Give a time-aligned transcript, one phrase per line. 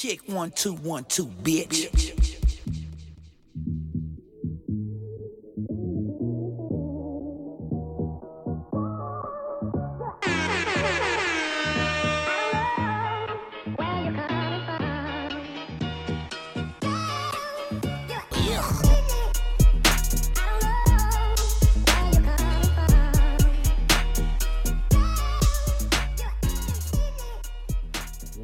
[0.00, 1.90] Check one, two, one, two, bitch.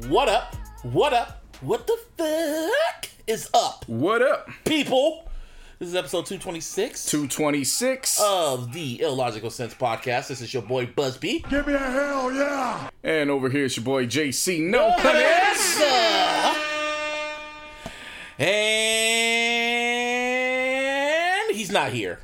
[0.07, 0.55] What up?
[0.83, 1.36] What up?
[1.61, 4.47] What the fuck is up, What up?
[4.65, 5.23] people?
[5.79, 8.19] This is episode 226 226.
[8.21, 10.27] of the Illogical Sense podcast.
[10.27, 11.43] This is your boy Busby.
[11.49, 12.89] Give me a hell yeah!
[13.03, 14.59] and over here, it's your boy JC.
[14.61, 15.81] No Yes.
[18.39, 18.45] And
[21.55, 22.19] he's not here.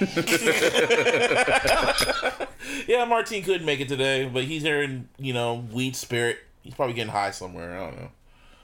[2.86, 6.38] yeah, Martine couldn't make it today, but he's here in, you know, weed spirit.
[6.62, 7.78] He's probably getting high somewhere.
[7.78, 8.10] I don't know.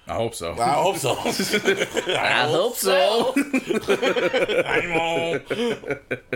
[0.06, 0.52] I hope so.
[0.52, 1.12] I hope so.
[1.16, 3.32] I, hope so.
[4.66, 5.40] I know.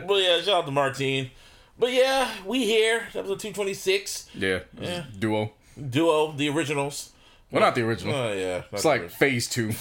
[0.06, 1.30] But yeah, shout out to Martine.
[1.78, 3.02] But yeah, we here.
[3.08, 4.30] Episode 226.
[4.34, 5.04] yeah, yeah.
[5.18, 5.52] duo.
[5.78, 7.12] Duo, the originals.
[7.50, 8.14] Well, not the original.
[8.14, 8.62] Oh, yeah.
[8.72, 9.72] it's like phase two.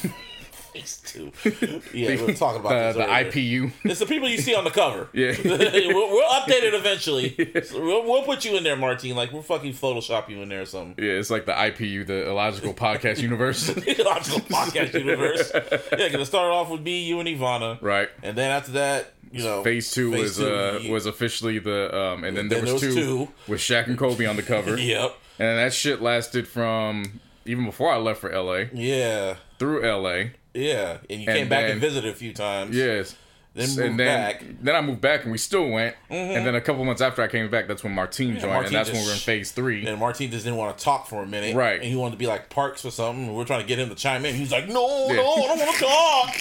[0.79, 1.31] Phase two.
[1.93, 3.31] Yeah, we're talking about Uh, the earlier.
[3.31, 3.71] IPU.
[3.83, 5.09] It's the people you see on the cover.
[5.13, 5.33] Yeah.
[5.43, 7.35] we'll, we'll update it eventually.
[7.63, 9.15] So we'll, we'll put you in there, Martine.
[9.15, 11.03] Like, we'll fucking Photoshop you in there or something.
[11.03, 13.69] Yeah, it's like the IPU, the Illogical Podcast Universe.
[13.69, 15.51] Illogical podcast universe.
[15.97, 17.81] Yeah, gonna start off with me, you, and Ivana.
[17.81, 18.09] right.
[18.23, 20.91] And then after that, you know, Phase two phase was two, uh yeah.
[20.91, 23.27] was officially the um, and then there was, there was two, two.
[23.51, 25.15] with Shaq and Kobe on the cover, Yep.
[25.39, 29.35] and that shit lasted from even before I left for LA Yeah.
[29.59, 30.29] through LA.
[30.57, 30.97] Yeah.
[31.09, 32.75] And you And came back and visited a few times.
[32.75, 33.15] Yes.
[33.57, 34.43] Then and moved then, back.
[34.61, 35.95] Then I moved back and we still went.
[36.11, 36.37] Mm-hmm.
[36.37, 38.75] And then a couple months after I came back, that's when Martine joined, Martine and
[38.75, 39.87] that's when we were in phase three.
[39.87, 41.55] And Martine just didn't want to talk for a minute.
[41.55, 41.81] Right.
[41.81, 43.25] And he wanted to be like Parks or something.
[43.25, 44.35] And we are trying to get him to chime in.
[44.35, 45.15] He's like, no, Yeah.
[45.15, 46.35] no, I don't want to talk.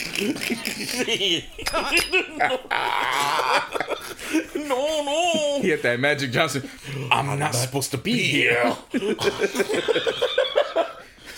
[4.56, 5.58] no, no.
[5.62, 6.68] He had that Magic Johnson.
[7.10, 8.76] I'm, not supposed to be here.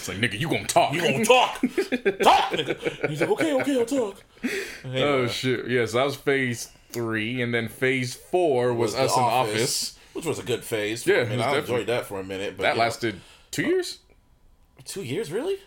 [0.09, 0.95] It's like nigga, you gonna talk?
[0.95, 1.61] You gonna talk?
[1.61, 3.09] talk, nigga.
[3.09, 4.23] He's like, okay, okay, I'll talk.
[4.85, 5.67] oh uh, shit!
[5.67, 9.23] Yes, yeah, so that was phase three, and then phase four was, The us in
[9.23, 9.99] office.
[10.15, 11.07] Which was a good phase.
[11.07, 12.57] Yeah, I mean, I enjoyed that for a minute.
[12.57, 12.83] But That yeah.
[12.83, 13.21] lasted
[13.51, 13.99] two uh, years.
[14.85, 15.59] two years, really?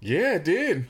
[0.00, 0.86] Yeah, it did.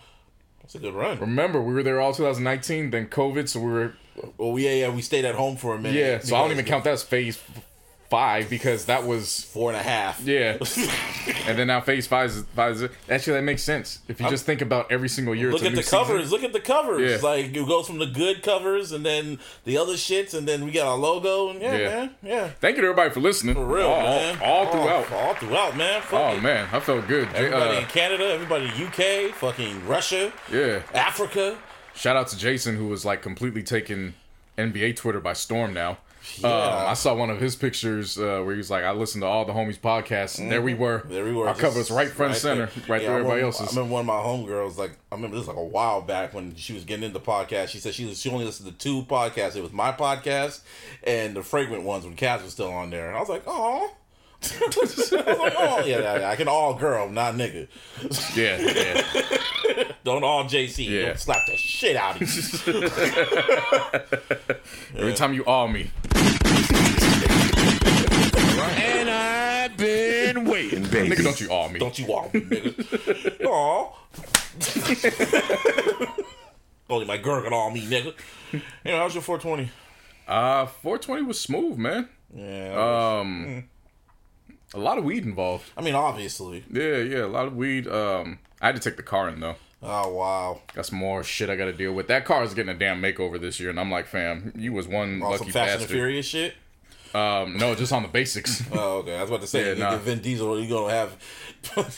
[0.60, 1.18] That's a good run.
[1.18, 2.90] Remember, we were there all 2019.
[2.90, 3.94] Then COVID, so we were
[4.36, 5.98] Well, yeah, yeah, we stayed at home for a minute.
[5.98, 6.18] yeah.
[6.18, 7.64] So I don't even count that as phase f-
[8.12, 10.20] five because that was four and a half.
[10.20, 10.58] yeah.
[11.46, 12.72] and then now phase five is five.
[12.74, 15.50] Is, actually, that makes sense if you just think about every single year.
[15.50, 15.98] Look it's a at new the season.
[15.98, 16.30] covers.
[16.30, 17.10] Look at the covers.
[17.22, 17.26] Yeah.
[17.28, 20.70] Like it goes from the good covers and then the other shits, and then we
[20.72, 21.48] got our logo.
[21.50, 21.88] And yeah, Yeah.
[21.88, 23.54] man, yeah, Thank you to everybody for listening.
[23.54, 24.38] for real, all, man.
[24.42, 25.12] all, all throughout.
[25.12, 26.02] all, all throughout, man.
[26.02, 26.42] Fuck Oh it.
[26.42, 27.28] man, I felt good.
[27.34, 30.82] Everybody uh, in Canada, everybody in UK, fucking Russia, yeah.
[30.94, 31.56] Africa.
[31.94, 34.14] Shout out to Jason who was like completely taking
[34.58, 35.98] NBA Twitter by storm now.
[36.38, 36.48] Yeah.
[36.48, 39.26] Um, I saw one of his pictures uh, where he was like, "I listened to
[39.26, 41.00] all the homies podcasts, and there we were.
[41.00, 41.12] Mm-hmm.
[41.12, 41.48] There we were.
[41.48, 42.84] Our cover was right front and center, there.
[42.88, 43.68] right Yeah, through everybody else's.
[43.68, 46.54] I remember one of my homegirls, like, I remember this like a while back when
[46.54, 47.68] she was getting into podcasts.
[47.68, 49.56] She said she was, she only listened to two podcasts.
[49.56, 50.60] It was my podcast
[51.04, 53.08] and the Fragrant ones when Kaz was still on there.
[53.08, 53.94] And I was like, oh.
[54.44, 57.68] I like, oh, yeah, yeah, yeah, I can all girl, not nigga.
[58.36, 59.92] yeah, yeah.
[60.04, 60.88] Don't all JC.
[60.88, 61.06] Yeah.
[61.06, 62.72] Don't slap the shit out of you.
[65.00, 65.90] Every time you all me,
[68.76, 71.10] And I've been waiting, baby.
[71.14, 71.78] nigga, don't you all me?
[71.78, 73.44] Don't you all me, nigga?
[73.46, 73.92] Aw.
[76.90, 78.12] Only my girl can all me, nigga.
[78.52, 79.70] You know, how's your 420?
[80.28, 82.08] Uh, 420 was smooth, man.
[82.34, 83.18] Yeah.
[83.20, 83.64] Um,
[84.74, 85.70] a lot of weed involved.
[85.76, 86.64] I mean, obviously.
[86.70, 87.86] Yeah, yeah, a lot of weed.
[87.86, 89.56] Um, I had to take the car in though.
[89.82, 90.60] Oh, wow.
[90.74, 92.06] That's more shit I got to deal with.
[92.06, 94.86] That car is getting a damn makeover this year, and I'm like, fam, you was
[94.86, 95.90] one On some lucky Fast and bastard.
[95.90, 96.54] Furious shit?
[97.14, 98.62] Um, no, just on the basics.
[98.72, 99.16] Oh, okay.
[99.16, 99.90] I was about to say, Yeah, you nah.
[99.92, 101.16] get Vin Diesel, you're going to have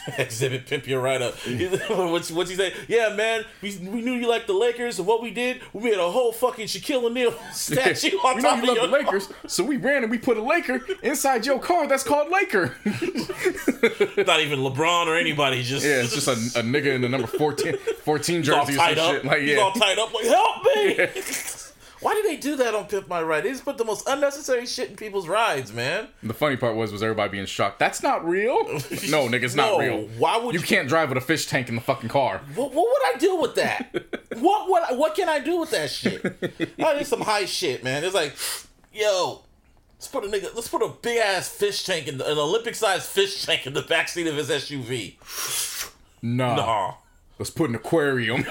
[0.18, 1.34] Exhibit pimp your right up.
[1.88, 2.74] what's, what's he say?
[2.88, 5.98] Yeah, man, we, we knew you liked the Lakers, and what we did, we made
[5.98, 9.62] a whole fucking Shaquille O'Neal statue on we know you of love the Lakers, so
[9.64, 12.74] we ran and we put a Laker inside your car that's called Laker.
[12.84, 17.26] Not even LeBron or anybody, just yeah, it's just a, a nigga in the number
[17.28, 19.12] 14, 14 He's all jersey or some tied up.
[19.14, 19.24] shit.
[19.24, 20.12] Like, He's all tied up.
[20.12, 21.63] Like, help me!
[22.04, 23.44] Why did they do that on Pimp My Ride?
[23.44, 26.08] They just put the most unnecessary shit in people's rides, man.
[26.22, 27.78] The funny part was, was everybody being shocked.
[27.78, 28.58] That's not real.
[29.08, 30.02] No, nigga, it's not real.
[30.18, 32.42] why would you you- can't drive with a fish tank in the fucking car?
[32.54, 33.90] What, what would I do with that?
[34.34, 36.22] what what what can I do with that shit?
[36.78, 38.04] Oh, I need some high shit, man.
[38.04, 38.34] It's like,
[38.92, 39.40] yo,
[39.96, 42.74] let's put a nigga, let's put a big ass fish tank in the, an Olympic
[42.74, 45.14] sized fish tank in the backseat of his SUV.
[46.22, 46.54] Nah.
[46.56, 46.94] Nah.
[47.38, 48.42] Let's put an aquarium.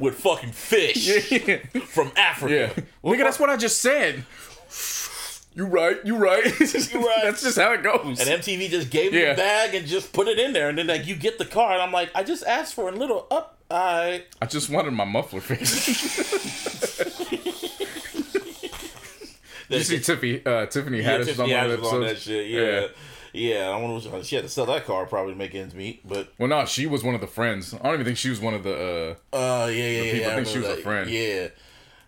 [0.00, 1.58] With fucking fish yeah.
[1.86, 2.72] from Africa.
[2.76, 2.84] Yeah.
[3.02, 4.24] Nigga, that's what I just said.
[5.54, 6.44] You right, you right.
[6.44, 7.20] you right.
[7.22, 8.20] That's just how it goes.
[8.20, 9.34] And MTV just gave me Yeah.
[9.34, 11.72] the bag and just put it in there, and then like you get the car,
[11.72, 13.58] and I'm like, I just asked for a little up.
[13.70, 15.88] I I just wanted my muffler fixed.
[19.68, 22.50] you see Tiffany, uh, Tiffany yeah, Haddish Tiffany on Haddish on that shit.
[22.50, 22.86] Yeah.
[23.34, 26.06] Yeah, I wonder what she had to sell that car probably to make ends meet,
[26.08, 27.74] but Well, no, she was one of the friends.
[27.74, 29.16] I don't even think she was one of the.
[29.32, 30.12] uh uh, yeah, yeah, yeah.
[30.12, 31.10] people I think she was remember a friend.
[31.10, 31.48] Yeah,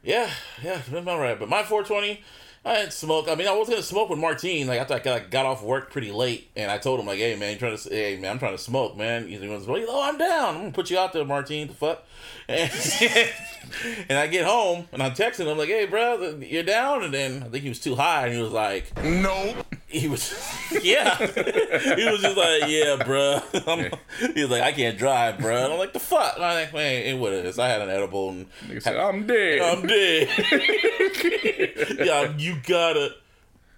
[0.04, 0.30] yeah,
[0.62, 0.80] yeah.
[0.88, 1.36] That's about right.
[1.38, 2.22] But my 420,
[2.64, 3.28] I didn't smoke.
[3.28, 4.66] I mean, I was gonna smoke with Martine.
[4.66, 7.36] Like after I got, got off work pretty late, and I told him like, "Hey
[7.36, 7.88] man, you trying to?
[7.88, 10.54] Hey man, I'm trying to smoke, man." He's like, "Well, oh, I'm down.
[10.54, 11.68] I'm gonna put you out there, Martine.
[11.68, 12.04] The fuck."
[12.48, 12.70] And,
[14.08, 17.42] and I get home and I'm texting him like, "Hey, bro, you're down?" And then
[17.42, 19.66] I think he was too high, and he was like, Nope.
[19.88, 20.32] He was,
[20.82, 21.16] yeah.
[21.16, 21.24] he
[22.10, 23.42] was just like, yeah, bruh.
[23.68, 25.64] I'm, he was like, I can't drive, bruh.
[25.64, 26.34] And I'm like, the fuck?
[26.36, 27.58] I'm like, man, it what it is.
[27.58, 29.60] I had an edible and Nigga said, I'm dead.
[29.62, 30.28] I'm dead.
[32.06, 33.10] yeah, you gotta.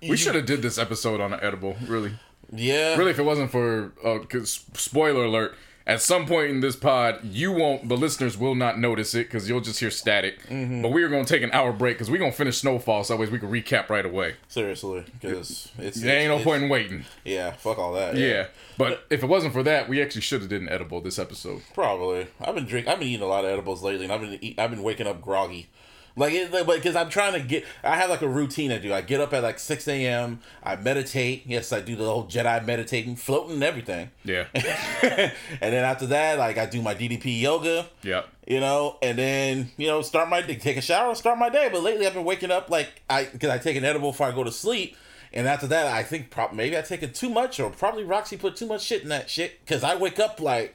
[0.03, 2.13] we should have did this episode on an edible, really.
[2.53, 2.97] Yeah.
[2.97, 5.55] Really, if it wasn't for, uh 'cause spoiler alert,
[5.89, 9.49] at some point in this pod, you won't, the listeners will not notice it because
[9.49, 10.41] you'll just hear static.
[10.47, 10.83] Mm-hmm.
[10.83, 13.05] But we are going to take an hour break because we're going to finish Snowfall
[13.05, 14.37] so that way we can recap right away.
[14.49, 17.05] Seriously, because it's There ain't no it's- point in waiting.
[17.25, 18.17] Yeah, fuck all that.
[18.17, 18.49] Yeah.
[18.77, 21.63] But if it wasn't for that, we actually should have did an edible this episode.
[21.75, 22.27] Probably.
[22.41, 24.59] I've been drinking, I've been eating a lot of edibles lately, and I've been eat,
[24.59, 25.71] I've been waking up groggy.
[26.19, 27.65] Like, it, like, because I'm trying to get.
[27.85, 28.93] I have like a routine I do.
[28.93, 30.41] I get up at like 6 a.m.
[30.63, 31.45] I meditate.
[31.47, 34.11] Yes, I do the whole Jedi meditating, floating, and everything.
[34.25, 34.47] Yeah.
[34.55, 37.87] and then after that, like I do my DDP yoga.
[38.03, 38.23] yeah.
[38.47, 41.69] You know, and then you know start my take a shower, start my day.
[41.71, 44.33] But lately, I've been waking up like I because I take an edible before I
[44.33, 44.97] go to sleep.
[45.35, 48.39] And after that, I think prob- maybe I take it too much, or probably Roxy
[48.39, 49.61] put too much shit in that shit.
[49.61, 50.75] Because I wake up like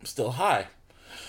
[0.00, 0.66] I'm still high.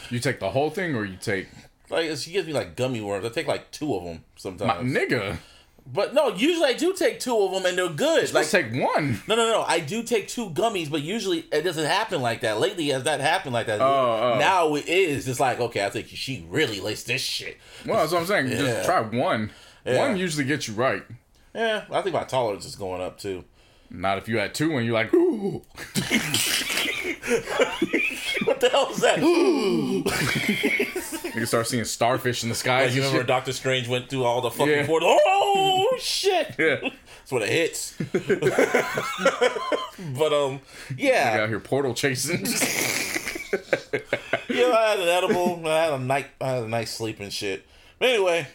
[0.10, 1.48] You take the whole thing or you take.
[1.90, 3.26] Like she gives me like gummy worms.
[3.26, 4.92] I take like two of them My sometimes.
[4.92, 5.38] nigga.
[5.86, 8.34] but no, usually I do take two of them and they're good.
[8.34, 9.22] Like take one.
[9.28, 9.64] no, no, no.
[9.68, 12.60] I do take two gummies, but usually it doesn't happen like that.
[12.60, 13.82] Lately, has that happened like that?
[13.82, 14.40] Oh, oh.
[14.40, 15.28] Now it is.
[15.28, 17.58] It's like okay, I think she really likes this shit.
[17.86, 18.48] Well, that's what I'm saying.
[18.50, 18.58] Yeah.
[18.58, 19.52] Just try one.
[19.86, 20.00] Yeah.
[20.08, 21.04] One usually gets you right.
[21.54, 23.46] Yeah, I think my tolerance is going up too.
[23.90, 25.62] Not if you had two and you're like, ooh.
[28.46, 29.20] What the hell is that?
[31.26, 33.28] You can start seeing starfish in the skies you and remember shit.
[33.28, 34.86] Doctor Strange went through all the fucking Yeah.
[34.86, 35.20] portals?
[35.26, 36.54] Oh shit!
[36.60, 36.76] Yeah.
[36.82, 37.96] That's what it hits.
[40.18, 42.46] but um, You yeah, out here portal chasing.
[44.50, 44.72] yeah.
[44.72, 45.68] I had an edible.
[45.68, 46.28] I had a night.
[46.40, 47.66] I had a nice sleep and shit.
[48.00, 48.48] But anyway,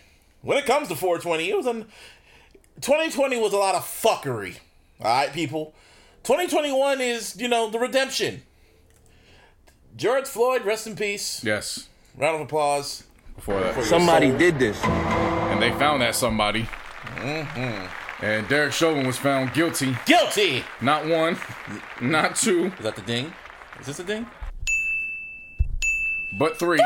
[0.43, 1.87] when it comes to 420, it was an
[2.81, 4.57] 2020 was a lot of fuckery.
[5.03, 5.75] All right, people.
[6.25, 8.43] 2021 is you know the redemption.
[9.97, 11.43] George Floyd, rest in peace.
[11.45, 11.89] yes.
[12.17, 13.05] Round of applause.
[13.35, 13.83] Before that.
[13.85, 14.83] Somebody did this.
[14.85, 16.69] And they found that somebody.
[17.17, 18.25] Mm-hmm.
[18.25, 19.97] And Derek Chauvin was found guilty.
[20.05, 20.63] Guilty.
[20.81, 21.39] Not one,
[22.01, 23.33] not two, Is that the ding?
[23.81, 24.27] Is this a ding?
[26.39, 26.79] but three.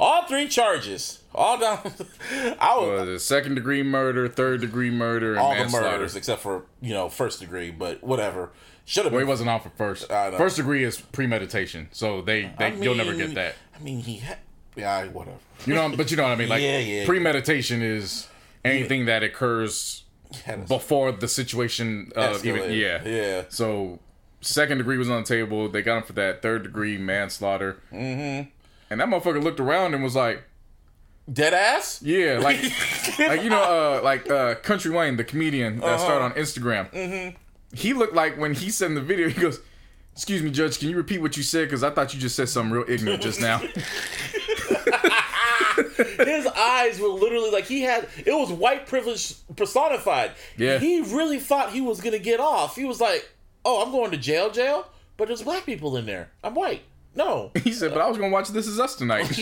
[0.00, 1.22] All three charges.
[1.34, 1.78] All down.
[2.58, 6.64] I was the second degree murder, third degree murder, and all the murders except for
[6.80, 8.50] you know first degree, but whatever.
[8.86, 10.08] Should have Well, he wasn't on for first.
[10.08, 13.54] First degree is premeditation, so they, they I you'll never get that.
[13.78, 14.38] I mean, he had.
[14.74, 15.36] Yeah, whatever.
[15.66, 16.48] You know, but you know what I mean.
[16.48, 17.06] Like Yeah, yeah.
[17.06, 18.26] premeditation is
[18.64, 20.04] anything that occurs
[20.66, 22.10] before the situation.
[22.16, 23.44] Uh, even yeah, Yeah.
[23.48, 24.00] So
[24.40, 25.68] second degree was on the table.
[25.68, 26.42] They got him for that.
[26.42, 27.78] Third degree manslaughter.
[27.92, 28.48] Mm-hmm.
[28.90, 30.42] And that motherfucker looked around and was like,
[31.32, 32.02] Dead ass.
[32.02, 32.60] "Yeah, like,
[33.18, 36.90] like you know, uh, like uh, Country Wayne, the comedian that started on Instagram.
[36.90, 37.36] Mm-hmm.
[37.72, 39.60] He looked like when he said in the video, he goes."
[40.12, 40.80] Excuse me, Judge.
[40.80, 41.66] Can you repeat what you said?
[41.68, 43.58] Because I thought you just said something real ignorant just now.
[46.28, 48.08] His eyes were literally like he had.
[48.26, 50.32] It was white privilege personified.
[50.56, 50.78] Yeah.
[50.78, 52.74] He really thought he was gonna get off.
[52.76, 53.30] He was like,
[53.64, 56.30] "Oh, I'm going to jail, jail." But there's black people in there.
[56.42, 56.82] I'm white.
[57.14, 57.50] No.
[57.64, 59.24] he said, "But I was gonna watch This Is Us tonight."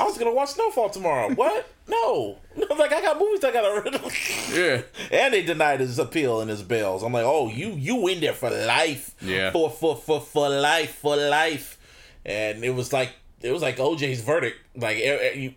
[0.00, 1.30] I was gonna watch Snowfall tomorrow.
[1.34, 1.66] What?
[1.88, 2.38] No.
[2.56, 4.10] I was like I got movies I gotta.
[4.54, 4.82] yeah.
[5.10, 7.02] and they denied his appeal and his bills.
[7.02, 9.14] I'm like, oh, you you in there for life?
[9.20, 9.50] Yeah.
[9.50, 11.78] For for for for life for life.
[12.24, 13.10] And it was like
[13.42, 14.56] it was like OJ's verdict.
[14.76, 14.98] Like,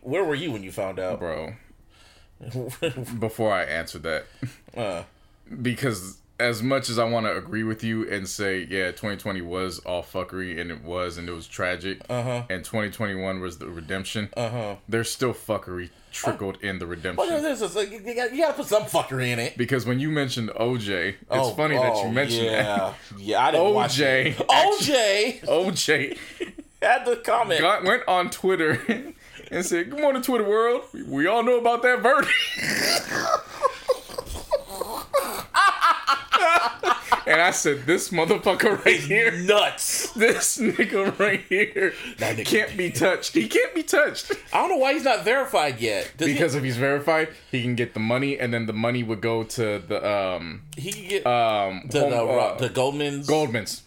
[0.02, 1.20] where were you when you found out?
[1.20, 1.54] bro.
[3.20, 4.26] Before I answer that,
[4.76, 5.04] Uh,
[5.62, 9.80] because as much as I want to agree with you and say, yeah, 2020 was
[9.80, 12.44] all fuckery and it was and it was tragic, uh-huh.
[12.50, 14.30] and 2021 was the redemption.
[14.36, 14.76] Uh-huh.
[14.90, 17.28] There's still fuckery trickled in the redemption.
[17.28, 19.58] Well, this is like, you, got, you gotta put some fuckery in it.
[19.58, 22.94] because when you mentioned OJ, it's Oh, funny that oh, you mentioned yeah.
[23.18, 24.26] Yeah, I didn't watch OJ.
[24.28, 24.38] it.
[24.48, 25.42] OJ.
[25.46, 26.18] OJ
[26.82, 27.60] had the comment.
[27.62, 28.82] got, went on Twitter
[29.52, 30.84] and said, "Good morning, Twitter world.
[31.08, 32.32] We all know about that verdict."
[37.28, 40.12] and I said, "This motherfucker right here." Nuts.
[40.16, 43.34] This nigga right here That nigga- can't be touched.
[43.34, 44.32] He can't be touched.
[44.54, 46.12] I don't know why he's not verified yet.
[46.18, 49.22] Does Because if he's verified, he can get the money, and then the money would
[49.22, 53.28] go to the um he, he can get um to home- the, uh, the Goldman's.
[53.28, 53.84] Goldman's.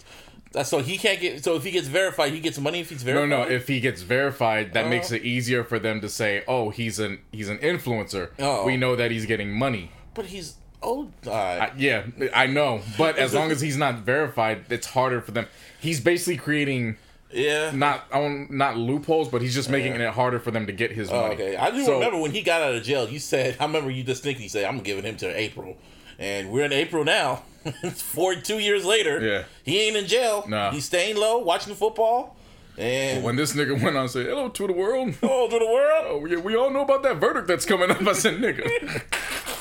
[0.52, 1.44] That's so he can't get.
[1.44, 3.28] So if he gets verified, he gets money if he's No, verified.
[3.30, 3.44] no.
[3.44, 4.88] No, if he gets verified, that Oh.
[4.88, 8.30] makes it easier for them to say, "Oh, he's an he's an influencer.
[8.38, 8.64] Oh.
[8.64, 11.08] We know that he's getting money." but he's oh.
[11.26, 12.04] Uh, I, yeah,
[12.35, 15.47] I know, but as long as he's not verified, it's harder for them.
[15.80, 16.97] He's basically creating
[17.32, 17.70] yeah.
[17.75, 21.11] not I won't- loopholes, but he's just making it harder for them to get his
[21.11, 21.35] Oh, money.
[21.35, 21.56] okay.
[21.56, 23.08] I do So- remember when he got out of jail.
[23.08, 25.76] You said I remember you distinctly said I'm giving him to April,
[26.18, 27.42] and we're in April now.
[27.82, 29.20] it's four two years later.
[29.20, 29.44] Yeah.
[29.64, 30.44] He ain't in jail.
[30.49, 30.70] Nah.
[30.70, 32.37] He's staying low, watching football,
[32.78, 35.66] and When this nigga went on and said, "Hello to the world," oh to the
[35.66, 36.04] world.
[36.06, 38.00] oh, we, we all know about that verdict that's coming up.
[38.06, 38.62] I said, "Nigga,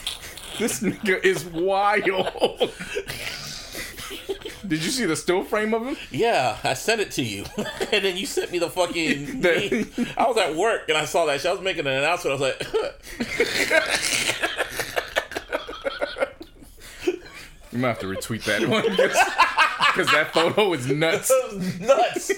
[0.58, 2.72] this nigga is wild."
[4.68, 5.96] Did you see the still frame of him?
[6.12, 9.42] Yeah, I sent it to you, and then you sent me the fucking.
[9.48, 11.40] The- I was at work and I saw that.
[11.40, 11.50] shit.
[11.50, 12.38] I was making an announcement.
[12.38, 12.68] I was like,
[17.72, 21.32] You might have to retweet that one because that photo is nuts.
[21.80, 22.32] nuts.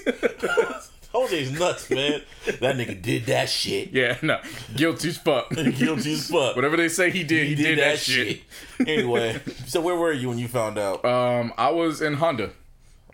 [1.14, 2.22] OJ's nuts, man.
[2.46, 3.90] That nigga did that shit.
[3.92, 4.40] Yeah, no,
[4.76, 5.50] guilty as fuck.
[5.56, 6.56] Guilty as fuck.
[6.56, 8.42] Whatever they say he did, he, did, that, shit.
[8.80, 11.04] anyway, so where were you when you found out?
[11.04, 12.52] Um, I was in Honda.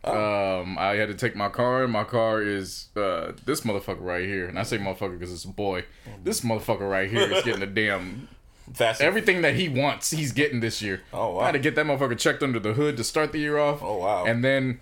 [0.04, 0.62] Oh.
[0.62, 1.84] Um, I had to take my car.
[1.84, 5.46] And my car is uh this motherfucker right here, and I say motherfucker because it's
[5.46, 5.86] a boy.
[6.24, 8.28] This motherfucker right here is getting a damn
[8.74, 9.00] Fast.
[9.02, 10.12] everything that he wants.
[10.12, 11.02] He's getting this year.
[11.14, 11.40] Oh, wow.
[11.42, 13.82] I had to get that motherfucker checked under the hood to start the year off.
[13.82, 14.26] Oh, wow.
[14.26, 14.80] And then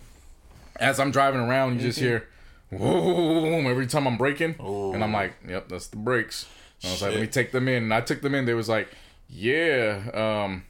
[0.78, 2.08] as I'm driving around, you just Mm-hmm.
[2.08, 2.28] hear
[2.78, 6.48] whoom every time I'm braking, and I'm like, yep, that's the brakes.
[6.82, 8.46] And I was like, let me take them in, and I took them in.
[8.46, 8.90] They was like,
[9.30, 10.64] yeah, um.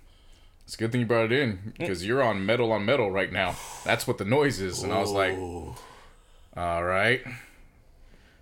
[0.65, 1.77] It's a good thing you brought it in Mm.
[1.79, 3.55] because you're on metal on metal right now.
[3.83, 4.81] That's what the noise is.
[4.81, 7.21] And I was like, all right.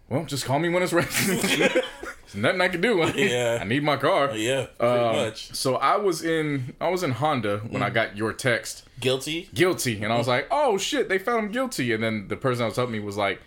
[0.08, 1.08] Well, just call me when it's ready.
[1.26, 2.98] There's nothing I can do.
[3.16, 3.60] Yeah.
[3.60, 4.36] I need my car.
[4.36, 8.16] yeah, pretty Um, much So I was in I was in Honda when I got
[8.16, 9.50] your text guilty.
[9.54, 11.92] guilty, and I was like, oh shit, they found him guilty.
[11.92, 13.42] And then the person that was helping me was like,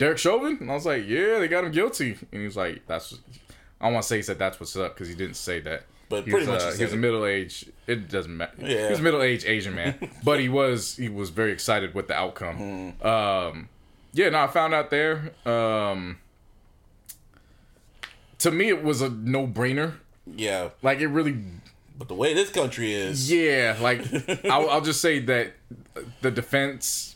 [0.00, 2.12] Derek Chauvin, and I was like, yeah, they got him guilty.
[2.32, 3.18] And he was like, that's
[3.78, 5.84] I want to say he said that's what's up because he didn't say that.
[6.08, 7.70] But He pretty was, much uh, said he was a middle aged.
[7.86, 8.54] It doesn't matter.
[8.58, 8.86] Yeah.
[8.86, 12.08] he was a middle aged Asian man, but he was he was very excited with
[12.08, 12.94] the outcome.
[12.96, 13.06] Hmm.
[13.06, 13.68] Um,
[14.14, 15.32] yeah, no, I found out there.
[15.44, 16.18] Um,
[18.38, 19.96] to me, it was a no brainer.
[20.26, 21.36] Yeah, Like it really
[21.98, 24.00] but the way this country is, Yeah, like
[24.46, 25.52] I'll, I'll just say that
[26.22, 27.09] the defense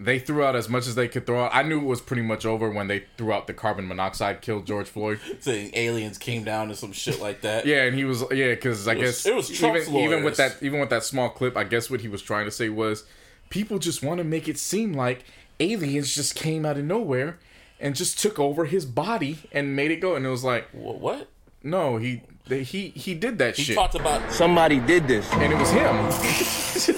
[0.00, 1.50] they threw out as much as they could throw out.
[1.52, 4.64] I knew it was pretty much over when they threw out the carbon monoxide killed
[4.64, 5.18] George Floyd.
[5.40, 7.66] saying aliens came down and some shit like that.
[7.66, 10.36] Yeah, and he was yeah because I was- guess it was Trump's even even with
[10.36, 13.04] that even with that small clip, I guess what he was trying to say was
[13.50, 15.24] people just want to make it seem like
[15.58, 17.36] aliens just came out of nowhere
[17.80, 20.14] and just took over his body and made it go.
[20.14, 21.28] And it was like Wh- What?
[21.64, 23.74] no, he they, he he did that He shit.
[23.74, 25.28] talked about Somebody did this.
[25.32, 26.94] and it was him.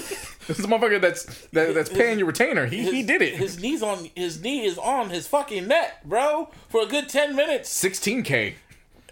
[0.51, 2.65] this is the motherfucker that's that, that's paying your retainer.
[2.65, 3.35] He he did it.
[3.35, 7.35] His knees on his knee is on his fucking neck, bro, for a good ten
[7.35, 8.53] minutes, 16k.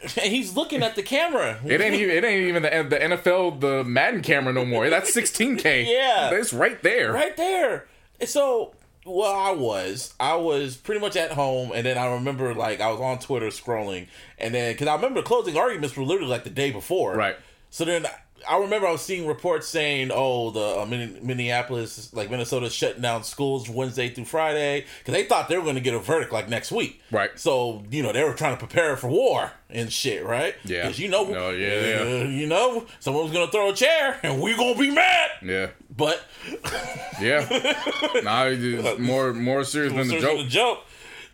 [0.01, 1.59] and he's looking at the camera.
[1.65, 4.89] It ain't even it ain't even the the NFL the Madden camera no more.
[4.89, 5.85] That's 16k.
[5.87, 6.29] Yeah.
[6.31, 7.11] it's right there.
[7.11, 7.87] right there.
[8.19, 8.73] And so,
[9.05, 12.91] well, I was, I was pretty much at home, and then I remember like I
[12.91, 16.49] was on Twitter scrolling, and then because I remember closing arguments were literally like the
[16.49, 17.35] day before, Right.
[17.69, 18.05] So then
[18.47, 23.01] I remember I was seeing reports saying, "Oh, the uh, Min- Minneapolis, like Minnesota, shutting
[23.01, 26.31] down schools Wednesday through Friday because they thought they were going to get a verdict
[26.31, 27.31] like next week." Right.
[27.35, 30.55] So you know they were trying to prepare for war and shit, right?
[30.65, 30.83] Yeah.
[30.83, 32.01] Because you know, Oh, yeah, yeah.
[32.23, 35.31] uh, you know, someone was going to throw a chair, and we're gonna be mad.
[35.43, 35.69] Yeah.
[35.95, 36.23] But
[37.21, 37.45] Yeah.
[38.23, 40.37] nah, it's more more serious than the joke.
[40.39, 40.79] the joke.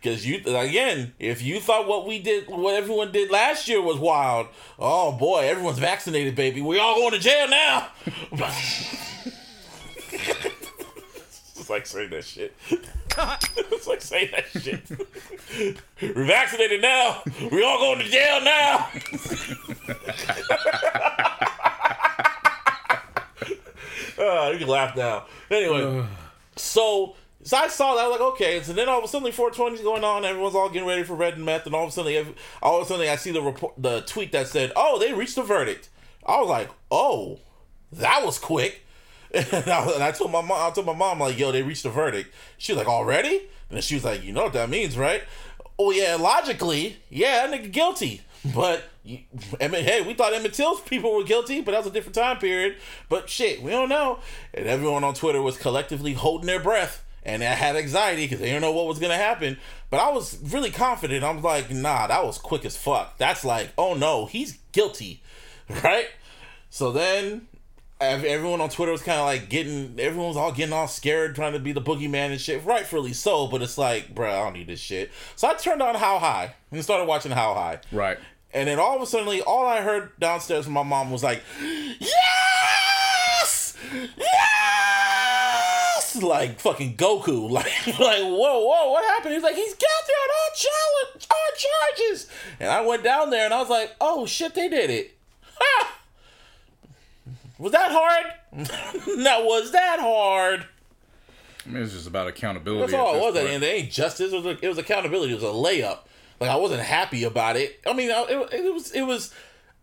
[0.00, 3.98] Because you again, if you thought what we did, what everyone did last year was
[3.98, 4.46] wild,
[4.78, 6.60] oh boy, everyone's vaccinated, baby.
[6.60, 7.88] We all going to jail now.
[11.56, 12.54] it's like saying that shit.
[13.56, 14.82] it's like saying that shit.
[16.00, 17.22] We're vaccinated now.
[17.50, 18.88] We all going to jail now.
[24.18, 25.24] Uh, you can laugh now.
[25.50, 26.06] Anyway,
[26.56, 28.60] so so I saw that I was like, okay.
[28.60, 30.24] So then all of a sudden, 420 is going on.
[30.24, 32.86] Everyone's all getting ready for red and meth, and all of a sudden, all of
[32.86, 35.88] a sudden, I see the report, the tweet that said, "Oh, they reached a verdict."
[36.26, 37.38] I was like, "Oh,
[37.92, 38.82] that was quick."
[39.32, 41.84] And I, and I told my mom, I told my mom like, "Yo, they reached
[41.84, 44.98] a verdict." She was like, "Already?" And she was like, "You know what that means,
[44.98, 45.22] right?"
[45.78, 48.22] Oh yeah, logically, yeah, that nigga guilty.
[48.54, 48.84] But
[49.60, 52.14] I mean, hey, we thought Emmett Till's people were guilty, but that was a different
[52.14, 52.76] time period.
[53.08, 54.18] But shit, we don't know.
[54.54, 58.46] And everyone on Twitter was collectively holding their breath, and I had anxiety because they
[58.46, 59.58] didn't know what was gonna happen.
[59.90, 61.24] But I was really confident.
[61.24, 63.18] I was like, nah, that was quick as fuck.
[63.18, 65.22] That's like, oh no, he's guilty,
[65.84, 66.06] right?
[66.70, 67.48] So then
[68.00, 71.54] everyone on Twitter was kind of like getting, everyone was all getting all scared, trying
[71.54, 72.64] to be the boogeyman and shit.
[72.64, 75.10] Rightfully so, but it's like, bro, I don't need this shit.
[75.34, 77.80] So I turned on How High and started watching How High.
[77.90, 78.18] Right.
[78.54, 81.42] And then all of a sudden, all I heard downstairs from my mom was like,
[81.98, 83.76] "Yes,
[84.16, 84.85] yes!"
[86.22, 87.50] Like fucking Goku.
[87.56, 89.34] Like, like, whoa, whoa, what happened?
[89.34, 92.28] He's like, he's guilty on all challenge, all charges.
[92.60, 95.16] And I went down there and I was like, oh shit, they did it.
[95.58, 95.98] Ha!
[97.58, 98.26] Was that hard?
[98.52, 100.66] that was that hard.
[101.64, 102.92] I mean, it's just about accountability.
[102.92, 103.34] That's all it was.
[103.34, 103.48] point.
[103.48, 104.32] And it ain't justice.
[104.32, 105.32] It was, a, it was accountability.
[105.32, 106.00] It was a layup.
[106.40, 107.80] Like I wasn't happy about it.
[107.86, 109.32] I mean, it, it was it was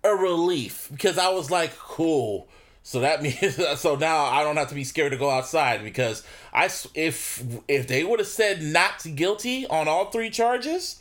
[0.04, 2.48] a relief because I was like, cool.
[2.86, 6.24] So that means so now I don't have to be scared to go outside because
[6.54, 11.00] I if if they would have said not guilty on all three charges,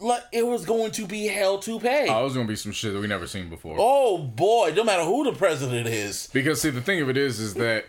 [0.00, 2.06] like it was going to be hell to pay.
[2.08, 3.76] Oh, it was gonna be some shit that we never seen before.
[3.78, 6.28] oh boy, no matter who the president is.
[6.32, 7.84] Because see, the thing of it is, is that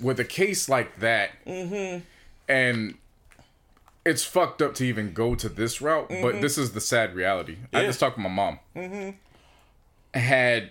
[0.00, 2.00] with a case like that, Mm-hmm.
[2.48, 2.94] and
[4.04, 6.08] it's fucked up to even go to this route.
[6.08, 7.56] But this is the sad reality.
[7.72, 8.60] I just talked to my mom.
[8.76, 9.10] Mm-hmm.
[10.18, 10.70] Had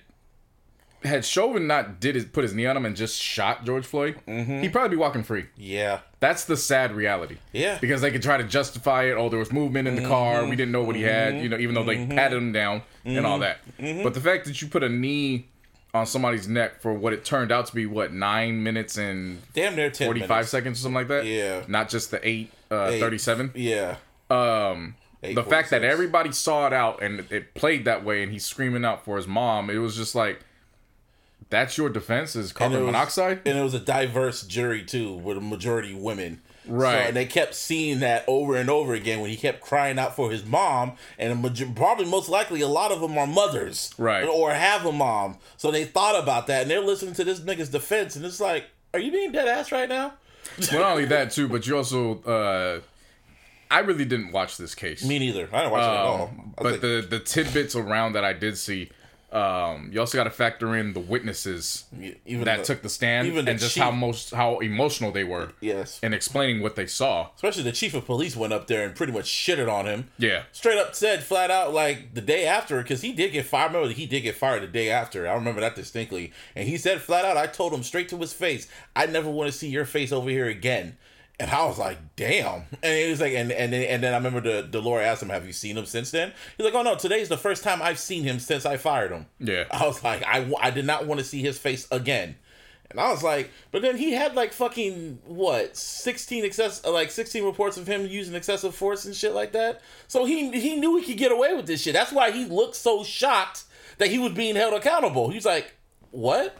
[1.06, 4.20] had Chauvin not did his, put his knee on him and just shot George Floyd,
[4.28, 4.62] mm-hmm.
[4.62, 5.46] he'd probably be walking free.
[5.58, 6.00] Yeah.
[6.20, 7.38] That's the sad reality.
[7.54, 7.78] Yeah.
[7.80, 9.14] Because they could try to justify it.
[9.14, 10.46] Oh, there was movement in the car.
[10.46, 11.34] We didn't know what he had.
[11.34, 11.44] Mm-hmm.
[11.44, 12.16] You know, even though they mm-hmm.
[12.16, 13.60] patted him down and all that.
[13.78, 15.48] But the fact that you put a knee
[15.94, 19.76] on somebody's neck for what it turned out to be, what nine minutes and Damn
[19.76, 20.50] near 45 minutes.
[20.50, 21.26] seconds or something like that.
[21.26, 21.64] Yeah.
[21.68, 23.00] Not just the eight, uh, Eight.
[23.00, 23.52] 37.
[23.56, 23.96] Yeah.
[24.30, 28.46] Um, the fact that everybody saw it out and it played that way, and he's
[28.46, 30.42] screaming out for his mom, it was just like,
[31.50, 33.42] that's your defense is carbon it was- monoxide.
[33.46, 36.42] And it was a diverse jury too, with a majority women.
[36.68, 36.94] Right.
[37.04, 40.16] So, and they kept seeing that over and over again when he kept crying out
[40.16, 43.94] for his mom, and a major- probably most likely a lot of them are mothers,
[44.00, 44.24] Right.
[44.28, 45.38] or have a mom.
[45.58, 48.66] So they thought about that, and they're listening to this nigga's defense, and it's like,
[48.96, 50.14] are you being dead ass right now?
[50.72, 52.80] well, not only that too, but you also, uh,
[53.70, 55.04] I really didn't watch this case.
[55.06, 55.48] Me neither.
[55.54, 56.24] I didn't watch it at all.
[56.24, 58.90] Um, was but like, the the tidbits around that I did see,
[59.36, 61.84] um, you also got to factor in the witnesses
[62.26, 65.12] even that the- took the stand even the and just chief- how most how emotional
[65.12, 67.30] they were yes, in explaining what they saw.
[67.36, 70.08] especially the chief of police went up there and pretty much shitted on him.
[70.18, 73.74] Yeah, straight up said flat out like the day after because he did get fired.
[73.74, 75.28] Remember he did get fired the day after.
[75.28, 76.32] I remember that distinctly.
[76.56, 79.52] And he said flat out, I told him straight to his face, I never want
[79.52, 80.98] to see your face over here again.
[81.40, 82.64] And I was like, damn.
[82.82, 85.22] And he was like, and and then, and then I remember the the lawyer asked
[85.22, 86.32] him, have you seen him since then?
[86.58, 89.26] He's like, oh no, today's the first time I've seen him since I fired him.
[89.40, 89.66] yeah.
[89.70, 92.36] I was like, I, I did not want to see his face again.
[92.90, 97.44] And I was like, but then he had like fucking what, sixteen excess, like sixteen
[97.44, 99.82] reports of him using excessive force and shit like that.
[100.08, 101.94] So he he knew he could get away with this shit.
[101.94, 103.64] That's why he looked so shocked
[103.98, 105.30] that he was being held accountable.
[105.30, 105.74] He's like,
[106.12, 106.56] what?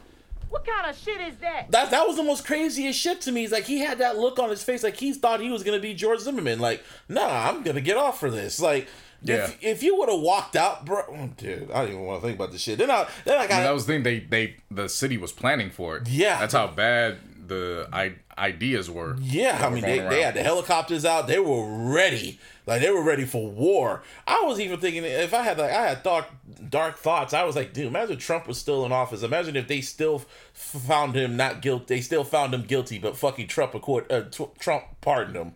[0.48, 1.70] What kind of shit is that?
[1.70, 3.42] That that was the most craziest shit to me.
[3.42, 5.80] He's like he had that look on his face, like he thought he was gonna
[5.80, 6.58] be George Zimmerman.
[6.60, 8.60] Like, nah, I'm gonna get off for this.
[8.60, 8.88] Like,
[9.22, 9.44] Yeah.
[9.46, 12.26] if if you would have walked out, bro, oh, dude, I don't even want to
[12.28, 12.78] think about this shit.
[12.78, 14.02] Then I then I got And that was the thing.
[14.04, 16.08] They they the city was planning for it.
[16.08, 16.38] Yeah.
[16.38, 19.16] that's how bad the I- ideas were.
[19.20, 21.26] Yeah, that I mean they, they had the helicopters out.
[21.26, 24.02] They were ready, like they were ready for war.
[24.26, 26.26] I was even thinking if I had like I had dark
[26.68, 27.32] dark thoughts.
[27.34, 29.22] I was like, dude, imagine Trump was still in office.
[29.22, 30.20] Imagine if they still
[30.52, 31.94] found him not guilty.
[31.96, 35.52] They still found him guilty, but fucking Trump accord, uh, t- Trump pardoned him.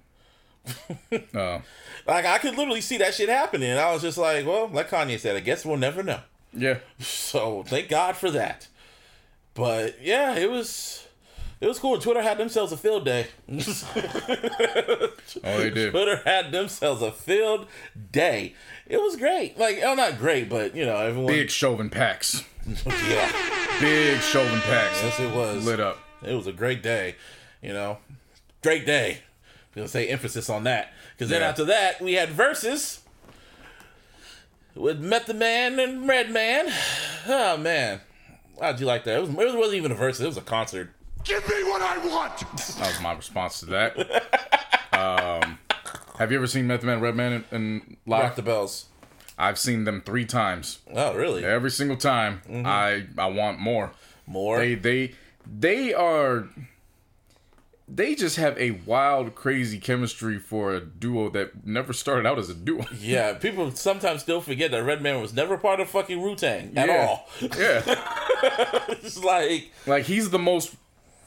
[1.35, 1.61] Uh,
[2.07, 3.71] Like I could literally see that shit happening.
[3.73, 6.21] I was just like, well, like Kanye said, I guess we'll never know.
[6.53, 8.67] yeah, So thank God for that.
[9.55, 11.07] But yeah, it was
[11.61, 11.99] it was cool.
[11.99, 13.27] Twitter had themselves a field day.
[13.51, 13.59] oh
[15.43, 15.91] they did.
[15.91, 17.67] Twitter had themselves a field
[18.13, 18.55] day.
[18.87, 19.59] It was great.
[19.59, 21.33] Like, oh, not great, but you know, everyone.
[21.33, 22.45] Big Chauvin packs.
[22.87, 23.33] yeah,
[23.81, 25.03] Big Chauvin packs.
[25.03, 25.99] yes, it was lit up.
[26.23, 27.17] It was a great day.
[27.63, 27.99] You know,
[28.63, 29.19] great day.
[29.75, 31.49] I'm gonna say emphasis on that because then Yeah.
[31.49, 33.01] after that we had Verzuz
[34.75, 36.69] with Method Man and Redman.
[37.29, 38.01] Oh man,
[38.61, 39.17] how'd you like that?
[39.17, 39.31] It was.
[39.31, 40.21] It wasn't even a verse.
[40.21, 40.91] It was a concert.
[41.25, 42.39] Give me what I want!
[42.79, 43.97] That was my response to that.
[44.93, 45.59] um,
[46.19, 48.87] have you ever seen Method Man, Redman, in, in Rock the bells.
[49.39, 50.79] I've seen them three times.
[50.93, 51.45] Oh, really?
[51.45, 53.93] Every single time, I I want more.
[54.27, 54.59] More.
[54.59, 55.15] They they
[55.47, 56.49] they are.
[57.93, 62.49] They just have a wild, crazy chemistry for a duo that never started out as
[62.49, 62.85] a duo.
[63.01, 66.89] yeah, people sometimes still forget that Redman was never part of fucking Wu Tang at
[66.89, 67.07] Yeah.
[67.09, 67.29] all.
[67.41, 67.83] Yeah,
[68.89, 70.77] it's like, like he's the most.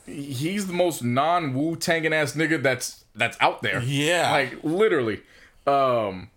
[0.06, 3.82] He's the most non Wu Tangin ass nigga that's that's out there.
[3.82, 4.32] Yeah.
[4.32, 5.22] like literally.
[5.66, 6.30] Um,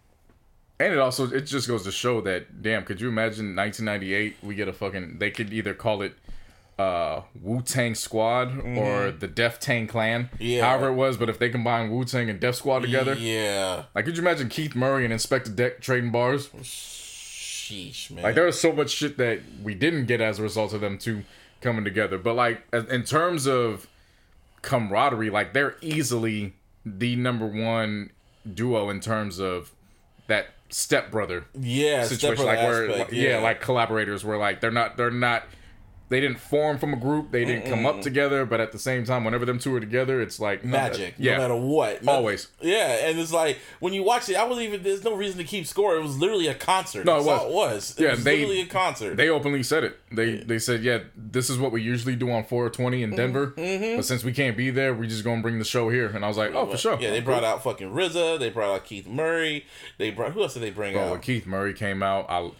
[0.79, 4.37] and it also it just goes to show that damn, could you imagine 1998?
[4.43, 6.15] We get a fucking they could either call it
[6.79, 10.37] uh Wu Tang Squad or the Def Tang Clan, Mm-hmm.
[10.43, 10.67] Yeah.
[10.69, 11.17] however it was.
[11.17, 13.85] But if they combine Wu Tang and Def Squad together, yeah.
[13.95, 16.49] like could you imagine Keith Murray and Inspectah Deck trading bars?
[16.49, 18.23] Sheesh, man.
[18.23, 20.99] Like there was so much shit that we didn't get as a result of them
[20.99, 21.23] two
[21.61, 22.19] coming together.
[22.19, 23.87] But like in terms of
[24.63, 28.11] camaraderie, like they're easily the number one
[28.55, 29.73] duo in terms of
[30.29, 32.37] that stepbrother yeah, situation.
[32.37, 33.39] stepbrother Like where aspect, yeah.
[33.39, 35.45] like collaborators where like they're not they're not
[36.09, 39.05] they didn't form from a group, they didn't come up together, but at the same
[39.05, 41.15] time, whenever them two are together, it's like magic.
[41.19, 41.33] Yeah.
[41.33, 42.03] No matter what.
[42.05, 42.49] No- Always.
[42.61, 44.83] Yeah, and it's like when you watch it, I wasn't even.
[44.83, 45.97] There's no reason to keep score.
[45.97, 47.05] It was literally a concert.
[47.07, 47.71] No, it That's all was.
[47.71, 47.99] it was.
[47.99, 49.17] It Yeah, was they- literally a concert.
[49.17, 49.99] They openly said it.
[50.13, 53.11] They they said, yeah, this is what we usually do on 420 Mm-hmm.
[53.13, 53.53] in Denver,
[53.97, 56.07] but since we can't be there, we're just gonna bring the show here.
[56.07, 56.99] And I was like, oh, for sure.
[57.01, 58.39] Yeah, they brought out fucking RZA.
[58.39, 59.65] They brought out Keith Murray.
[59.99, 61.23] They brought who else did they bring Oh, out?
[61.23, 62.51] Keith Murray came out, I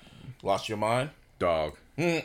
[0.43, 1.11] Lost your mind.
[1.39, 1.77] dog.
[1.97, 2.19] Hmm.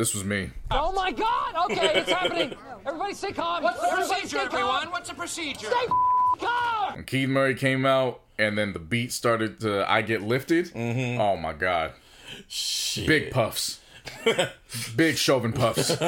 [0.00, 0.48] This was me.
[0.70, 1.70] Oh my God!
[1.70, 2.54] Okay, it's happening.
[2.86, 3.62] Everybody stay calm.
[3.62, 4.54] What's the Everybody procedure, stay calm.
[4.54, 4.90] everyone?
[4.92, 5.66] What's the procedure?
[5.66, 5.86] Stay
[6.38, 6.94] calm.
[6.94, 11.20] When Keith Murray came out, and then the beat started to "I Get Lifted." Mm-hmm.
[11.20, 11.92] Oh my god,
[12.48, 13.06] Shit.
[13.08, 13.80] big puffs,
[14.96, 15.90] big Chauvin puffs.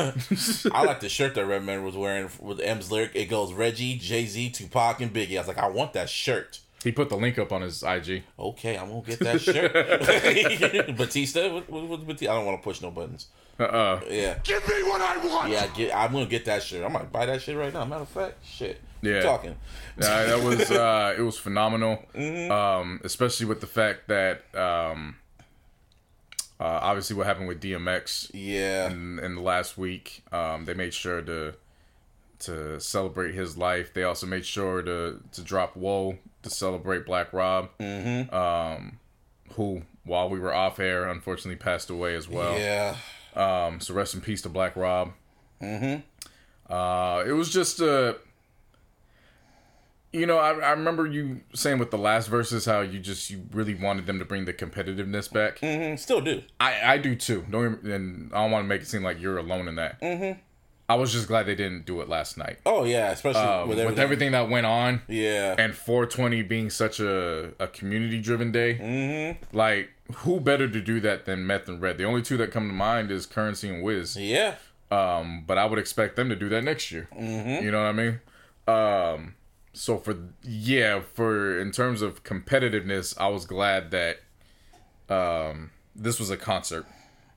[0.73, 3.11] I like the shirt that Redman was wearing with Em's lyric.
[3.15, 5.35] It goes Reggie, Jay Z, Tupac, and Biggie.
[5.35, 6.61] I was like, I want that shirt.
[6.83, 8.23] he put the link up on his IG.
[8.39, 10.97] Okay, I'm gonna get that shirt.
[10.97, 12.33] Batista, what, what, what, Batista?
[12.33, 13.27] I don't want to push no buttons.
[13.59, 15.51] Uh, Yeah, Give me what I want!
[15.51, 15.67] yeah.
[15.69, 16.85] Get, I'm gonna get that shirt.
[16.85, 17.85] I might buy that shit right now.
[17.85, 18.81] Matter of fact, shit.
[19.03, 19.15] Yeah.
[19.15, 19.57] Keep talking.
[20.01, 22.05] Yeah, that was uh, it was phenomenal.
[22.15, 22.51] Mm-hmm.
[22.53, 25.17] Um, especially with the fact that um,
[26.59, 30.25] uh, obviously what happened with DMX Yeah, in, in the last week.
[30.33, 31.55] Um, they made sure to
[32.41, 33.93] to celebrate his life.
[33.93, 38.35] They also made sure to to drop "Whoa" to celebrate Black Rob, mm-hmm.
[38.35, 38.99] um,
[39.55, 42.59] who while we were off air, unfortunately passed away as well.
[42.59, 42.97] yeah.
[43.35, 45.13] Um, so rest in peace to Black Rob.
[45.61, 46.73] Mm-hmm.
[46.73, 48.15] Uh, it was just uh
[50.13, 53.45] You know, I, I remember you saying with the last Verzuz how you just you
[53.53, 55.59] really wanted them to bring the competitiveness back.
[55.61, 56.43] Mm, still do.
[56.61, 57.45] I I do too.
[57.51, 60.01] Don't get- and I don't want to make it seem like you're alone in that.
[60.03, 60.39] Mm-hmm.
[60.93, 62.59] I was just glad they didn't do it last night.
[62.67, 64.03] Oh yeah, especially Um, with with, everything.
[64.05, 64.33] everything.
[64.33, 65.55] that went on, Yeah.
[65.59, 69.57] and 420 being such a, a community driven day, mm-hmm.
[69.57, 71.97] like who better to do that than Meth and Red?
[71.97, 74.17] The only two that come to mind is Currency and Wiz.
[74.17, 74.57] yeah.
[74.91, 77.09] Um, but I would expect them to do that next year.
[77.19, 77.65] Mm-hmm.
[77.65, 78.21] You know what I mean?
[78.69, 79.35] Um,
[79.73, 84.19] so for yeah, for in terms of competitiveness, I was glad that
[85.09, 86.85] um, this was a concert.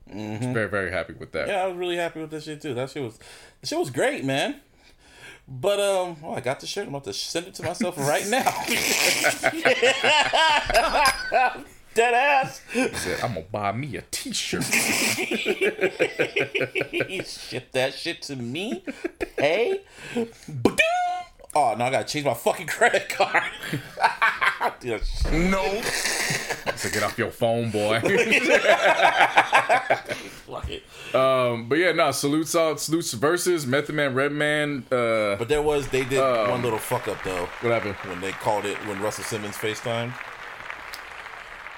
[0.08, 1.48] Was very very happy with that.
[1.48, 2.74] Yeah, I was really happy with this shit too.
[2.74, 3.18] That shit was,
[3.60, 4.60] that shit was great, man.
[5.48, 6.84] But um, well, I got the shirt.
[6.86, 8.42] I'm about to send it to myself right now.
[11.94, 12.60] Dead ass.
[12.72, 14.64] Said, I'm gonna buy me a T-shirt.
[17.24, 18.84] Ship that shit to me.
[19.36, 19.80] Pay.
[21.56, 21.74] Ba-ding!
[21.74, 23.42] Oh no, I gotta change my fucking credit card.
[24.80, 25.80] Dude, that No.
[26.76, 28.00] so get off your phone, boy.
[30.46, 30.82] fuck it.
[31.14, 35.88] um, but yeah, no, salutes out, salutes Verzuz Method Man, Redman, uh, But there was
[35.88, 39.00] they did Um, one little fuck up though What happened when they called it when
[39.00, 40.12] Russell Simmons FaceTime.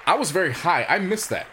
[0.06, 0.86] I was very high.
[0.88, 1.46] I missed that.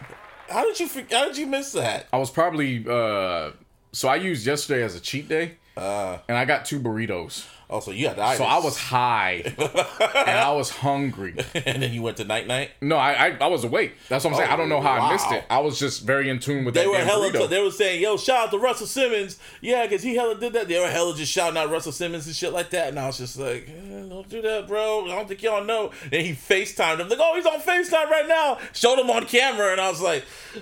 [0.50, 2.08] How did you how did you miss that?
[2.14, 3.52] I was probably uh
[3.92, 5.58] so I used yesterday as a cheat day.
[5.78, 7.46] Uh, and I got two burritos.
[7.70, 8.36] oh, so you had the.
[8.36, 11.36] So I was high and I was hungry.
[11.54, 12.72] and then you went to night night.
[12.82, 13.94] No, I I, I was awake.
[14.08, 14.52] That's what I'm saying.
[14.52, 15.44] I don't know how I missed it.
[15.50, 17.30] I was just very in tune with They that were hella.
[17.30, 17.50] burrito.
[17.50, 20.68] They were saying, "Yo, shout out to Russell Simmons." Yeah, because he hella did that.
[20.70, 22.88] They were hella just shouting out Russell Simmons and shit like that.
[22.90, 25.06] And I was just like, eh, "Don't do that, bro.
[25.06, 28.28] I don't think y'all know." And he Facetimed him like, "Oh, he's on Facetime right
[28.30, 30.24] now." Showed him on camera, and I was like,
[30.56, 30.62] eh.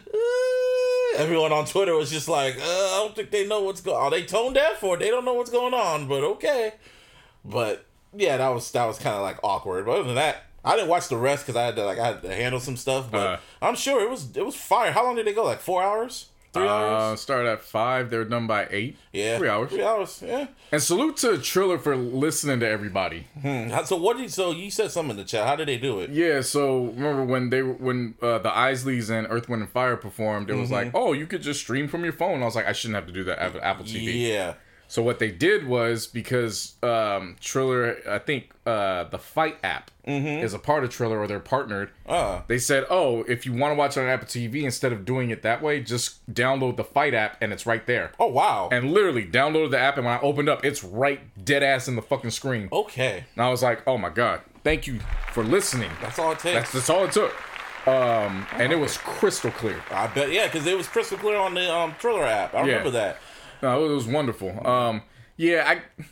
[1.15, 3.97] Everyone on Twitter was just like, uh, "I don't think they know what's going.
[3.97, 4.11] on.
[4.11, 4.99] They tone deaf for it.
[4.99, 6.73] They don't know what's going on." But okay.
[7.45, 9.85] But yeah, that was that was kind of like awkward.
[9.85, 10.43] But other than that.
[10.65, 12.77] I didn't watch the rest because I had to like I had to handle some
[12.77, 13.37] stuff, but Uh.
[13.61, 14.91] I'm sure it was it was fire.
[14.93, 15.43] How long did they go?
[15.43, 16.29] Like four hours?
[16.53, 17.19] Three Uh, hours.
[17.21, 18.09] started at five.
[18.11, 18.97] They were done by eight.
[19.11, 19.71] Yeah, three hours.
[19.71, 20.23] Three hours.
[20.25, 20.47] Yeah.
[20.71, 23.27] And salute to Triller for listening to everybody.
[23.41, 25.47] How- So what did you so you said something in the chat?
[25.47, 26.11] How did they do it?
[26.11, 30.49] Yeah, so remember when they when uh, the Isleys and Earth, Wind and Fire performed?
[30.51, 30.97] It was like, Mm-hmm.
[30.97, 32.41] oh, you could just stream from your phone.
[32.41, 33.39] I was like, I shouldn't have to do that.
[33.39, 34.27] I have Apple TV.
[34.29, 34.53] Yeah.
[34.93, 40.53] So what they did was because um, Triller, I think uh, the FITE app is
[40.53, 41.89] a part of Triller or they're partnered.
[42.07, 42.11] Mm-hmm.
[42.11, 42.41] Uh.
[42.45, 45.31] They said, oh, if you want to watch it on Apple TV instead of doing
[45.31, 48.11] it that way, just download the FITE app and it's right there.
[48.19, 48.69] Oh wow.
[48.71, 51.95] And literally downloaded the app and when I opened up, it's right dead ass in
[51.95, 52.69] the fucking screen.
[52.71, 53.25] okay.
[53.35, 54.99] And I was like, oh my god, thank you
[55.31, 55.89] for listening.
[56.03, 56.71] That's all it takes.
[56.71, 57.33] That's that's all it took.
[57.87, 59.81] Um, and it was crystal clear.
[59.89, 60.31] I bet.
[60.31, 62.53] Yeah, because it was crystal clear on the um Triller app.
[62.53, 63.17] I remember that.
[63.63, 64.67] No, it was wonderful.
[64.67, 65.01] Um,
[65.37, 66.03] yeah, I.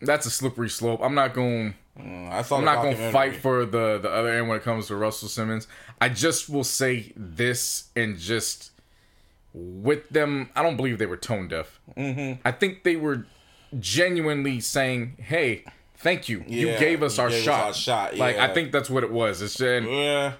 [0.00, 1.00] That's a slippery slope.
[1.02, 1.74] I'm not going.
[1.96, 2.56] I saw.
[2.58, 4.96] I'm the not going to fight for the the other end when it comes to
[4.96, 5.66] Russell Simmons.
[6.00, 8.72] I just will say this and just
[9.54, 11.80] with them, I don't believe they were tone deaf.
[11.96, 12.40] Mm-hmm.
[12.44, 13.26] I think they were
[13.78, 15.64] genuinely saying, "Hey,
[15.96, 16.44] thank you.
[16.46, 19.04] you gave us you our gave us shot." our shot, Like I think that's what
[19.04, 19.42] it was.
[19.42, 20.32] It's and Yeah.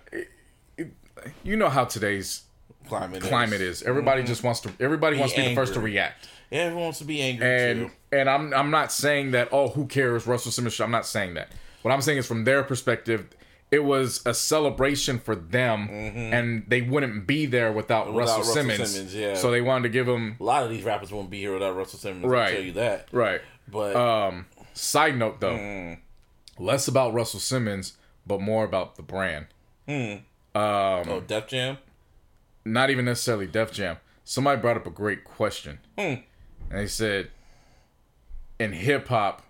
[1.44, 2.42] you know how today's
[2.88, 3.22] Climate.
[3.22, 3.82] climate is.
[3.82, 4.72] Everybody just wants to.
[4.80, 6.28] Everybody wants to be the first to react.
[6.50, 7.90] Everyone wants to be angry and too.
[8.10, 10.80] and I'm I'm not saying that oh who cares Russell Simmons.
[10.80, 11.50] I'm not saying that.
[11.82, 13.28] What I'm saying is from their perspective,
[13.70, 18.90] it was a celebration for them, and they wouldn't be there without, Russell, Russell Simmons.
[18.92, 19.34] Simmons, yeah.
[19.34, 21.76] So they wanted to give him A lot of these rappers won't be here without
[21.76, 22.24] Russell Simmons.
[22.24, 22.46] Right.
[22.48, 23.08] I'll tell you that.
[23.12, 23.42] right.
[23.70, 25.98] But Um, side note though, Mm.
[26.58, 27.92] less about Russell Simmons,
[28.26, 29.46] but more about the brand.
[30.54, 31.78] oh, Def Jam.
[32.72, 33.96] Not even necessarily Def Jam.
[34.24, 36.22] Somebody brought up a great question, and
[36.70, 37.30] they said,
[38.58, 39.42] in hip hop.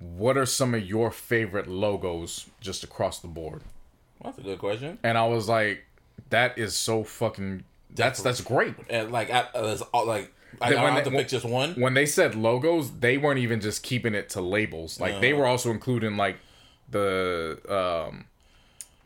[0.00, 3.62] What are some of your favorite logos just across the board?
[4.24, 4.98] That's a good question.
[5.04, 5.84] and I was like,
[6.30, 7.62] "That is so fucking.
[7.94, 11.10] That's that's great." And like, I, uh, it's all, like, I, I don't have they-
[11.10, 11.74] to pick just one.
[11.74, 14.98] When they said logos, they weren't even just keeping it to labels.
[14.98, 16.38] Like they were also including like
[16.90, 18.24] the um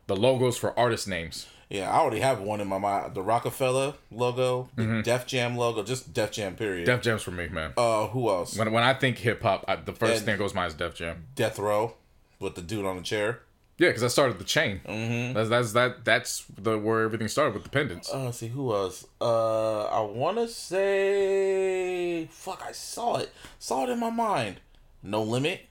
[0.07, 1.47] the logos for artist names.
[1.69, 3.15] Yeah, I already have one in my mind.
[3.15, 6.55] The Roc-A-Fella logo, the Def Jam logo, just Def Jam.
[6.55, 6.87] Period.
[6.87, 7.73] Def Jam's for me, man.
[7.77, 8.57] uh, who else?
[8.57, 10.75] when when I think hip hop, the first And- thing that goes to mind is
[10.75, 11.25] Def Jam.
[11.35, 11.95] Death Row,
[12.39, 13.41] with the dude on the chair.
[13.79, 14.81] Yeah, because I started the chain.
[14.87, 15.35] Mm-hmm.
[15.35, 18.11] That's that's that that's the where everything started with the pendants.
[18.15, 19.05] Uh, let's see who else.
[19.21, 24.57] Uh, I want to say, fuck, I saw it, saw it in my mind.
[25.03, 25.63] No limit.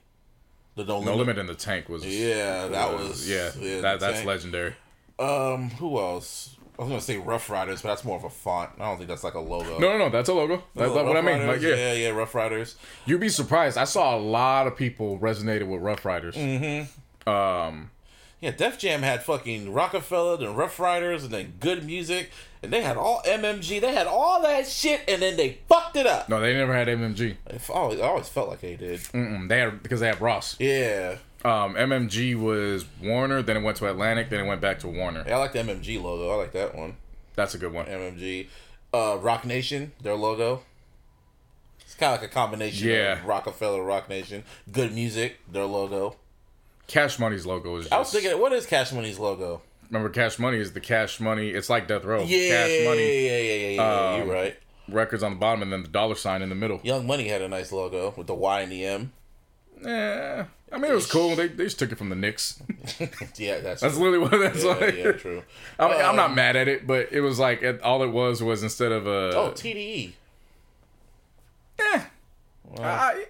[0.76, 1.16] The no, no limit.
[1.18, 4.26] limit in the tank was Yeah, that was yeah, yeah, that that's tank.
[4.28, 4.74] legendary.
[5.18, 6.56] Um, who else?
[6.78, 8.70] I was gonna say Ruff Ryders, but that's more of a font.
[8.78, 9.78] I don't think that's like a logo.
[9.78, 10.62] No, no, no, that's a logo.
[10.74, 11.38] That's Rough what I mean.
[11.40, 11.76] Riders, Like, yeah.
[11.76, 12.76] yeah, yeah, Ruff Ryders.
[13.06, 13.78] You'd be surprised.
[13.78, 16.34] I saw a lot of people resonated with Ruff Ryders.
[16.34, 17.28] Mm-hmm.
[17.30, 17.90] Um,
[18.40, 22.30] Yeah, Def Jam had fucking Roc-A-Fella, and Ruff Ryders, and then good music,
[22.62, 23.80] and they had all MMG.
[23.80, 26.28] They had all that shit, and then they fucked it up.
[26.28, 27.36] no, they never had MMG.
[27.46, 29.00] It always, I always felt like they did.
[29.00, 30.56] Mm-mm, they had because they had Ross.
[30.60, 34.88] Yeah, Um, MMG was Warner, then it went to Atlantic, then it went back to
[34.88, 35.24] Warner.
[35.26, 36.30] yeah, I like the MMG logo.
[36.30, 36.96] I like that one.
[37.34, 37.86] That's a good one.
[37.86, 38.48] MMG,
[38.92, 40.62] uh, Roc Nation, their logo.
[41.80, 43.20] It's kind of like a combination Yeah.
[43.20, 44.42] of Roc-A-Fella, Roc Nation.
[44.72, 46.16] Good music, their logo.
[46.88, 47.84] Cash Money's logo is.
[47.84, 49.62] Just, I was thinking, what is Cash Money's logo?
[49.90, 51.50] Remember, Cash Money is the Cash Money.
[51.50, 52.22] It's like Death Row.
[52.24, 54.10] Yeah, Cash Money yeah, yeah, yeah, yeah.
[54.14, 54.56] Um, You're right.
[54.88, 56.80] records on the bottom, and then the dollar sign in the middle.
[56.82, 59.12] Young Money had a nice logo with the Y and the M.
[59.82, 61.36] Yeah, I mean it was cool.
[61.36, 62.62] They, they just took it from the Knicks.
[63.36, 64.96] Yeah, that's That's literally what that's yeah, like.
[64.96, 65.42] yeah, true.
[65.78, 68.08] I mean, I'm not Um, mad at it, but it was like it, all it
[68.10, 69.32] was was instead of a.
[69.36, 70.12] Oh, TDE.
[71.78, 72.00] Eh.
[72.80, 73.24] I,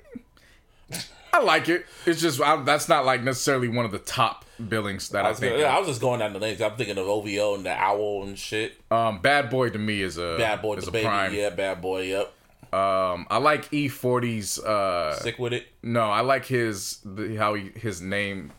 [1.32, 1.84] I like it.
[2.06, 5.34] It's just I, that's not like necessarily one of the top billings that I I,
[5.34, 5.52] think.
[5.54, 6.60] gonna, yeah, I was just going down the names.
[6.62, 8.80] I'm thinking of OVO and the Owl and shit.
[8.90, 11.04] um, Bad Boy to me is a Bad Boy, is the a baby.
[11.06, 11.34] prime.
[11.34, 12.02] Yeah, Bad Boy.
[12.02, 12.32] Yep.
[12.72, 14.58] Um, I like E40's.
[14.58, 15.66] Uh, Sick Wid It.
[15.82, 18.52] no, I like his the, how he, his name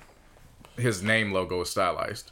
[0.77, 2.31] his name logo is stylized.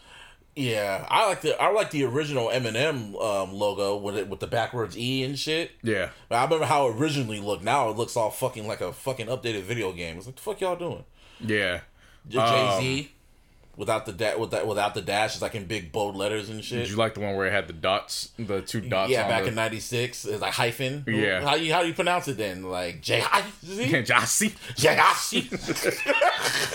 [0.56, 4.48] Yeah, I like the I like the original Eminem um, logo with it with the
[4.48, 5.72] backwards E and shit.
[5.84, 7.64] Yeah, I remember how it originally looked.
[7.64, 10.18] Now it looks all fucking like a fucking updated video game.
[10.18, 11.04] It's like the fuck y'all doing?
[11.42, 11.82] yeah.
[12.28, 13.12] Jay Z
[13.78, 15.34] without the da- with that without the dash.
[15.34, 16.80] It's like in big bold letters and shit.
[16.80, 19.12] Did you like the one where it had the dots, the two dots?
[19.12, 21.04] yeah, back the, in '96, it's like hyphen.
[21.08, 21.42] Yeah.
[21.42, 22.64] how you how do you pronounce it then?
[22.64, 24.54] Like J I Z Jossie.
[24.76, 25.48] J I C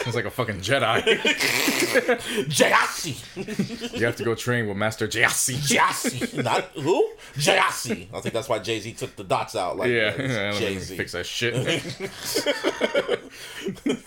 [0.06, 2.48] It's like a fucking Jedi.
[2.48, 3.16] J I C
[3.98, 5.60] you have to go train with Master Jossie.
[5.66, 6.42] J I C.
[6.42, 9.76] Not who J I think that's why Jay Z took the dots out.
[9.76, 10.96] Like Yeah, Jay Jay Z.
[10.96, 11.54] fix that shit.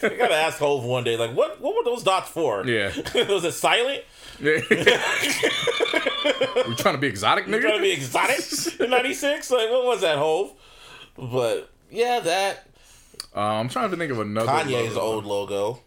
[0.03, 2.65] I gotta ask Hove one day, like what what were those dots for?
[2.65, 2.82] yeah,
[3.13, 3.27] Yeah.
[3.33, 4.03] was it silent?
[4.39, 4.59] Yeah.
[6.67, 7.61] we trying to be exotic, nigga.
[7.61, 9.51] Trying to be exotic in '96?
[9.51, 10.51] Like what was that, Hove?
[11.17, 12.67] But yeah, that
[13.35, 14.51] Uh, I'm trying to think of another.
[14.51, 15.01] Kanye's logo.
[15.01, 15.79] old logo.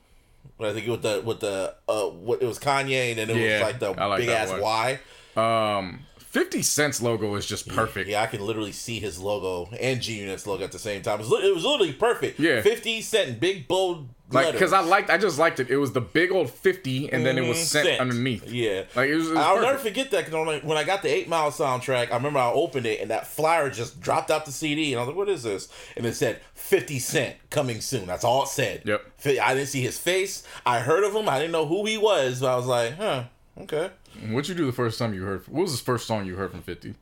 [0.59, 3.37] But I think with the with the uh, what it was Kanye, and then it
[3.37, 4.61] Yeah, was like the like big ass one.
[4.63, 5.01] Y.
[5.37, 8.09] Um, 50 Cent's logo is just perfect.
[8.09, 11.21] Yeah, I can literally see his logo and G Unit's logo at the same time.
[11.21, 12.39] It was, it was literally perfect.
[12.39, 12.63] Yeah.
[12.63, 15.71] 50 cent big bold Like, because I liked, I just liked it.
[15.71, 18.01] It was the big old 50, and then it was cent, cent.
[18.01, 18.51] underneath.
[18.51, 18.83] Yeah.
[18.97, 19.73] Like, it was, it was I'll perfect.
[19.73, 22.87] never forget that because when I got the Eight Mile soundtrack, I remember I opened
[22.87, 25.45] it and that flyer just dropped out the CD, and I was like, "What is
[25.45, 28.83] this?" And it said "50 Cent coming soon." That's all it said.
[28.85, 29.05] Yep.
[29.41, 30.43] I didn't see his face.
[30.65, 31.29] I heard of him.
[31.29, 33.25] I didn't know who he was, but I was like, "Huh,
[33.61, 33.91] okay."
[34.31, 35.47] What'd you do the first time you heard?
[35.47, 36.95] What was the first song you heard from 50?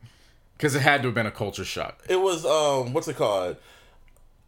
[0.56, 2.02] Because it had to have been a culture shock.
[2.08, 3.56] It was um, what's it called?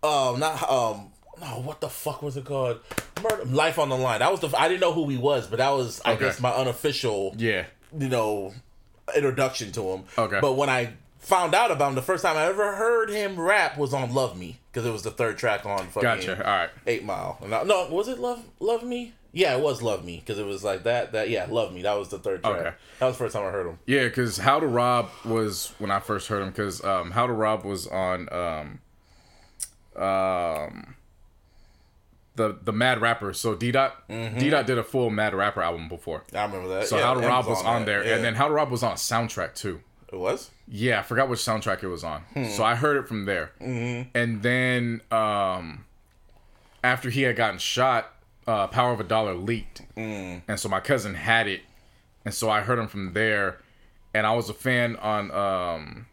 [0.03, 1.13] Um, not um.
[1.41, 2.81] No, what the fuck was it called?
[3.23, 4.21] Murder, Life on the Line.
[4.21, 4.51] That was the.
[4.59, 6.25] I didn't know who he was, but that was, I Okay.
[6.27, 7.35] guess, my unofficial.
[7.37, 7.67] Yeah.
[7.99, 8.55] you know,
[9.15, 10.05] introduction to him.
[10.19, 10.39] Okay.
[10.41, 13.77] But when I found out about him, the first time I ever heard him rap
[13.79, 16.37] was on "Love Me" because it was the third track on fucking Gotcha.
[16.39, 16.71] All right.
[16.87, 17.39] Eight Mile.
[17.43, 19.13] I- no, was it "Love Love Me"?
[19.33, 21.13] Yeah, it was "Love Me" because it was like that.
[21.13, 22.57] That yeah, "Love Me." That was the third track.
[22.57, 22.73] Okay.
[22.99, 23.79] That was the first time I heard him.
[23.87, 26.49] Yeah, because How to Rob was when I first heard him.
[26.49, 28.81] Because um, How to Rob was on um,
[30.03, 30.96] um,
[32.37, 33.33] the the Mad Rapper.
[33.33, 36.25] So D Dot D Dot did a full Mad Rapper album before.
[36.35, 36.87] I remember that.
[36.89, 37.03] So Mm-hmm.
[37.03, 37.87] Yeah, How to Rob was on that.
[37.87, 38.15] there, Yeah.
[38.17, 39.81] and then How to Rob was on a soundtrack too.
[40.13, 40.51] it was.
[40.69, 42.23] Yeah, I forgot which soundtrack it was on.
[42.51, 43.53] So I heard it from there.
[43.61, 44.11] Mm-hmm.
[44.15, 45.85] And then um,
[46.83, 48.13] after he had gotten shot,
[48.47, 49.83] uh, Power of a Dollar leaked.
[49.97, 50.43] Mm.
[50.49, 51.61] And so my cousin had it.
[52.25, 53.59] And so I heard him from there.
[54.15, 56.07] And I was a fan on um,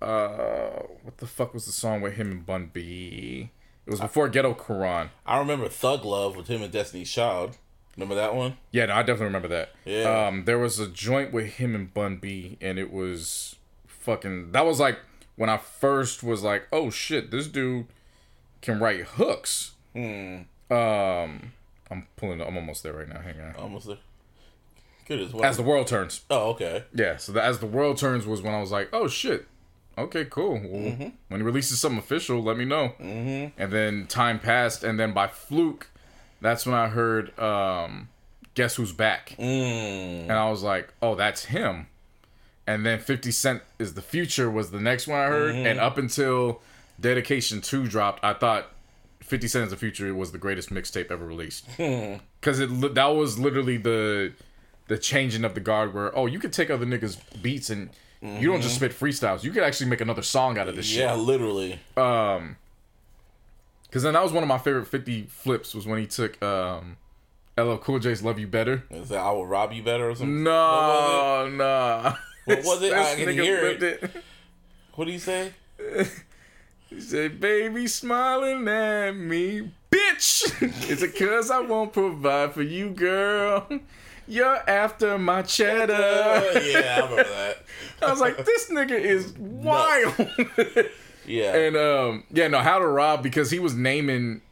[0.00, 3.50] uh, what the fuck was the song with him and Bun B?
[3.90, 5.08] It was before Ghetto Quran.
[5.26, 7.58] I remember "Thug Love" with him and Destiny's Child.
[7.96, 8.56] Remember that one?
[8.70, 9.70] Yeah, no, I definitely remember that.
[9.84, 10.28] Yeah.
[10.28, 13.56] Um, there was a joint with him and Bun B, and it was
[13.88, 14.52] fucking.
[14.52, 15.00] That was like
[15.34, 17.86] when I first was like, "Oh shit, this dude
[18.62, 20.42] can write hooks." Hmm.
[20.70, 21.52] Um,
[21.90, 22.40] I'm pulling.
[22.40, 23.20] I'm almost there right now.
[23.20, 23.56] Hang on.
[23.56, 23.98] Almost there.
[25.08, 25.44] Good as well.
[25.44, 26.24] As the world turns.
[26.30, 26.84] oh, okay.
[26.94, 27.16] Yeah.
[27.16, 29.48] So the, as the world turns was when I was like, "Oh shit."
[29.98, 30.54] Okay, cool.
[30.54, 31.08] Well, Mm-hmm.
[31.28, 32.94] When he releases something official, let me know.
[33.00, 33.60] Mm-hmm.
[33.60, 35.88] And then time passed, and then by fluke,
[36.40, 38.08] that's when I heard um,
[38.54, 40.22] "Guess Who's Back," Mm.
[40.22, 41.86] and I was like, "Oh, that's him."
[42.66, 45.66] And then Fifty Cent is the future was the next one I heard, Mm-hmm.
[45.66, 46.62] and up until
[46.98, 48.68] Dedication Two dropped, I thought
[49.20, 53.38] Fifty Cent is the future was the greatest mixtape ever released because it that was
[53.38, 54.32] literally the
[54.88, 57.90] the changing of the guard where oh you could take other niggas beats and
[58.22, 61.14] you don't just spit freestyles you could actually make another song out of this Yeah,
[61.14, 61.80] shit literally.
[61.94, 62.52] because
[64.02, 66.96] then that was one of my favorite 50 flips was when he took um
[67.58, 70.44] LL Cool J's Love You Better Is that I will rob you better or something?
[70.44, 72.92] no no What was it?
[72.96, 74.22] I can hear flipped it.
[74.94, 75.52] What do you say?
[76.90, 80.60] He said, baby smiling at me, bitch.
[80.90, 83.64] Is it cause I won't provide for you, girl?
[84.26, 85.92] You're after my cheddar.
[86.62, 87.64] Yeah, I remember that.
[88.02, 90.14] I was like, this nigga is wild.
[91.26, 91.54] Yeah.
[91.56, 94.42] and um, yeah, no, how to rob because he was naming.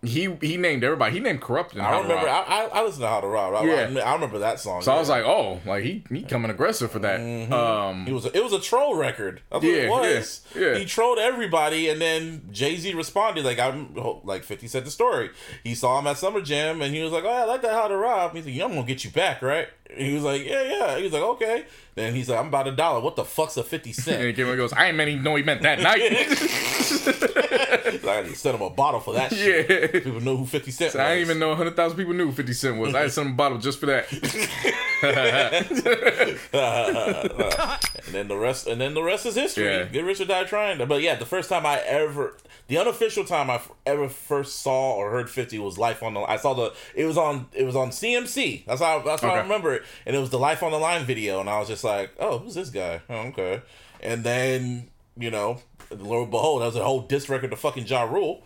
[0.00, 1.14] He he named everybody.
[1.14, 1.76] He named corrupt.
[1.76, 2.28] I remember.
[2.28, 3.54] I, I, I listened to How to Rob.
[3.54, 4.00] I, Yeah.
[4.04, 4.80] I, I remember that song.
[4.80, 7.18] so I was like, oh, like he he coming aggressive for that.
[7.52, 9.40] Um, it was a, it was a troll record.
[9.50, 10.42] That's what Yeah, it was.
[10.54, 10.78] yeah, yeah.
[10.78, 13.92] He trolled everybody, and then Jay Z responded like I'm
[14.24, 15.30] like Fifty said the story.
[15.64, 17.88] He saw him at Summer Jam, and he was like, "Oh, I like that How
[17.88, 20.44] to Rob." He's like, "Yeah, I'm gonna get you back, right?" And he was like,
[20.44, 23.00] "Yeah, yeah." He was like, "Okay." Then he's like, "I'm about a dollar.
[23.00, 24.16] What the fuck's a fifty cent?
[24.18, 26.00] and he came and goes, I ain't meant even know he meant that night.
[28.04, 29.32] like, I send him a bottle for that.
[29.32, 29.68] shit.
[29.68, 30.00] yeah.
[30.00, 30.94] People know who Fifty Cent.
[30.96, 32.94] I didn't even know 100,000 people knew who 50 Cent was.
[32.94, 34.06] I had some bottle just for that.
[38.08, 39.66] And then the rest, and then the rest is history.
[39.66, 39.84] Yeah.
[39.84, 40.78] Get rich or die trying.
[40.88, 45.10] But yeah, the first time I ever, the unofficial time I ever first saw or
[45.10, 46.20] heard Fifty was Life on the.
[46.20, 46.72] I saw the.
[46.94, 47.48] It was on.
[47.52, 48.64] It was on CMC.
[48.64, 49.00] That's how.
[49.00, 49.77] That's how I remember it.
[50.06, 52.38] And it was the Life on the Line video, and I was just like, oh,
[52.38, 53.00] who's this guy?
[53.08, 53.62] Oh, okay.
[54.00, 55.58] And then you know,
[55.90, 58.42] lo and behold, that was a whole diss record to fucking Ja Rule.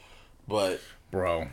[0.48, 1.48] But Bro.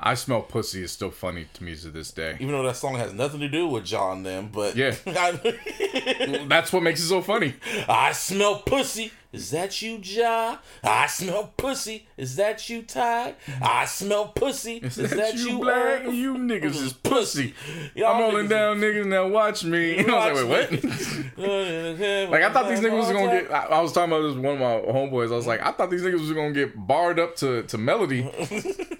[0.00, 2.36] I smell pussy is still funny to me to this day.
[2.40, 4.94] even though that song has nothing to do with John and them, but Yeah.
[6.46, 7.54] That's what makes it so funny.
[7.88, 9.12] I smell pussy.
[9.30, 10.56] Is that you, Ja?
[10.82, 12.08] I smell pussy.
[12.16, 13.34] Is that you, Ty?
[13.60, 14.78] I smell pussy.
[14.78, 16.04] Is, that, you, black?
[16.04, 16.14] Earl?
[16.14, 17.54] You niggas is pussy.
[17.94, 19.28] Y'all I'm rolling niggas down niggas now.
[19.28, 19.98] Watch me.
[19.98, 20.84] And I was like, wait, what?
[20.84, 21.18] is-
[22.30, 23.52] like I thought these niggas was gonna get.
[23.52, 25.30] I, I was talking about this with one of my homeboys.
[25.30, 28.22] I was like, I thought these niggas was gonna get barred up to to melody.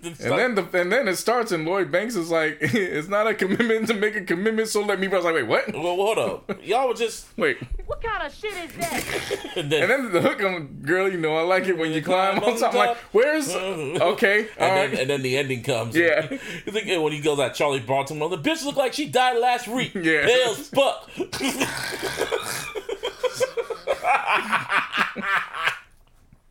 [0.03, 3.35] And then the and then it starts and Lloyd Banks is like, it's not a
[3.35, 5.07] commitment to make a commitment, so let me.
[5.09, 5.73] I was like, wait, what?
[5.73, 7.59] well, hold up, y'all were just Wait.
[7.87, 9.57] What kind of shit is that?
[9.57, 12.03] and then, And then the hook on, girl, you know, I like it when you
[12.03, 12.73] climb on top.
[12.73, 14.49] I'm like, where's okay?
[14.59, 15.97] and all then, and then the ending comes.
[15.97, 16.29] Yeah.
[16.31, 16.39] you
[16.73, 19.95] think when he goes at Charli Baltimore, the bitch looked like she died last week.
[20.09, 20.27] Yeah.
[20.27, 21.11] Pale fuck.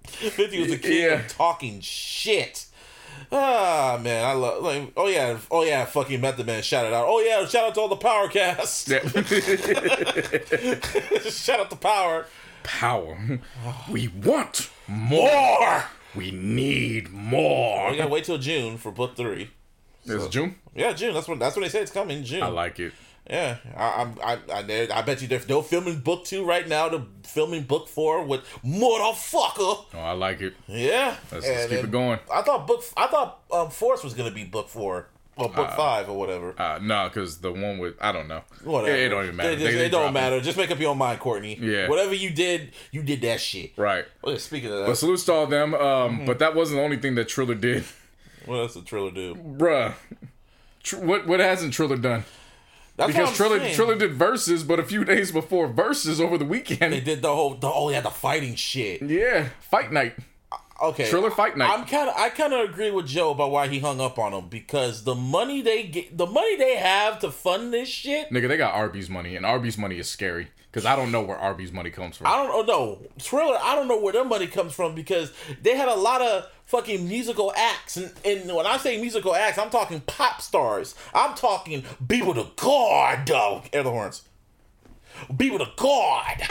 [0.05, 1.13] Fifty was the king Yeah.
[1.15, 2.65] of talking shit.
[3.31, 7.05] Ah man, I love like oh yeah, oh yeah, fucking Method Man shout it out.
[7.07, 8.87] Oh yeah, shout out to all the power cast.
[8.87, 8.99] Yeah.
[11.29, 12.25] shout out to power.
[12.67, 13.39] Power.
[13.89, 15.85] We want more.
[16.13, 17.91] We need more.
[17.91, 19.51] We gotta wait till June for book three.
[20.05, 20.55] It's June.
[20.75, 21.13] Yeah, June.
[21.13, 22.25] That's when that's when they say it's coming.
[22.25, 22.43] June.
[22.43, 22.91] I like it.
[23.29, 24.15] Yeah, I, I'm.
[24.21, 26.89] I, I, I bet you they're, they're filming book two right now.
[26.89, 29.85] They're filming book four with motherfucker.
[29.93, 30.53] Oh, I like it.
[30.67, 32.19] Yeah, Let's, let's keep it going.
[32.31, 32.83] I thought book.
[32.97, 35.07] I thought um, Force was gonna be book four
[35.37, 36.53] or book five or whatever.
[36.59, 38.41] Uh, no, because the one with I don't know.
[38.63, 38.95] Whatever.
[38.95, 39.49] It, it don't even matter.
[39.49, 40.39] They just- They- they it don't matter.
[40.41, 41.57] Just make up your own mind, Courtney.
[41.59, 41.87] Yeah.
[41.89, 43.71] Whatever you did, you did that shit.
[43.77, 44.05] Right.
[44.23, 45.73] Okay, speaking of that, But salutes to all them.
[45.73, 46.25] Um, Mm-hmm.
[46.25, 47.83] but that wasn't the only thing that Triller did,
[48.45, 49.35] what else did Triller do?
[49.35, 49.93] bruh.
[50.83, 52.23] Tr- what what hasn't Triller done?
[52.95, 53.75] That's Because Triller saying.
[53.75, 57.33] Triller did Verzuz, but a few days before Verzuz over the weekend, They did the
[57.33, 57.53] whole.
[57.53, 59.01] The, oh yeah, the fighting shit.
[59.03, 60.15] Yeah, fight night.
[60.81, 61.69] Okay, Triller Fight Night.
[61.69, 64.33] I'm kind of I kind of agree with Joe about why he hung up on
[64.33, 68.29] him because the money they get, the money they have to fund this shit.
[68.29, 71.37] Nigga, they got Arby's money, and Arby's money is scary because I don't know where
[71.37, 72.27] Arby's money comes from.
[72.27, 72.99] I don't oh, know.
[73.17, 76.47] Triller, I don't know where their money comes from because they had a lot of
[76.65, 77.97] fucking musical acts.
[77.97, 80.93] And, and when I say musical acts, I'm talking pop stars.
[81.15, 83.63] I'm talking people to God, though.
[83.73, 84.21] Air the horns.
[85.35, 86.43] People to God.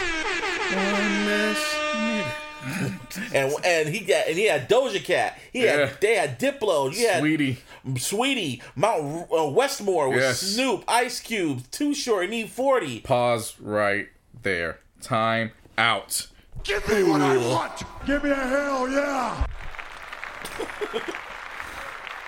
[3.35, 5.39] And and he got and he had Doja Cat.
[5.53, 5.87] He Yeah.
[5.87, 6.95] had they had Diplo.
[6.97, 7.57] You had Saweetie.
[7.87, 10.41] Saweetie, Mount uh, Westmore with Yes.
[10.41, 13.05] Snoop, Ice Cube, Too Short, and E40.
[13.05, 14.09] Pause right
[14.43, 14.79] there.
[15.01, 16.27] Time out.
[16.65, 17.83] Give me what I want.
[18.07, 19.47] Give me a hell yeah.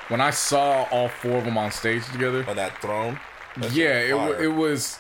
[0.09, 3.21] When I saw all four of them on stage together, On that throne.
[3.73, 4.99] Yeah, it, was it was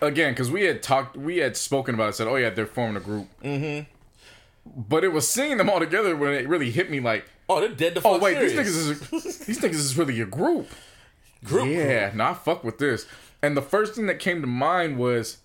[0.00, 2.12] again because we had talked, we had spoken about it.
[2.14, 3.26] Said, oh yeah, they're forming a group.
[3.42, 3.90] Mm-hmm.
[4.76, 7.00] But it was seeing them all together when it really hit me.
[7.00, 10.26] Like, Oh, they're dead to oh wait, these niggas is these niggas is really a
[10.26, 10.68] group.
[11.44, 13.06] Group, yeah, nah, fuck with this.
[13.42, 15.38] And the first thing that came to mind was,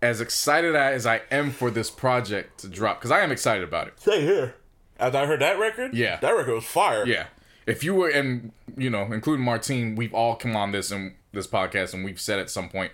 [0.00, 3.88] as excited as I am for this project to drop, because I am excited about
[3.88, 3.98] it.
[4.00, 4.54] Stay here.
[5.00, 6.18] After I heard that record, Yeah.
[6.20, 7.04] that record was fire.
[7.06, 7.26] Yeah.
[7.66, 11.46] If you were, and you know, including Martine, we've all come on this and this
[11.48, 12.92] podcast, and we've said at some point,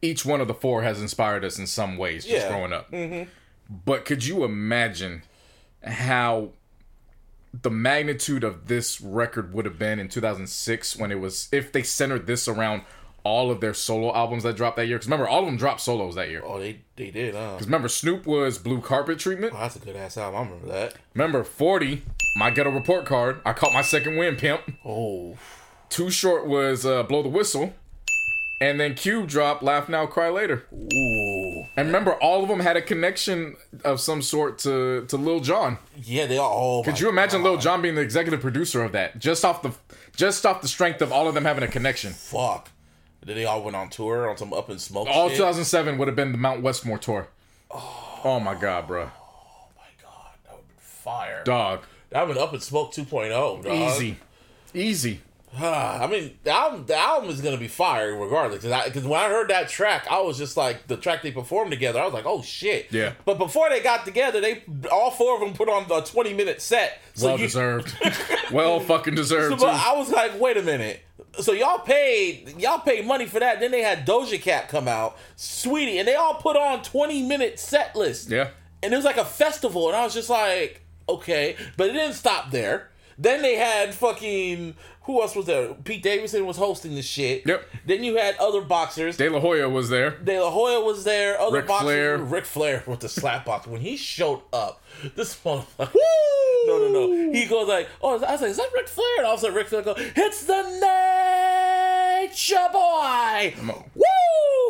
[0.00, 2.48] each one of the four has inspired us in some ways just Yeah.
[2.48, 2.90] growing up.
[2.90, 3.28] Mm-hmm.
[3.68, 5.22] But could you imagine
[5.84, 6.50] how
[7.60, 11.82] the magnitude of this record would have been in 2006 when it was if they
[11.82, 12.82] centered this around
[13.24, 14.96] all of their solo albums that dropped that year?
[14.96, 16.42] Because remember, all of them dropped solos that year.
[16.44, 17.52] Oh, they they did, huh?
[17.52, 19.52] Because remember, Snoop was Blue Carpet Treatment.
[19.54, 20.40] Oh, that's a good ass album.
[20.40, 20.94] I remember that.
[21.14, 22.02] Remember, 40,
[22.36, 23.40] My Ghetto Report Card.
[23.44, 24.62] I caught my second win, pimp.
[24.84, 25.36] Oh,
[25.90, 27.74] Too Short was uh, Blow the Whistle.
[28.60, 30.64] And then Cube dropped Laugh Now, Cry Later.
[30.72, 35.38] ooh, And remember, all of them had a connection of some sort to, to Lil
[35.40, 35.78] Jon.
[35.96, 36.82] yeah, they all.
[36.82, 39.18] Could you imagine Lil Jon being the executive producer of that?
[39.18, 39.72] Just off the
[40.16, 42.12] just off the strength of all of them having a connection.
[42.12, 42.70] Fuck.
[43.24, 45.06] Then they all went on tour on some Up in Smoke.
[45.08, 45.36] All shit.
[45.36, 47.28] 2007 would have been the Mount Westmore tour.
[47.70, 49.02] Oh, oh my god, bro.
[49.04, 51.42] Oh my God, that would be fire.
[51.44, 51.84] Dog.
[52.10, 53.62] That would Up in Smoke 2.0.
[53.62, 53.66] Dog.
[53.72, 54.16] Easy.
[54.74, 55.20] Easy.
[55.56, 58.62] Ah, I mean, the album, the album is gonna be fire regardless.
[58.62, 62.00] Because when I heard that track, I was just like the track they performed together.
[62.00, 62.88] I was like, oh shit.
[62.90, 63.12] Yeah.
[63.24, 66.60] But before they got together, they all four of them put on the twenty minute
[66.60, 67.00] set.
[67.14, 67.94] So Well you, deserved.
[68.52, 69.78] well fucking deserved, But too.
[69.88, 71.00] I was like, wait a minute.
[71.40, 73.60] So y'all paid y'all paid money for that.
[73.60, 77.58] Then they had Doja Cat come out, Saweetie, and they all put on twenty minute
[77.58, 78.30] set list.
[78.30, 78.50] Yeah.
[78.82, 82.14] And it was like a festival, and I was just like, okay, but it didn't
[82.14, 82.90] stop there.
[83.20, 84.76] Then they had fucking
[85.08, 85.72] who else was there?
[85.72, 87.46] Pete Davidson was hosting the shit.
[87.46, 87.66] Yep.
[87.86, 89.16] Then you had other boxers.
[89.16, 90.10] De La Hoya was there.
[90.10, 91.40] De La Hoya was there.
[91.40, 91.86] Other Ric boxers.
[91.86, 92.18] Flair.
[92.18, 93.66] Ric Flair with the slap box.
[93.66, 94.84] When he showed up,
[95.16, 95.94] this motherfucker.
[96.66, 97.32] No, no, no.
[97.32, 99.40] He goes like, "Oh, I was like, is that Ric Flair?" And all of a
[99.40, 100.62] sudden, Ric Flair goes, "It's the
[102.38, 104.04] Nature Boy." I'm a, Woo!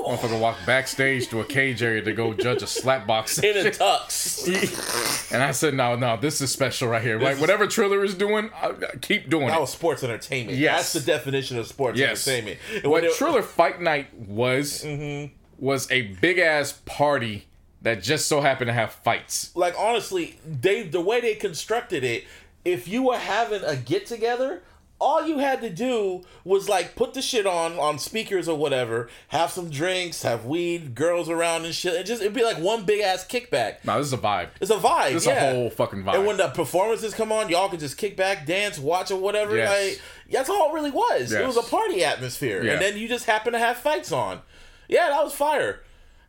[0.07, 3.39] Motherfucker walked backstage to a cage area to go judge a slap box.
[3.39, 5.29] In a tux.
[5.33, 7.19] And I said, no, no, this is special right here.
[7.21, 9.61] Like, is- whatever Triller is doing, I, I keep doing That it.
[9.61, 10.57] was sports entertainment.
[10.57, 10.95] Yes.
[10.95, 12.27] That's the definition of sports Yes.
[12.27, 12.59] entertainment.
[12.83, 15.35] And What it- Triller Fight Night was, Mm-hmm.
[15.59, 17.47] was a big ass party
[17.83, 19.55] that just so happened to have fights.
[19.55, 22.25] like honestly, they the way they constructed it,
[22.64, 24.62] if you were having a get together,
[25.01, 29.09] all you had to do was like put the shit on on speakers or whatever,
[29.29, 31.95] have some drinks, have weed, girls around and shit.
[31.95, 33.85] It just it'd be like one big ass kickback.
[33.85, 34.49] No, this is a vibe.
[34.61, 35.13] It's a vibe.
[35.13, 35.51] This is yeah.
[35.51, 36.15] a whole fucking vibe.
[36.17, 39.57] And when the performances come on, y'all can just kick back, dance, watch, or whatever.
[39.57, 39.71] Yes.
[39.71, 41.33] Like that's all it really was.
[41.33, 42.73] It was a party atmosphere, Yeah.
[42.73, 44.41] and then you just happen to have fights on.
[44.89, 45.81] Yeah, that was fire.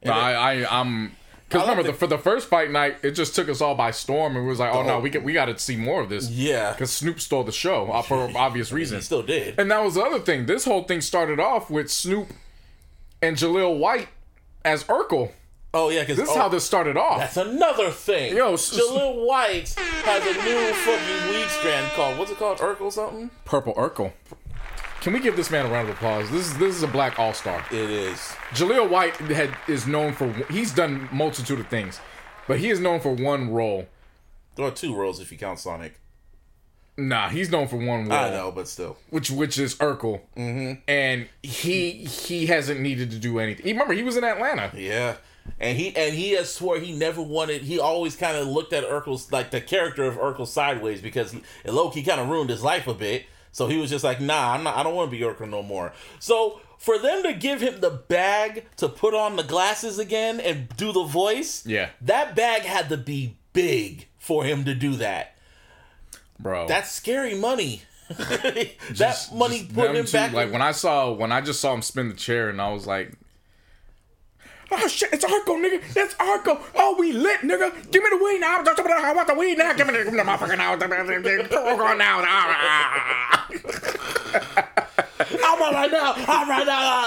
[0.03, 1.11] No, I, I, I'm.
[1.49, 4.35] Because remember, the- for the first fight night, it just took us all by storm,
[4.35, 6.29] and we was like, "Oh no, we can, we got to see more of this."
[6.29, 6.71] Yeah.
[6.73, 9.03] because Snoop stole the show uh, for obvious reasons.
[9.03, 9.59] He still did.
[9.59, 10.45] And that was the other thing.
[10.45, 12.27] This whole thing started off with Snoop
[13.21, 14.09] and Jaleel White
[14.63, 15.31] as Urkel.
[15.73, 17.19] Oh yeah, because This is how this started off.
[17.19, 18.35] That's another thing.
[18.35, 19.69] Yo, s- Jaleel White
[20.03, 22.57] has a new fucking weed strand called what's it called?
[22.59, 23.29] Urkel something?
[23.45, 24.11] Purple Urkel.
[25.01, 26.29] Can we give this man a round of applause?
[26.29, 27.63] This is this is a black all star.
[27.71, 28.19] It is.
[28.51, 32.01] Jaleel White had is known for he's done multitude of things,
[32.47, 33.87] but he is known for one role.
[34.55, 35.99] There are two roles if you count Sonic.
[36.97, 38.19] Nah, he's known for one role.
[38.19, 38.97] I know, but still.
[39.09, 40.81] which which is Urkel, mm-hmm.
[40.85, 43.65] and he he hasn't needed to do anything.
[43.65, 44.71] He- Remember, he was in Atlanta.
[44.75, 45.15] Yeah.
[45.61, 47.61] And he and he has swore he never wanted.
[47.61, 51.41] He always kind of looked at Urkel's like the character of Urkel sideways because he,
[51.65, 53.25] Loki kind of ruined his life a bit.
[53.51, 54.75] So he was just like, Nah, I'm not.
[54.77, 55.93] I don't want to be Urkel no more.
[56.19, 60.69] So for them to give him the bag to put on the glasses again and
[60.77, 61.89] do the voice, Yeah.
[62.01, 65.35] that bag had to be big for him to do that.
[66.39, 66.67] bro.
[66.67, 67.81] That's scary money.
[68.17, 70.31] that Just- money just put him back.
[70.33, 72.87] Like when I saw when I just saw him spin the chair, and I was
[72.87, 73.13] like.
[74.71, 75.11] Oh shit!
[75.13, 75.81] It's Arco, nigga.
[75.93, 76.59] That's Arco.
[76.75, 77.71] Oh, we lit, nigga.
[77.91, 78.63] Give me the weed now.
[78.63, 79.73] I want the weed now.
[79.73, 80.69] Give me the, give me the motherfucker now.
[80.71, 82.19] Arco now.
[85.43, 86.13] I'm on right now.
[86.15, 87.05] I'm right now.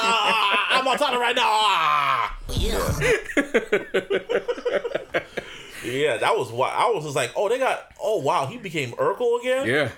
[0.70, 1.42] I'm on top of right now.
[1.44, 2.36] Ah.
[5.84, 8.92] Yeah, that was why I was just like, oh, they got, oh wow, he became
[8.92, 9.66] Urkel again.
[9.66, 9.90] Yeah.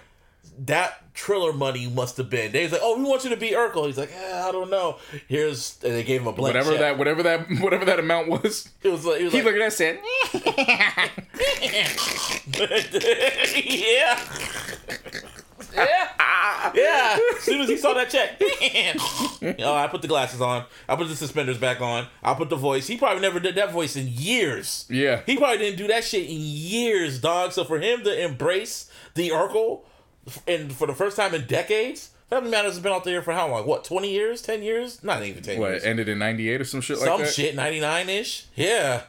[0.67, 2.53] That Triller money must have been.
[2.53, 3.87] They was like, oh, we want you to be Urkel.
[3.87, 4.99] He's like, eh, I don't know.
[5.29, 6.81] Here's, and they gave him a blank Whatever check.
[6.81, 8.69] that, whatever that, whatever that amount was.
[8.83, 9.99] It was like, he was He like, looked at
[10.35, 11.11] that
[13.55, 14.21] and yeah.
[15.75, 16.09] Yeah.
[16.75, 17.19] Yeah.
[17.37, 18.41] As soon as he saw that check.
[19.61, 20.65] oh, I put the glasses on.
[20.89, 22.07] I put the suspenders back on.
[22.23, 22.87] I put the voice.
[22.87, 24.87] He probably never did that voice in years.
[24.89, 25.21] Yeah.
[25.27, 27.53] He probably didn't do that shit in years, dog.
[27.53, 29.83] So for him to embrace the Urkel
[30.47, 33.49] and for the first time in decades, Family Matters has been out there for how
[33.49, 33.67] long?
[33.67, 34.43] What, 20 years?
[34.43, 35.03] 10 years?
[35.05, 35.85] Not even 10 what years.
[35.85, 37.27] ended in '98 or some shit like that?
[37.27, 38.47] Some shit, 99 ish.
[38.57, 39.03] Yeah.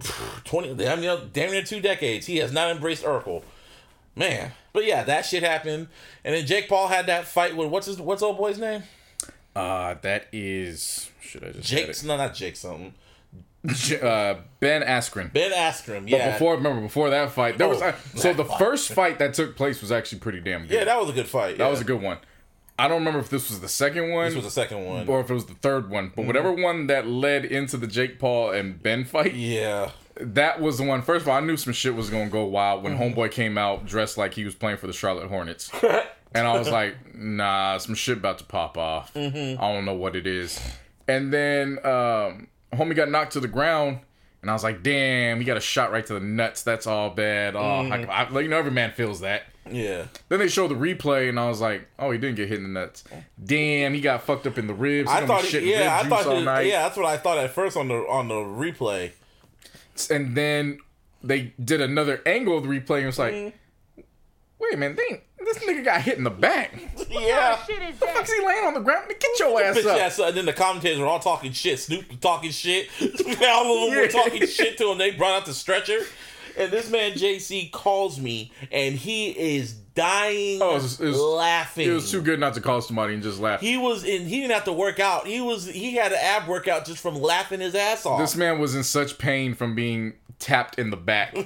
[0.44, 2.26] 20, damn near, damn near two decades.
[2.26, 3.42] He has not embraced Urkel.
[4.16, 4.52] Man.
[4.72, 5.88] But yeah, that shit happened.
[6.24, 8.82] And then Jake Paul had that fight with, what's his, what's old boy's name?
[9.54, 11.10] Uh, that is.
[11.20, 12.94] Should I just Jake's, no, not Jake something.
[13.62, 15.32] Uh, Ben Askren.
[15.32, 16.26] Ben Askren, Yeah.
[16.28, 18.58] But before, remember, before that fight, there was Oh, uh, so the fight.
[18.58, 20.70] first fight that took place was actually pretty damn good.
[20.74, 21.58] yeah, that was a good fight.
[21.58, 22.18] that was a good one.
[22.78, 25.06] I don't remember if this was the second one This was the second one.
[25.06, 28.18] or if it was the third one, but whatever one that led into the Jake
[28.18, 29.90] Paul and Ben fight, Yeah.
[30.16, 31.02] that was the one.
[31.02, 33.20] First of all, I knew some shit was gonna go wild when Mm-hmm.
[33.20, 35.70] Homeboy came out dressed like he was playing for the Charlotte Hornets,
[36.34, 39.12] and I was like, nah, some shit about to pop off.
[39.12, 39.62] Mm-hmm.
[39.62, 40.58] I don't know what it is.
[41.06, 44.00] And then um, homie got knocked to the ground.
[44.42, 46.62] And I was like, damn, he got a shot right to the nuts.
[46.62, 47.54] That's all bad.
[47.56, 48.10] Oh, Mm-hmm.
[48.10, 49.42] I, I, like, you know, every man feels that.
[49.70, 50.06] Yeah.
[50.30, 52.62] Then they showed the replay, and I was like, "Oh, he didn't get hit in
[52.64, 53.04] the nuts.
[53.44, 55.10] Damn, he got fucked up in the ribs.
[55.10, 57.36] I thought, he, yeah, I thought, juice all he, night." yeah, that's what I thought
[57.38, 59.12] at first on the on the replay.
[60.10, 60.78] And then
[61.22, 63.56] they did another angle of the replay, and it was like, Mm-hmm.
[64.60, 66.78] "Wait a minute, they, this nigga got hit in the back.
[67.08, 67.62] Yeah.
[67.64, 68.36] shit is Fuck's that?
[68.40, 69.08] he laying on the ground?
[69.08, 70.28] Get your ass Bitch up!" ass up.
[70.28, 71.78] And then the commentators were all talking shit.
[71.78, 72.88] Snoop talking shit.
[73.00, 74.98] all of them were talking shit to him.
[74.98, 76.00] They brought out the stretcher.
[76.58, 81.18] And this man JC calls me, and he is dying Oh, it was- it was-
[81.18, 81.88] laughing.
[81.88, 83.60] It was too good not to call somebody and just laugh.
[83.60, 84.26] He was in.
[84.26, 85.26] He didn't have to work out.
[85.26, 85.66] He was.
[85.66, 88.18] He had an ab workout just from laughing his ass off.
[88.20, 91.36] this man was in such pain from being tapped in the back.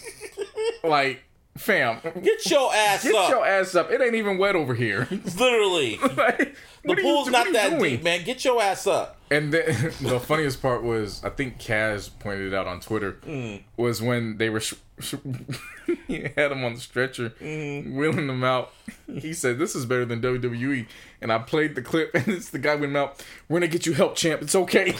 [0.84, 1.22] like,
[1.60, 3.30] fam, Get your ass get up.
[3.30, 3.90] your ass up.
[3.90, 5.06] It ain't even wet over here.
[5.38, 7.96] Literally, like, the are you- pool's not that doing?
[7.96, 8.24] deep, man.
[8.24, 9.16] Get your ass up.
[9.30, 13.62] And then the funniest part was, I think Kaz pointed it out on Twitter, Mm.
[13.76, 15.14] was when they were sh- sh-
[16.08, 17.94] he had him on the stretcher, Mm.
[17.94, 18.72] wheeling him out.
[19.06, 20.86] He said, "This is better than WWE."
[21.20, 23.22] And I played the clip, and it's the guy went out.
[23.48, 24.42] We're gonna get you help, champ.
[24.42, 24.92] It's okay.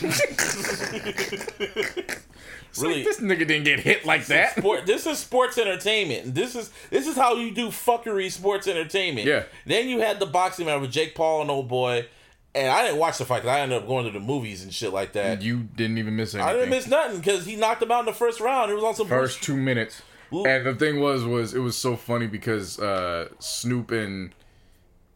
[2.70, 4.56] It's like, Really- this nigga didn't get hit like that.
[4.56, 4.86] Sport.
[4.86, 6.34] This is sports entertainment.
[6.34, 9.26] This is this is how you do fuckery sports entertainment.
[9.26, 9.44] Yeah.
[9.66, 12.06] Then you had the boxing match with Jake Paul and old boy,
[12.54, 13.44] and I didn't watch the fight.
[13.44, 15.42] I ended up going to the movies and shit like that.
[15.42, 16.48] You didn't even miss anything.
[16.48, 18.70] I didn't miss nothing because he knocked him out in the first round.
[18.70, 20.02] It was on some First two minutes.
[20.32, 24.32] And the thing was, was it was so funny because uh, Snoop and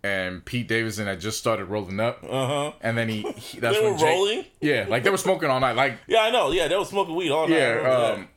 [0.05, 2.72] and Pete Davidson had just started rolling up, uh-huh.
[2.82, 4.44] and then he, he that's They when were Jake- rolling?
[4.61, 6.50] yeah, like they were smoking all night, like Yeah, I know.
[6.52, 7.57] Yeah, they were smoking weed all night.
[7.59, 8.14] Yeah.
[8.18, 8.28] Um,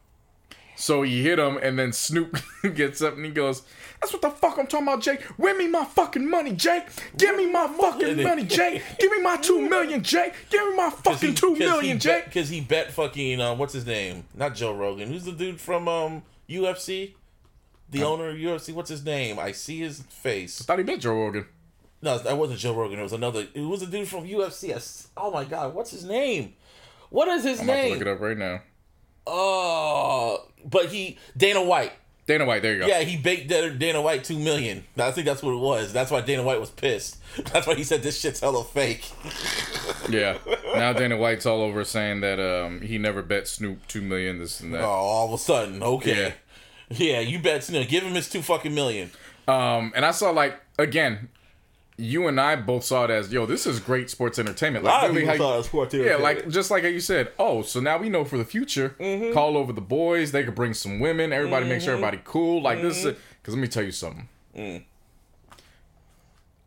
[0.78, 2.38] so he hit him, and then Snoop
[2.76, 3.64] gets up and he goes,
[4.00, 5.22] "That's what the fuck I'm talking about, Jake.
[5.38, 6.84] Win me my fucking money, Jake.
[7.18, 8.82] Give me my fucking money, Jake.
[9.00, 10.34] Give me my two million, Jake.
[10.50, 14.24] Give me my fucking two million, Jake." Because he bet fucking uh, what's his name?
[14.36, 15.10] Not Joe Rogan.
[15.10, 17.16] Who's the dude from um UFC?
[17.90, 18.74] The owner of UFC.
[18.74, 19.40] What's his name?
[19.40, 20.62] I see his face.
[20.62, 21.46] I Thought he bet Joe Rogan.
[22.02, 23.00] No, that wasn't Joe Rogan.
[23.00, 23.48] It was another.
[23.54, 25.08] It was a dude from UFC.
[25.18, 26.54] Oh my god, what's his name?
[27.10, 28.62] What is his I'm to look it up right now.
[29.26, 31.94] Oh, but he Dana White.
[32.28, 32.88] Dana White, there you go.
[32.88, 34.84] Yeah, he baked Dana White two million.
[34.98, 35.94] I think that's what it was.
[35.94, 37.18] That's why Dana White was pissed.
[37.54, 39.10] That's why he said this shit's hella fake.
[40.10, 40.38] Yeah.
[40.74, 44.62] Now Dana White's all over saying that um, he never bet Snoop two million, this
[44.62, 44.82] and that.
[44.82, 46.36] Oh, all of a sudden, okay.
[46.90, 47.70] Yeah, you bet.
[47.70, 49.12] Know, give him his two fucking million.
[49.50, 51.28] Um, and I saw like again,
[51.98, 54.86] you and I both saw it as yo, this is great sports entertainment.
[54.86, 56.20] Like really how sports entertainment.
[56.20, 57.32] Yeah, like just like how you said.
[57.40, 58.96] Oh, so now we know for the future.
[59.00, 59.34] Mm-hmm.
[59.34, 60.32] Call over the boys.
[60.32, 61.34] They could bring some women.
[61.34, 62.62] Everybody make sure everybody cool.
[62.62, 63.04] Like this.
[63.04, 63.20] Mm-hmm.
[63.42, 64.30] Because let me tell you something.
[64.56, 64.84] Mm.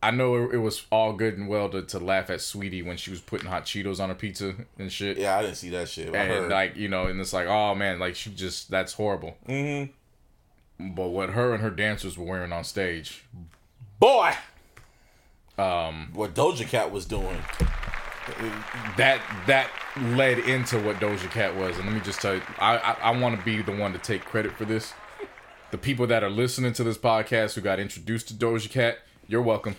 [0.03, 2.97] I know it, it was all good and well to, to laugh at Saweetie when
[2.97, 5.17] she was putting hot Cheetos on her pizza and shit.
[5.17, 6.13] yeah, I didn't see that shit.
[6.13, 9.37] And like you know, and it's like, oh man, like she just that's horrible.
[9.47, 10.93] Mm-hmm.
[10.95, 13.23] But what her and her dancers were wearing on stage,
[13.99, 14.33] boy,
[15.61, 17.37] um, what Doja Cat was doing.
[18.97, 19.69] that that
[20.15, 21.77] led into what Doja Cat was.
[21.77, 23.99] And let me just tell you, I I, I want to be the one to
[23.99, 24.93] take credit for this.
[25.71, 28.97] The people that are listening to this podcast who got introduced to Doja Cat,
[29.27, 29.75] you're welcome.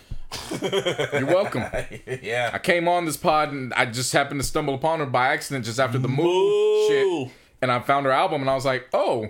[0.61, 1.63] you're welcome.
[2.21, 5.27] yeah, I came on this pod and I just happened to stumble upon her by
[5.27, 7.31] accident just after the move shit.
[7.61, 9.29] And I found her album and I was like, oh,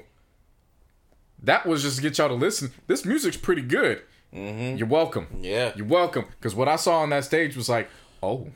[1.43, 2.72] that was just to get y'all to listen.
[2.88, 4.01] This music's pretty good.
[4.34, 4.78] Mm-hmm.
[4.78, 5.28] You're welcome.
[5.42, 5.74] yeah.
[5.76, 6.26] You're welcome.
[6.40, 7.90] Because what I saw on that stage was like,
[8.22, 8.48] oh,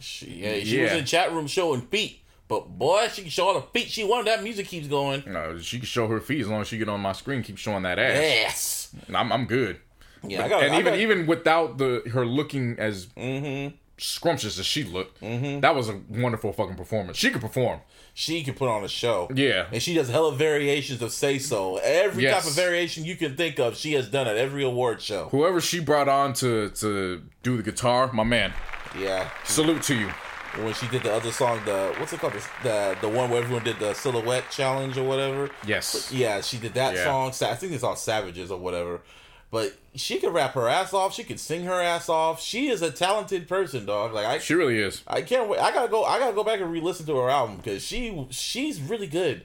[0.00, 2.20] She, yeah, she was in chat room showing feet.
[2.48, 4.26] But boy, she can show all the feet she wanted.
[4.26, 5.22] That music keeps going.
[5.26, 7.56] no, she can show her feet as long as she get on my screen, keep
[7.56, 8.20] showing that ass.
[8.20, 8.94] Yes.
[9.06, 9.78] And I'm, I'm good.
[10.26, 10.62] Yeah, I got.
[10.62, 13.74] and I even got- even without the her looking as mm-hmm.
[13.98, 15.60] Scrumptious as she looked, mm-hmm.
[15.60, 17.16] that was a wonderful fucking performance.
[17.18, 17.80] She could perform.
[18.14, 19.28] she can put on a show.
[19.34, 19.66] Yeah.
[19.72, 21.78] And she does hella variations of say so.
[21.78, 22.42] Every Yes.
[22.42, 25.28] type of variation you can think of, she has done at every award show.
[25.30, 28.52] Whoever she brought on to to do the guitar, my man,
[28.98, 29.30] Yeah.
[29.44, 30.08] salute to you.
[30.62, 32.34] When she did the other song, the what's it called?
[32.34, 35.48] The the, the one where everyone did the silhouette challenge or whatever.
[35.66, 36.12] Yes.
[36.12, 37.04] Yeah, she did that Yeah.
[37.04, 37.28] song.
[37.50, 39.00] I think it's all Savages or whatever.
[39.52, 41.14] But she could rap her ass off.
[41.14, 42.40] She could sing her ass off.
[42.42, 44.14] She is a talented person, dog.
[44.14, 45.02] Like I, She really is.
[45.06, 45.60] I can't wait.
[45.60, 46.04] I gotta go.
[46.04, 49.44] I gotta go back and re-listen to her album because she she's really good.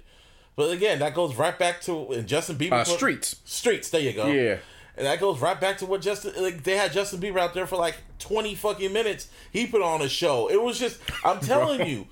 [0.55, 2.71] But again, that goes right back to and Justin Bieber.
[2.71, 3.35] Uh, put- Streets.
[3.43, 3.89] Streets.
[3.89, 4.27] There you go.
[4.27, 4.57] Yeah.
[4.95, 7.67] And that goes right back to what Justin like they had Justin Bieber out there
[7.67, 9.27] for like twenty fucking minutes.
[9.51, 10.49] He put on a show.
[10.49, 12.07] It was just I'm telling you,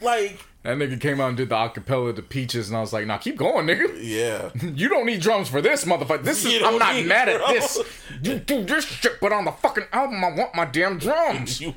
[0.00, 3.06] like That nigga came out and did the acapella to Peaches, and I was like,
[3.06, 3.96] nah, keep going, nigga.
[4.02, 4.50] yeah.
[4.74, 6.24] You don't need drums for this, motherfucker.
[6.24, 7.78] This You is I'm not mad at this.
[8.22, 11.60] You do this shit, but on the fucking album, I want my damn drums.
[11.60, 11.70] You-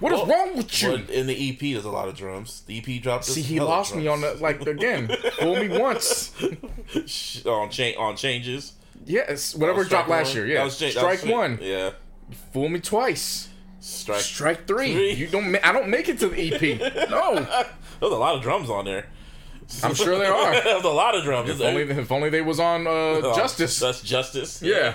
[0.00, 0.88] What is Well, wrong with you?
[0.90, 2.62] Well, in the EP, there's a lot of drums.
[2.66, 3.24] The EP dropped.
[3.24, 5.06] See, he lost me on the like again.
[5.38, 6.32] Fool me once.
[7.46, 8.72] on cha- on changes.
[9.06, 10.36] Yes, whatever dropped last one.
[10.38, 10.46] year.
[10.46, 11.58] That Yeah, was cha- strike one.
[11.62, 11.90] Yeah,
[12.52, 13.48] Fool me twice.
[13.80, 14.20] strike.
[14.20, 14.92] Strike three.
[14.92, 15.12] Three.
[15.12, 15.52] You don't.
[15.52, 17.08] Ma- I don't make it to the EP.
[17.10, 17.46] No,
[18.02, 19.06] There's a lot of drums on there.
[19.84, 20.52] I'm sure there are.
[20.64, 21.48] There's a lot of drums.
[21.50, 23.78] If only, if only they was on uh, Oh, Justice.
[23.78, 24.60] That's justice.
[24.60, 24.94] Yeah.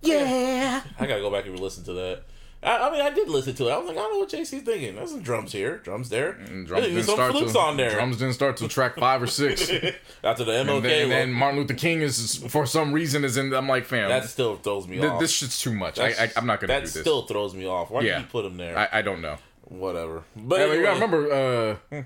[0.00, 0.82] Yeah.
[0.98, 2.22] I gotta go back and listen to that.
[2.62, 3.72] I, I mean, I did listen to it.
[3.72, 4.94] I was like, I don't know what JC's thinking.
[4.94, 6.30] There's some drums here, drums there.
[6.30, 7.90] And drums even didn't some start flutes till, on there.
[7.90, 9.68] Drums didn't start till track five or six.
[10.24, 13.52] After the MLK, then, and then Martin Luther King is for some reason is in.
[13.52, 15.20] I'm like, fam, that still throws me th- off.
[15.20, 15.98] this shit's too much.
[15.98, 17.00] I, I, I'm not gonna that do this.
[17.00, 17.90] still throws me off.
[17.90, 18.14] Why Yeah.
[18.18, 18.78] did you put him there?
[18.78, 19.36] I, I don't know.
[19.64, 20.22] Whatever.
[20.36, 22.02] But Yeah, you anyway, gotta remember, uh,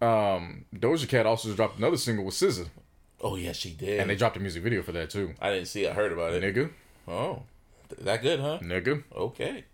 [0.00, 2.68] um, Doja Cat also dropped another single with SZA,
[3.20, 4.00] oh yeah, she did.
[4.00, 5.34] and they dropped a music video for that too.
[5.40, 5.84] I didn't see.
[5.84, 5.90] it.
[5.90, 6.42] I heard about it.
[6.42, 6.70] Nigga,
[7.08, 7.42] Oh,
[7.98, 8.58] that good, huh?
[8.62, 9.64] nigga, Okay.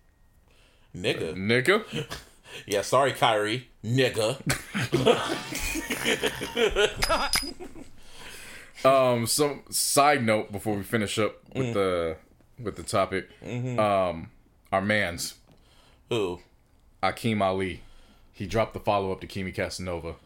[0.97, 1.35] Nigga.
[1.35, 2.07] nigga.
[2.67, 3.69] Yeah, sorry, Kyrie.
[3.83, 4.37] Nigga.
[8.85, 11.73] Um, some side note before we finish up with Mm.
[11.75, 12.17] the
[12.59, 13.29] with the topic.
[13.41, 13.79] Mm-hmm.
[13.79, 14.31] Um,
[14.73, 15.35] our man's
[16.09, 16.41] Who?
[17.03, 17.83] Akeem Ali,
[18.43, 20.17] he dropped the follow up to Kimi Casanova,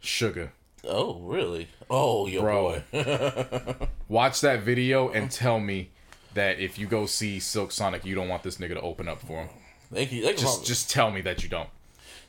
[0.00, 0.50] Sugar.
[0.82, 1.68] Oh, really?
[1.88, 2.82] Oh, your Bro.
[2.92, 3.86] boy.
[4.08, 5.90] Watch that video and tell me
[6.34, 9.20] that if you go see Silk Sonic, you don't want this nigga to open up
[9.20, 9.48] for him.
[9.48, 11.68] Can, they can Just probably, just tell me that you don't.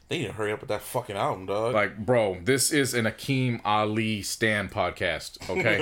[0.09, 1.73] They need to hurry up with that fucking album, dog.
[1.73, 5.79] Like, bro, this is an Akeem Ali stand podcast, okay?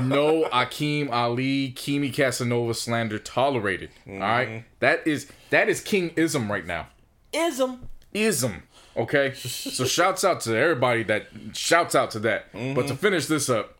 [0.04, 3.90] no Akeem Ali, Kimi Casanova slander tolerated.
[4.08, 4.48] All right?
[4.48, 4.66] Mm-hmm.
[4.80, 6.88] That is that is King ism right now.
[7.32, 7.88] ism.
[8.14, 8.62] Ism.
[8.96, 9.34] Okay?
[9.34, 12.46] so shouts out to everybody that shouts out to that.
[12.52, 13.76] But to finish this up,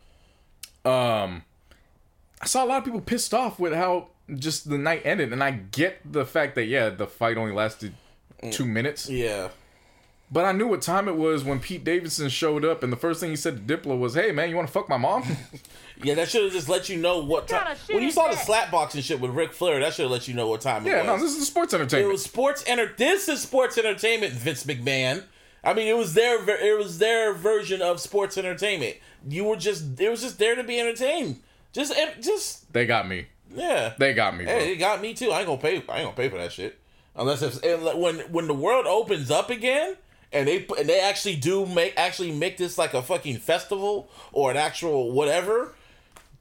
[0.85, 1.45] um
[2.43, 5.43] I saw a lot of people pissed off with how just the night ended, and
[5.43, 7.95] I get the fact that yeah, the fight only lasted
[8.51, 9.09] two minutes.
[9.09, 9.49] Yeah.
[10.31, 13.21] But I knew what time it was when Pete Davidson showed up, and the first
[13.21, 15.23] thing he said to Diplo was, "Hey man, you want to fuck my mom?"
[16.03, 17.65] Yeah, that should have just let you know what time.
[17.67, 18.45] kinda When you is saw the that?
[18.47, 20.93] slap boxing shit with Ric Flair, that should have let you know what time yeah,
[20.93, 21.05] it was.
[21.07, 22.09] Yeah, no, this is sports entertainment.
[22.09, 22.93] it was sports enter.
[22.97, 25.23] This is sports entertainment, Vince McMahon.
[25.63, 28.97] I mean, it was their it was their version of sports entertainment.
[29.29, 31.41] You were just it was just there to be entertained.
[31.73, 33.27] Just just they got me.
[33.55, 33.95] yeah.
[33.99, 34.45] They got me.
[34.45, 34.53] Bro.
[34.59, 35.31] Hey, it got me too.
[35.31, 35.77] I ain't gonna pay.
[35.77, 36.79] I ain't gonna pay for that shit
[37.17, 37.63] unless if
[37.97, 39.97] when when the world opens up again
[40.33, 44.51] and they and they actually do make actually make this like a fucking festival or
[44.51, 45.75] an actual whatever.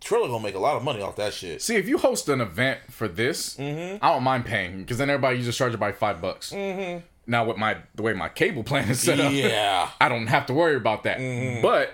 [0.04, 1.62] Triller gonna make a lot of money off that shit.
[1.62, 5.38] See, if you host an event for this, I don't mind paying because then everybody
[5.40, 6.52] you just charge it by five bucks.
[6.52, 7.06] Mm-hmm.
[7.26, 9.90] Now, with my the way my cable plan is set up, Yeah.
[10.02, 11.62] I don't have to worry about that.
[11.62, 11.94] But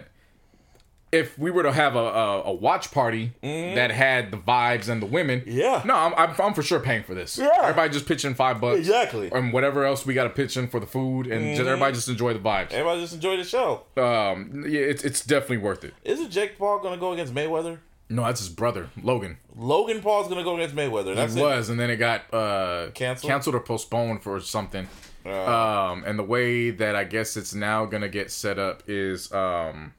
[1.11, 5.01] if we were to have a, a, a watch party that had the vibes and
[5.01, 5.81] the women, Yeah.
[5.83, 7.35] no, I'm, I'm, I'm for sure paying for this.
[7.37, 7.49] Yeah.
[7.63, 9.31] everybody just pitch in five bucks, Exactly.
[9.31, 12.09] and whatever else we got to pitch in for the food, and just everybody just
[12.09, 12.71] enjoy the vibes.
[12.71, 13.85] Everybody just enjoy the show.
[13.97, 15.93] Um, yeah, it's it's definitely worth it.
[16.03, 17.79] Isn't Jake Paul gonna go against Mayweather?
[18.11, 19.37] No, that's his brother, Logan.
[19.55, 21.15] Logan Paul's gonna go against Mayweather.
[21.15, 21.43] That's it it.
[21.43, 23.29] was, and then it got uh, Canceled?
[23.29, 24.87] canceled or postponed for something.
[25.25, 25.29] Uh,
[25.91, 29.93] Um, and the way that I guess it's now gonna get set up is um,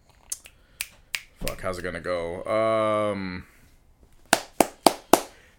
[1.46, 2.42] fuck, how's it gonna go?
[2.44, 3.44] Um,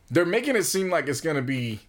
[0.09, 1.79] they're making it seem like it's gonna be,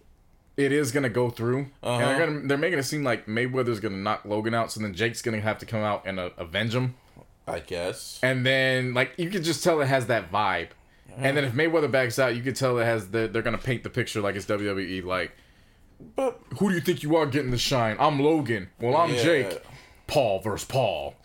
[0.55, 3.97] it is gonna go through, and they're gonna they're making it seem like Mayweather's gonna
[3.97, 6.95] knock Logan out, so then Jake's gonna have to come out and uh, avenge him.
[7.47, 8.19] I guess.
[8.23, 10.69] And then like you can just tell it has that vibe.
[11.15, 13.83] And then if Mayweather backs out, you can tell it has the they're gonna paint
[13.83, 15.03] the picture like it's WWE.
[15.03, 15.31] Like,
[16.15, 17.97] But who do you think you are getting the shine?
[17.99, 18.69] I'm Logan.
[18.79, 19.23] Well, I'm Yeah.
[19.23, 19.61] Jake.
[20.07, 21.15] Paul versus Paul.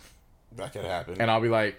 [0.57, 1.21] that could happen.
[1.21, 1.77] And I'll be like,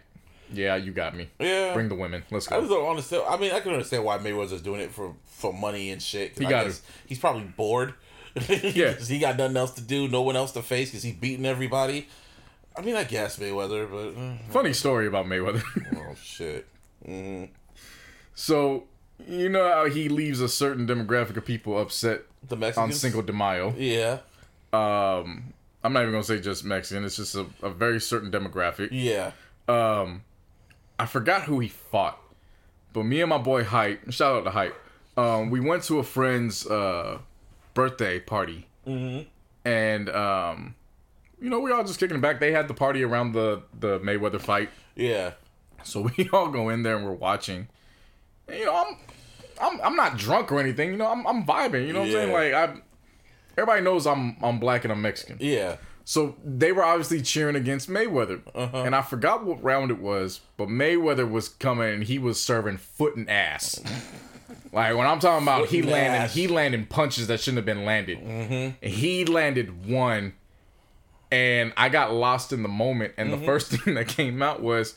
[0.52, 1.30] yeah, you got me.
[1.40, 1.74] yeah.
[1.74, 2.24] Bring the women.
[2.32, 2.58] Let's go.
[2.58, 3.24] I just don't understand.
[3.30, 6.38] I mean, I can understand why Mayweather's doing it for for money and shit.
[6.38, 7.94] He I got guess He's probably bored.
[8.48, 8.94] Yeah.
[8.94, 12.08] he got nothing else to do, no one else to face because he's beating everybody.
[12.80, 15.62] I mean, I guess Mayweather, but uh, Funny story about Mayweather.
[15.98, 16.66] oh shit.
[18.34, 18.86] so
[19.28, 22.94] you know how he leaves a certain demographic of people upset The on.
[22.94, 23.76] Cinco de Mayo.
[23.78, 24.20] Yeah,
[24.72, 25.54] Um,
[25.84, 27.04] I'm not even gonna say just Mexican.
[27.04, 28.90] It's just a, a very certain demographic.
[28.92, 29.32] yeah.
[29.68, 30.24] Um,
[30.98, 32.18] I forgot who he fought,
[32.94, 34.76] but me and my boy Hype, shout out to Hype.
[35.18, 37.20] Um, we went to a friend's uh,
[37.74, 39.28] birthday party, mm-hmm.
[39.70, 40.76] and um,
[41.42, 42.40] you know we all just kicking it back.
[42.40, 45.32] They had the party around the the Mayweather fight, Yeah.
[45.84, 47.68] so we all go in there and we're watching.
[48.48, 48.98] And, you know, I'm
[49.62, 50.92] I'm I'm not drunk or anything.
[50.92, 51.88] You know, I'm I'm vibing.
[51.88, 52.32] You know what I'm saying?
[52.32, 52.76] Like I,
[53.58, 55.38] everybody knows I'm I'm black and I'm Mexican.
[55.40, 55.78] Yeah.
[56.06, 58.78] So they were obviously cheering against Mayweather, uh-huh.
[58.82, 62.78] and I forgot what round it was, but Mayweather was coming and he was serving
[62.78, 63.80] foot and ass.
[64.74, 66.34] like when I'm talking about he and landing, ass.
[66.34, 68.18] he landed punches that shouldn't have been landed.
[68.18, 70.34] And he landed one,
[71.32, 73.14] and I got lost in the moment.
[73.18, 74.96] And the first thing that came out was,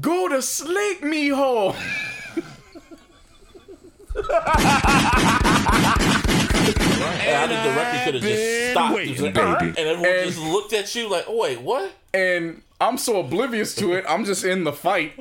[0.00, 1.74] "Go to sleep, mijo."
[7.26, 9.66] And I, the director could have just stopped, waiting, like, baby.
[9.68, 13.74] and everyone And- just looked at you like, "Oh wait, what?" and I'm so oblivious
[13.76, 14.04] to it.
[14.08, 15.12] I'm just in the fight.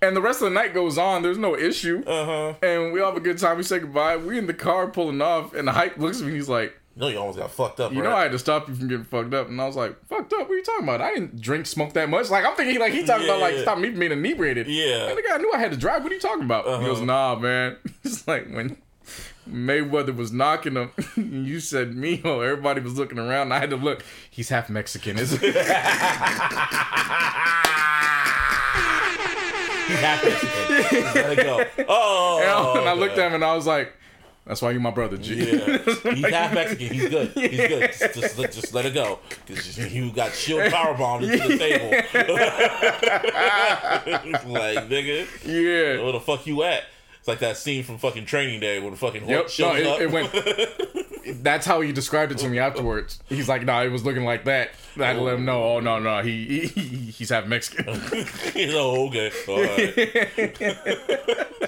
[0.00, 1.22] And the rest of the night goes on.
[1.22, 2.02] There's no issue.
[2.06, 2.54] Uh-huh.
[2.62, 3.56] And we all have a good time.
[3.56, 4.16] We say goodbye.
[4.16, 6.34] We in the car pulling off, and the hype looks at me.
[6.34, 7.92] He's like, No, you almost got fucked up.
[7.92, 8.10] "You right?
[8.10, 10.32] know, I had to stop you from getting fucked up." And I was like, "Fucked
[10.32, 10.40] up?
[10.40, 11.00] What are you talking about?
[11.00, 13.62] I didn't drink, smoke that much." Like I'm thinking, like he talking about like Yeah.
[13.62, 14.66] stop me from being inebriated.
[14.66, 15.08] Yeah.
[15.08, 16.02] And the guy knew I had to drive.
[16.02, 16.64] What are you talking about?
[16.80, 17.04] He goes, Uh-huh.
[17.06, 18.76] "Nah, man." It's like when.
[19.48, 20.90] Mayweather was knocking him.
[21.16, 22.44] you said Mijo.
[22.50, 23.50] Everybody was looking around.
[23.50, 24.04] I had to look.
[24.30, 25.46] He's half Mexican, isn't he?
[29.86, 31.04] He's half Mexican.
[31.14, 31.64] Let it go.
[31.88, 33.92] Oh, and I looked at him and I was like,
[34.48, 35.78] "That's why you're my brother, G." Yeah,
[36.14, 36.88] he's half Mexican.
[36.88, 37.28] He's good.
[37.32, 37.92] He's good.
[37.92, 39.18] Just, just, let, just let it go.
[39.46, 41.88] Cause you got shield power into the table.
[44.48, 46.02] Like nigga, yeah.
[46.02, 46.84] where the fuck you at?
[47.18, 49.48] It's like that scene from fucking Training Day when the fucking Yep.
[49.58, 50.00] No, it, up.
[50.00, 50.32] it went.
[51.44, 53.20] That's how he described it to me afterwards.
[53.28, 55.62] He's like, "No, nah, it was looking like that." I had to let him know.
[55.62, 58.00] Oh no, no, he, he he's half Mexican.
[58.54, 59.30] He's oh okay.
[59.46, 59.94] All right.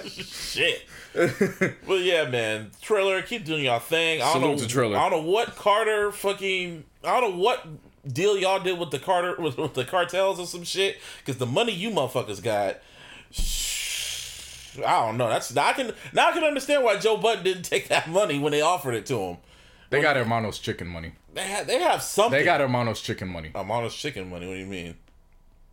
[0.09, 0.81] Shit.
[1.13, 4.21] but yeah, man, Triller, keep doing y'all thing.
[4.21, 4.63] I don't Salute know.
[4.63, 4.97] to Triller.
[4.97, 6.83] I don't know what Carter fucking.
[7.03, 7.67] I don't know what
[8.07, 10.97] deal y'all did with the Carter with, with the cartels or some shit.
[11.19, 12.77] Because the money you motherfuckers got.
[14.87, 15.27] I don't know.
[15.27, 18.39] That's now I can now I can understand why Joe Budden didn't take that money
[18.39, 19.37] when they offered it to him.
[19.89, 21.11] They got Hermanos chicken money.
[21.33, 22.39] They have they have something.
[22.39, 23.51] They got Hermanos chicken money.
[23.53, 24.47] Amano's chicken money.
[24.47, 24.95] What do you mean?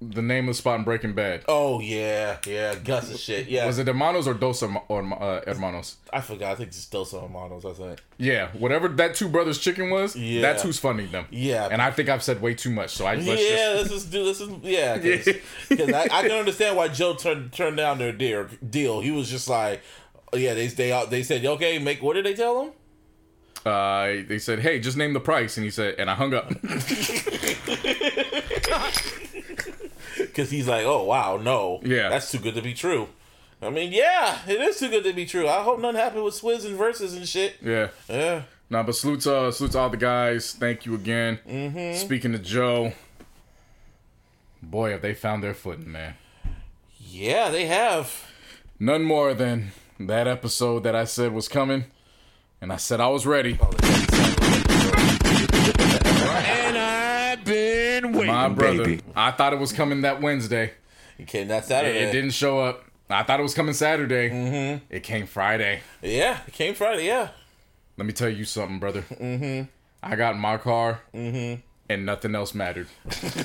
[0.00, 1.42] The name of the spot in Breaking Bad.
[1.48, 3.48] Oh yeah, yeah, Gus and shit.
[3.48, 5.96] Yeah, Was it Hermanos or Dos or uh, Hermanos?
[6.12, 6.52] I forgot.
[6.52, 7.64] I think it's Dos some Amanos.
[7.64, 8.00] I think.
[8.16, 10.40] Yeah, whatever that two brothers chicken was, Yeah.
[10.40, 11.26] that's who's funding them.
[11.30, 11.68] Yeah.
[11.68, 14.04] and I think I've said way too much, so I let's yeah, just this is
[14.06, 14.98] do this is yeah.
[15.68, 18.46] Because I, I can understand why Joe turned turned down their deal.
[18.70, 19.00] Deal.
[19.00, 19.82] He was just like,
[20.32, 20.54] yeah.
[20.54, 21.80] They they they said okay.
[21.80, 22.70] Make what did they tell him?
[23.66, 26.48] uh, they said, "Hey, just name the price," and he said, and I hung up.
[30.38, 32.10] Because he's like, oh wow, no, Yeah.
[32.10, 33.08] that's too good to be true.
[33.60, 35.48] I mean, yeah, it is too good to be true.
[35.48, 37.56] I hope nothing happened with Swizz and Verzuz and shit.
[37.60, 38.42] yeah, Yeah.
[38.70, 40.52] nah, but salute to salute to all the guys.
[40.52, 41.40] Thank you again.
[41.44, 41.96] Mm-hmm.
[41.98, 42.92] Speaking to Joe,
[44.62, 46.14] boy, have they found their footing, man.
[47.00, 48.24] Yeah, they have.
[48.78, 51.86] None more than that episode that I said was coming,
[52.60, 53.58] and I said I was ready.
[53.82, 53.97] And
[58.28, 59.02] waiting, My brother, baby.
[59.16, 60.72] I thought it was coming that Wednesday.
[61.18, 61.98] It came that Saturday.
[61.98, 62.84] it didn't show up.
[63.10, 64.30] I thought it was coming Saturday.
[64.30, 64.84] Mm-hmm.
[64.90, 65.80] It came Friday.
[66.02, 67.06] Yeah, it came Friday.
[67.06, 67.30] Yeah.
[67.96, 69.02] Let me tell you something, brother.
[69.02, 69.64] Mm-hmm.
[70.02, 71.60] I got in my car, mm-hmm.
[71.88, 72.86] and nothing else mattered.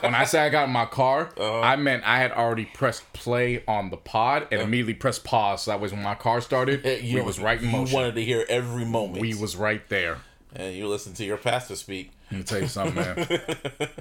[0.00, 1.60] when I say I got in my car, Uh-huh.
[1.60, 5.62] I meant I had already pressed play on the pod and immediately pressed pause.
[5.64, 6.80] So that was when my car started.
[6.86, 6.96] Uh-huh.
[7.02, 9.20] You we was right in You wanted to hear every moment.
[9.20, 10.18] we was right there.
[10.54, 12.12] and you listen to your pastor speak.
[12.30, 13.26] Let me tell you something, man.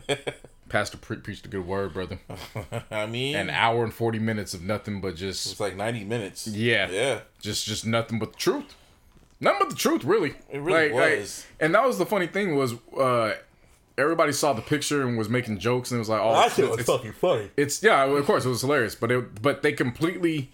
[0.69, 2.19] Pastor pre- preached a good word, brother.
[2.91, 6.47] I mean, An hour and forty minutes of nothing but just it's like ninety minutes.
[6.47, 6.89] Yeah.
[6.89, 7.19] Yeah.
[7.41, 8.75] just just nothing but the truth.
[9.41, 10.35] Nothing but the truth, really.
[10.49, 11.45] It really was.
[11.59, 13.33] and that was the funny thing was uh
[13.97, 17.19] everybody saw the picture and was making jokes and it was like, oh, it's, it's,
[17.19, 17.49] funny.
[17.57, 20.51] it's yeah, of course it was hilarious, but it but they completely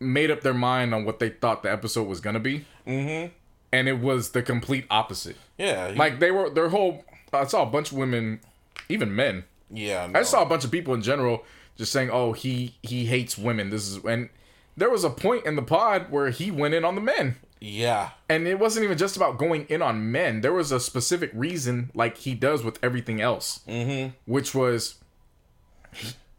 [0.00, 2.64] made up their mind on what they thought the episode was gonna be.
[2.86, 3.32] Mm-hmm.
[3.74, 5.36] And it was the complete opposite.
[5.58, 5.88] Yeah.
[5.88, 7.04] you- Like they were their whole.
[7.32, 8.40] I saw a bunch of women,
[8.88, 9.44] even men.
[9.70, 10.08] yeah.
[10.14, 11.44] I saw a bunch of people in general
[11.76, 14.28] just saying, "Oh, he he hates women." This is and
[14.76, 17.36] there was a point in the pod where he went in on the men.
[17.60, 18.10] Yeah.
[18.28, 20.40] And it wasn't even just about going in on men.
[20.42, 24.10] There was a specific reason, like he does with everything else, mm-hmm.
[24.30, 24.96] which was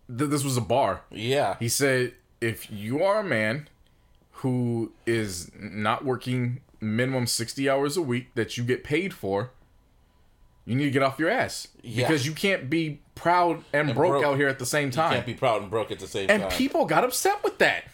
[0.07, 1.01] th- this was a bar.
[1.11, 1.55] Yeah.
[1.59, 3.67] He said, if you are a man
[4.39, 9.51] who is not working minimum 60 hours a week that you get paid for,
[10.65, 11.67] you need to get off your ass.
[11.81, 12.07] Yeah.
[12.07, 14.25] Because you can't be proud and, broke, broke.
[14.25, 15.13] out here at the same time.
[15.13, 16.51] Can't be proud and broke at the same and time.
[16.51, 17.85] people got upset with that.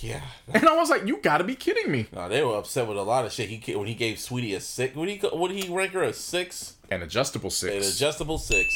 [0.00, 0.20] yeah.
[0.52, 2.06] And I was like, you gotta be kidding me.
[2.12, 3.48] No, they were upset with a lot of shit.
[3.48, 4.94] He when he gave Saweetie a six.
[4.94, 6.76] What he what he rank her a six?
[6.90, 7.74] An adjustable six.
[7.74, 8.68] An adjustable six.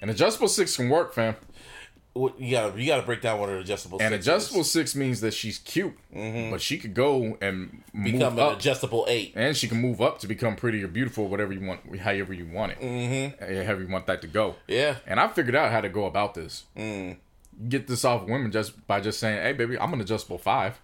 [0.00, 1.36] An adjustable six can work, fam.
[2.16, 3.98] You gotta you gotta break down what an adjustable.
[4.00, 4.70] An six adjustable is.
[4.70, 9.32] six means that she's cute, but she could go and become an adjustable eight.
[9.34, 12.46] and she can move up to become pretty or beautiful, whatever you want, however you
[12.46, 13.44] want it, mm-hmm.
[13.64, 14.56] however you want that to go.
[14.66, 14.96] Yeah.
[15.06, 16.64] And I figured out how to go about this.
[16.76, 17.18] Mm.
[17.68, 20.78] Get this off women just by just saying, "Hey, baby, I'm an adjustable five.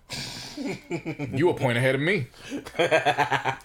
[0.56, 2.28] you a point ahead of me.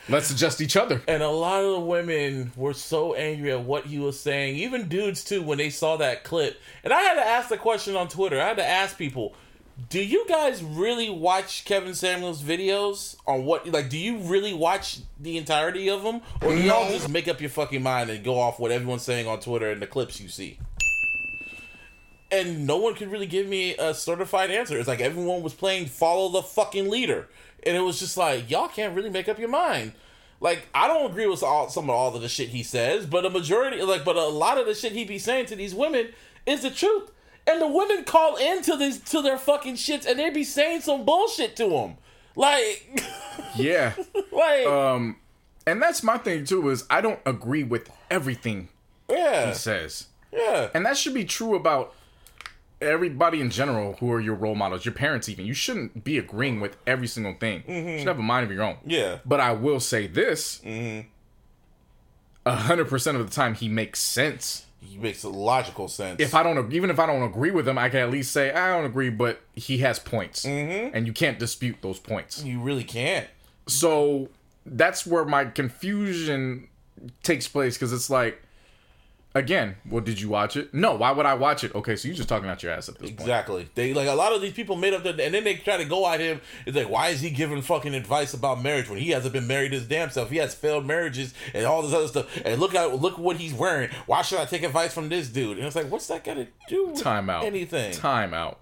[0.09, 3.85] Let's adjust each other." And a lot of the women were so angry at what
[3.85, 6.59] he was saying, even dudes too, when they saw that clip.
[6.83, 8.41] And I had to ask the question on Twitter.
[8.41, 9.35] I had to ask people,
[9.89, 14.99] do you guys really watch Kevin Samuels videos on what like do you really watch
[15.19, 16.21] the entirety of them?
[16.41, 19.27] Or do y'all just make up your fucking mind and go off what everyone's saying
[19.27, 20.59] on Twitter and the clips you see?
[22.31, 24.77] And no one could really give me a certified answer.
[24.77, 27.27] It's like everyone was playing follow the fucking leader.
[27.65, 29.93] And it was just like, y'all can't really make up your mind.
[30.39, 33.25] Like, I don't agree with all, some of all of the shit he says, but
[33.25, 36.09] a majority, like, but a lot of the shit he be saying to these women
[36.45, 37.11] is the truth.
[37.47, 41.05] And the women call into this to their fucking shits, and they be saying some
[41.05, 41.95] bullshit to them,
[42.35, 43.01] like,
[43.55, 43.93] Yeah.
[44.33, 45.15] like, Um,
[45.65, 46.69] and that's my thing too.
[46.69, 48.67] Is I don't agree with everything
[49.09, 50.07] yeah, he says.
[50.31, 51.95] yeah, And that should be true about
[52.81, 55.45] everybody in general who are your role models, your parents even.
[55.45, 57.63] You shouldn't be agreeing with every single thing.
[57.67, 57.97] You mm-hmm.
[57.99, 58.77] should have a mind of your own.
[58.85, 60.61] yeah, But I will say this.
[60.63, 61.07] Mm-hmm.
[62.45, 64.65] A hundred percent of the time he makes sense.
[64.79, 66.21] he makes logical sense.
[66.21, 68.53] If I don't even if I don't agree with him, I can at least say
[68.53, 70.45] I don't agree, but he has points.
[70.45, 70.95] Mm-hmm.
[70.95, 72.43] And you can't dispute those points.
[72.43, 73.27] you really can't.
[73.67, 74.29] So
[74.65, 76.69] that's where my confusion
[77.21, 78.41] takes place because it's like
[79.37, 80.73] Again, well, did you watch it?
[80.73, 80.95] No.
[80.95, 81.73] Why would I watch it?
[81.75, 83.21] Okay, so you're just talking out your ass at this point.
[83.21, 83.69] Exactly.
[83.75, 85.85] They like a lot of these people made up the and then they try to
[85.85, 86.41] go at him.
[86.65, 89.73] It's like, why is he giving fucking advice about marriage when he hasn't been married
[89.73, 90.29] his damn self?
[90.31, 92.41] He has failed marriages and all this other stuff.
[92.43, 93.89] And look at look what he's wearing.
[94.07, 95.57] Why should I take advice from this dude?
[95.57, 97.43] And it's like, what's that got to do with Time out.
[97.45, 97.93] anything?
[97.93, 98.59] Time out.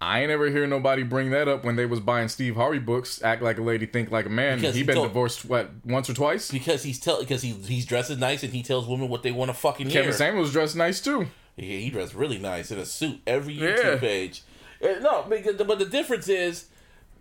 [0.00, 3.20] I ain't ever hear nobody bring that up when they was buying Steve Harvey books.
[3.22, 4.58] Act like a lady, think like a man.
[4.58, 6.50] Because he he been told- divorced what once or twice.
[6.50, 9.48] Because he's tell because he he's dresses nice and he tells women what they want
[9.48, 10.12] to fucking Kevin hear.
[10.12, 11.26] Samuels dressed nice too.
[11.56, 13.96] Yeah, he dressed really nice in a suit every YouTube Yeah.
[13.98, 14.42] page.
[14.80, 16.66] Uh, No, but the difference is,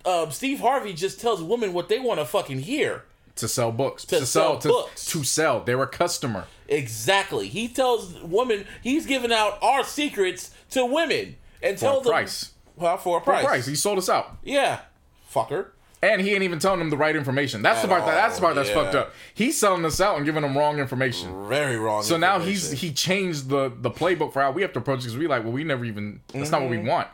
[0.05, 3.05] um, Steve Harvey just tells women what they want to fucking hear.
[3.38, 4.05] To sell books.
[4.05, 5.05] To sell to, books.
[5.07, 5.63] To sell.
[5.63, 6.45] they're a customer.
[6.67, 7.47] Exactly.
[7.47, 12.51] He tells women he's giving out our secrets to women and For them price.
[12.78, 13.43] Well, for a For price.
[13.43, 13.65] a price.
[13.65, 14.38] He sold us out.
[14.43, 14.80] Yeah,
[15.34, 15.67] fucker.
[15.99, 17.63] And he ain't even telling them the right information.
[17.63, 18.75] That's the At part that that's the part that's yeah.
[18.75, 19.13] fucked up.
[19.34, 21.49] He's selling us out and giving them wrong information.
[21.49, 22.03] Very wrong.
[22.03, 25.17] So now he's he changed the the playbook for how we have to approach because
[25.17, 27.07] we like well we never even that's not what we want.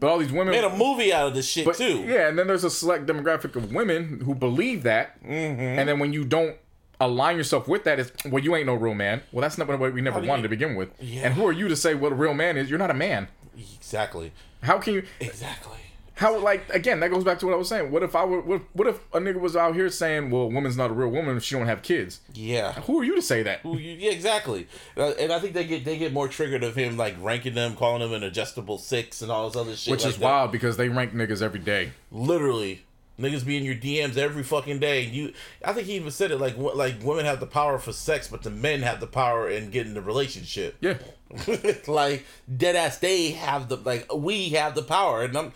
[0.00, 1.98] But all these women made a movie out of this shit but, too.
[2.00, 5.60] Yeah, and then there's a select demographic of women who believe that, Mm-hmm.
[5.60, 6.56] and then when you don't
[7.00, 9.22] align yourself with that, it's well you ain't no real man.
[9.30, 10.90] Well, that's not what we never wanted to begin with.
[10.98, 11.26] Yeah.
[11.26, 12.68] And who are you to say what a real man is?
[12.68, 13.28] You're not a man.
[13.56, 14.32] Exactly.
[14.62, 15.02] How can you?
[15.20, 15.72] Exactly.
[16.14, 17.00] How like again?
[17.00, 17.90] That goes back to what I was saying.
[17.90, 18.40] What if I were?
[18.40, 21.10] What, what if a nigga was out here saying, "Well, a woman's not a real
[21.10, 22.20] woman if she don't have kids"?
[22.32, 22.72] Yeah.
[22.72, 23.60] Who are you to say that?
[23.60, 24.66] Who you- Yeah, exactly.
[24.96, 27.76] Uh, and I think they get they get more triggered of him like ranking them,
[27.76, 29.90] calling them an adjustable six, and all this other shit.
[29.90, 30.24] Which like is that.
[30.24, 31.90] wild because they rank niggas every day.
[32.10, 32.85] Literally,
[33.18, 35.02] niggas be in your DMs every fucking day.
[35.02, 35.32] You,
[35.64, 38.42] I think he even said it like like women have the power for sex, but
[38.42, 40.76] the men have the power in getting the relationship.
[40.80, 40.98] Yeah.
[41.86, 45.52] like dead ass, they have the like we have the power, and I'm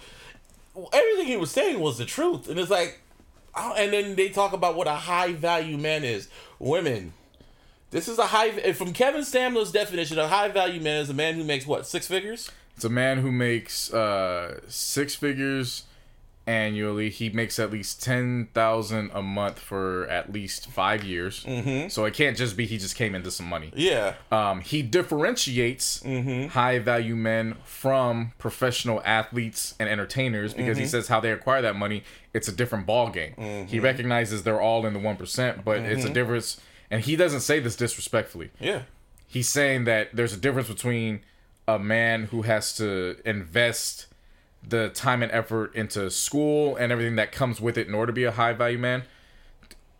[0.92, 3.00] everything he was saying was the truth, and it's like,
[3.56, 6.28] and then they talk about what a high value man is.
[6.58, 7.12] Women.
[7.90, 10.18] This is a high from Kevin Samuels' definition.
[10.18, 12.50] A high value man is a man who makes what six figures.
[12.76, 15.84] It's a man who makes uh, six figures
[16.51, 17.11] annually.
[17.11, 21.44] He makes at least ten thousand a month for at least five years.
[21.44, 21.88] Mm-hmm.
[21.88, 23.72] So it can't just be he just came into some money.
[23.74, 26.03] Yeah, Um, he differentiates
[26.53, 31.76] high value men from professional athletes and entertainers because he says how they acquire that
[31.76, 32.03] money.
[32.34, 33.66] It's a different ball game.
[33.68, 36.61] He recognizes they're all in the one percent, but it's a difference.
[36.90, 38.82] And he doesn't say this disrespectfully yeah.
[39.28, 41.20] he's saying that there's a difference between
[41.68, 44.07] a man who has to invest
[44.66, 48.14] the time and effort into school and everything that comes with it in order to
[48.14, 49.02] be a high value man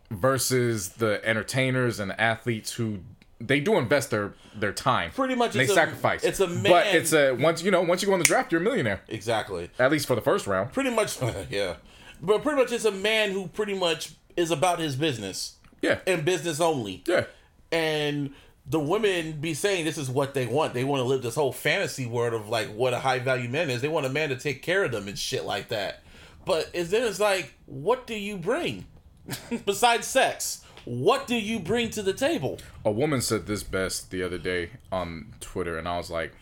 [0.09, 2.99] versus the entertainers and the athletes who
[3.39, 5.11] they do invest their their time.
[5.11, 6.23] Pretty much they it's a- sacrifice.
[6.23, 8.51] it's a but man- it's a once you know once you go in the draft
[8.51, 9.01] you're a millionaire.
[9.07, 9.69] Exactly.
[9.79, 10.71] at least for the first round.
[10.73, 11.17] Pretty much
[11.49, 11.75] yeah.
[12.21, 15.55] But pretty much it's a man who pretty much is about his business.
[15.81, 15.99] Yeah.
[16.05, 17.03] And business only.
[17.07, 17.25] Yeah.
[17.71, 18.33] And
[18.71, 20.73] the women be saying this is what they want.
[20.73, 23.69] They want to live this whole fantasy world of like what a high value man
[23.69, 23.81] is.
[23.81, 26.01] They want a man to take care of them and shit like that.
[26.45, 28.85] But is then it's like what do you bring?
[29.65, 32.57] Besides sex what do you bring to the table?
[32.83, 36.33] A woman said this best the other day on twitter and i was like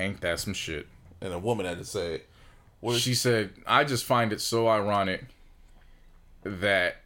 [0.00, 0.86] ain't that some shit?
[1.20, 2.22] And a woman had to say
[2.82, 5.24] is she said, I just find it so ironic
[6.44, 6.98] that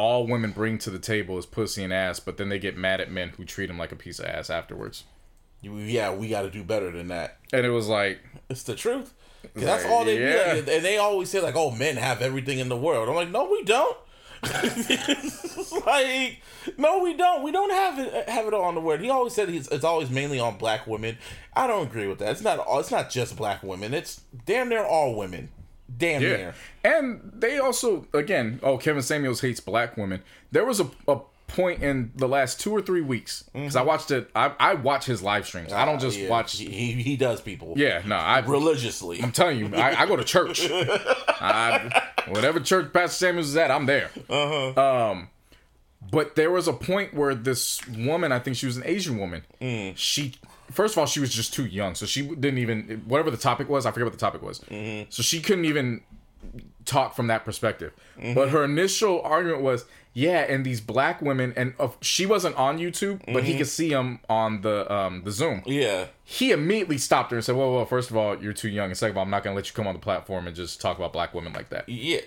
[0.00, 3.00] all women bring to the table is pussy and ass, but then they get mad
[3.00, 5.04] at men who treat them like a piece of ass afterwards.
[5.62, 9.12] yeah we got to do better than that And it was like, It's the truth.
[9.54, 10.54] 'Cause That's all they yeah.
[10.60, 10.70] do.
[10.70, 13.48] And they always say like, "Oh, men have everything in the world." I'm like, "No,
[13.50, 13.96] we don't."
[14.42, 16.42] It's like,
[16.76, 17.42] no, we don't.
[17.42, 19.00] We don't have it have it all in the world.
[19.00, 21.16] He always said he's, it's always mainly on black women.
[21.54, 22.32] I don't agree with that.
[22.32, 22.58] It's not.
[22.58, 23.94] all It's not just black women.
[23.94, 25.48] It's damn near all women.
[25.98, 26.28] Damn yeah.
[26.36, 26.54] near.
[26.84, 30.22] And they also, again, oh, Kevin Samuels hates black women.
[30.52, 34.10] There was a, a point in the last two or three weeks, because I watched
[34.12, 35.72] it, I, I watch his live streams.
[35.72, 36.24] I don't just Mm-hmm.
[36.24, 37.74] Ah, Yeah, watch, He, he, he does people.
[37.76, 39.20] yeah, no, I, Religiously.
[39.22, 40.68] I'm telling you, I, I go to church.
[40.70, 44.10] I, whatever church Pastor Samuels is at, I'm there.
[44.28, 45.10] Uh-huh.
[45.10, 45.28] Um,
[46.10, 49.42] but there was a point where this woman, I think she was an Asian woman.
[49.96, 50.34] She,
[50.70, 53.68] first of all, she was just too young, so she didn't even whatever the topic
[53.68, 53.86] was.
[53.86, 54.60] I forget what the topic was.
[55.10, 56.02] So she couldn't even
[56.84, 57.92] talk from that perspective.
[58.34, 62.78] But her initial argument was, yeah, and these black women, and uh, she wasn't on
[62.78, 66.06] YouTube, but he could see them on the um the Zoom Yeah.
[66.24, 68.96] he immediately stopped her and said, "Well, well, first of all, you're too young, and
[68.98, 70.80] second of all, I'm not going to let you come on the platform and just
[70.80, 72.20] talk about black women like that." Yeah.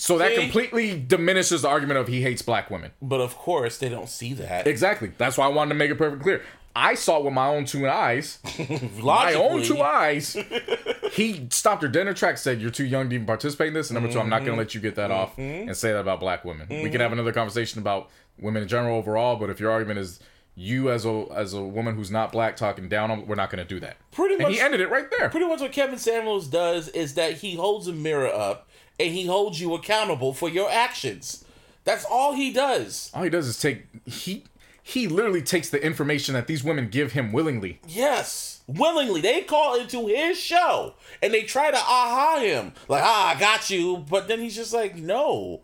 [0.00, 0.40] So that See?
[0.42, 2.92] completely diminishes the argument of he hates black women.
[3.02, 4.66] But of course, they don't see that.
[4.68, 5.10] Exactly.
[5.18, 6.42] That's why I wanted to make it perfectly clear.
[6.80, 8.38] I saw with my own two eyes,
[9.02, 10.36] my own two eyes.
[11.12, 13.94] he stopped her dinner track, said, "You're too young to even participate in this." And
[13.94, 14.46] number two, I'm not Mm-hmm.
[14.46, 16.68] gonna let you get that off and say that about black women.
[16.68, 18.10] We can have another conversation about
[18.40, 20.20] women in general overall, but if your argument is
[20.54, 23.64] you as a as a woman who's not black talking down on, we're not gonna
[23.64, 23.96] do that.
[24.12, 25.28] Pretty and much- he ended it right there.
[25.28, 28.68] Pretty much what Kevin Samuels does is that he holds a mirror up
[29.00, 31.44] and he holds you accountable for your actions.
[31.84, 33.10] That's all he does.
[33.14, 34.44] All he does is take he
[34.88, 37.78] he literally takes the information that these women give him willingly.
[37.86, 39.20] Yes, willingly.
[39.20, 42.72] They call into his show and they try to aha him.
[42.88, 43.98] Like, ah, I got you.
[43.98, 45.60] But then he's just like, no.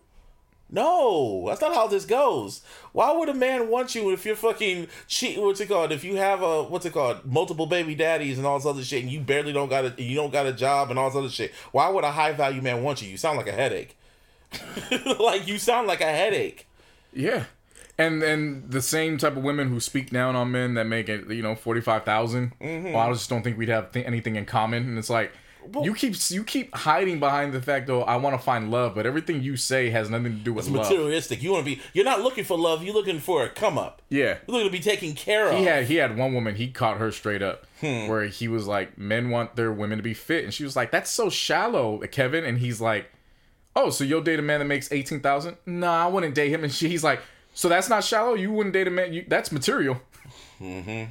[0.68, 2.61] No, that's not how this goes.
[2.93, 5.41] Why would a man want you if you're fucking cheat?
[5.41, 5.93] What's it called?
[5.93, 7.25] If you have a what's it called?
[7.25, 10.16] Multiple baby daddies and all this other shit, and you barely don't got a you
[10.16, 11.53] don't got a job and all this other shit.
[11.72, 13.09] Why would a high value man want you?
[13.09, 13.97] You sound like a headache.
[15.20, 16.66] like you sound like a headache.
[17.12, 17.45] Yeah.
[17.97, 21.30] And and the same type of women who speak down on men that make it,
[21.30, 22.92] you know, forty five Mm-hmm.
[22.92, 24.82] Well, I just don't think we'd have th- anything in common.
[24.88, 25.32] And it's like
[25.82, 29.07] you keep you keep hiding behind the fact, though, I want to find love, but
[29.07, 30.88] everything you say has nothing to do with love.
[30.90, 31.42] Materialistic.
[31.42, 31.80] You want to be.
[31.92, 32.82] You're not looking for love.
[32.82, 34.03] You're looking for a come up.
[34.11, 34.38] Yeah.
[34.47, 35.57] You're looking to be taken care of.
[35.59, 38.09] He had he had one woman he caught her straight up Hmm.
[38.09, 40.90] where he was like men want their women to be fit and she was like
[40.90, 43.11] that's so shallow Kevin and he's like
[43.76, 46.72] oh so you'll date a man that makes 18,000 no I wouldn't date him and
[46.72, 47.20] she's like
[47.55, 50.00] so that's not shallow you wouldn't date a man you, that's material
[50.61, 51.09] a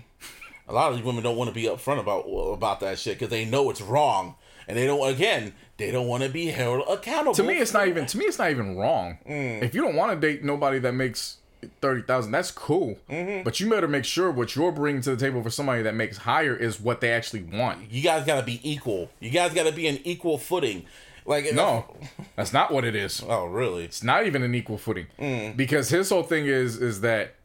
[0.74, 2.22] lot of these women don't want to be upfront about
[2.54, 4.36] about that shit because they know it's wrong,
[4.68, 5.08] and they don't.
[5.08, 7.34] Again, they don't want to be held accountable.
[7.36, 9.62] to me it's not even to me it's not even wrong Mm.
[9.64, 11.38] if you don't want to date nobody that makes
[11.82, 13.44] 30,000 that's cool Mm-hmm.
[13.44, 16.18] but you better make sure what you're bringing to the table for somebody that makes
[16.18, 19.10] higher is what they actually want You guys got to be equal.
[19.20, 20.86] You guys got to be in equal footing.
[21.26, 22.06] Like no uh,
[22.36, 23.24] that's not what it is.
[23.28, 23.86] Oh, really?
[23.86, 25.08] it's not even an equal footing.
[25.20, 25.56] Mm.
[25.56, 27.36] Because his whole thing is is that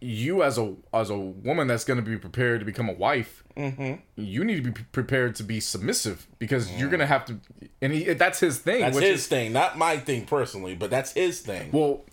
[0.00, 3.42] you as a as a woman that's going to be prepared to become a wife
[3.56, 3.94] mm-hmm.
[4.14, 6.92] you need to be prepared to be submissive because you're mm.
[6.92, 7.40] going to have to
[7.80, 11.12] and he, that's his thing That's his is thing, not my thing personally, but that's
[11.12, 11.70] his thing.
[11.72, 12.04] well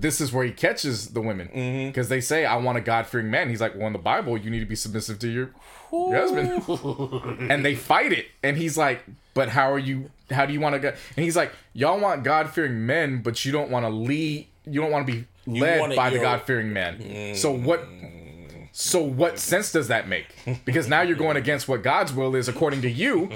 [0.00, 1.48] this is where he catches the women.
[1.88, 3.48] Because they say i want a god-fearing man.
[3.48, 5.50] He's like well in the bible you need to be submissive to your,
[5.92, 6.62] your husband.
[7.50, 8.26] And they fight it.
[8.42, 11.36] And he's like but how are you how do you want to go and he's
[11.36, 15.12] like y'all want god-fearing men but you don't want to lead you don't want to
[15.12, 17.34] be led by the god-fearing man.
[17.34, 17.86] So what
[18.74, 20.26] so what sense does that make
[20.64, 23.28] because now you're going against what god's will is according to you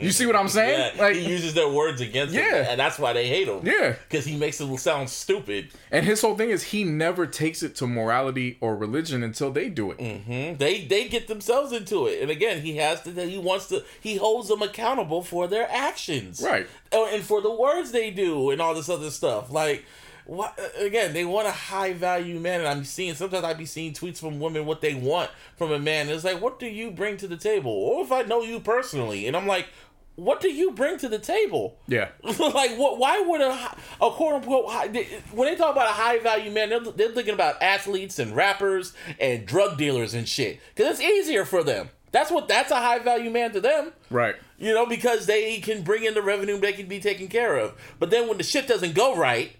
[0.00, 2.66] you see what i'm saying Yeah, like he uses their words against Yeah.
[2.70, 3.64] and that's why they hate him.
[3.64, 3.94] Yeah.
[4.08, 5.70] because he makes it sound stupid.
[5.92, 9.68] and his whole thing is he never takes it to morality or religion until they
[9.68, 10.56] do it mm-hmm.
[10.58, 13.10] They they get themselves into it, and again, he has to.
[13.12, 13.84] He wants to.
[14.00, 16.66] He holds them accountable for their actions, Right.
[16.92, 19.50] Oh, and for the words they do, and all this other stuff.
[19.50, 19.84] Like,
[20.26, 20.58] what?
[20.78, 24.18] Again, they want a high value man, and I'm seeing sometimes I'd be seeing tweets
[24.18, 26.08] from women what they want from a man.
[26.08, 27.70] It's like, what do you bring to the table?
[27.70, 29.66] Or if I know you personally, and I'm like.
[30.18, 31.78] What do you bring to the table?
[31.88, 32.96] yeah like what?
[32.96, 33.52] Why would a
[34.00, 34.86] a quote unquote high,
[35.30, 38.94] when they talk about a high value man, they're, they're thinking about athletes and rappers
[39.20, 41.90] and drug dealers and shit because it's easier for them.
[42.12, 43.92] That's what that's a high value man to them.
[44.08, 47.58] right You know, because they can bring in the revenue they can be taken care
[47.58, 47.74] of.
[47.98, 49.54] But then when the shit doesn't go right,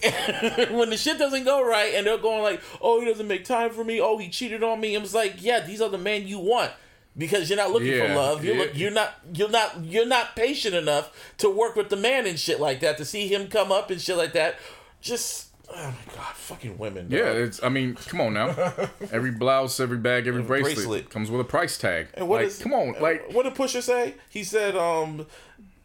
[0.70, 3.70] when the shit doesn't go right, and they're going like, "Oh, he doesn't make time
[3.70, 4.00] for me.
[4.00, 6.72] Oh, he cheated on me." I'm just like, yeah, these are the men you want
[7.16, 8.44] because you're not looking for love.
[8.44, 8.62] You're yeah.
[8.62, 12.38] look, you're not you're not you're not patient enough to work with the man and
[12.38, 14.56] shit like that to see him come up and shit like that.
[15.00, 17.08] Just oh my god, fucking women.
[17.08, 17.18] dog.
[17.18, 17.62] Yeah, it's.
[17.62, 18.48] I mean, come on now.
[19.12, 21.10] Every blouse, every bag, every bracelet, bracelet.
[21.10, 22.08] comes with a price tag.
[22.14, 24.14] And what like, is- come on, like what did Pusher say?
[24.30, 25.26] He said um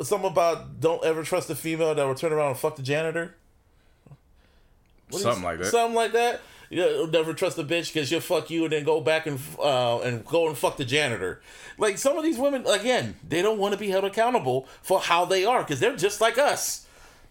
[0.01, 3.35] something about don't ever trust a female that will turn around and fuck the janitor.
[5.09, 5.65] What something like that.
[5.67, 6.41] Something like that.
[6.69, 9.99] Yeah, never trust a bitch because she'll fuck you and then go back and uh,
[9.99, 11.41] and go and fuck the janitor.
[11.77, 15.23] Like some of these women, again, they don't want to be held accountable for how
[15.23, 16.85] they are because they're just like us.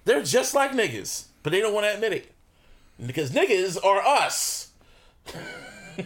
[0.06, 2.32] They're just like niggas, but they don't want to admit it
[3.04, 4.70] because niggas are us.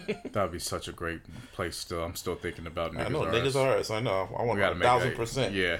[0.01, 1.21] that would be such a great
[1.53, 1.77] place.
[1.77, 3.07] Still, I'm still thinking about niggas.
[3.07, 3.57] I know niggas us.
[3.57, 3.91] are us.
[3.91, 4.29] I know.
[4.37, 5.55] I want We gotta a make thousand percent.
[5.55, 5.79] Yeah.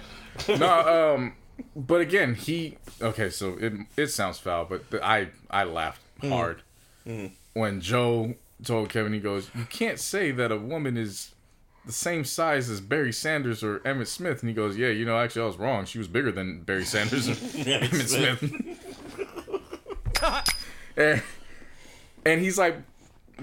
[0.49, 1.35] no, um,
[1.77, 3.31] but again, he okay.
[3.31, 6.29] So it it sounds foul, but the, I I laughed Mm.
[6.31, 6.63] hard
[7.55, 9.13] when Joe told Kevin.
[9.15, 11.35] He goes, "You can't say that a woman is."
[11.87, 15.19] The same size as Barry Sanders or Emmitt Smith, and he goes, "Yeah, you know,
[15.19, 15.87] actually, I was wrong.
[15.87, 18.43] She was bigger than Barry Sanders and Emmitt Smith."
[20.97, 21.23] and,
[22.27, 22.77] and he's like,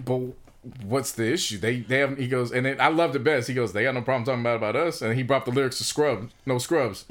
[0.06, 0.22] "But
[0.84, 1.58] what's the issue?
[1.58, 3.48] They they have." He goes, and then I love the best.
[3.48, 5.80] He goes, "They got no problem talking about about us." And he brought the lyrics
[5.80, 7.06] to Scrubs, no Scrubs.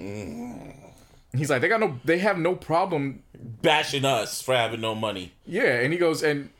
[1.36, 3.22] He's like, "They got no, they have no problem."
[3.62, 5.32] bashing us for having no money.
[5.44, 6.50] Yeah, and he goes, and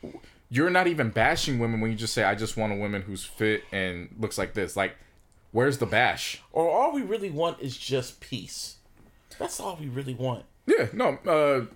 [0.51, 3.25] you're not even bashing women when you just say I just want a woman who's
[3.25, 4.77] fit and looks like this.
[4.77, 4.97] Like,
[5.53, 6.43] where's the bash?
[6.53, 8.77] Or all we really want is just peace.
[9.39, 10.45] That's all we really want.
[10.67, 11.19] Yeah, no.
[11.27, 11.67] Uh,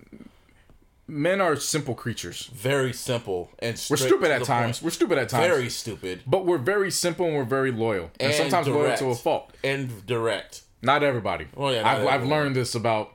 [1.07, 2.49] men are simple creatures.
[2.53, 4.79] Very simple and We're stupid at times.
[4.79, 4.85] point.
[4.85, 5.45] We're stupid at times.
[5.47, 9.07] Very stupid but we're very simple and we're very loyal, and, And sometimes loyal to
[9.09, 9.51] a fault.
[9.63, 10.60] and direct.
[10.81, 11.47] Not everybody.
[11.55, 13.13] Well, yeah, not I've, I've learned this about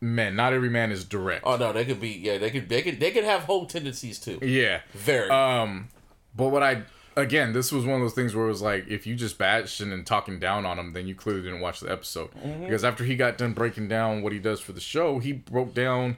[0.00, 0.36] men.
[0.36, 1.42] Not every man is direct.
[1.46, 2.10] Oh no, they could be.
[2.10, 2.68] Yeah, they could.
[2.68, 3.00] They could.
[3.00, 4.38] They could have whole tendencies too.
[4.42, 4.80] yeah.
[4.92, 5.30] Very.
[5.30, 5.88] Um,
[6.36, 6.82] but what I
[7.16, 9.92] again, this was one of those things where it was like, if you just bashing
[9.92, 12.30] and talking down on him, then you clearly didn't watch the episode.
[12.32, 12.64] Mm-hmm.
[12.64, 15.74] Because after he got done breaking down what he does for the show, he broke
[15.74, 16.16] down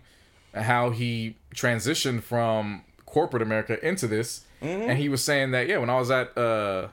[0.55, 4.91] how he transitioned from corporate America into this, Mm-hmm.
[4.91, 6.87] and he was saying that yeah, when I was at uh,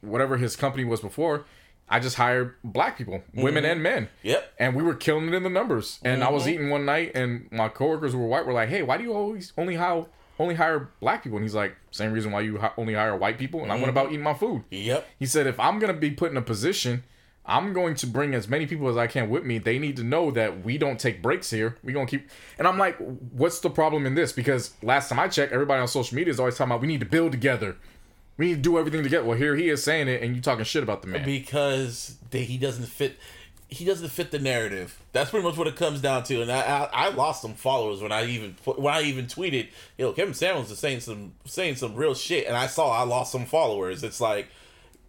[0.00, 1.44] whatever his company was before.
[1.88, 4.04] I just hired black people, women and men.
[4.06, 4.28] Mm-hmm.
[4.28, 4.52] Yep.
[4.58, 5.98] And we were killing it in the numbers.
[6.02, 6.34] And I Mm-hmm.
[6.34, 9.12] was eating one night, and my coworkers were white were like, "Hey, why do you
[9.12, 10.06] always only hire
[10.38, 13.62] only hire black people?" And he's like, "Same reason why you only hire white people."
[13.62, 13.82] And I Mm-hmm.
[13.82, 14.64] went about eating my food.
[14.70, 15.06] Yep.
[15.18, 17.04] He said, "If I'm gonna be put in a position,
[17.46, 19.58] I'm going to bring as many people as I can with me.
[19.58, 21.76] They need to know that we don't take breaks here.
[21.84, 22.96] We gonna keep." And I'm like,
[23.32, 26.40] "What's the problem in this?" Because last time I checked, everybody on social media is
[26.40, 27.76] always talking about we need to build together.
[28.36, 29.24] We need to do everything together.
[29.24, 31.24] Well, here he is saying it, and you talking shit about the man.
[31.24, 33.16] because they, he doesn't fit
[33.68, 36.60] he doesn't fit the narrative that's pretty much what it comes down to and i
[36.60, 40.70] i, I lost some followers when i even when i even tweeted yo kevin samuels
[40.70, 44.20] is saying some saying some real shit and i saw i lost some followers it's
[44.20, 44.48] like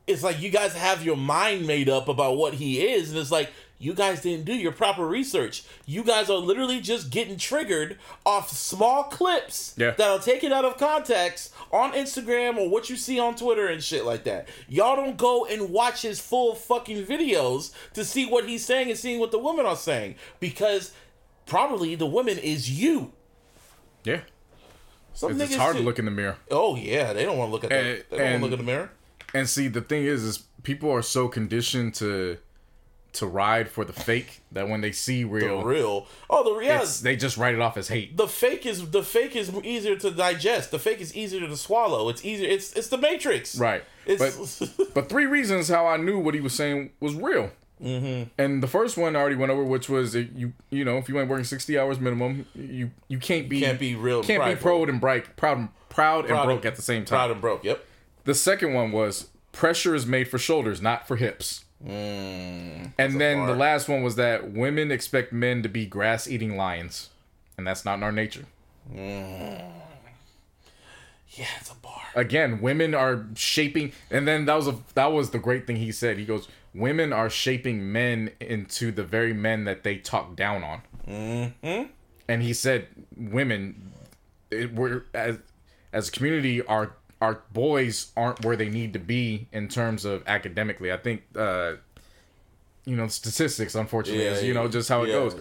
[0.07, 3.29] it's like you guys have your mind made up about what he is and it's
[3.31, 5.63] like you guys didn't do your proper research.
[5.85, 9.91] You guys are literally just getting triggered off small clips Yeah.
[9.91, 13.83] that are taken out of context on instagram or what you see on twitter and
[13.83, 14.47] shit like that.
[14.69, 18.97] Y'all don't go and watch his full fucking videos to see what he's saying and
[18.97, 20.93] seeing what the women are saying because
[21.45, 23.11] probably the women is you.
[24.03, 24.21] Yeah,
[25.13, 26.37] some it's, hard to look in the mirror.
[26.51, 27.11] oh yeah.
[27.13, 28.71] They don't want to look at that And- they don't want to look in the
[28.71, 28.91] mirror.
[29.33, 32.37] And see, the thing is, is people are so conditioned to
[33.15, 36.67] to ride for the fake that when they see the real, real oh the real
[36.67, 38.15] yeah they just write it off as hate.
[38.17, 40.71] the fake is the fake is easier to digest.
[40.71, 42.09] The fake is easier to swallow.
[42.09, 42.47] It's easier.
[42.49, 43.57] It's it's the Matrix.
[43.57, 43.83] Right.
[44.05, 44.59] It's
[44.93, 47.51] But three reasons how I knew what he was saying was real.
[47.83, 48.29] Mm-hmm.
[48.37, 51.19] And the first one I already went over, which was you you know if you
[51.19, 54.87] ain't working sixty hours minimum, you you can't be Can't be real can't be proud
[54.89, 57.17] and bright proud proud, Proud and broke and- at the same time.
[57.17, 57.63] proud and broke.
[57.65, 57.83] Yep.
[58.23, 61.64] The second one was pressure is made for shoulders, not for hips.
[61.83, 67.09] And then the last one was that women expect men to be grass eating lions,
[67.57, 68.45] and that's not in our nature.
[71.35, 72.01] Yeah, it's a bar.
[72.15, 75.91] Again, women are shaping, and then that was a that was the great thing he
[75.91, 76.17] said.
[76.17, 80.81] He goes, "Women are shaping men into the very men that they talk down on."
[81.07, 81.91] Mm-hmm.
[82.29, 82.87] And he said,
[83.17, 83.91] "Women,
[84.49, 85.39] it, we're as
[85.91, 90.23] as a community, our our boys aren't where they need to be in terms of
[90.27, 90.91] academically.
[90.91, 91.73] I think, uh,
[92.85, 95.13] you know, statistics, unfortunately, Yeah, is you know just how it yeah.
[95.13, 95.35] goes.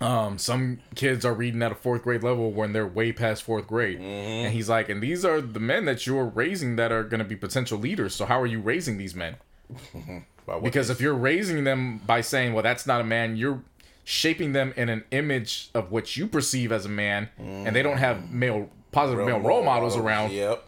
[0.00, 3.66] Um, some kids are reading at a fourth grade level when they're way past fourth
[3.66, 4.04] grade, Mm-hmm.
[4.46, 7.24] and he's like, and these are the men that you're raising that are going to
[7.24, 8.14] be potential leaders.
[8.14, 9.36] So how are you raising these men?
[10.62, 13.62] Because if you're raising them by saying, well, that's not a man, you're
[14.04, 17.96] shaping them in an image of what you perceive as a man, and they don't
[17.96, 20.32] have male positive male role models around.
[20.32, 20.62] Yep.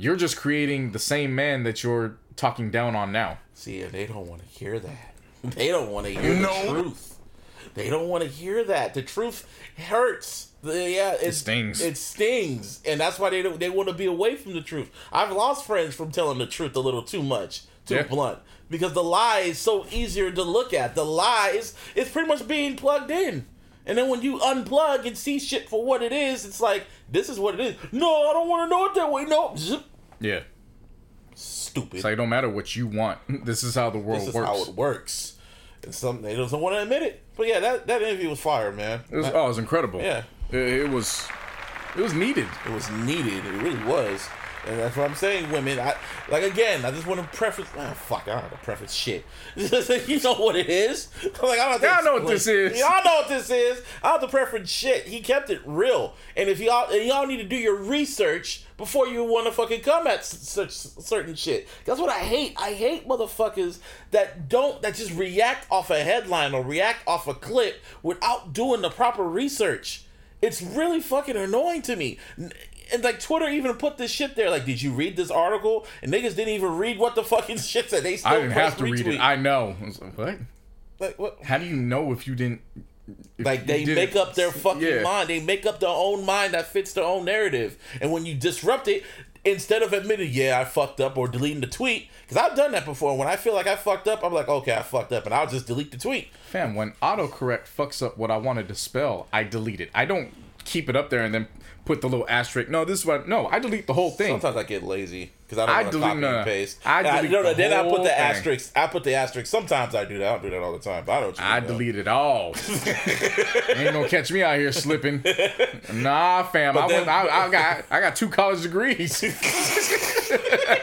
[0.00, 3.38] You're just creating the same man that you're talking down on now.
[3.52, 5.14] See, and they don't want to hear that.
[5.54, 7.16] They don't want to hear the truth.
[7.74, 8.92] They don't want to hear that.
[8.94, 10.48] The truth hurts.
[10.62, 11.80] The, yeah, it, stings.
[11.80, 14.90] It stings, and that's why they don't, they want to be away from the truth.
[15.12, 18.02] I've lost friends from telling the truth a little too much, too Yeah.
[18.02, 20.96] blunt, because the lie is so easier to look at.
[20.96, 23.46] The lies is it's pretty much being plugged in.
[23.88, 27.28] And then when you unplug and see shit for what it is, it's like this
[27.28, 27.74] is what it is.
[27.90, 29.24] No, I don't want to know it that way.
[29.24, 29.82] No, Zip.
[30.20, 30.40] Yeah.
[31.34, 31.94] stupid.
[31.94, 33.18] It's like, it don't matter what you want.
[33.44, 34.48] This is how the world this is works.
[34.48, 35.36] how it works.
[35.82, 37.22] And some they don't want to admit it.
[37.36, 39.00] But yeah, that, that interview was fire, man.
[39.10, 40.00] It was, oh, it was incredible.
[40.00, 40.24] Yeah.
[40.50, 41.26] It, it was.
[41.96, 42.46] It was needed.
[42.66, 43.44] It was needed.
[43.46, 44.28] It really was.
[44.68, 45.80] And that's what I'm saying, women.
[45.80, 45.96] I
[46.28, 46.84] like again.
[46.84, 47.66] I just want to preface.
[47.78, 48.24] Ah, fuck.
[48.28, 49.24] I don't have to preface shit.
[49.56, 51.08] you know what it is.
[51.24, 51.82] I'm like, I don't.
[51.82, 52.78] Y'all know what this is.
[52.78, 53.82] Y'all know what this is.
[54.02, 55.04] I don't have to preference shit.
[55.06, 56.12] He kept it real.
[56.36, 59.80] And if y'all and y'all need to do your research before you want to fucking
[59.80, 61.66] come at s- such certain shit.
[61.86, 62.54] That's what I hate.
[62.58, 63.78] I hate motherfuckers
[64.10, 68.82] that don't that just react off a headline or react off a clip without doing
[68.82, 70.04] the proper research.
[70.42, 72.18] It's really fucking annoying to me.
[72.92, 74.50] And like Twitter even put this shit there.
[74.50, 75.86] Like, did you read this article?
[76.02, 78.02] And niggas didn't even read what the fucking shit said.
[78.02, 79.20] They still I didn't have to read it.
[79.20, 79.76] I know.
[79.80, 80.38] I was like, what?
[80.98, 81.38] like what?
[81.44, 82.60] How do you know if you didn't
[83.38, 85.02] Like they make up their fucking yeah.
[85.02, 85.28] mind.
[85.28, 87.78] They make up their own mind that fits their own narrative.
[88.00, 89.04] And when you disrupt it,
[89.44, 92.84] instead of admitting, yeah, I fucked up or deleting the tweet, because I've done that
[92.84, 93.16] before.
[93.16, 95.46] When I feel like I fucked up, I'm like, okay, I fucked up, and I'll
[95.46, 96.28] just delete the tweet.
[96.46, 99.90] Fam, when autocorrect fucks up what I wanted to spell, I delete it.
[99.94, 100.30] I don't
[100.64, 101.48] keep it up there and then
[101.88, 102.68] put the little asterisk.
[102.68, 103.26] No, this one.
[103.26, 104.28] No, I delete the whole thing.
[104.28, 106.86] Sometimes I get lazy because I don't I want to copy no, and paste.
[106.86, 108.72] I delete no, no, the then I put the asterisk.
[108.76, 109.50] I put the asterisk.
[109.50, 110.28] Sometimes I do that.
[110.28, 111.04] I don't do that all the time.
[111.06, 111.42] But I don't.
[111.42, 112.54] I delete it all.
[113.74, 115.24] Ain't gonna catch me out here slipping.
[115.94, 116.76] Nah, fam.
[116.76, 119.22] I, then- went, I, I got I got two college degrees.
[119.22, 119.30] yeah,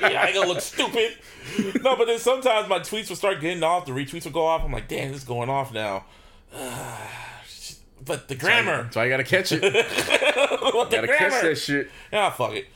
[0.01, 1.17] I ain't gonna look stupid.
[1.81, 3.85] No, but then sometimes my tweets will start getting off.
[3.85, 4.65] The retweets will go off.
[4.65, 6.05] I'm like, damn, this is going off now.
[8.05, 8.89] But the grammar.
[8.91, 9.61] so I gotta catch it.
[10.73, 11.89] What the Gotta catch that shit.
[12.11, 12.67] Yeah, fuck it.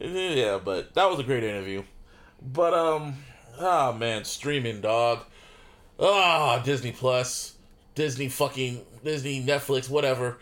[0.00, 1.82] Yeah, but that was a great interview.
[2.40, 3.16] But um,
[3.60, 5.20] ah man, streaming dog.
[5.98, 7.54] Ah, Disney Plus,
[7.94, 10.38] Disney fucking Disney Netflix, whatever.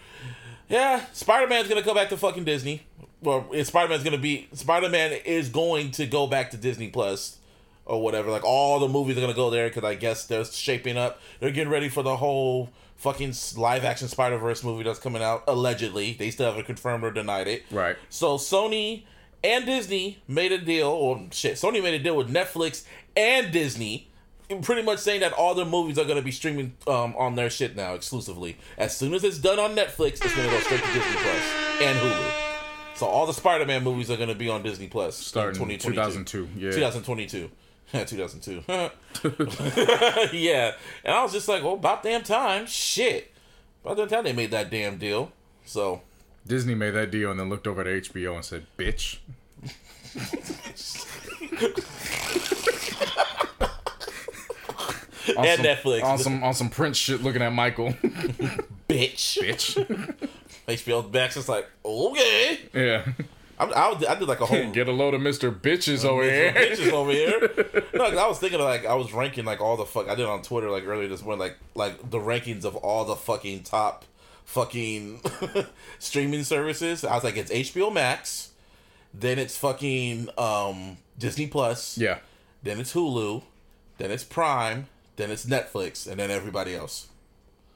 [0.69, 2.87] Yeah, Spider Man's gonna go back to fucking Disney.
[3.21, 7.39] Well, Spider Man's gonna be Spider Man is going to go back to Disney Plus
[7.85, 8.31] or whatever.
[8.31, 11.21] Like all the movies are gonna go there because I guess they're shaping up.
[11.41, 12.71] They're getting ready for the whole
[13.03, 15.43] fucking live action Spider Verse movie that's coming out.
[15.49, 17.65] Allegedly, they still haven't confirmed or denied it.
[17.71, 17.97] Right.
[18.09, 19.03] So Sony
[19.43, 22.85] and Disney made a deal, or shit, Sony made a deal with Netflix
[23.17, 24.09] and Disney,
[24.63, 27.51] pretty much saying that all their movies are going to be streaming um, on their
[27.51, 28.57] shit now exclusively.
[28.79, 31.53] As soon as it's done on Netflix, it's going to go straight to Disney Plus
[31.83, 32.33] and Hulu.
[32.95, 36.45] So all the Spider-Man movies are going to be on Disney Plus Starting in 2022.
[36.45, 36.61] 2002.
[36.61, 36.71] Yeah.
[36.71, 37.51] 2022.
[38.07, 38.65] 2002.
[40.37, 40.73] yeah.
[41.05, 42.67] And I was just like, well, about damn time.
[42.67, 43.31] Shit.
[43.85, 45.31] About damn time they made that damn deal.
[45.65, 46.01] So,
[46.47, 49.19] Disney made that deal and then looked over at HBO and said, "Bitch."
[55.37, 56.03] On and some, Netflix.
[56.05, 57.93] on some on some Prince shit, looking at Michael,
[58.89, 59.39] bitch.
[59.39, 60.29] bitch.
[60.67, 62.61] HBO Max is like, okay.
[62.75, 63.07] Yeah,
[63.63, 66.53] I, I, I did like a whole get a load of Mister Bitches over here.
[66.53, 67.41] bitches over here.
[67.95, 70.15] No, 'cause I was thinking of like I was ranking like all the fuck I
[70.15, 73.63] did on Twitter like earlier this morning like like the rankings of all the fucking
[73.65, 74.05] top
[74.45, 75.21] fucking
[75.99, 77.05] streaming services.
[77.05, 78.51] I was like it's HBO Max,
[79.15, 82.19] then it's fucking um Disney Plus, Yeah,
[82.63, 83.43] then it's Hulu,
[83.99, 84.87] then it's Prime,
[85.17, 87.09] then it's Netflix, and then everybody else.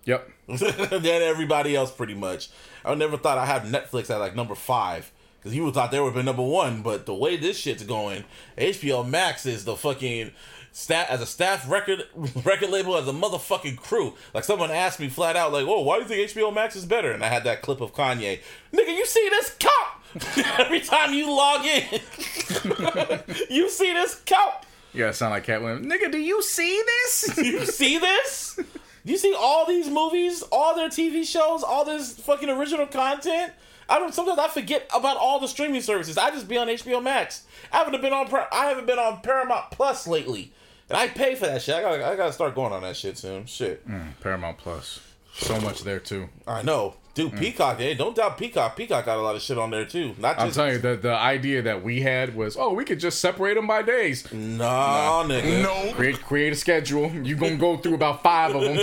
[0.04, 0.28] yep.
[0.48, 2.48] then everybody else pretty much.
[2.84, 6.00] I never thought I had Netflix at like number five because you would thought they
[6.00, 6.82] would have been number one.
[6.82, 8.24] But the way this shit's going,
[8.58, 10.32] HBO Max is the fucking
[10.72, 12.04] stat as a staff record
[12.44, 14.14] record label as a motherfucking crew.
[14.34, 16.84] Like someone asked me flat out, like, "Oh, why do you think HBO Max is
[16.84, 18.40] better?" And I had that clip of Kanye,
[18.72, 20.04] nigga, you see this cop
[20.58, 21.84] every time you log in.
[23.50, 24.66] you see this cop.
[24.92, 25.86] You gotta sound like Katt Williams.
[25.86, 27.36] Nigga, do you see this?
[27.36, 28.58] You see this?
[29.04, 33.52] You see all these movies, all their TV shows, all this fucking original content.
[33.88, 34.12] I don't.
[34.14, 36.18] Sometimes I forget about all the streaming services.
[36.18, 37.44] I just be on HBO Max.
[37.72, 38.28] I haven't been on.
[38.52, 40.52] I haven't been on Paramount Plus lately,
[40.88, 41.74] and I pay for that shit.
[41.76, 42.06] I gotta.
[42.06, 43.46] I gotta start going on that shit soon.
[43.46, 43.86] Shit.
[43.88, 45.00] Mm, Paramount Plus,
[45.34, 46.28] so much there too.
[46.46, 47.32] I know, dude.
[47.32, 47.38] Mm.
[47.40, 47.78] Peacock.
[47.78, 48.76] Hey, don't doubt Peacock.
[48.76, 50.14] Peacock got a lot of shit on there too.
[50.18, 50.56] Not just, I'm just.
[50.56, 53.66] telling you, the the idea that we had was, oh, we could just separate them
[53.66, 54.32] by days.
[54.32, 55.62] no, nigga.
[55.62, 55.92] No.
[55.94, 57.10] Create create a schedule.
[57.10, 58.78] You're gonna go through about five of them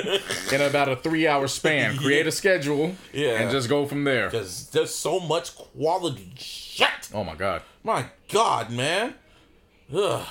[0.52, 1.96] in about a three hour span.
[2.04, 3.40] Create a schedule, Yeah.
[3.42, 4.26] and just go from there.
[4.30, 7.10] Because there's so much quality shit.
[7.14, 7.62] Oh my god.
[7.84, 9.14] My God, man.
[9.96, 10.26] Ugh.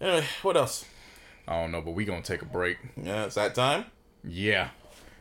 [0.00, 0.84] Anyway, what else?
[1.46, 2.78] I don't know, but we gonna take a break.
[2.96, 3.84] Yeah, it's that time.
[4.24, 4.68] Yeah.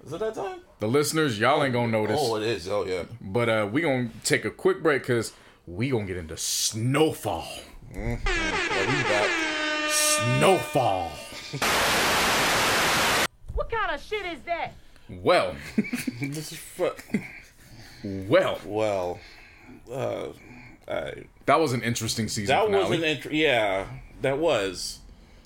[0.05, 0.59] Is it that time?
[0.79, 2.67] The listeners, y'all ain't gonna notice, Oh, it is.
[2.67, 3.03] Oh, yeah.
[3.19, 5.33] but uh, we gonna take a quick break because
[5.67, 7.47] we gonna get into snowfall.
[7.93, 9.29] yeah we back.
[9.89, 11.09] Snowfall.
[13.55, 14.73] What kind of shit is that?
[15.09, 15.55] Well,
[16.21, 16.91] This is fu-
[18.03, 19.19] well, well.
[19.91, 20.27] Uh,
[20.87, 22.89] I, that was an interesting season that finale.
[22.89, 23.87] was an int- yeah,
[24.21, 24.99] that was.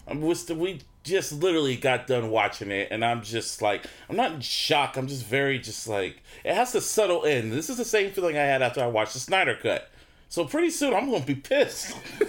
[0.07, 4.31] I'm was we just literally got done watching it, and I'm just like, I'm not
[4.31, 4.95] in shock.
[4.97, 7.49] I'm just very just like it has to settle in.
[7.49, 9.89] This is the same feeling I had after I watched the Snyder cut.
[10.29, 11.95] So pretty soon I'm gonna be pissed.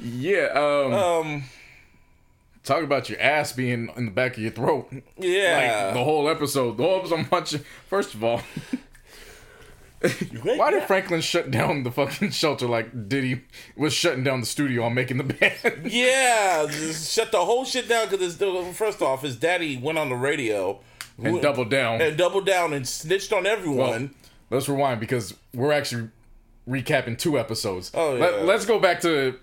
[0.00, 0.46] yeah.
[0.54, 1.44] Um, Um,
[2.62, 4.90] talk about your ass being in the back of your throat.
[5.18, 5.84] yeah.
[5.86, 6.76] Like the whole episode.
[6.76, 7.18] The whole episode.
[7.20, 7.60] I'm watching.
[7.88, 8.40] First of all,
[10.42, 13.42] why did Franklin shut down the fucking shelter like Diddy
[13.76, 15.82] was shutting down the studio on making the band?
[15.90, 18.36] Yeah, just shut the whole shit down because
[18.76, 20.80] first off, his daddy went on the radio
[21.22, 22.00] and doubled down.
[22.00, 24.14] and doubled down and snitched on everyone.
[24.50, 26.10] Let's rewind because we're actually
[26.68, 27.90] recapping two episodes.
[27.94, 28.42] Oh, yeah.
[28.42, 29.38] let's go back to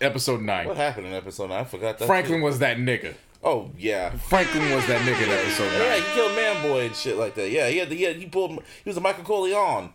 [0.00, 0.66] episode nine.
[0.66, 1.60] What happened in episode nine?
[1.60, 2.06] I forgot that.
[2.06, 3.14] Franklin was that nigga.
[3.42, 4.10] Oh yeah.
[4.10, 7.34] Franklin was that nigga that in episode Yeah, he killed Man Boy and shit like
[7.36, 7.50] that.
[7.50, 8.50] Yeah, he had to, he had, he pulled
[8.84, 9.92] he was a Michael Corleone.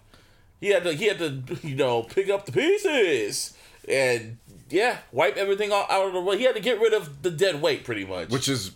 [0.60, 3.56] He had to he had to you know pick up the pieces
[3.88, 4.38] and
[4.70, 6.38] yeah wipe everything out out of the way.
[6.38, 8.30] He had to get rid of the dead weight pretty much.
[8.30, 8.72] Which is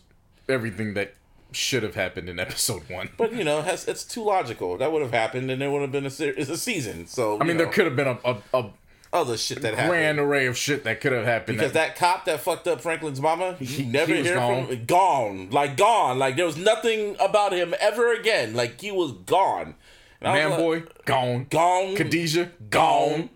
[0.48, 1.16] everything that
[1.52, 3.10] should have happened in episode one.
[3.18, 4.78] but you know has, it's too logical.
[4.78, 7.08] That would have happened and there would have been a ser- it's a season.
[7.08, 8.70] So I mean, there could have been a, a, a
[9.11, 9.90] other shit that happened.
[9.90, 11.57] grand array of shit that could have happened.
[11.57, 14.68] Because that cop that fucked up Franklin's mama, you never he hear gone.
[14.68, 18.53] from gone, like gone, like there was nothing about him ever again.
[18.53, 19.76] Like he was gone.
[20.22, 23.30] I was man like, boy gone, gone, Khadijah gone.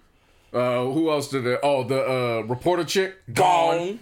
[0.53, 1.59] Uh, who else did it?
[1.63, 4.01] Oh, the uh, reporter chick gone.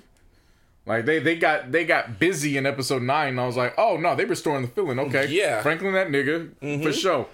[0.86, 3.30] Like they they got they got busy in episode nine.
[3.30, 5.00] And I was like, oh no, they restoring the feeling.
[5.00, 5.54] Okay, Yeah.
[5.54, 5.62] Mm-hmm.
[5.62, 7.28] Franklin that nigga for sure.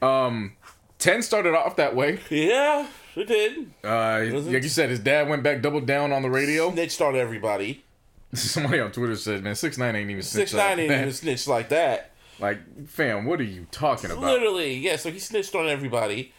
[0.00, 0.52] Um,
[0.98, 2.20] ten started off that way.
[2.30, 2.86] Yeah,
[3.16, 3.70] it did.
[3.84, 6.72] Uh, like you said, his dad went back, doubled down on the radio.
[6.72, 7.82] Snitched on everybody.
[8.34, 11.12] Somebody on Twitter said, "Man, six nine ain't even Six nine like ain't that." even
[11.12, 12.10] snitched like that.
[12.38, 14.22] Like, fam, what are you talking about?
[14.22, 14.96] Literally, yeah.
[14.96, 16.32] So he snitched on everybody.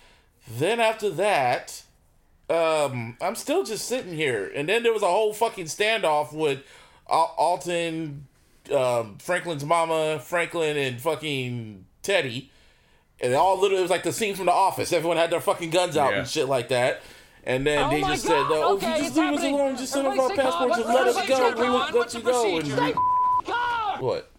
[0.49, 1.81] Then after that,
[2.49, 6.59] um, I'm still just sitting here, and then there was a whole fucking standoff with
[7.09, 8.27] Al- Alton,
[8.73, 12.51] um, Franklin's mama, Franklin, and fucking Teddy,
[13.19, 14.91] and it all literally it was like the scene from The Office.
[14.93, 16.19] Everyone had their fucking guns out Yeah.
[16.19, 17.01] and shit like that.
[17.43, 19.77] And then Oh they just God, said, "Oh, okay, you just it's leave us alone.
[19.77, 20.85] Just send us our passports calm.
[20.85, 21.61] and let us go.
[21.61, 21.85] We will calm.
[21.85, 22.95] let What's you go." And
[23.45, 24.01] God!
[24.01, 24.31] what?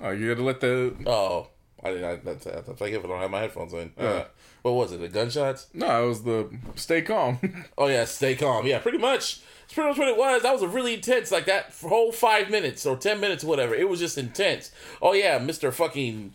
[0.00, 1.48] Oh, you had to let the Oh,
[1.82, 2.04] I didn't.
[2.04, 3.92] I, that's, that's like if I don't have my headphones in.
[3.98, 4.24] Uh,
[4.62, 5.00] what was it?
[5.00, 5.66] The gunshots?
[5.74, 7.38] no, it was the stay calm.
[7.78, 8.66] Oh yeah, stay calm.
[8.66, 9.40] Yeah, pretty much.
[9.64, 10.42] It's pretty much what it was.
[10.42, 13.74] That was a really intense, like that whole five minutes or ten minutes, whatever.
[13.74, 14.70] It was just intense.
[15.00, 16.32] Oh yeah, Mister fucking,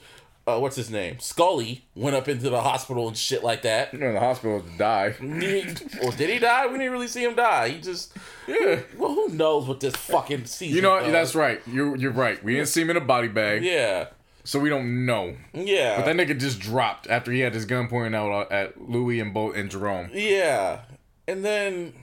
[0.48, 1.20] uh, what's his name?
[1.20, 3.94] Scully went up into the hospital and shit like that.
[3.94, 5.14] You're in the hospital to die.
[6.02, 6.68] or did he die?
[6.68, 7.70] We didn't really see him die.
[7.70, 8.14] He just,
[8.48, 8.80] Yeah.
[8.98, 10.76] well, who knows what this fucking season?
[10.76, 11.04] You know what?
[11.04, 11.12] does.
[11.12, 11.62] That's right.
[11.68, 12.42] You're you're right.
[12.44, 14.08] We didn't see him in a body bag, Yeah,
[14.46, 15.36] so we don't know.
[15.54, 19.20] yeah, But that nigga just dropped after he had his gun pointing out at Louis
[19.20, 20.10] and Bo and Jerome.
[20.14, 20.82] Yeah.
[21.28, 21.94] And then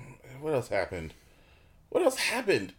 [0.42, 1.14] what else happened?
[1.88, 2.74] What else happened?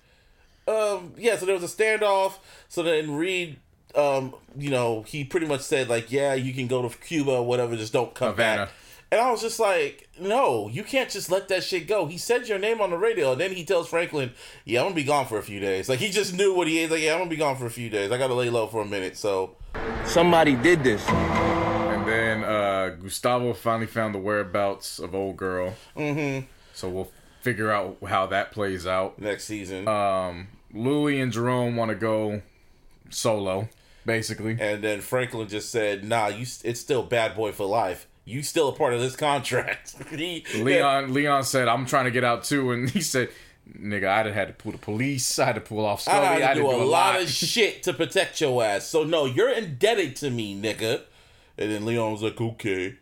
[0.68, 2.34] Um yeah, so there was a standoff.
[2.70, 3.58] So then Reed
[3.98, 7.76] um, you know, he pretty much said like, "Yeah, you can go to Cuba whatever,
[7.76, 8.66] just don't come Havana.
[8.66, 8.74] back."
[9.12, 12.48] And I was just like, "No, you can't just let that shit go." He said
[12.48, 14.32] your name on the radio, and then he tells Franklin,
[14.66, 16.80] "Yeah, I'm gonna be gone for a few days." Like he just knew what he
[16.80, 16.92] is.
[16.92, 18.12] Like, "Yeah, I'm gonna be gone for a few days.
[18.12, 19.56] I gotta lay low for a minute." So
[20.06, 21.06] Somebody did this.
[21.10, 25.76] And then uh, Gustavo finally found the whereabouts of old girl.
[25.98, 26.46] Mm-hmm.
[26.74, 27.12] So we'll
[27.42, 29.20] figure out how that plays out.
[29.20, 32.42] next season, Um, Louis and Jerome want to go
[33.10, 33.68] solo,
[34.06, 34.58] basically.
[34.60, 36.46] and then Franklin just said, "Nah, you.
[36.64, 38.08] It's still bad boy for life.
[38.24, 42.24] You still a part of this contract." he, Leon Leon said, "I'm trying to get
[42.24, 43.30] out too," and he said,
[43.78, 45.38] "Nigga, I done had to pull the police.
[45.40, 46.20] I had to pull off Scully.
[46.28, 48.88] I had to do a lot of shit to protect your ass.
[48.88, 51.02] So no, you're indebted to me, nigga.
[51.58, 52.96] And then Leon was like, okay.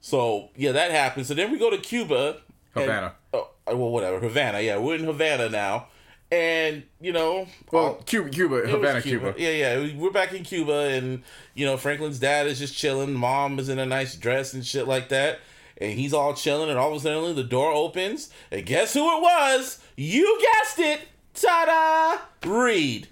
[0.00, 1.26] So yeah, that happened.
[1.26, 2.36] So then we go to Cuba.
[2.74, 3.14] and- Havana.
[3.34, 4.20] oh, well, whatever.
[4.20, 4.60] Havana.
[4.60, 5.88] Yeah, we're in Havana now,
[6.30, 9.34] and you know, Well, all- Cuba, Cuba, Havana, Cuba.
[9.36, 9.78] Yeah, yeah.
[9.80, 11.22] we- We're back in Cuba, and
[11.54, 13.12] you know, Franklin's dad is just chilling.
[13.14, 15.40] Mom is in a nice dress and shit like that.
[15.78, 19.00] And he's all chilling, and all of a sudden the door opens, and guess who
[19.16, 19.78] it was?
[19.96, 21.00] You guessed it,
[21.34, 23.08] ta-da, Reed.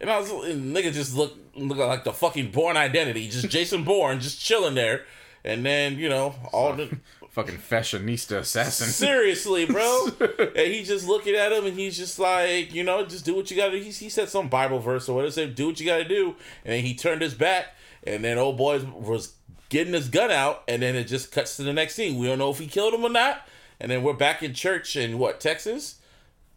[0.00, 3.84] And I was, and nigga just look look like the fucking Bourne Identity, just Jason
[3.84, 5.04] Bourne, just chilling there.
[5.44, 6.94] And then you know all the
[7.30, 8.88] Fucking fashionista assassin.
[8.88, 10.08] Seriously, bro.
[10.38, 13.48] and he's just looking at him and he's just like, you know, just do what
[13.50, 13.78] you gotta do.
[13.78, 16.34] He, he said some Bible verse or whatever, said, do what you gotta do.
[16.64, 19.34] And then he turned his back and then old boy was
[19.68, 22.18] getting his gun out and then it just cuts to the next scene.
[22.18, 23.46] We don't know if he killed him or not.
[23.78, 26.00] And then we're back in church in what, Texas?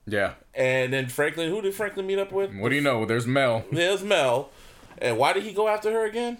[0.07, 0.33] Yeah.
[0.55, 2.53] And then Franklin, who did Franklin meet up with?
[2.55, 3.05] What do you know?
[3.05, 3.63] There's Mel.
[3.71, 4.49] There's Mel.
[4.97, 6.39] And why did he go after her again?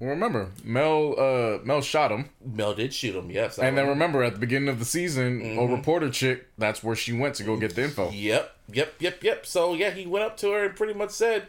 [0.00, 2.30] Well, remember, Mel uh Mel shot him.
[2.44, 3.58] Mel did shoot him, yes.
[3.58, 4.22] I And then remember.
[4.22, 7.56] at the beginning of the season, a reporter chick, that's where she went to go
[7.58, 8.10] get the info.
[8.10, 9.44] Yep, yep, yep, yep.
[9.46, 11.48] So yeah, he went up to her and pretty much said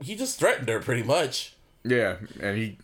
[0.00, 1.54] he just threatened her pretty much.
[1.84, 2.78] Yeah, and he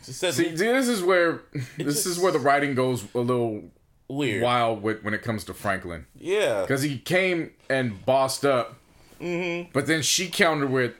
[0.00, 1.42] said see this is where
[1.76, 3.64] this just- is where the writing goes a little
[4.08, 4.42] weird.
[4.42, 6.06] wild with when it comes to Franklin.
[6.18, 6.62] Yeah.
[6.62, 8.78] Because he came and bossed up,
[9.20, 9.62] Hmm.
[9.72, 10.94] but then she countered with,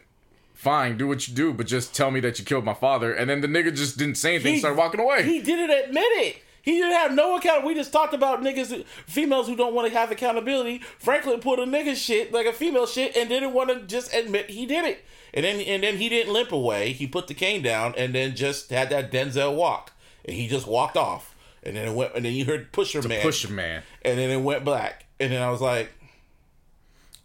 [0.62, 3.28] "Fine, do what you do, but just tell me that you killed my father." And
[3.28, 5.24] then the nigga just didn't say anything, He- started walking away.
[5.24, 6.36] He didn't admit it.
[6.62, 7.64] He didn't have no account.
[7.64, 10.78] We just talked about niggas, females who don't want to have accountability.
[11.00, 14.48] Franklin put a nigga shit like a female shit and didn't want to just admit
[14.50, 15.04] he did it.
[15.34, 16.92] And then and then he didn't limp away.
[16.92, 19.92] He put the cane down and then just had that Denzel walk.
[20.24, 21.34] And he just walked off.
[21.64, 23.82] and then it went, and then you heard Pusher Man, Pusher man.
[24.04, 25.90] and then it went black, and then I was like,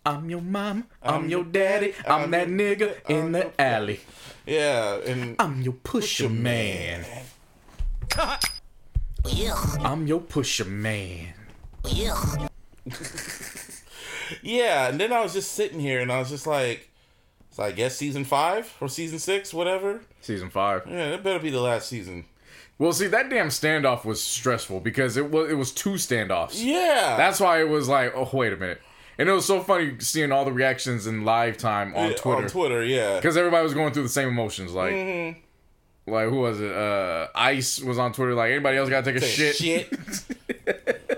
[0.07, 0.85] I'm your mom.
[1.03, 1.93] I'm, I'm your your daddy.
[2.07, 3.99] I'm, I'm that nigga in I'm the your- alley.
[4.45, 7.05] yeah, and I'm your pusher man.
[9.79, 11.33] I'm your pusher man.
[14.41, 16.89] yeah, and then I was just sitting here, and I was just like,
[17.51, 20.01] so I guess season five or season six, whatever.
[20.21, 20.83] Season five.
[20.87, 22.25] Yeah, that better be the last season.
[22.79, 26.63] Well, see, that damn standoff was stressful because it was it was two standoffs.
[26.63, 28.81] Yeah, That's why it was like, oh wait a minute,
[29.17, 32.43] and it was so funny seeing all the reactions in live time on Yeah, Twitter
[32.43, 33.15] On Twitter, yeah.
[33.17, 34.71] because everybody was going through the same emotions.
[34.73, 36.11] Like, Mm-hmm.
[36.11, 36.71] like who was it?
[36.71, 38.33] Uh, Ice was on Twitter.
[38.33, 39.87] Like anybody else got to take a Say shit.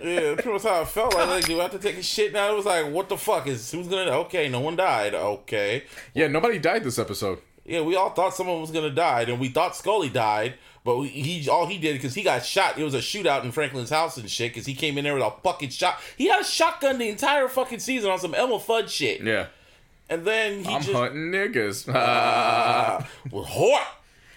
[0.04, 1.14] yeah, pretty much how I felt.
[1.14, 2.52] Like, like, do I have to take a shit now?
[2.52, 4.12] It was like, what the fuck is who's gonna?
[4.12, 5.14] Okay, no one died.
[5.14, 7.40] Okay, Yeah, nobody died this episode.
[7.66, 11.48] yeah, we all thought someone was gonna die, and we thought Scully died, but he
[11.50, 12.78] all he did because he got shot.
[12.78, 15.24] It was a shootout in Franklin's house and shit because he came in there with
[15.24, 16.00] a fucking shot.
[16.18, 19.48] He had a shotgun the entire fucking season on some Elmer Fudd shit, Yeah,
[20.10, 21.88] and then he I'm just hunting niggas.
[21.94, 23.88] uh, was hot.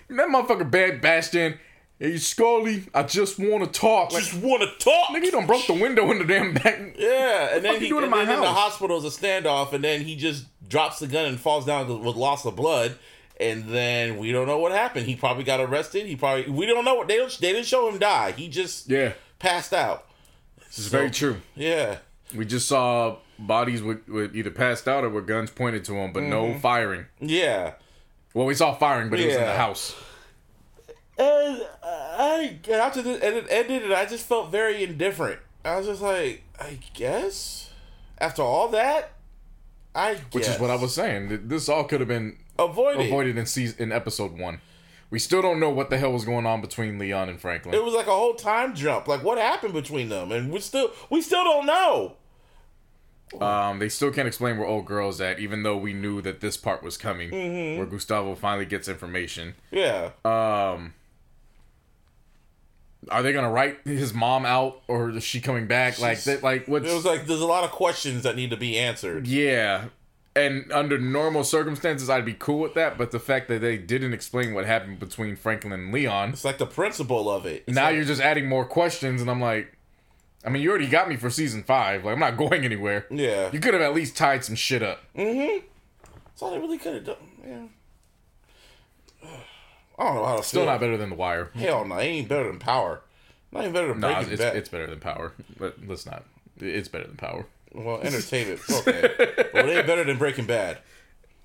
[0.08, 1.58] that motherfucker bad bashed in.
[1.98, 4.12] Hey Scully, I just want to talk.
[4.12, 5.10] Like, Just want to talk.
[5.10, 6.96] nigga, you done broke the window in the damn back.
[6.98, 9.84] Yeah, and then he doing in and then in the hospital is a standoff, and
[9.84, 12.98] then he just drops the gun and falls down with loss of blood.
[13.42, 15.06] And then we don't know what happened.
[15.06, 16.06] He probably got arrested.
[16.06, 18.32] He probably we don't know what they don't they didn't show him die.
[18.32, 20.06] He just Yeah, passed out.
[20.68, 21.40] this is very true.
[21.56, 21.98] Yeah,
[22.34, 26.12] We just saw bodies with, with either passed out or with guns pointed to them,
[26.12, 26.60] but no mm-hmm.
[26.60, 27.06] firing.
[27.20, 27.74] yeah.
[28.34, 29.94] Well, we saw firing, but it was in the house.
[31.18, 35.40] And I and after this and it ended, and I just felt very indifferent.
[35.64, 37.70] I was just like, I guess
[38.18, 39.12] after all that,
[39.94, 41.48] I Which is what I was saying.
[41.48, 43.06] This all could have been avoided.
[43.06, 44.60] avoided in season in episode one.
[45.10, 47.74] We still don't know what the hell was going on between Leon and Franklin.
[47.74, 49.06] It was like a whole time jump.
[49.08, 52.16] Like what happened between them, and we still we still don't know.
[53.40, 56.56] Um, they still can't explain where old girl's at, even though we knew that this
[56.58, 57.78] part was coming, Mm-hmm.
[57.78, 59.54] where Gustavo finally gets information.
[59.70, 60.92] Yeah, Um,
[63.10, 65.98] are they gonna write his mom out, or is she coming back?
[65.98, 66.42] Like that?
[66.42, 66.86] Like what's?
[66.86, 69.26] it was like there's a lot of questions that need to be answered.
[69.26, 69.86] yeah.
[70.34, 72.96] And under normal circumstances, I'd be cool with that.
[72.96, 76.56] But the fact that they didn't explain what happened between Franklin and Leon, It's like
[76.58, 77.64] the principle of it.
[77.66, 79.76] It's now like- you're just adding more questions, and I'm like,
[80.44, 82.04] I mean, you already got me for season five.
[82.04, 83.06] Like, I'm not going anywhere.
[83.10, 83.50] yeah.
[83.52, 85.00] You could have at least tied some shit up.
[85.14, 85.66] Mm-hmm.
[86.24, 87.16] That's all they really could have done.
[87.46, 89.28] Yeah.
[89.98, 91.50] I don't know how to Still not better than The Wire.
[91.54, 93.02] Hell no, it ain't better than Power.
[93.52, 94.56] Not even better than No, Breaking it's, Bad.
[94.56, 95.34] it's better than Power.
[95.58, 96.24] But let's not.
[96.58, 97.44] It's better than Power.
[97.74, 98.60] Well, entertainment.
[98.70, 99.10] Okay,
[99.54, 100.78] well, it ain't better than Breaking Bad.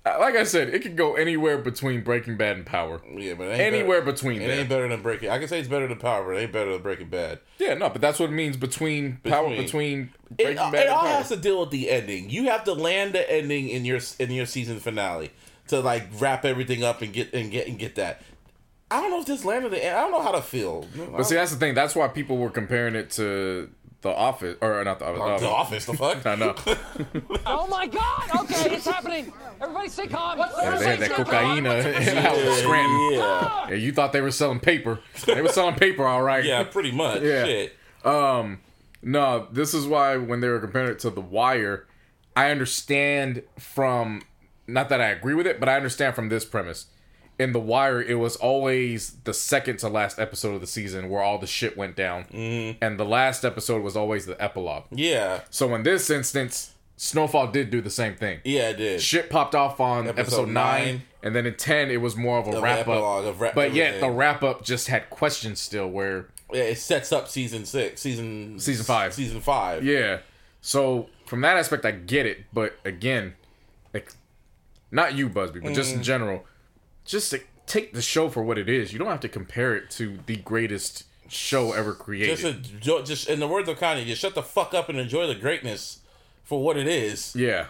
[0.06, 3.00] Uh, Like I said, it could go anywhere between Breaking Bad and Power.
[3.16, 4.12] Yeah, but it ain't Anywhere better.
[4.12, 4.60] between It there.
[4.60, 5.28] ain't better than Breaking.
[5.30, 7.40] I can say it's better than Power, but it ain't better than Breaking Bad.
[7.58, 9.64] Yeah, no, but that's what it means between, Power Between.
[9.64, 10.00] between
[10.30, 11.08] It, Breaking it Bad and all Power.
[11.10, 12.30] has to deal with the ending.
[12.30, 15.30] You have to land the ending in your in your season finale
[15.68, 18.22] to like wrap everything up and get and get and get that.
[18.90, 19.94] I don't know if this landed the end.
[19.98, 20.86] I don't know how to feel.
[21.14, 21.74] But see, that's the thing.
[21.74, 23.68] That's why people were comparing it to
[24.00, 25.40] The Office, or not The Office.
[25.40, 26.24] the uh, office, the fuck.
[26.26, 26.54] I know.
[27.46, 28.30] Oh my God!
[28.42, 29.32] Okay, it's happening.
[29.60, 30.38] Everybody stay calm.
[30.38, 31.84] Yeah, they had that cocaine uh, out
[32.38, 33.12] in Scranton.
[33.12, 35.00] Yeah, Yeah, you thought they were selling paper.
[35.26, 36.44] They were selling paper, all right.
[36.44, 37.22] yeah, pretty much.
[37.22, 37.44] Yeah.
[37.44, 37.72] Shit.
[38.04, 38.60] Um,
[39.02, 41.86] no, this is why when they were comparing it to The Wire,
[42.36, 44.22] I understand from
[44.66, 46.86] not that I agree with it, but I understand from this premise.
[47.38, 51.22] In The Wire, it was always the second to last episode of the season where
[51.22, 52.78] all the shit went down, mm-hmm.
[52.82, 54.84] and the last episode was always the epilogue.
[54.90, 58.40] Yeah, So in this instance, Snowfall did do the same thing.
[58.44, 59.00] yeah, it did.
[59.00, 61.02] Shit popped off on episode, Episode nine, nine.
[61.22, 63.38] and then in ten, it was more of a wrap up.
[63.38, 65.86] wrap- but yet, the wrap up just had questions still.
[65.88, 69.14] Where Yeah, it sets up season six, season Season five.
[69.14, 69.84] season five.
[69.84, 70.18] Yeah.
[70.60, 72.46] So from that aspect, I get it.
[72.52, 73.34] But again,
[73.94, 74.12] like,
[74.90, 76.44] not you, Busby, but just in general,
[77.10, 78.92] just like, take the show for what it is.
[78.92, 82.62] You don't have to compare it to the greatest show ever created.
[82.80, 85.26] Just, a, just in the words of Kanye, just shut the fuck up and enjoy
[85.26, 86.00] the greatness
[86.44, 87.34] for what it is.
[87.36, 87.66] yeah,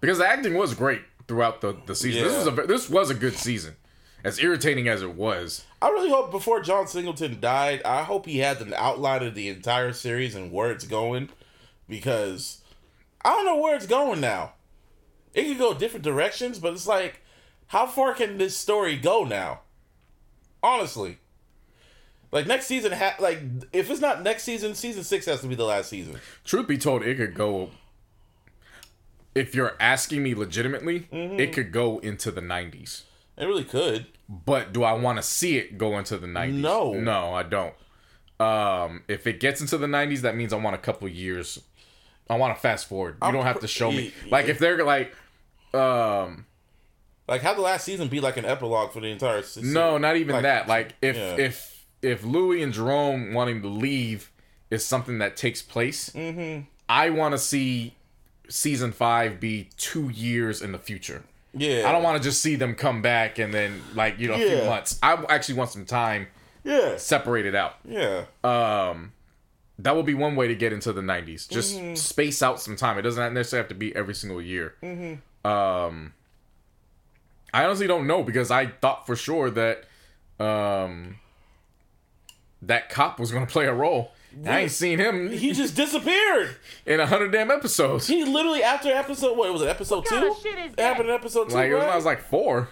[0.00, 2.24] because the acting was great throughout the the season.
[2.24, 3.76] This was a this was a good season,
[4.24, 5.64] as irritating as it was.
[5.80, 9.48] I really hope before John Singleton died, I hope he had an outline of the
[9.48, 11.28] entire series and where it's going,
[11.88, 12.62] because
[13.24, 14.54] I don't know where it's going now.
[15.34, 17.21] It could go different directions, but it's like,
[17.72, 19.60] how far can this story go now?
[20.62, 21.18] Honestly,
[22.30, 23.40] like next season, ha- like
[23.72, 26.16] if it's not next season, season six has to be the last season.
[26.44, 27.70] Truth be told, it could go.
[29.34, 31.40] If you're asking me legitimately, Mm-hmm.
[31.40, 33.02] it could go into the '90s.
[33.38, 34.06] It really could.
[34.28, 36.52] But do I want to see it go into the 90s?
[36.54, 36.92] No.
[36.94, 37.74] No, I don't.
[38.38, 41.58] Um, if it gets into the '90s, that means I want a couple years.
[42.28, 43.14] I want to fast forward.
[43.22, 44.12] You I'm don't have to show me.
[44.30, 45.14] Like if they're like,
[45.74, 46.44] um,
[47.32, 49.72] Like, have the last season be like an epilogue for the entire season?
[49.72, 50.68] no, not even that.
[50.68, 51.36] Like if yeah.
[51.36, 54.30] if if Louis and Jerome wanting to leave
[54.70, 56.64] is something that takes place, Mm-hmm.
[56.88, 57.94] I want to see
[58.48, 61.22] season five be two years in the future.
[61.54, 61.88] Yeah.
[61.88, 64.38] I don't want to just see them come back and then like you know a
[64.38, 64.98] few months.
[65.02, 66.26] I actually want some time
[66.64, 66.96] Yeah.
[66.98, 67.76] separated out.
[67.86, 68.24] Yeah.
[68.44, 69.12] Um,
[69.78, 71.48] that would be one way to get into the '90s.
[71.48, 71.94] Just Mm-hmm.
[71.94, 72.98] space out some time.
[72.98, 74.74] It doesn't necessarily have to be every single year.
[74.82, 75.48] Mm-hmm.
[75.50, 76.12] Um,
[77.52, 79.84] I honestly don't know because I thought for sure that
[80.40, 81.16] um
[82.62, 84.12] that cop was going to play a role.
[84.46, 86.56] I ain't seen him He just disappeared.
[86.86, 88.06] in a hundred damn episodes.
[88.06, 90.14] He literally after episode what was it episode two?
[90.14, 91.92] kind of shit is It happened in episode two, Like it was, right?
[91.92, 92.68] I was like four.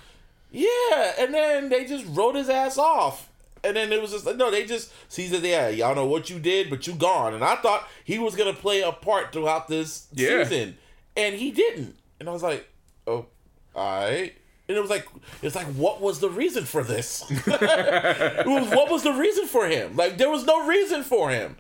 [0.51, 3.29] yeah, and then they just wrote his ass off.
[3.63, 6.39] And then it was just no, they just he said, yeah, y'all know what you
[6.39, 7.35] did, but you gone.
[7.35, 10.45] And I thought he was gonna play a part throughout this Yeah.
[10.45, 10.79] season,
[11.15, 11.95] and he didn't.
[12.19, 12.67] And I was like,
[13.07, 13.27] oh,
[13.75, 14.33] all right.
[14.71, 15.09] And it was like,
[15.43, 17.29] it's like, what was the reason for this?
[17.47, 19.97] was, what was the reason for him?
[19.97, 21.57] Like, there was no reason for him.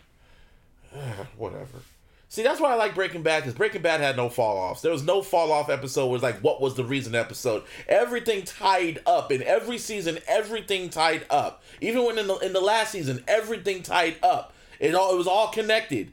[1.36, 1.80] Whatever.
[2.28, 4.80] See, that's why I like Breaking Bad because Breaking Bad had no fall offs.
[4.80, 7.64] There was no fall off episode it's like, what was the reason episode?
[7.88, 10.20] Everything tied up in every season.
[10.28, 11.64] Everything tied up.
[11.80, 14.52] Even when in the in the last season, everything tied up.
[14.78, 16.12] It all it was all connected.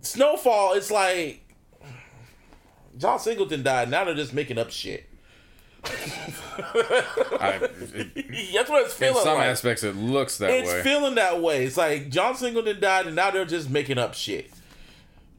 [0.00, 1.42] Snowfall, it's like
[2.96, 3.90] John Singleton died.
[3.90, 5.09] Now they're just making up shit.
[7.40, 7.60] I,
[7.94, 9.16] it- That's what it's feeling.
[9.16, 9.46] in some like.
[9.48, 10.74] aspects, it looks that It's way.
[10.74, 11.64] It's feeling that way.
[11.64, 14.50] It's like John Singleton died, and now they're just making up shit.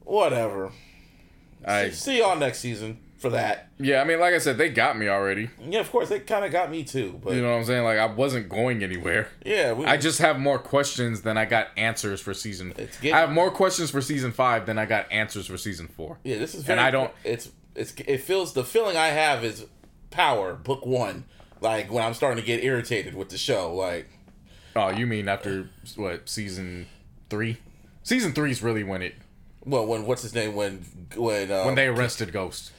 [0.04, 0.72] Whatever.
[1.66, 3.70] I, See y'all next season for that.
[3.78, 5.52] yeah, I mean, like I said, they got me already.
[5.64, 7.20] Yeah, of course, they kind of got me too.
[7.24, 7.84] But You know what I'm saying?
[7.84, 9.28] Like I wasn't going anywhere.
[9.46, 12.74] yeah, we, I just have more questions than I got answers for season.
[12.80, 15.88] It's getting- I have more questions for season five than I got answers for season
[15.88, 16.18] four.
[16.24, 19.66] yeah, this is and I don't- It's it's it feels the feeling I have is
[20.12, 21.26] power book one.
[21.62, 23.74] Like when I'm starting to get irritated with the show.
[23.74, 24.08] Like
[24.76, 26.88] Oh, you mean after what season
[27.30, 27.58] three?
[28.04, 29.16] Season three is really when it
[29.64, 30.86] well, when what's his name when
[31.16, 32.72] when uh, when they arrested Ghost.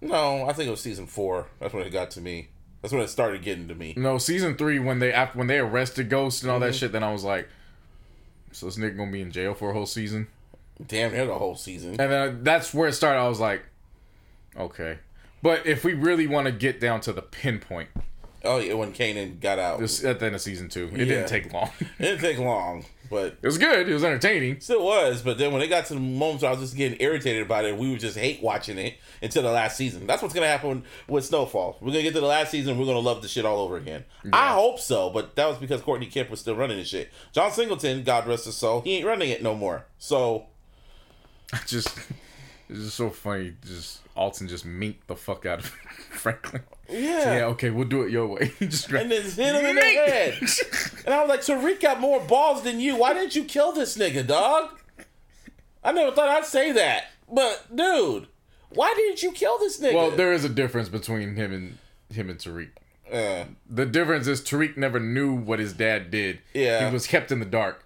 [0.00, 1.46] no, I think it was season four.
[1.60, 2.48] That's when it got to me.
[2.82, 3.94] That's when it started getting to me.
[3.96, 6.66] No, season three when they after when they arrested Ghost and all Mm-hmm.
[6.66, 6.92] that shit.
[6.92, 7.48] Then I was like,
[8.52, 10.26] so this nigga gonna be in jail for a whole season.
[10.84, 11.90] Damn near the whole season.
[12.00, 13.20] And then that's where it started.
[13.20, 13.62] I was like,
[14.56, 14.98] okay.
[15.46, 17.88] But if we really want to get down to the pinpoint,
[18.44, 21.04] Oh yeah, when Kanan got out, this at the end of season two, it Yeah.
[21.04, 21.70] didn't take long.
[21.80, 23.88] it didn't take long, but it was good.
[23.88, 24.58] It was entertaining.
[24.58, 27.00] Still was, but then when it got to the moments where I was just getting
[27.00, 30.04] irritated about it, we would just hate watching it until the last season.
[30.08, 31.78] That's what's gonna happen with Snowfall.
[31.80, 34.04] We're gonna get to the last season, we're gonna love the shit all over again.
[34.32, 37.12] I hope so, but that was because Courtney Kemp was still running the shit.
[37.32, 39.86] John Singleton, God rest his soul, he ain't running it no more.
[39.98, 40.46] So
[41.52, 41.96] I just
[42.68, 43.54] it's just so funny.
[43.64, 45.66] Just Alton just minked the fuck out of
[46.10, 46.62] Franklin.
[46.88, 47.36] yeah.
[47.38, 48.52] Yeah, okay, we'll do it your way.
[48.60, 50.38] Just And then hit him in the head.
[51.04, 52.96] And I was like, Tariq got more balls than you.
[52.96, 54.70] Why didn't you kill this nigga, dog?
[55.84, 57.04] I never thought I'd say that.
[57.30, 58.28] But dude,
[58.70, 59.94] why didn't you kill this nigga?
[59.94, 61.78] well, there is a difference between him and
[62.14, 62.70] him and Tariq.
[63.12, 66.40] Uh, The difference is Tariq never knew what his dad did.
[66.54, 66.88] Yeah.
[66.88, 67.84] he was kept in the dark.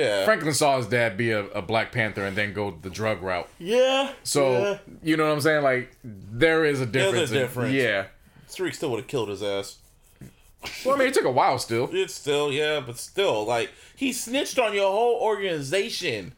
[0.00, 0.24] Yeah.
[0.24, 3.48] Franklin saw his dad be a, a Black Panther and then go the drug route.
[3.58, 4.12] Yeah.
[4.22, 4.78] So yeah.
[5.02, 5.62] you know what I'm saying?
[5.62, 7.30] Like there is a difference.
[7.30, 7.74] in- difference.
[7.74, 8.06] yeah.
[8.48, 9.78] Tariq still would have killed his ass.
[10.84, 11.88] Well, I mean, it took a while still.
[11.92, 16.34] It's still, yeah, but still, like he snitched on your whole organization.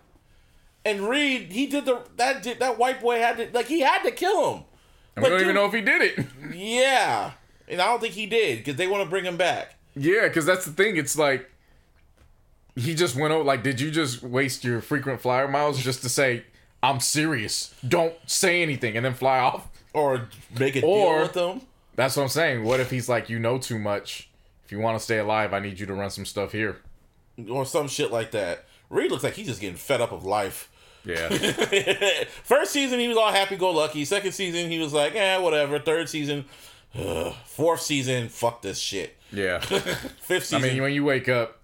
[0.84, 4.02] And Reed, he did the that did that white boy had to like he had
[4.02, 4.64] to kill him.
[5.14, 6.26] And we don't even know if he did it.
[6.54, 7.32] Yeah,
[7.68, 9.74] and I don't think he did because they want to bring him back.
[9.94, 10.96] yeah, because that's the thing.
[10.96, 11.48] It's like
[12.76, 13.44] he just went over.
[13.44, 16.44] Like, did you just waste your frequent flyer miles just to say
[16.82, 17.74] I'm serious?
[17.86, 19.68] Don't say anything and then fly off.
[19.94, 20.28] Or
[20.58, 21.60] make a Or- deal with them.
[21.94, 22.64] That's what I'm saying.
[22.64, 24.30] What if he's like, you know too much?
[24.64, 26.78] If you want to stay alive, I need you to run some stuff here.
[27.50, 28.64] or some shit like that.
[28.88, 30.70] Reed looks like he's just getting fed up of life.
[31.04, 31.28] Yeah.
[32.44, 34.04] First season, he was all happy go lucky.
[34.04, 35.78] Second season, he was like, eh, whatever.
[35.78, 36.44] Third season,
[36.98, 37.34] ugh.
[37.44, 39.16] fourth season, fuck this shit.
[39.32, 39.58] Yeah.
[40.20, 40.64] Fifth season.
[40.64, 41.58] I mean, when you wake up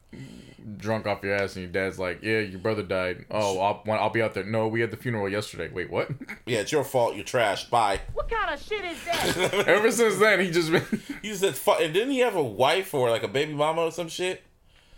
[0.77, 3.25] drunk off your ass and your dad's like, "Yeah, your brother died.
[3.31, 5.71] Oh, I'll, I'll be out there." No, we had the funeral yesterday.
[5.73, 6.11] Wait, what?
[6.47, 7.15] yeah, it's your fault.
[7.15, 7.69] You're trash.
[7.71, 8.01] Bye.
[8.15, 9.65] What kind of shit is that?
[9.69, 10.85] Ever since then, he just been.
[11.23, 11.81] He said, fuck.
[11.81, 14.43] And didn't he have a wife or like a baby mama or some shit?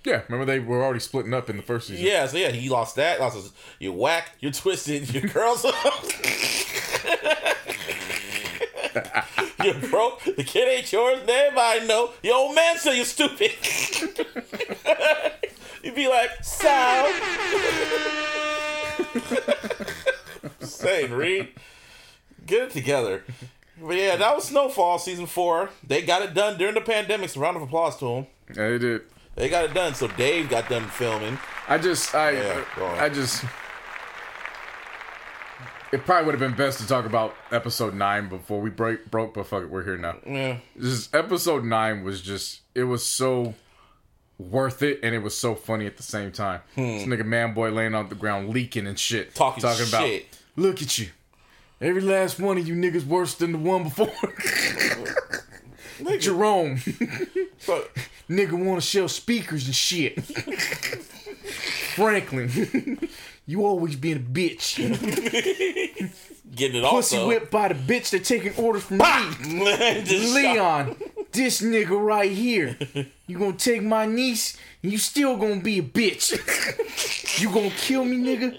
[0.05, 2.05] yeah, remember they were already splitting up in the first season.
[2.05, 3.21] Yeah, so yeah, he lost that.
[3.21, 5.65] Lost his, you whack, you're twisted, your girls
[9.63, 12.13] You're broke, the kid ain't yours, and everybody know.
[12.23, 13.53] Your old man said you're stupid.
[15.83, 17.13] You'd be like, so.
[20.61, 21.49] Saying, Reed,
[22.47, 23.25] get it together.
[23.81, 25.71] But yeah, that was Snowfall season four.
[25.87, 27.31] They got it done during the pandemic.
[27.31, 28.27] So round of applause to them.
[28.55, 29.03] Yeah, they did.
[29.37, 29.95] They got it done.
[29.95, 31.39] So Dave got done filming.
[31.67, 32.65] I just, I, Yeah.
[32.99, 33.45] I just.
[35.93, 39.35] It probably would have been best to talk about episode nine before we break broke,
[39.35, 40.19] but fuck it, we're here now.
[40.25, 40.59] Yeah.
[40.79, 43.55] Just episode nine was just, it was so
[44.41, 46.61] worth it, and it was so funny at the same time.
[46.77, 49.61] This nigga man boy laying on the ground leaking and shit, Hmm.
[49.61, 50.11] Talking about,
[50.57, 51.09] look at you,
[51.81, 54.07] every last one of you niggas worse than the one before.
[56.01, 56.21] Nigga.
[56.21, 56.77] Jerome,
[58.31, 60.19] nigga want to sell speakers and shit.
[61.95, 63.07] Franklin,
[63.47, 64.79] you always being a bitch.
[66.55, 67.29] Getting it Pussy also.
[67.29, 69.05] whipped by the bitch that taking orders from me.
[70.35, 70.97] Leon,
[71.33, 72.77] this nigga right here.
[73.27, 76.37] You gonna take my niece and you still gonna be a bitch.
[77.41, 78.59] You gonna kill me, nigga?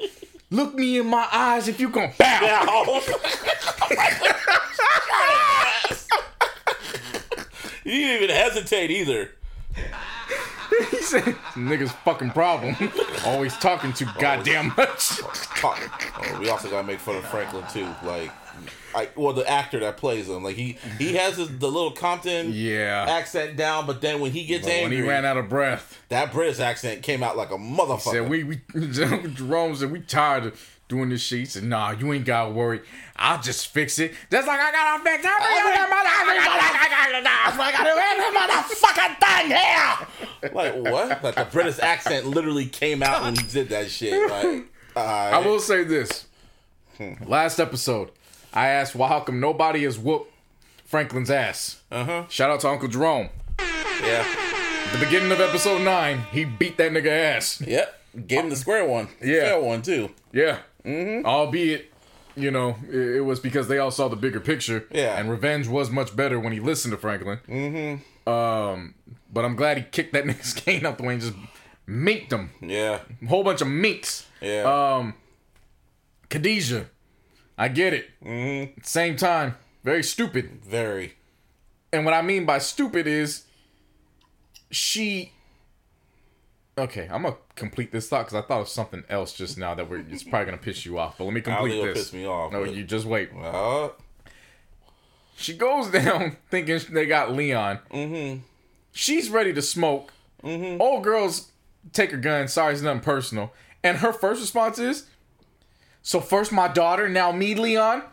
[0.50, 3.02] Look me in my eyes if you gonna bow.
[7.84, 9.30] you didn't even hesitate either.
[10.92, 11.24] He said,
[11.56, 12.76] nigga's fucking problem.
[13.26, 15.20] Always talking too goddamn much.
[15.64, 17.88] Oh, we also gotta make fun of Franklin too.
[18.04, 18.32] Like,
[18.96, 22.52] I, well, the actor that plays him, like he he has his, the little Compton
[22.54, 23.06] Yeah.
[23.08, 26.32] accent down, but then when he gets When angry, he ran out of breath, that
[26.32, 28.02] British accent came out like a motherfucker.
[28.12, 28.62] said we, we
[29.34, 32.82] Jerome said we tired of doing the sheets He said, nah, you ain't gotta worry.
[33.16, 34.14] I'll just fix it.
[34.30, 35.24] Just like I gotta fix
[38.38, 40.52] motherfucking thing here.
[40.54, 41.24] Like what?
[41.24, 44.30] Like the British accent literally came out when he did that shit.
[44.30, 44.66] Like,
[44.96, 46.26] I will say this.
[47.26, 48.12] Last episode,
[48.54, 50.32] I asked why how come nobody has whooped
[50.86, 51.80] Franklin's ass.
[51.92, 53.30] uh huh, Shout out to Uncle Jerome.
[54.04, 54.26] yeah,
[54.92, 57.62] The beginning of episode nine, he beat that nigga ass.
[57.66, 57.98] yep.
[58.28, 59.42] Gave him the square one, Yeah.
[59.46, 60.10] fair one too.
[60.34, 60.58] Yeah.
[60.86, 61.92] Albeit,
[62.36, 64.88] you know, it, it was because they all saw the bigger picture.
[64.92, 65.18] Yeah.
[65.20, 67.40] And revenge was much better when he listened to Franklin.
[67.48, 68.30] Mm-hmm.
[68.30, 68.94] Um,
[69.32, 71.34] but I'm glad he kicked that nigga's cane out the way and just
[71.88, 72.52] minked him.
[72.62, 74.26] Yeah, A whole bunch of minks.
[74.42, 74.64] yeah.
[74.98, 75.14] Um,
[76.30, 76.86] Khadijah,
[77.58, 78.10] I get it.
[78.24, 78.80] Mm-hmm.
[78.84, 80.64] Same time, very stupid.
[80.64, 81.16] Very.
[81.92, 83.44] And what I mean by stupid is
[84.70, 85.34] she.
[86.82, 89.90] Okay, I'm gonna complete this thought because I thought of something else just now that
[89.90, 91.18] we're, it's probably gonna piss you off.
[91.18, 92.04] But let me complete think it'll this.
[92.06, 92.52] piss me off.
[92.52, 93.30] No, but- you just wait.
[93.40, 93.90] Uh,
[95.36, 97.80] She goes down thinking they got Leon.
[97.92, 98.40] Mm-hmm.
[98.94, 100.12] She's ready to smoke.
[100.44, 100.82] Mm-hmm.
[100.82, 101.52] Old girls
[101.94, 102.48] take her gun.
[102.48, 103.54] Sorry, it's nothing personal.
[103.84, 105.06] And her first response is,
[106.02, 108.04] "So first my daughter, now me, Leon."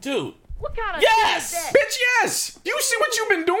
[0.00, 0.34] dude.
[0.58, 1.46] What kind of Yes!
[1.46, 1.72] is that?
[1.74, 2.58] Bitch, yes.
[2.64, 3.60] You see what you've been doing?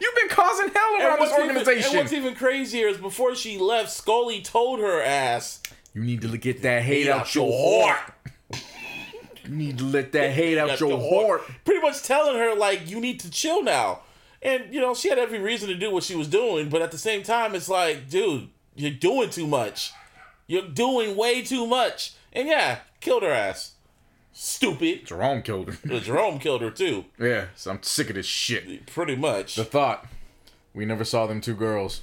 [0.00, 1.90] You've been causing hell around this what's, even, organization.
[1.90, 5.60] and what's even crazier is before she left, Scully told her ass,
[5.94, 8.12] you need to get that hate "Get out your heart.
[9.44, 11.42] You need to let that hate out Out your heart.
[11.64, 14.00] Pretty much telling her like you need to chill now.
[14.42, 16.92] And you know she had every reason to do what she was doing, but at
[16.92, 19.92] the same time, it's like, dude, you're doing too much.
[20.46, 22.12] You're doing way too much.
[22.32, 23.72] And yeah, killed her ass.
[24.40, 25.04] Stupid.
[25.04, 25.96] Jerome killed her.
[25.96, 27.06] Uh, Jerome killed her too.
[27.18, 28.86] yeah, so I'm sick of this shit.
[28.86, 29.56] Pretty much.
[29.56, 30.06] The thought,
[30.72, 32.02] we never saw them two girls.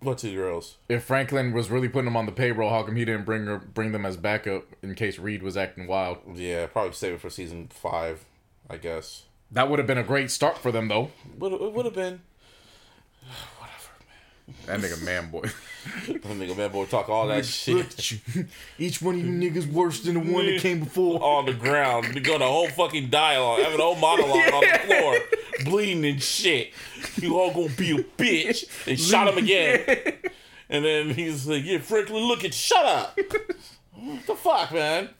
[0.00, 0.78] What two girls?
[0.88, 3.58] If Franklin was really putting them on the payroll, how come he didn't bring her
[3.58, 6.16] bring them as backup in case Reed was acting wild?
[6.34, 8.24] Yeah, probably save it for season five,
[8.70, 9.24] I guess.
[9.50, 11.10] That would have been a great start for them though.
[11.38, 12.22] Would it would have been.
[14.66, 15.42] That nigga man boy.
[16.06, 18.20] That nigga man boy talk all that shit.
[18.78, 21.22] Each one of you niggas worse than the one that came before.
[21.22, 22.12] on the ground.
[22.14, 25.18] Be going the whole fucking dialogue, having a whole monologue on the floor,
[25.64, 26.72] bleeding and shit.
[27.16, 28.84] You all gonna be a bitch.
[28.84, 29.84] They shot him again.
[30.68, 33.18] And then he's like, Yeah, Franklin, look at shut up.
[33.94, 35.10] What the fuck, man?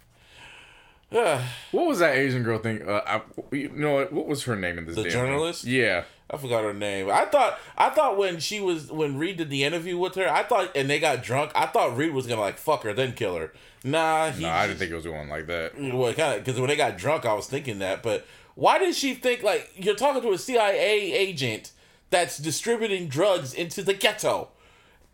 [1.11, 2.87] What was that Asian girl thing?
[2.87, 3.23] Uh, I,
[3.55, 4.13] you know what?
[4.13, 4.97] What was her name in this?
[4.97, 5.65] The journalist?
[5.65, 5.73] Thing?
[5.75, 6.05] Yeah.
[6.31, 7.09] I forgot her name.
[7.11, 10.43] I thought I thought when she was when Reed did the interview with her, I
[10.43, 11.53] thought and they got drunk.
[11.55, 13.53] I thought Reed was gonna like fuck her then kill her.
[13.85, 15.73] Nah, he, No, I didn't think it was going like that.
[15.79, 18.03] Well, kind of because when they got drunk, I was thinking that.
[18.03, 21.73] But why did she think like you're talking to a CIA agent
[22.11, 24.49] that's distributing drugs into the ghetto?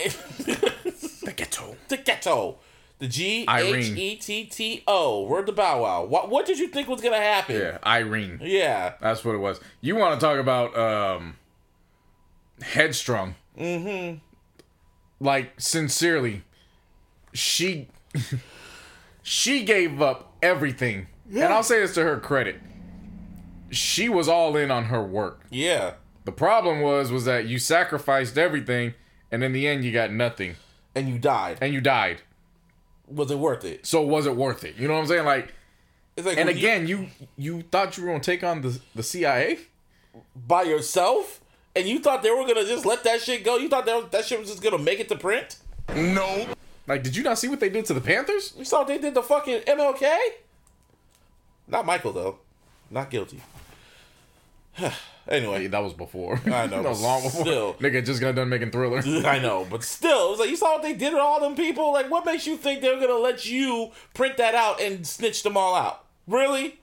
[1.24, 1.76] The ghetto.
[1.88, 2.58] the ghetto.
[2.98, 3.90] The G H.
[3.96, 5.24] E T T O.
[5.24, 6.04] Word the bow wow.
[6.04, 7.56] What what did you think was gonna happen?
[7.56, 8.38] Yeah, Irene.
[8.42, 8.94] Yeah.
[9.00, 9.60] That's what it was.
[9.80, 11.36] You want to talk about um
[12.62, 13.34] headstrong?
[13.58, 14.18] Mm-hmm.
[15.20, 16.42] Like sincerely,
[17.32, 17.88] she
[19.22, 22.60] she gave up everything, and I'll say this to her credit.
[23.70, 25.40] She was all in on her work.
[25.50, 25.94] Yeah.
[26.24, 28.94] The problem was was that you sacrificed everything,
[29.30, 30.56] and in the end you got nothing,
[30.94, 31.58] and you died.
[31.60, 32.22] and you died.
[33.08, 33.86] Was it worth it?
[33.86, 34.76] So was it worth it?
[34.76, 35.24] You know what I'm saying?
[35.26, 35.52] Like,
[36.16, 38.80] It's like and when you- again, you you thought you were gonna take on the
[38.94, 39.58] the CIA?
[40.46, 41.40] by yourself,
[41.74, 43.56] and you thought they were gonna just let that shit go.
[43.56, 45.56] You thought that that shit was just gonna make it to print.
[45.94, 46.46] No.
[46.86, 48.52] Like, did you not see what they did to the Panthers?
[48.56, 50.06] You saw what they did to fucking MLK.
[51.66, 52.38] Not Michael though.
[52.90, 53.40] Not guilty.
[55.28, 56.40] anyway, That was before.
[56.46, 57.42] I know, that was long before.
[57.44, 57.74] still.
[57.74, 58.98] Nigga just got done making Thriller.
[59.26, 61.54] I know, but still, it was like you saw what they did to all them
[61.54, 61.92] people.
[61.92, 65.56] Like, what makes you think they're gonna let you print that out and snitch them
[65.56, 66.04] all out?
[66.26, 66.78] Really?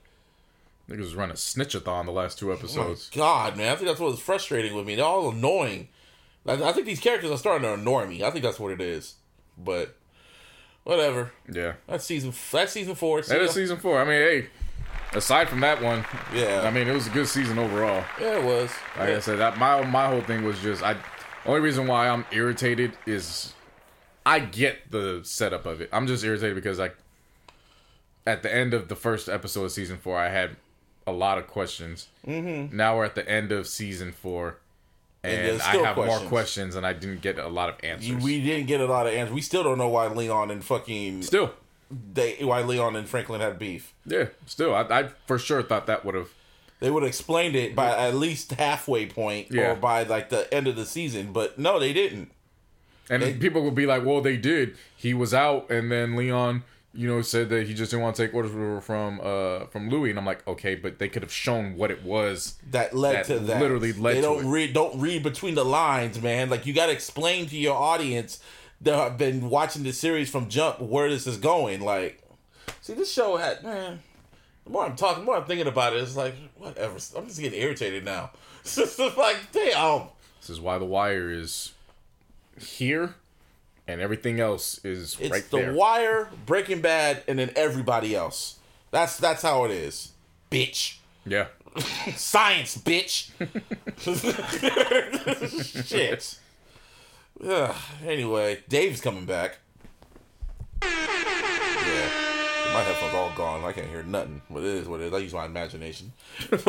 [0.88, 3.08] Niggas was running snitchathon the last two oh episodes.
[3.14, 4.96] God, man, I think that's what's frustrating with me.
[4.96, 5.88] They're all annoying.
[6.46, 8.24] I, I think these characters are starting to annoy me.
[8.24, 9.14] I think that's what it is.
[9.56, 9.94] But
[10.84, 11.32] whatever.
[11.50, 11.74] Yeah.
[11.86, 12.32] That's season.
[12.50, 13.22] That's season four.
[13.22, 14.00] That is season four.
[14.00, 14.46] I mean, hey,
[15.14, 16.62] aside from that one, Yeah.
[16.64, 18.04] I mean, it was a good season overall.
[18.20, 18.70] yeah, it was.
[18.98, 20.96] Like I said, that my my whole thing was just I.
[21.44, 23.52] Only reason why I'm irritated is
[24.24, 25.88] I get the setup of it.
[25.92, 26.96] I'm just irritated because like
[28.26, 30.56] at the end of the first episode of season four, I had
[31.06, 32.06] a lot of questions.
[32.26, 32.76] Mm-hmm.
[32.76, 34.58] Now we're at the end of season four,
[35.24, 36.28] And and, I have more questions.
[36.28, 38.22] questions, and I didn't get a lot of answers.
[38.22, 39.34] we didn't get a lot of answers.
[39.34, 41.52] We still don't know why Leon and fucking still,
[42.14, 43.92] they why Leon and Franklin had beef.
[44.06, 46.30] yeah, still, I, I for sure thought that would have.
[46.80, 49.70] They would have explained it by at least halfway point Yeah.
[49.72, 52.32] or by like the end of the season, but no, they didn't.
[53.10, 54.76] And They- people would be like, "Well, they did.
[54.96, 56.64] He was out, and then Leon,
[56.94, 58.50] you know, said that he just didn't want to take orders
[58.84, 62.02] from uh from Louis." And I'm like, "Okay, but they could have shown what it
[62.02, 63.60] was." that led That to that.
[63.60, 66.48] literally led they don't read don't read between the lines, man.
[66.50, 68.40] Like you got to explain to your audience
[68.82, 71.80] that have been watching the series from jump where this is going.
[71.80, 72.22] Like,
[72.80, 74.00] see, this show had man.
[74.64, 76.02] The more I'm talking, the more I'm thinking about it.
[76.02, 76.94] It's like whatever.
[77.16, 78.30] I'm just getting irritated now.
[78.64, 80.02] It's just like damn.
[80.40, 81.72] This is why The Wire is
[82.60, 83.16] here,
[83.88, 85.72] and everything else is It's right The there.
[85.74, 88.58] Wire, Breaking Bad, and then everybody else.
[88.92, 90.12] That's that's how it is,
[90.50, 90.98] bitch.
[91.26, 91.46] yeah,
[92.14, 93.30] Science, bitch.
[95.86, 96.38] Shit.
[97.46, 97.74] Ugh.
[98.06, 99.58] Anyway, Dave's coming back.
[100.82, 102.08] Yeah.
[102.72, 103.64] My headphones all gone.
[103.64, 104.40] I can't hear nothing.
[104.48, 105.12] But it is what it is.
[105.12, 106.12] I use my imagination.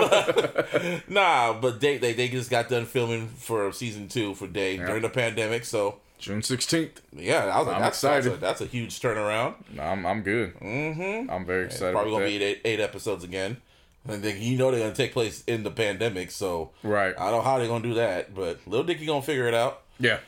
[1.08, 5.02] nah, but they, they they just got done filming for season two for Dave during
[5.02, 5.64] the pandemic.
[5.64, 7.02] So June sixteenth.
[7.14, 8.42] yeah, I was like, I'm that's, that's, a, excited.
[8.42, 9.56] that's a huge turnaround.
[9.80, 10.56] I'm I'm good.
[10.60, 11.30] Mm-hmm.
[11.30, 11.94] I'm very excited.
[11.94, 12.30] Probably gonna that.
[12.40, 13.58] be eight, eight episodes again.
[14.06, 17.14] And you know they're gonna take place in the pandemic, so Right.
[17.18, 19.84] I don't know how they're gonna do that, but Lil Dicky gonna figure it out.
[20.00, 20.20] Yeah,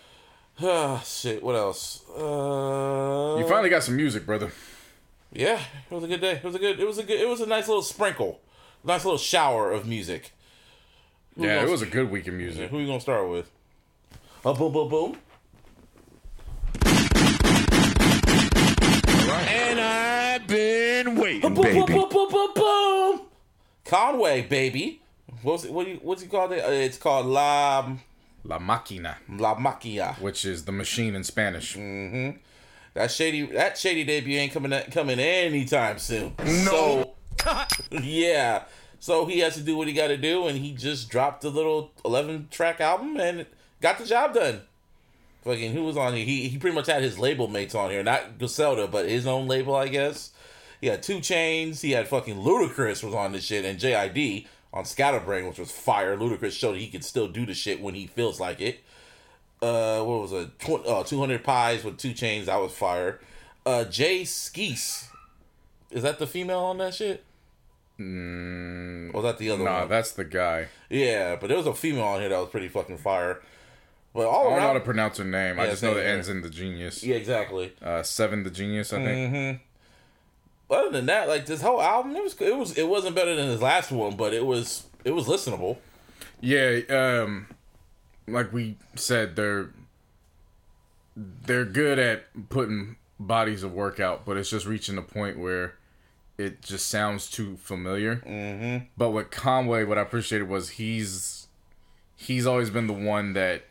[0.61, 1.44] Ah, shit.
[1.44, 2.02] What else?
[2.10, 4.52] Uh, you finally got some music, brother.
[5.32, 5.60] yeah,
[5.90, 6.34] it was a good day.
[6.34, 6.80] It was a good.
[6.80, 7.19] It was a good.
[7.19, 8.40] It was a nice little sprinkle,
[8.84, 10.32] nice little shower of music.
[11.36, 12.69] Who Yeah, gonna- it was a good week of music.
[12.69, 13.49] Who are you gonna start with?
[14.45, 15.18] A boom, boom, boom.
[19.48, 21.80] And I've been waiting, Boom, baby.
[21.94, 23.22] boom, boom, boom, boom.
[23.86, 25.02] Conway, baby.
[25.41, 25.72] What's it?
[25.73, 26.52] What do you, what's he called?
[26.53, 26.64] It?
[26.64, 27.90] Uh, It's called La
[28.45, 30.19] La Máquina, La Maquia.
[30.19, 31.76] which is the machine in Spanish.
[31.76, 32.38] Mm.
[32.93, 36.34] That shady that shady debut ain't coming coming anytime soon.
[36.39, 37.15] No.
[37.43, 38.63] So, yeah.
[38.99, 41.49] So he has to do what he got to do, and he just dropped a
[41.49, 43.45] little eleven track album and
[43.81, 44.61] got the job done.
[45.43, 46.26] Fucking who was on here?
[46.26, 49.47] He he pretty much had his label mates on here, not Griselda, but his own
[49.47, 50.31] label, I guess.
[50.81, 51.81] He had 2 Chainz.
[51.81, 56.15] He had fucking Ludacris was on this shit, and JID on Scatterbrain, which was fire.
[56.18, 58.81] Ludacris showed that he could still do the shit when he feels like it
[59.61, 63.22] uh what was it Tw- uh, 200 pies with 2 Chainz that was fire
[63.65, 65.07] uh Jae Skeese
[65.91, 67.23] is that the female on that shit
[67.97, 70.68] mm, or was that the other Nah, one that's the guy.
[70.89, 73.41] yeah but there was a female on here that was pretty fucking fire
[74.14, 75.60] but all I don't know how to pronounce her name.
[75.60, 76.03] I just know here.
[76.03, 77.02] ends in the genius.
[77.03, 79.34] yeah exactly Uh, Seven the Genius, I think.
[79.34, 79.64] Mm-hmm.
[80.69, 83.47] Other than that like this whole album it was it was it wasn't better than
[83.47, 85.77] his last one but it was it was listenable
[86.41, 87.47] Yeah, um,
[88.27, 89.69] like we said, they're
[91.15, 95.75] they're good at putting bodies of work out, but it's just reaching the point where
[96.37, 98.17] it just sounds too familiar.
[98.17, 98.85] Mm-hmm.
[98.97, 101.47] But with Conway, what I appreciated was he's
[102.15, 103.63] he's always been the one that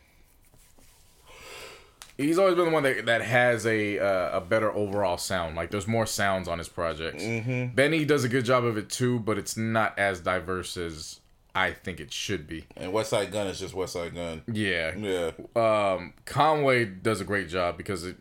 [2.17, 5.55] he's always been the one that, that has a uh, a better overall sound.
[5.55, 7.23] Like there's more sounds on his projects.
[7.23, 7.75] Mm-hmm.
[7.75, 11.19] Benny does a good job of it too, but it's not as diverse as
[11.53, 12.65] I think it should be.
[12.75, 14.93] and Westside Gunn is just Westside Gunn Yeah.
[14.97, 18.17] yeah Um, Conway does a great job because it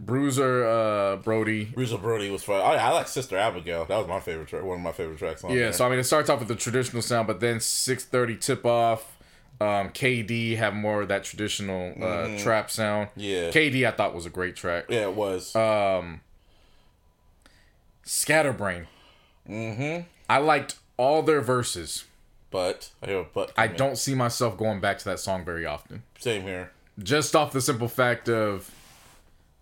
[0.00, 1.66] Bruiser uh Brody.
[1.66, 2.60] Bruiser Brody was fire.
[2.60, 3.84] I, I like Sister Abigail.
[3.84, 4.64] That was my favorite track.
[4.64, 5.72] One of my favorite tracks on Yeah, there.
[5.72, 8.66] so I mean it starts off with the traditional sound, but then six thirty tip
[8.66, 9.11] off,
[9.62, 13.08] Um, KD have more of that traditional uh, trap sound.
[13.10, 13.20] Mm-hmm.
[13.20, 13.50] Yeah.
[13.50, 14.86] KD I thought was a great track.
[14.88, 15.54] Yeah, it was.
[18.04, 18.86] Scatterbrain.
[19.48, 20.02] Mm-hmm.
[20.28, 22.04] I liked all their verses.
[22.50, 23.52] but I but.
[23.56, 26.02] I don't see myself going back to that song very often.
[26.18, 26.70] Same here.
[27.02, 28.70] Just off the simple fact of,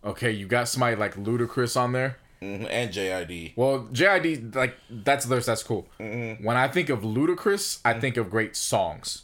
[0.04, 2.18] okay, you got somebody like Ludacris on there.
[2.42, 3.52] Mhm, And JID.
[3.54, 5.46] Well, JID, like that's theirs.
[5.46, 5.86] That's cool.
[5.98, 9.22] When I think of Ludacris, I think of great songs.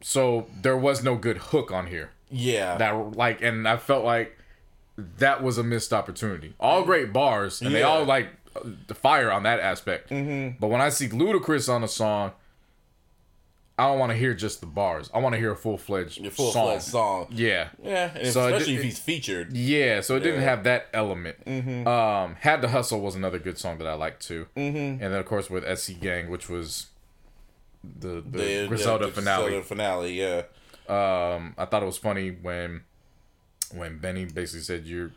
[0.00, 2.10] So there was no good hook on here.
[2.30, 2.76] Yeah.
[2.76, 4.36] That like, and I felt like
[4.96, 6.54] that was a missed opportunity.
[6.60, 8.28] All great bars, and they all like
[8.86, 10.08] the fire on that aspect.
[10.10, 12.32] But when I see Ludacris on a song,
[13.76, 15.10] I don't want to hear just the bars.
[15.12, 16.66] I want to hear a full fledged full song.
[16.66, 17.26] fledged song.
[17.30, 17.70] Yeah.
[17.82, 19.52] Yeah, So especially if he's featured.
[19.52, 21.38] Yeah, so it didn't have that element.
[21.88, 24.46] Um, Had to Hustle was another good song that I liked too.
[24.56, 24.76] Mm-hmm.
[24.76, 26.86] And then of course with SC Gang, which was
[27.98, 29.44] the the, The- Griselda the finale.
[29.44, 30.42] Griselda finale, yeah.
[30.88, 32.82] Um, I thought it was funny when
[33.74, 35.10] when Benny basically said, "You're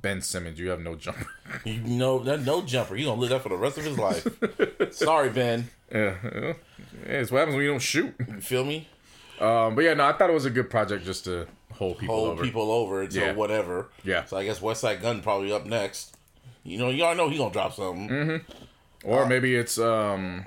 [0.00, 0.58] Ben Simmons.
[0.58, 1.26] You have no jumper."
[1.64, 2.94] You know, that no jumper.
[2.96, 4.26] He's gonna live that for the rest of his life.
[4.94, 5.68] Sorry, Ben.
[5.92, 6.52] yeah, yeah,
[7.06, 8.14] it's what happens when you don't shoot.
[8.26, 8.88] You feel me?
[9.40, 12.14] Um, but yeah, no, I thought it was a good project just to hold people
[12.16, 12.42] Hold over.
[12.44, 13.32] people over until Yeah.
[13.32, 13.88] whatever.
[14.04, 14.24] Yeah.
[14.24, 16.16] So I guess Westside Gunn probably up next.
[16.64, 18.08] You know, y'all know he gonna drop something.
[18.08, 19.10] Mm-hmm.
[19.10, 20.46] Or maybe it's um,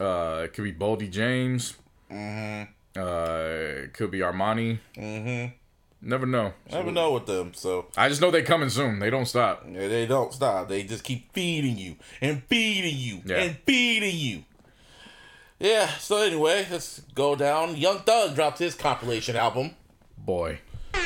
[0.00, 1.74] uh, it could be Boldy James.
[2.10, 2.72] Mm-hmm.
[3.00, 4.78] Uh, it could be Armani.
[4.96, 5.54] Mm-hmm.
[6.00, 6.52] Never know.
[6.70, 7.52] Never know with them.
[7.54, 9.00] So I just know they coming soon.
[9.00, 9.64] They don't stop.
[9.68, 10.68] yeah, they don't stop.
[10.68, 13.38] They just keep feeding you and feeding you Yeah.
[13.38, 14.44] and feeding you.
[15.58, 15.88] Yeah.
[15.98, 17.76] So anyway, let's go down.
[17.76, 19.72] Young Thug dropped his compilation album.
[20.16, 20.58] Boy,
[20.94, 20.98] I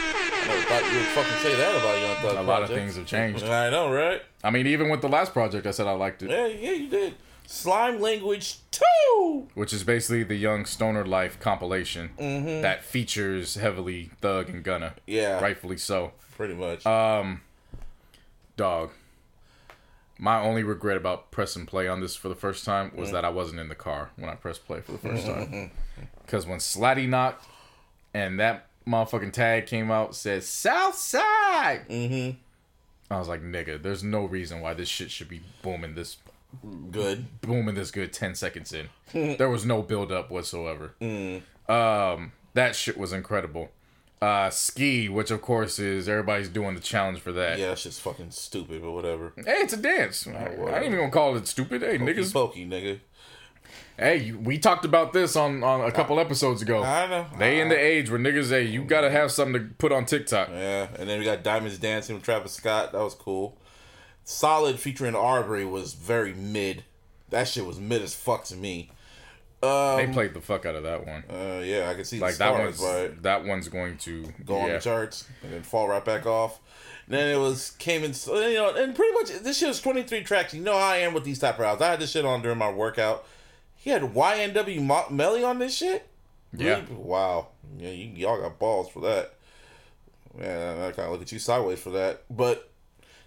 [0.68, 2.44] thought you would fucking say that about Young Thug.
[2.44, 3.44] a lot of things have changed.
[3.44, 4.20] I know, right?
[4.44, 6.88] I mean, even with the last project, I said I liked it, Yeah, yeah, you
[6.90, 7.14] did.
[7.52, 9.48] Slime Language 2!
[9.54, 12.10] which is basically the Young Stoner Life compilation
[12.62, 14.94] that features heavily Thug and Gunna.
[15.06, 15.38] Yeah.
[15.38, 16.12] rightfully so.
[16.34, 16.86] Pretty much.
[16.86, 17.42] Um,
[18.56, 18.90] Dog.
[20.18, 23.28] My only regret about pressing play on this for the first time was that I
[23.28, 25.70] wasn't in the car when I pressed play for the first time.
[26.24, 27.44] Because when Slatty knocked
[28.14, 31.82] and that motherfucking tag came out, said South Side.
[31.90, 32.38] Mm-hmm.
[33.12, 36.16] I was like, nigga, there's no reason why this shit should be booming this
[36.90, 37.40] Good.
[37.40, 38.88] Boom, booming this good 10 seconds in.
[39.36, 40.94] there was no build up whatsoever.
[41.68, 43.70] Um, that shit was incredible.
[44.20, 47.58] Uh, ski, which of course is everybody's doing the challenge for that.
[47.58, 49.32] Yeah, that's just fucking stupid, but whatever.
[49.36, 50.28] Hey, it's a dance.
[50.28, 51.82] I, I ain't even gonna call it stupid.
[51.82, 52.14] Hey, Niggas.
[52.16, 52.32] niggas.
[52.32, 53.00] Pokey, nigga.
[53.98, 56.82] Hey, we talked about this on, on a couple episodes ago.
[56.84, 57.26] I know.
[57.36, 60.50] They in the age where niggas, hey, you gotta have something to put on TikTok.
[60.50, 62.92] Yeah, and then we got Diamonds Dancing with Travis Scott.
[62.92, 63.56] That was cool.
[64.24, 66.84] Solid featuring Arbery was very mid.
[67.30, 68.90] That shit was mid as fuck to me.
[69.62, 71.22] They played the fuck out of that one.
[71.30, 74.26] Uh, yeah, I can see Like the that stars, one's but that one's going to
[74.44, 76.58] go on the charts and then fall right back off.
[77.06, 80.02] And Then it was came in, you know, and pretty much this shit was twenty
[80.02, 80.52] three tracks.
[80.52, 81.82] You know how I am with these type of albums.
[81.82, 83.24] I had this shit on during my workout.
[83.76, 86.08] He had YNW Mo- Melly on this shit.
[86.52, 86.80] Yeah.
[86.80, 86.84] Really?
[86.94, 87.48] Wow.
[87.78, 89.34] Yeah, you, y'all got balls for that.
[90.36, 92.22] Man, I kind of look at you sideways for that.
[92.30, 92.68] But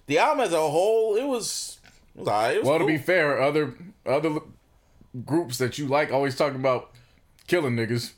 [0.07, 1.79] the album as a whole, it was.
[2.15, 2.55] It was.
[2.55, 3.73] It was Well, to be fair, other
[4.05, 4.39] other
[5.25, 6.91] groups that you like always talking about
[7.47, 8.11] killing niggas.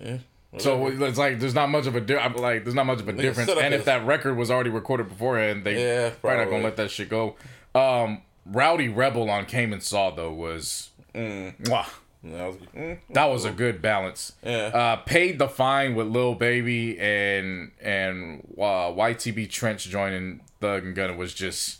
[0.00, 0.18] Yeah.
[0.58, 3.12] So it's like there's not much of a di- like there's not much of a
[3.12, 3.50] difference.
[3.50, 6.50] And if that record was already recorded beforehand, they Yeah, probably not probably.
[6.50, 7.36] gonna let that shit go.
[7.74, 11.86] Um, Rowdy Rebel on Came and Saw though was mwah.
[12.22, 14.32] That was, mm, that was a good balance.
[14.44, 14.66] Yeah.
[14.74, 20.94] Uh, paid the fine with Lil Baby and and uh, YTB Trench joining Thug and
[20.94, 21.78] Gunna was just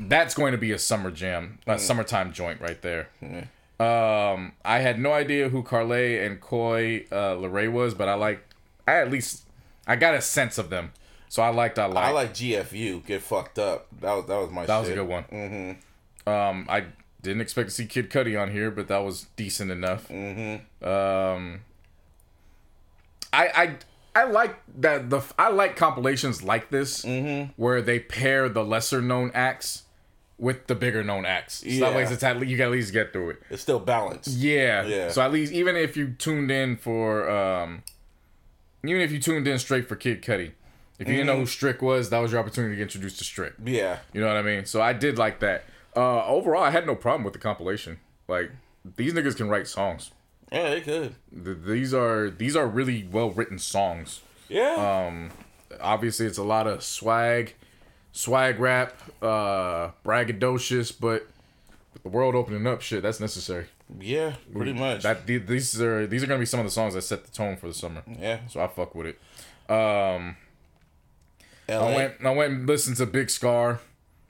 [0.00, 3.08] that's going to be a summer jam, a summertime joint right there.
[3.78, 8.42] Um, I had no idea who Carlet and Coi uh, Leray was, but I like
[8.86, 9.44] I at least
[9.86, 10.92] I got a sense of them,
[11.28, 12.08] so I liked I liked.
[12.08, 13.04] I like GFU.
[13.06, 13.86] Get fucked up.
[14.00, 14.66] That was that was my.
[14.66, 15.24] that was a good one.
[15.24, 16.28] Mm-hmm.
[16.28, 16.84] Um, I
[17.22, 20.08] didn't expect to see Kid Cudi on here, but that was decent enough.
[20.08, 20.86] Mm-hmm.
[20.86, 21.60] Um,
[23.32, 23.76] I I
[24.14, 27.04] I like that the I like compilations like this
[27.56, 29.84] where they pair the lesser known acts
[30.38, 31.58] with the bigger known acts.
[31.58, 33.42] So that way it's at least, you can at least get through it.
[33.50, 34.28] It's still balanced.
[34.36, 34.84] Yeah.
[34.86, 35.08] Yeah.
[35.10, 37.82] So at least even if you tuned in for um
[38.84, 40.52] even if you tuned in straight for Kid Cudi,
[40.98, 43.24] if you didn't know who Strick was, that was your opportunity to get introduced to
[43.24, 43.52] Strick.
[43.64, 43.98] Yeah.
[44.12, 44.64] You know what I mean?
[44.64, 45.64] So I did like that.
[45.94, 48.00] Uh overall I had no problem with the compilation.
[48.26, 48.50] Like
[48.96, 50.10] these niggas can write songs.
[50.52, 51.14] Yeah, they could.
[51.44, 54.20] Th- these are these are really well written songs.
[54.48, 55.06] Yeah.
[55.06, 55.30] Um,
[55.80, 57.54] obviously it's a lot of swag,
[58.12, 61.26] swag rap, uh braggadocious, but
[62.02, 63.66] the world opening up, shit, that's necessary.
[64.00, 65.02] Yeah, pretty much.
[65.02, 67.56] That these are these are gonna be some of the songs that set the tone
[67.56, 68.02] for the summer.
[68.18, 68.40] yeah.
[68.48, 69.18] So I fuck with it.
[69.72, 70.36] Um,
[71.68, 71.74] LA.
[71.76, 73.80] I went I went and listened to Big Scarr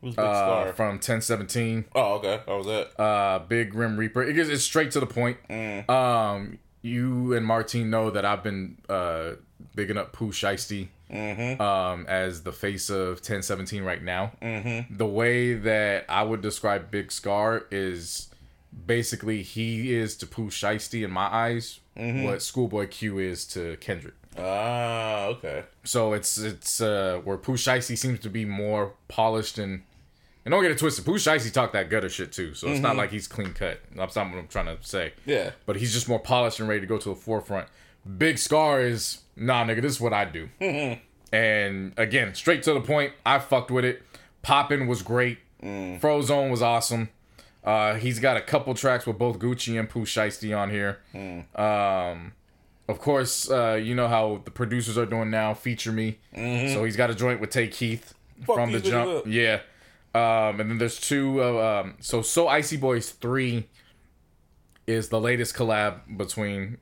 [0.00, 0.72] Who's Big uh, Star?
[0.72, 1.84] from 1017.
[1.94, 2.40] oh, okay.
[2.46, 3.00] How was that?
[3.00, 5.36] uh big grim reaper it gets it's straight to the point
[5.90, 9.32] um you and martine know that i've been uh
[9.74, 10.88] bigging up pooh shiesty
[11.60, 14.32] um as the face of 1017 right now
[14.90, 18.28] the way that i would describe Big Scarr is
[18.86, 24.14] basically he is to pooh shiesty in my eyes what schoolboy q is to kendrick
[24.38, 25.64] Ah, okay.
[25.84, 29.82] so it's it's uh where Pooh Shiesty seems to be more polished and
[30.44, 31.04] and don't get it twisted.
[31.04, 33.80] Pooh Shiesty talked that gutter shit too, so it's not like he's clean cut.
[33.94, 35.12] That's not what I'm trying to say.
[35.26, 35.50] Yeah.
[35.66, 37.68] But he's just more polished and ready to go to the forefront.
[38.18, 39.82] Big Scarr is nah, nigga.
[39.82, 40.48] This is what I do.
[41.32, 43.12] and again, straight to the point.
[43.24, 44.02] I fucked with it.
[44.42, 45.38] Poppin' was great.
[45.62, 47.10] Frozone was awesome.
[47.62, 51.00] Uh, he's got a couple tracks with both Gucci and Pooh Shiesty on here.
[51.54, 52.32] Um,
[52.88, 55.52] of course, uh, you know how the producers are doing now.
[55.54, 56.18] Feature me.
[56.34, 58.14] So he's got a joint with Tay Keith
[58.46, 59.26] Fuck from the jump.
[59.26, 59.60] Yeah.
[60.14, 61.42] Um, and then there's two.
[61.42, 63.68] Uh, um, so So Icy Boys three
[64.86, 66.78] is the latest collab between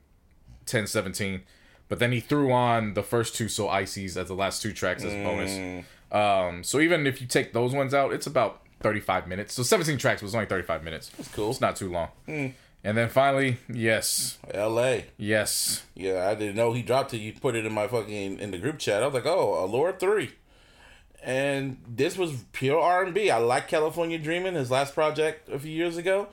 [0.65, 1.41] 1017.
[1.87, 5.03] But then he threw on the first two So Icy's as the last two tracks
[5.03, 5.85] as bonus.
[6.11, 9.53] Um, so even if you take those ones out, it's about 35 minutes.
[9.53, 11.11] So 17 tracks was only 35 minutes.
[11.19, 11.51] It's cool.
[11.51, 12.09] It's not too long.
[12.81, 17.17] And then finally, yes, ELHAE yes, Yeah, I didn't know he dropped it.
[17.17, 19.03] You put it in my fucking in the group chat.
[19.03, 20.31] I was like, oh, Allure three,
[21.23, 23.29] and this was pure R and B.
[23.29, 26.27] I like California Dreaming, his last project a few years ago.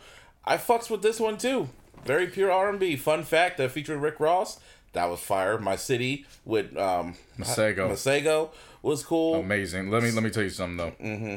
[0.45, 1.69] I fucks with this one too.
[2.05, 2.97] Very pure R and B.
[2.97, 4.61] Fun fact that featured Rick Ross.
[4.93, 5.59] That was fire.
[5.59, 7.91] My city with um Masego.
[7.91, 8.51] Masego
[8.83, 9.37] was cool.
[9.37, 9.91] amazing.
[9.91, 11.37] Let me let me tell you something though, mm-hmm.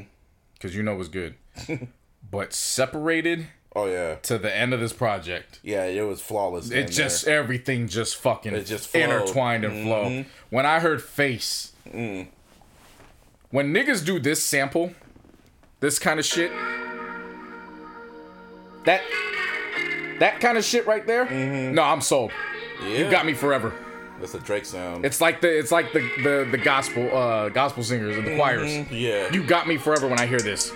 [0.53, 1.35] because you know what's good.
[2.31, 5.83] but separated Oh yeah, to the end of this project, yeah.
[5.85, 6.71] It was flawless.
[6.71, 7.37] it just there.
[7.39, 9.03] everything just fucking It just flowed.
[9.03, 10.25] intertwined and flow.
[10.49, 12.27] When I heard face, Mm.
[13.51, 14.93] When niggas do this sample,
[15.79, 16.51] this kind of shit,
[18.85, 19.01] that
[20.19, 21.25] that kind of shit right there,
[21.71, 22.31] no, I'm sold.
[22.83, 22.89] yeah.
[22.99, 23.73] You got me forever.
[24.19, 25.05] That's a Drake sound.
[25.05, 28.71] It's like the it's like the the, the gospel uh gospel singers and the choirs.
[28.91, 29.31] yeah.
[29.31, 30.71] You got me forever when I hear this.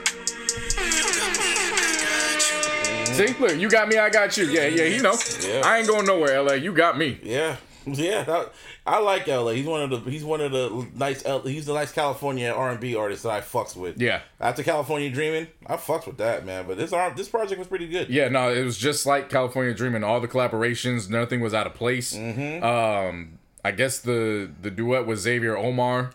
[3.16, 4.46] See, look, you got me, I got you.
[4.46, 5.14] Yeah, yeah, you know.
[5.48, 5.62] Yeah.
[5.64, 6.62] I ain't going nowhere, ELHAE.
[6.64, 7.20] You got me.
[7.22, 7.58] Yeah,
[7.88, 8.24] yeah.
[8.24, 8.54] that-
[8.86, 9.56] I like ELHAE.
[9.56, 12.72] He's one of the he's one of the nice L- he's the nice California R
[12.72, 14.00] and B artist that I fucks with.
[14.02, 14.22] Yeah.
[14.40, 16.66] After California Dreaming, I fucks with that man.
[16.68, 18.10] But this this project was pretty good.
[18.10, 20.04] Yeah, no, it was just like California Dreaming.
[20.04, 22.14] All the collaborations, nothing was out of place.
[22.16, 22.64] Mm-hmm.
[22.64, 26.12] Um, I guess the the duet with Xavier Omar.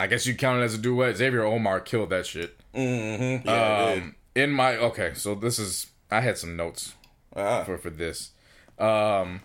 [0.00, 1.16] I guess you count it as a duet.
[1.16, 2.58] Xavier Omar killed that shit.
[2.74, 3.46] Mm-hmm.
[3.48, 3.92] Yeah.
[3.96, 6.94] Um, in my okay, so this is I had some notes
[7.36, 7.62] Ah.
[7.62, 8.30] for for this.
[8.78, 9.42] Um,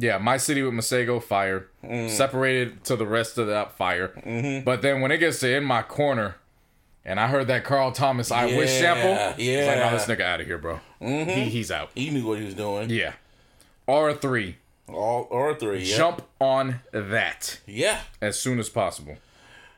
[0.00, 2.10] yeah, my city with Masego fire Mm.
[2.10, 4.08] separated to the rest of that fire.
[4.24, 4.64] Mm-hmm.
[4.64, 6.36] But then when it gets to in my corner,
[7.04, 9.90] and I heard that Carl Thomas I wish Yeah, sample, it's like, yeah.
[9.90, 10.80] no, this nigga out of here, bro.
[11.00, 11.90] He, he's out.
[11.94, 12.90] he knew what he was doing.
[12.90, 13.14] Yeah.
[13.88, 14.56] R three,
[14.88, 15.82] All or three.
[15.84, 15.96] Yeah.
[15.96, 19.16] jump on that Yeah, as soon as possible.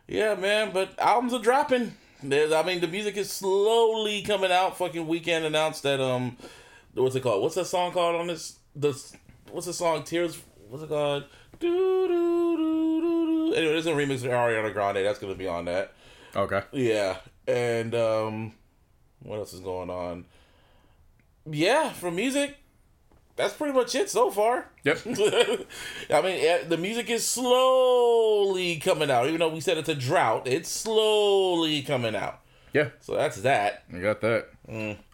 [0.09, 0.71] yeah, man.
[0.73, 1.95] But albums are dropping.
[2.23, 4.77] There's, I mean, the music is slowly coming out.
[4.79, 6.37] Fucking Weeknd announced that um,
[6.95, 7.43] what's it called?
[7.43, 8.59] What's that song called on this?
[8.77, 8.93] The
[9.53, 10.03] what's the song?
[10.03, 10.39] Tears.
[10.69, 11.25] What's it called?
[11.61, 13.55] Do do do do do.
[13.55, 15.05] Anyway, there's a remix of Ariana Grande.
[15.05, 15.93] That's gonna be on that.
[16.35, 16.63] Okay.
[16.73, 18.53] Yeah, and um,
[19.23, 20.25] what else is going on?
[21.45, 22.57] Yeah, for music,
[23.37, 24.71] that's pretty much it so far.
[24.85, 25.01] Yep.
[26.11, 29.27] I mean, the music is slowly coming out.
[29.27, 32.41] Even though we said it's a drought, it's slowly coming out.
[32.73, 32.91] Yeah.
[33.01, 33.85] So that's that.
[33.93, 34.49] You got that.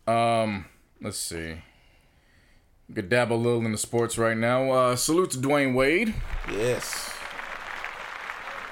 [0.07, 0.67] Um,
[1.01, 1.57] let's see.
[2.95, 4.71] Could dabble a little in the sports right now.
[4.71, 6.15] Uh, salute to Dwyane Wade.
[6.51, 7.11] Yes.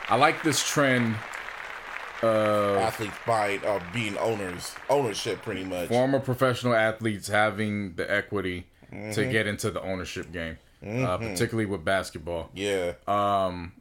[0.09, 1.17] I like this trend.
[2.23, 5.89] Uh, Athletes buying, uh, being owners, ownership, pretty much.
[5.89, 8.67] former professional athletes having the equity
[9.13, 12.51] to get into the ownership game, uh, particularly with basketball.
[12.55, 12.93] Yeah.
[13.07, 13.73] Um,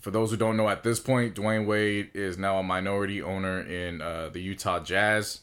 [0.00, 3.60] For those who don't know, at this point, Dwyane Wade is now a minority owner
[3.62, 5.40] in uh, the Utah Jazz.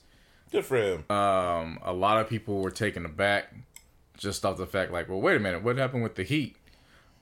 [0.51, 1.05] Good for him.
[1.09, 3.51] Um, a lot of people were taken aback
[4.21, 6.55] just off the fact, like, well, wait a minute, what happened with the Heat?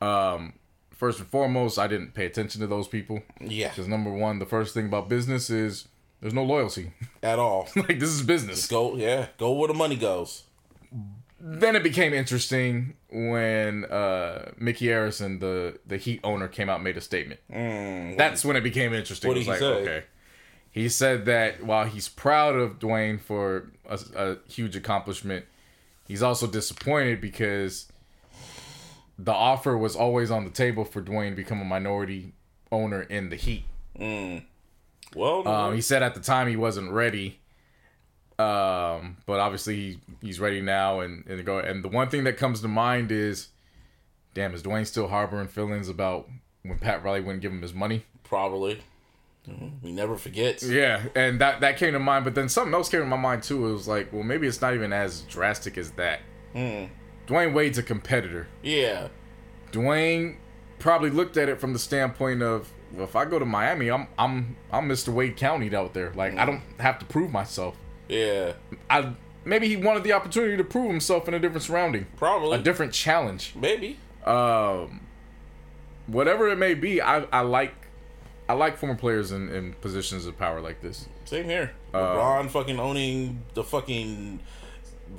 [0.02, 0.54] Um,
[0.92, 3.24] first and foremost, I didn't pay attention to those people.
[3.40, 3.70] yeah.
[3.70, 5.88] Because number one, the first thing about business is
[6.20, 6.92] there's no loyalty.
[7.24, 7.70] At all.
[7.76, 8.68] like this is business.
[8.68, 8.96] Go.
[8.96, 9.28] Yeah.
[9.38, 10.44] Go where the money goes.
[11.42, 16.84] Then it became interesting when uh, Micky Arison, the the Heat owner, came out and
[16.84, 17.40] made a statement.
[17.50, 19.30] That's when it became interesting.
[19.30, 19.72] what did like, he say?
[19.72, 20.04] okay.
[20.70, 25.46] he said that while he's proud of Dwyane for a, a huge accomplishment,
[26.10, 27.88] he's also disappointed because
[29.18, 32.34] the offer was always on the table for Dwyane to become a minority
[32.72, 33.64] owner in the Heat.
[35.16, 37.40] Well, Um, he said at the time he wasn't ready,
[38.38, 41.00] um, but obviously he, he's ready now.
[41.00, 41.60] And and go.
[41.60, 43.48] And the one thing that comes to mind is,
[44.34, 46.30] damn, is Dwyane still harboring feelings about
[46.64, 48.04] when Pat Riley wouldn't give him his money?
[48.24, 48.80] probably.
[49.48, 49.82] Mhm.
[49.82, 50.62] He never forget.
[50.62, 52.26] Yeah, and that that came to mind.
[52.26, 53.68] But then something else came to my mind too.
[53.68, 56.20] It was like, well, maybe it's not even as drastic as that.
[56.56, 58.48] Dwyane Wade's a competitor.
[58.64, 59.08] Yeah.
[59.72, 60.38] Dwyane
[60.80, 64.08] probably looked at it from the standpoint of, well, if I go to Miami, I'm
[64.18, 65.10] I'm I'm Mr.
[65.10, 66.12] Wade County out there.
[66.14, 67.76] Like I don't have to prove myself.
[68.08, 68.54] Yeah.
[68.90, 69.14] I
[69.46, 72.58] maybe he wanted the opportunity to prove himself in a different surrounding, Probably.
[72.58, 73.54] a different challenge.
[73.56, 73.98] Maybe.
[74.26, 75.02] Um,
[76.08, 77.74] whatever it may be, I I like
[78.50, 81.06] I like former players in, in positions of power like this.
[81.26, 81.72] Same here.
[81.94, 84.40] Uh, LeBron fucking owning the fucking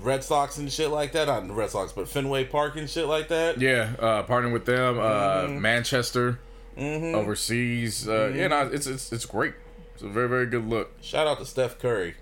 [0.02, 1.28] Red Sox and shit like that.
[1.28, 3.60] Not the Red Sox, but Fenway Park and shit like that.
[3.60, 5.60] Yeah, uh, partnering with them, uh, Mm-hmm.
[5.60, 6.38] Manchester,
[6.76, 8.08] overseas.
[8.08, 9.54] Uh, Yeah, no, it's it's it's great.
[9.94, 10.92] It's a very very good look.
[11.00, 12.14] Shout out to Steph Curry.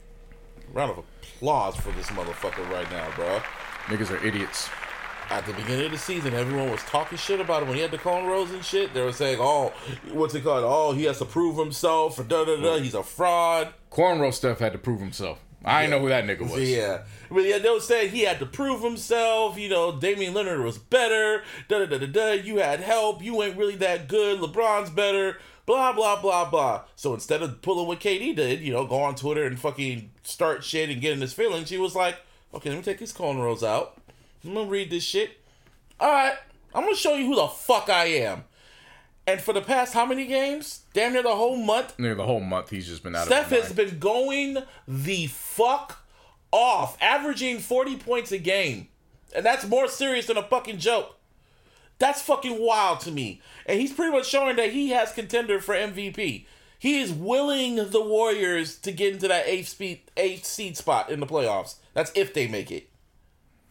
[0.72, 3.40] Round of applause for this motherfucker right now, bro.
[3.86, 4.68] Niggas are idiots.
[5.30, 7.90] At the beginning of the season, everyone was talking shit about him when he had
[7.90, 8.94] the cornrows and shit.
[8.94, 9.74] They were saying, "Oh,
[10.10, 10.64] what's it called?
[10.66, 12.18] Oh, he has to prove himself.
[12.18, 12.78] Or da da da.
[12.78, 15.38] He's a fraud." Cornrow stuff had to prove himself.
[15.64, 16.70] I didn't know who that nigga was.
[16.70, 19.58] Yeah, but yeah, they were saying he had to prove himself.
[19.58, 21.42] You know, Damian Leonard was better.
[21.68, 22.32] Da da da da da.
[22.32, 23.22] You had help.
[23.22, 24.40] You ain't really that good.
[24.40, 25.36] LeBron's better.
[25.66, 26.84] Blah blah blah blah.
[26.96, 30.64] So instead of pulling what KD did, you know, go on Twitter and fucking start
[30.64, 32.16] shit and get in his feelings, she was like,
[32.54, 33.97] "Okay, let me take these cornrows out.
[34.44, 35.38] I'm gonna read this shit.
[36.00, 36.36] All right,
[36.74, 38.44] I'm gonna show you who the fuck I am."
[39.26, 40.82] And for the past how many games?
[40.94, 41.98] Damn near the whole month.
[41.98, 44.56] Near the whole month, he's just been out Steph has been going
[44.86, 46.02] the fuck
[46.50, 48.88] off, averaging 40 points a game.
[49.36, 51.16] And that's more serious than a fucking joke.
[51.98, 53.42] That's fucking wild to me.
[53.66, 56.46] And he's pretty much showing that he has contender for MVP.
[56.78, 61.20] He is willing the Warriors to get into that eighth speed eighth seed spot in
[61.20, 61.74] the playoffs.
[61.92, 62.87] That's if they make it.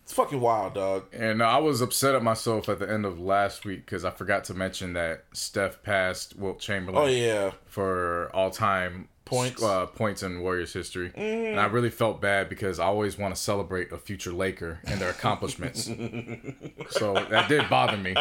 [0.07, 1.03] It's fucking wild, dog.
[1.11, 4.45] And I was upset at myself at the end of last week because I forgot
[4.45, 7.51] to mention that Steph passed Wilt Chamberlain Oh yeah.
[7.65, 9.61] for all time Points.
[9.61, 11.11] uh, points in Warriors history.
[11.13, 15.01] And I really felt bad because I always want to celebrate a future Laker and
[15.01, 15.83] their accomplishments.
[16.91, 18.15] so that did bother me.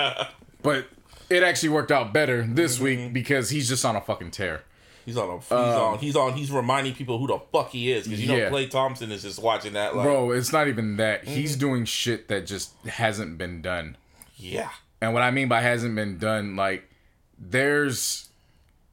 [0.62, 0.88] But
[1.30, 4.64] it actually worked out better this week because he's just on a fucking tear.
[5.06, 8.04] He's on a, he's on he's on he's reminding people who the fuck he is
[8.06, 10.96] because you know Um, Klay Thompson is just watching that like Bro, it's not even
[10.98, 11.24] that.
[11.24, 13.96] He's doing shit that just hasn't been done.
[14.36, 14.70] yeah
[15.00, 16.90] And what I mean by hasn't been done, like,
[17.38, 18.28] there's,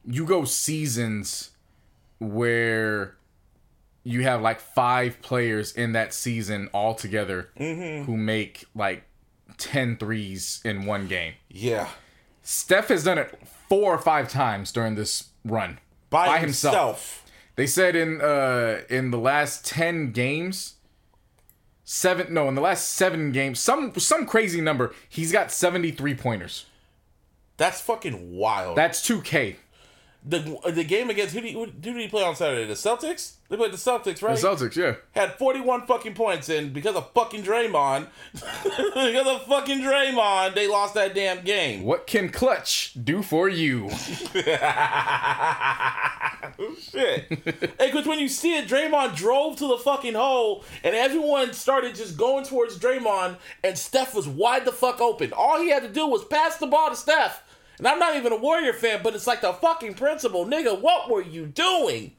[0.06, 1.49] you go seasons
[2.19, 3.15] where
[4.03, 9.03] you have like five players in that season all together who make like
[9.57, 11.34] 10 threes in one game.
[11.49, 11.88] yeah
[12.45, 15.80] Steph has done it four or five times during this run
[16.14, 16.73] by, By himself.
[16.76, 17.26] himself.
[17.56, 20.76] They said in uh in the last 10 games
[21.84, 26.65] seven no in the last 7 games some some crazy number he's got 73 pointers.
[27.57, 28.77] That's fucking wild.
[28.77, 29.56] That's 2K.
[30.26, 32.66] The the game against who did, he, who did he play on Saturday?
[32.66, 33.34] The Celtics.
[33.50, 34.38] They played the Celtics, right?
[34.38, 34.48] The?
[34.48, 34.95] Celtics, yeah.
[35.12, 40.68] Had forty one fucking points, and because of fucking Draymond, because of fucking Draymond, they
[40.68, 41.84] lost that damn game.
[41.84, 43.90] What can clutch do for you?
[46.60, 47.26] Oh, shit.
[47.80, 51.95] hey, because when you see it, Draymond drove to the fucking hole, and everyone started
[51.95, 55.34] just going towards Draymond, and Steph was wide the fuck open.
[55.34, 57.43] All he had to do was pass the ball to Steph.
[57.78, 60.45] And I'm not even a Warrior fan, but it's like the fucking principle.
[60.45, 62.14] Nigga, what were you doing?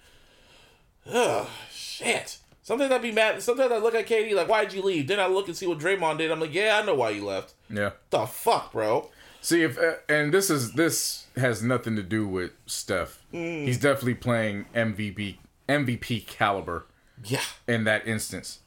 [1.11, 2.39] Ugh, shit.
[2.63, 3.43] Sometimes I'd be mad.
[3.43, 5.07] Sometimes I look at KD like, why'd you leave?
[5.07, 6.31] Then I look and see what Draymond did.
[6.31, 7.53] I'm like, yeah, I know why you left.
[7.69, 7.91] Yeah.
[8.11, 9.11] The fuck, bro?
[9.43, 13.23] See if uh, and this is this has nothing to do with Steph.
[13.35, 13.67] Mm.
[13.67, 15.37] He's definitely playing MVP
[15.69, 16.87] MVP caliber
[17.23, 17.43] Yeah.
[17.69, 18.61] in that instance.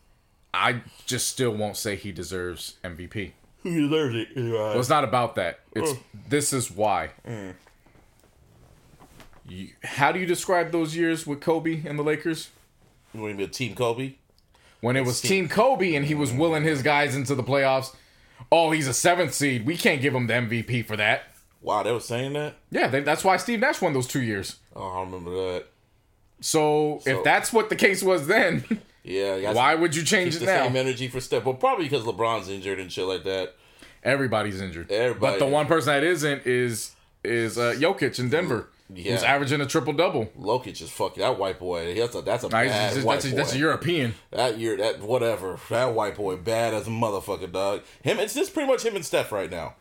[0.53, 3.31] I just still won't say he deserves MVP.
[3.73, 4.27] Who deserves it?
[4.35, 5.59] Well, it's not about that.
[5.75, 5.99] It's Mm.
[6.29, 7.09] this is why.
[9.47, 12.49] You, how do you describe those years with Kobe and the Lakers?
[13.13, 14.13] You want to be a Team Kobe?
[14.81, 17.95] When it was Team Kobe and he was willing his guys into the playoffs.
[18.51, 19.65] Oh, he's a seventh seed.
[19.65, 21.23] We can't give him the MVP for that.
[21.61, 22.55] Wow, they were saying that?
[22.69, 24.57] Yeah, they, that's why Steve Nash won those two years.
[24.75, 25.65] Oh, I remember that.
[26.41, 28.63] So, So- if that's what the case was then,
[29.07, 30.65] Yeah, why would you change it the now?
[30.65, 31.45] same energy for Steph?
[31.45, 33.55] Well, probably because LeBron's injured and shit like that.
[34.03, 34.91] Everybody's injured.
[34.91, 36.91] Everybody But the one person that isn't is
[37.23, 38.69] is uh, Jokic in Denver.
[38.89, 40.27] Was averaging a triple double.
[40.39, 41.93] Lokic is fucking that white boy.
[41.93, 42.69] That's a that's a Nice.
[42.69, 43.35] bad That's, white that's, boy.
[43.37, 44.15] that's a European.
[44.31, 45.59] that year, that whatever.
[45.69, 47.81] That white boy, bad as a motherfucker, dog.
[48.01, 49.75] Him, it's just pretty much him and Steph right now.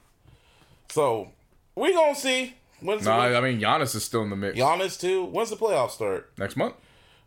[0.88, 1.30] So
[1.76, 2.54] we gonna see.
[2.80, 4.58] When's No, the, I mean Giannis is still in the mix.
[4.58, 5.24] Giannis too?
[5.24, 6.30] When's the playoffs start?
[6.36, 6.74] Next month.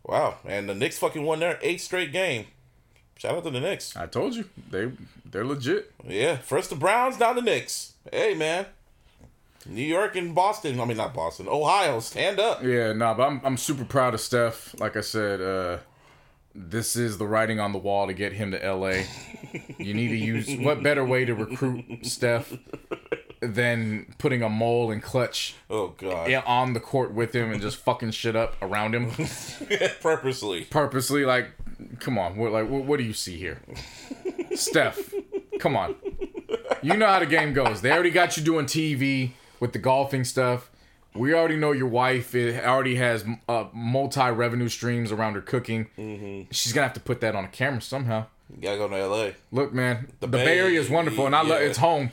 [0.09, 2.45] Wow, and the Knicks fucking won their eighth straight game.
[3.15, 3.95] Shout out to the Knicks.
[3.95, 4.91] I told you they
[5.23, 5.91] they're legit.
[6.03, 7.93] Yeah, first the Browns, now the Knicks.
[8.11, 8.65] Hey man,
[9.67, 10.79] New York and Boston.
[10.79, 11.99] I mean not Boston, Ohio.
[11.99, 12.63] Stand up.
[12.63, 14.73] Yeah, no, but I'm I'm super proud of Steph.
[14.79, 15.77] Like I said, uh,
[16.55, 19.03] this is the writing on the wall to get him to LA.
[19.77, 22.51] You need to use what better way to recruit Steph
[23.41, 27.61] than putting a mole and Klutch Oh god, yeah, on the court with him and
[27.61, 29.11] just fucking shit up around him
[30.01, 30.65] purposely.
[30.65, 31.25] purposely.
[31.25, 31.51] Like,
[31.99, 33.61] come on, what like what, what do you see here,
[34.55, 35.13] Steph?
[35.59, 35.95] Come on,
[36.81, 37.81] you know how the game goes.
[37.81, 40.69] They already got you doing TV with the golfing stuff.
[41.15, 46.47] We already know your wife it already has uh, multi revenue streams around her cooking.
[46.51, 48.25] She's gonna have to put that on a camera somehow.
[48.53, 49.35] You gotta go to L.A.
[49.51, 52.11] Look, man, the, Bay, Bay Area is wonderful, and I love it's home.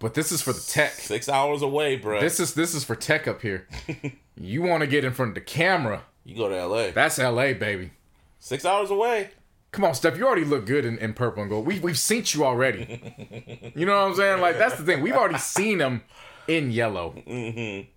[0.00, 0.92] But this is for the tech.
[0.92, 2.20] Six hours away, bro.
[2.20, 3.66] This is this is for tech up here.
[4.36, 6.02] you want to get in front of the camera?
[6.24, 6.90] you go to L.A.
[6.92, 7.52] That's L.A.
[7.54, 7.90] baby.
[8.38, 9.30] Six hours away.
[9.72, 10.16] Come on, Steph.
[10.16, 11.66] You already look good in, in purple and gold.
[11.66, 13.72] We we've seen you already.
[13.74, 14.40] you know what I'm saying?
[14.40, 15.02] Like that's the thing.
[15.02, 16.02] We've already seen him
[16.46, 17.14] in yellow.
[17.26, 17.88] Mm-hmm.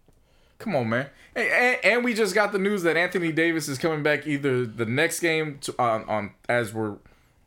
[0.60, 1.08] Come on, man.
[1.36, 4.66] And, and, and we just got the news that Anthony Davis is coming back either
[4.66, 6.98] the next game to, on on as we're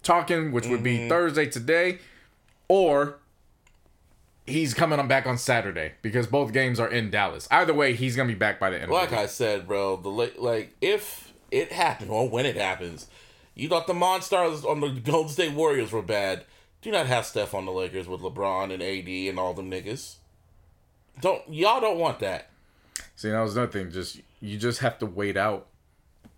[0.02, 1.05] talking, which would Mm-hmm.
[1.05, 1.98] be Thursday today,
[2.68, 3.18] or
[4.47, 7.49] he's coming on back on Saturday because both games are in Dallas.
[7.51, 8.91] Either way, he's gonna be back by the end.
[8.91, 9.16] Like of the.
[9.16, 13.09] Like I said, bro, the like if it happened or when it happens,
[13.55, 16.45] you thought the Monstars on the Golden State Warriors were bad.
[16.83, 20.16] Do not have Steph on the Lakers with LeBron and AD and all them niggas.
[21.21, 22.51] Don't y'all don't want that.
[23.16, 23.91] See, that was another thing.
[23.91, 25.69] Just you just have to wait out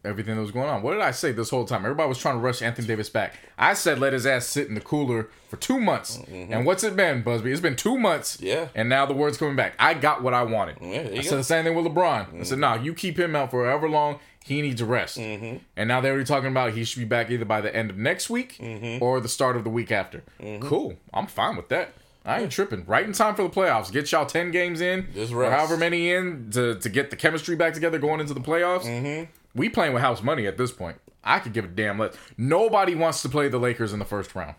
[0.06, 0.82] everything that was going on.
[0.82, 1.84] What did I say this whole time?
[1.84, 3.34] Everybody was trying to rush Anthony Davis back.
[3.58, 6.18] I said let his ass sit in the cooler for two months.
[6.28, 7.50] And what's it been, Busby?
[7.52, 8.36] It's been two months.
[8.36, 8.46] Mm-hmm.
[8.46, 8.68] Yeah.
[8.74, 9.74] And now the word's coming back.
[9.78, 10.78] I got what I wanted.
[10.80, 11.20] Yeah, I go.
[11.22, 12.40] said the same thing with LeBron.
[12.40, 15.18] I said, nah, you keep him out for however long he needs rest.
[15.18, 15.56] Mm-hmm.
[15.76, 17.96] And now they're already talking about he should be back either by the end of
[17.98, 19.02] next week Mm-hmm.
[19.02, 20.22] or the start of the week after.
[20.60, 20.94] Cool.
[21.12, 21.94] I'm fine with that.
[22.24, 22.84] I ain't tripping.
[22.86, 23.92] Right in time for the playoffs.
[23.92, 27.54] Get y'all 10 games in, Just or however many in to, to get the chemistry
[27.54, 28.82] back together going into the playoffs.
[28.84, 29.30] Mm-hmm.
[29.56, 30.98] We playing with house money at this point.
[31.24, 32.14] I could give a damn less.
[32.36, 34.54] Nobody wants to play the Lakers in the first round.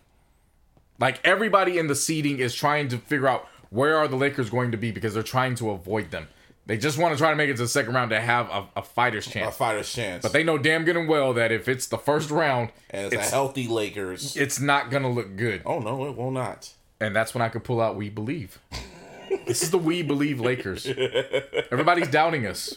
[1.00, 4.72] Like everybody in the seeding is trying to figure out where are the Lakers going
[4.72, 6.28] to be because they're trying to avoid them.
[6.66, 8.68] They just want to try to make it to the second round to have a,
[8.78, 9.56] a fighter's chance.
[9.56, 10.22] A fighter's chance.
[10.22, 13.16] But they know damn good and well that if it's the first round, and it's,
[13.16, 14.36] it's, a healthy Lakers.
[14.36, 15.62] it's not gonna look good.
[15.66, 16.74] Oh no, it will not.
[17.00, 18.60] And that's when I could pull out We Believe.
[19.46, 20.86] this is the We Believe Lakers.
[21.72, 22.76] Everybody's doubting us.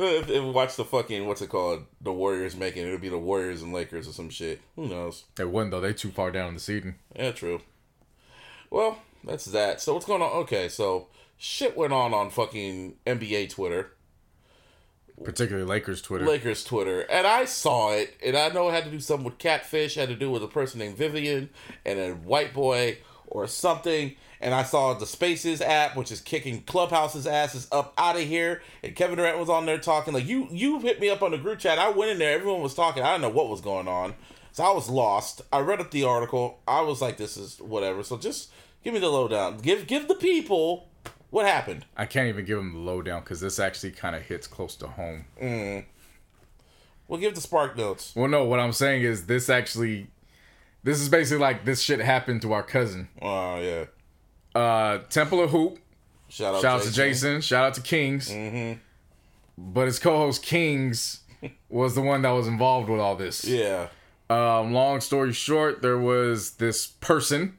[0.00, 3.60] We watch the fucking what's it called, the Warriors making it, it'll be the Warriors
[3.60, 4.60] and Lakers or some shit.
[4.74, 5.24] Who knows?
[5.36, 5.80] They wouldn't though.
[5.80, 6.94] They too far down in the seeding.
[7.14, 7.60] Yeah, true.
[8.70, 9.82] Well, that's that.
[9.82, 10.30] So what's going on?
[10.30, 13.92] Okay, so shit went on on fucking NBA Twitter,
[15.22, 16.24] Particularly Lakers Twitter.
[16.24, 19.36] Lakers Twitter, and I saw it, and I know it had to do something with
[19.36, 21.50] catfish, had to do with a person named Vivian
[21.84, 24.16] and a white boy or something.
[24.42, 28.62] And I saw the Spaces app, which is kicking Clubhouse's asses up out of here.
[28.82, 30.48] And Kevin Durant was on there talking like you.
[30.50, 31.78] You hit me up on the group chat.
[31.78, 32.32] I went in there.
[32.34, 33.02] Everyone was talking.
[33.02, 34.14] I don't know what was going on,
[34.52, 35.42] so I was lost.
[35.52, 36.60] I read up the article.
[36.66, 38.02] I was like, this is whatever.
[38.02, 38.50] So just
[38.82, 39.58] give me the lowdown.
[39.58, 40.88] Give give the people
[41.30, 41.84] what happened.
[41.96, 44.88] I can't even give them the lowdown because this actually kind of hits close to
[44.88, 45.26] home.
[45.40, 45.84] Mm.
[47.08, 48.12] We'll give the spark notes.
[48.14, 50.08] Well, no, what I'm saying is this actually,
[50.82, 53.08] this is basically like this shit happened to our cousin.
[53.20, 53.86] Oh yeah.
[54.54, 55.78] Uh, Temple of Hoop.
[56.28, 57.40] Shout out, Shout out to Jason.
[57.40, 58.30] Shout out to Kings.
[58.30, 58.78] Mm-hmm.
[59.58, 61.20] But his co-host Kings
[61.68, 63.44] was the one that was involved with all this.
[63.44, 63.88] Yeah.
[64.28, 67.58] Um, long story short, there was this person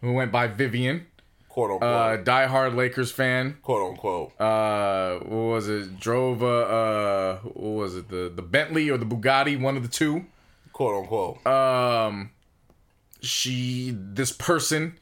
[0.00, 1.06] who went by Vivian,
[1.48, 1.82] Quote unquote.
[1.82, 3.56] uh, diehard Lakers fan.
[3.62, 4.40] quote unquote.
[4.40, 5.98] Uh, what was it?
[5.98, 8.08] Drove a uh, what was it?
[8.08, 10.24] The the Bentley or the Bugatti, one of the two.
[10.72, 11.44] quote unquote.
[11.44, 12.30] Um,
[13.20, 14.96] she this person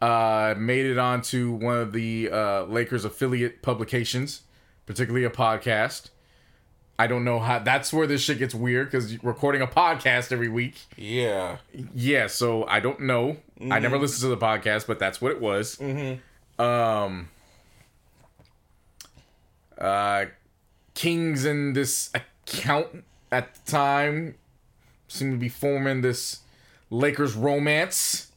[0.00, 4.42] uh made it onto one of the uh Lakers affiliate publications,
[4.86, 6.10] particularly a podcast.
[7.00, 7.60] I don't know how.
[7.60, 10.74] That's where this shit gets weird because recording a podcast every week.
[10.96, 11.58] yeah.
[11.94, 13.36] Yeah, so I don't know.
[13.70, 15.76] I never listened to the podcast, but that's what it was.
[15.76, 16.60] Mm-hmm.
[16.60, 17.28] Um,
[19.78, 20.26] uh,
[20.94, 24.34] Kings and this account at the time
[25.06, 26.40] seemed to be forming this
[26.90, 28.27] Lakers romance.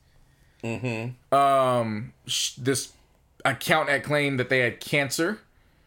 [0.63, 1.33] Mm-hmm.
[1.35, 2.91] Um, sh- this
[3.45, 5.39] account had claimed that they had cancer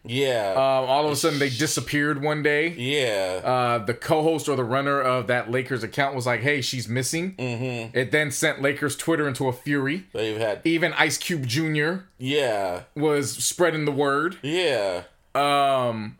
[0.03, 0.51] Yeah.
[0.51, 2.67] Um, all of a sudden, they disappeared one day.
[2.77, 3.41] yeah.
[3.43, 7.33] Uh, the co-host or the runner of that Lakers account was like, "Hey, she's missing."
[7.37, 7.97] Mm-hmm.
[7.97, 10.03] It then sent Lakers Twitter into a fury.
[10.13, 10.61] They've had.
[10.63, 12.03] Even Ice Cube Jr.
[12.19, 12.81] Yeah.
[12.95, 14.37] was spreading the word.
[14.43, 15.03] Yeah.
[15.33, 16.17] Um,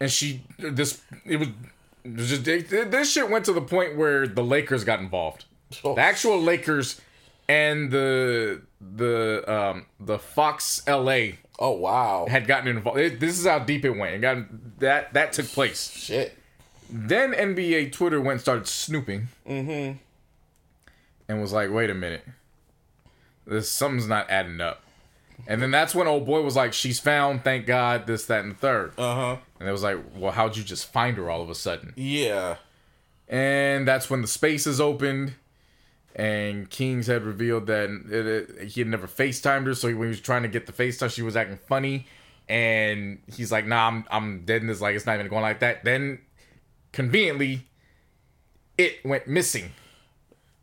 [0.00, 1.48] and she this it was,
[2.04, 5.44] it was just it- this shit went to the point where the Lakers got involved.
[5.84, 7.00] Oh, The actual Lakers
[7.48, 12.26] and the the um the Fox LA Oh wow.
[12.28, 12.98] had gotten involved.
[12.98, 14.14] It- this is how deep it went.
[14.14, 14.38] It got
[14.80, 15.90] that that took place.
[15.90, 16.36] Shit.
[16.90, 19.28] Then NBA Twitter went and started snooping.
[19.48, 19.98] Mm-hmm.
[21.28, 22.24] And was like, wait a minute.
[23.46, 24.82] This something's not adding up.
[25.46, 28.52] And then that's when old boy was like, She's found, thank God, this, that, and
[28.52, 28.92] the third.
[28.98, 29.36] Uh huh.
[29.60, 31.92] And it was like, Well, how'd you just find her all of a sudden?
[31.96, 32.56] Yeah.
[33.28, 35.34] And that's when the spaces opened.
[36.16, 39.74] And Kings had revealed that it, it- he had never FaceTimed her.
[39.74, 42.06] So when he was trying to get the FaceTime, she was acting funny.
[42.48, 44.80] And he's like, nah, I'm, I'm dead in this.
[44.80, 45.82] Like, it's not even going like that.
[45.84, 46.18] Then,
[46.92, 47.66] conveniently,
[48.76, 49.70] it went missing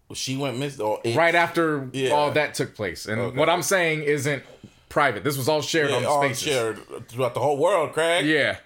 [0.08, 0.86] Well, she went missing.
[1.16, 2.12] Right after Yeah.
[2.12, 3.06] all that took place.
[3.08, 3.38] And Okay.
[3.38, 4.44] what I'm saying isn't
[4.90, 5.24] private.
[5.24, 6.44] This was all shared Yeah, on all spaces.
[6.44, 8.26] shared throughout the whole world, Craig.
[8.26, 8.58] Yeah.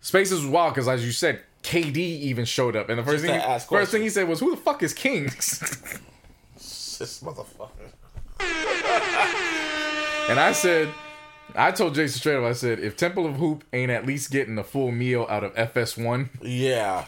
[0.00, 2.88] Spaces was wild because, as you said, KD even showed up.
[2.88, 4.92] And the first, Just thing, he, first thing he said was, Who the fuck is
[4.94, 5.98] Kings?
[7.00, 7.70] This motherfucker.
[10.28, 10.88] And I said,
[11.56, 14.58] I told Jason straight up, I said, if Temple of Hoop ain't at least getting
[14.58, 17.06] a full meal out of FS1, Yeah.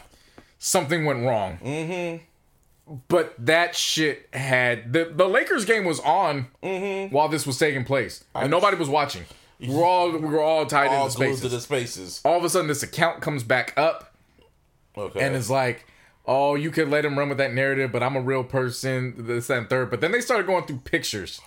[0.57, 1.59] something went wrong.
[1.63, 2.23] Mm-hmm.
[3.07, 7.13] But that shit had the the Lakers game was on Mm-hmm.
[7.15, 9.23] while this was taking place, and nobody was watching.
[9.59, 11.41] We were all we were all tied All into spaces.
[11.41, 12.21] to the spaces.
[12.25, 14.13] all of a sudden, this account comes back up,
[14.97, 15.21] Okay.
[15.21, 15.85] and it's like,
[16.25, 19.47] oh, you could let him run with that narrative, but I'm a real person, this
[19.47, 19.89] that, and third.
[19.89, 21.41] But then they started going through pictures.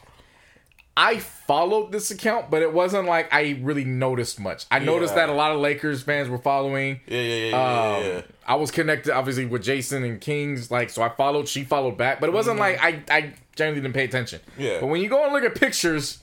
[0.99, 4.65] I followed this account, but it wasn't like I really noticed much.
[4.71, 7.01] I noticed that a lot of Lakers fans were following.
[7.07, 8.23] yeah, yeah, yeah, yeah, Um, yeah.
[8.47, 12.19] I was connected obviously with Jason and Kings, like so I followed, she followed back,
[12.19, 14.41] but it wasn't like I I generally didn't pay attention.
[14.53, 14.63] Mm-hmm.
[14.63, 14.81] Yeah.
[14.81, 16.21] But when you go and look at pictures,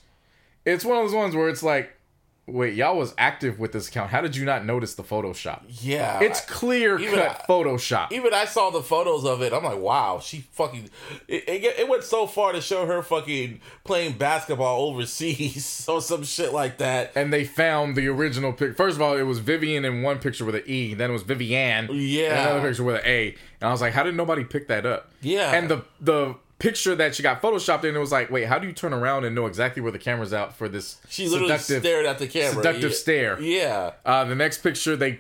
[0.65, 1.95] it's one of those ones where it's like,
[2.45, 4.09] wait, y'all was active with this account.
[4.11, 5.61] How did you not notice the Photoshop?
[5.67, 6.19] Yeah.
[6.21, 8.11] It's clear even cut I- Photoshop.
[8.11, 9.53] even I saw the photos of it.
[9.53, 10.89] I'm like, wow, she fucking.
[11.27, 16.23] It, it, it went so far to show her fucking playing basketball overseas or some
[16.23, 17.11] shit like that.
[17.15, 18.75] and they found the original pic.
[18.75, 20.93] First of all, it was Vivian in one picture with an E.
[20.93, 21.89] Then it was Vivian.
[21.91, 22.41] Yeah.
[22.47, 23.35] Another picture with an A.
[23.61, 25.09] And I was like, how did nobody pick that up?
[25.21, 25.53] Yeah.
[25.53, 28.65] And the the picture that she got photoshopped in, it was like, wait, how do
[28.65, 32.05] you turn around and know exactly where the camera's out for this She literally stared
[32.05, 32.53] at the camera.
[32.55, 32.97] seductive yeah.
[32.97, 33.39] stare.
[33.41, 33.91] Yeah.
[34.05, 35.19] Uh, the next picture they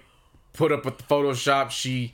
[0.53, 2.13] put up with the Photoshop, she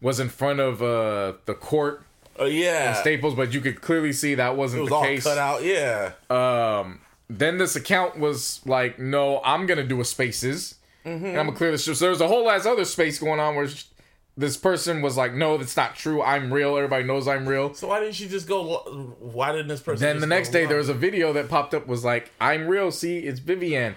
[0.00, 2.02] was in front of uh, the court
[2.38, 2.94] Oh yeah.
[2.94, 5.22] Staples, but you could clearly see that wasn't it was the all case.
[5.24, 5.62] cut out.
[5.62, 6.12] Yeah.
[7.28, 11.24] Then this account was like, no, I'm gonna do a spaces, Mm-hmm.
[11.26, 11.84] and I'm gonna clear this.
[11.84, 13.84] So there's a whole ass other space going on where sh-
[14.36, 16.22] this person was like, no, that's not true.
[16.22, 16.76] I'm real.
[16.76, 17.74] Everybody knows I'm real.
[17.74, 19.16] so why didn't she just go?
[19.20, 20.06] Why didn't this person?
[20.06, 22.90] Then the next day, there was a video that popped up was like, I'm real.
[22.90, 23.94] See, it's Vivian.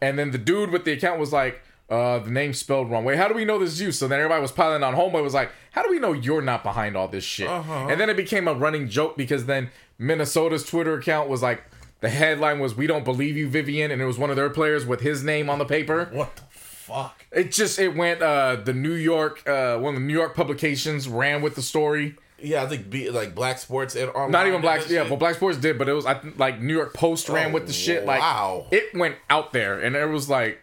[0.00, 3.04] And then the dude with the account was like, uh, the name spelled wrong.
[3.04, 3.92] Wait, how do we know this is you?
[3.92, 4.94] So then everybody was piling on.
[4.94, 7.48] Homeboy was like, how do we know you're not behind all this shit?
[7.48, 7.88] Uh-huh.
[7.88, 11.64] And then it became a running joke because then Minnesota's Twitter account was like,
[12.02, 14.84] the headline was, "We don't believe you, Vivian," and it was one of their players
[14.84, 16.10] with his name on the paper.
[16.12, 16.42] What the
[16.82, 17.24] fuck?
[17.30, 18.22] It just it went.
[18.22, 22.16] Uh, the New York, uh, one of the New York publications ran with the story.
[22.44, 25.08] Yeah, I think be, like Black Sports and online Not even Black, yeah, shit.
[25.10, 27.54] well, Black Sports did, but it was I think, like New York Post ran Oh,
[27.54, 28.04] with the shit.
[28.04, 28.66] Like, wow.
[28.72, 30.60] it went out there, and it was like,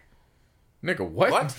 [0.84, 1.30] nigga, what?
[1.30, 1.56] What?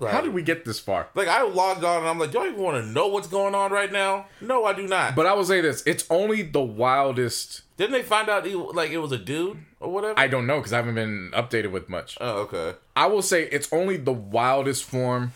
[0.00, 1.08] How did we get this far?
[1.14, 3.54] Like I logged on and I'm like, do I even want to know what's going
[3.54, 4.26] on right now?
[4.40, 5.14] No, I do not.
[5.14, 7.62] But I will say this: it's only the wildest.
[7.76, 10.18] didn't they find out he, like it was a dude or whatever?
[10.18, 12.16] I don't know because I haven't been updated with much.
[12.20, 12.74] oh, okay.
[12.96, 15.32] I will say it's only the wildest form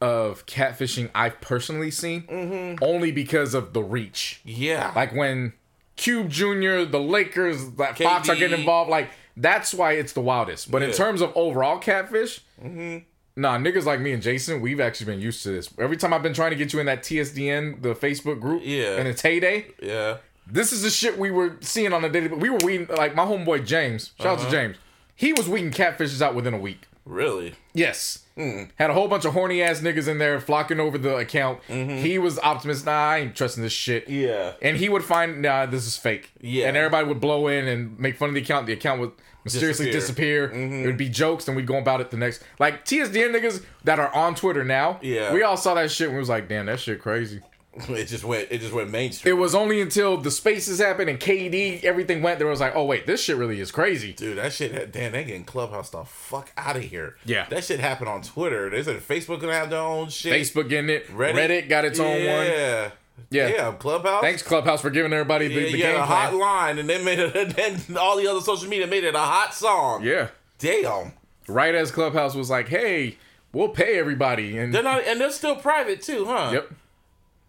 [0.00, 2.82] of catfishing I've personally seen, Mm-hmm.
[2.82, 4.40] only because of the reach.
[4.44, 4.92] Yeah.
[4.96, 5.52] Like when
[5.96, 8.90] Cube Jr., the Lakers, that Fox are getting involved.
[8.90, 10.70] Like that's why it's the wildest.
[10.70, 12.98] But in terms of overall catfish, Mm-hmm.
[13.40, 15.68] Nah, niggas like me and Jason, we've actually been used to this.
[15.78, 18.96] Every time I've been trying to get you in that TSDN, the Facebook group, Yeah.
[18.96, 19.66] and it's heyday.
[19.82, 20.18] yeah.
[20.52, 22.26] This is the shit we were seeing on a daily.
[22.26, 24.10] But we were weeding like my homeboy James.
[24.18, 24.42] Shout Uh-huh.
[24.42, 24.76] out to James.
[25.14, 26.88] He was weeding catfishes out within a week.
[27.06, 27.54] Really?
[27.72, 28.24] Yes.
[28.36, 28.64] Hmm.
[28.76, 31.60] Had a whole bunch of horny ass niggas in there flocking over the account.
[31.68, 31.98] Mm-hmm.
[31.98, 32.84] He was optimist.
[32.86, 34.08] Nah, I ain't trusting this shit.
[34.08, 34.52] Yeah.
[34.60, 36.30] And he would find, nah, this is fake.
[36.40, 36.66] Yeah.
[36.68, 38.66] And everybody would blow in and make fun of the account.
[38.66, 39.12] The account would
[39.44, 40.48] mysteriously Disappear.
[40.48, 40.84] Mm-hmm.
[40.84, 42.42] It would be jokes, and we'd go about it the next.
[42.58, 44.98] Like TSDN niggas that are on Twitter now.
[45.02, 45.32] Yeah.
[45.32, 47.40] We all saw that shit and we was like, damn, that shit crazy.
[47.88, 48.48] It just went.
[48.50, 49.32] It just went mainstream.
[49.32, 52.38] It was only until the spaces happened and KD, everything went.
[52.38, 54.12] There was like, oh wait, this shit really is crazy.
[54.12, 57.16] Dude, that shit, damn, they getting Clubhouse the fuck out of here.
[57.24, 57.46] Yeah.
[57.48, 58.70] That shit happened on Twitter.
[58.70, 60.32] They said Facebook gonna have their own shit.
[60.32, 61.06] Facebook getting it.
[61.08, 62.46] Reddit, got its own one.
[62.46, 62.90] Yeah.
[63.30, 63.48] Yeah.
[63.48, 64.22] Yeah, Clubhouse.
[64.22, 67.18] Thanks Clubhouse for giving everybody the, Yeah, the yeah, game hot line, and they made
[67.18, 70.02] it, and then all the other social media made it a hot song.
[70.04, 70.28] Yeah.
[70.58, 71.12] Damn.
[71.48, 73.16] Right as Clubhouse was like, hey,
[73.52, 74.56] we'll pay everybody.
[74.58, 76.50] And They're not, and they're still private too, huh?
[76.52, 76.72] Yep.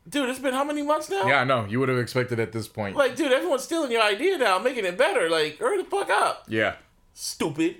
[0.10, 1.27] Dude, it's been how many months now?
[1.27, 1.65] Yeah, I know.
[1.69, 2.95] You would have expected at this point.
[2.95, 5.30] Like, dude, everyone's stealing your idea now, making it better.
[5.30, 6.45] Like, hurry the fuck up.
[6.48, 6.76] yeah.
[7.14, 7.77] Stupid.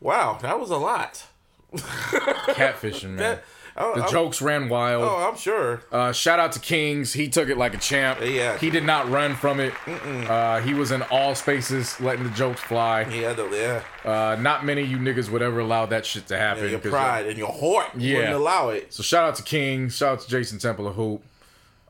[0.00, 1.24] Wow, that was a lot.
[1.74, 3.16] Catfishing, man.
[3.16, 3.44] That,
[3.76, 5.04] oh, the I'm- jokes ran wild.
[5.04, 5.82] Oh, I'm sure.
[5.92, 7.12] Uh, shout out to Kings.
[7.12, 8.20] He took it like a champ.
[8.22, 8.56] Yeah.
[8.58, 9.72] He did not run from it.
[9.88, 13.04] Uh, he was in all spaces, letting the jokes fly.
[13.04, 13.82] Had yeah.
[14.04, 16.70] Uh, not many of you niggas would ever allow that shit to happen.
[16.70, 18.16] your 'cause, pride and your heart Yeah.
[18.16, 18.92] wouldn't allow it.
[18.92, 19.88] So shout out to King.
[19.88, 21.22] Shout out to Jason Temple of Hoop.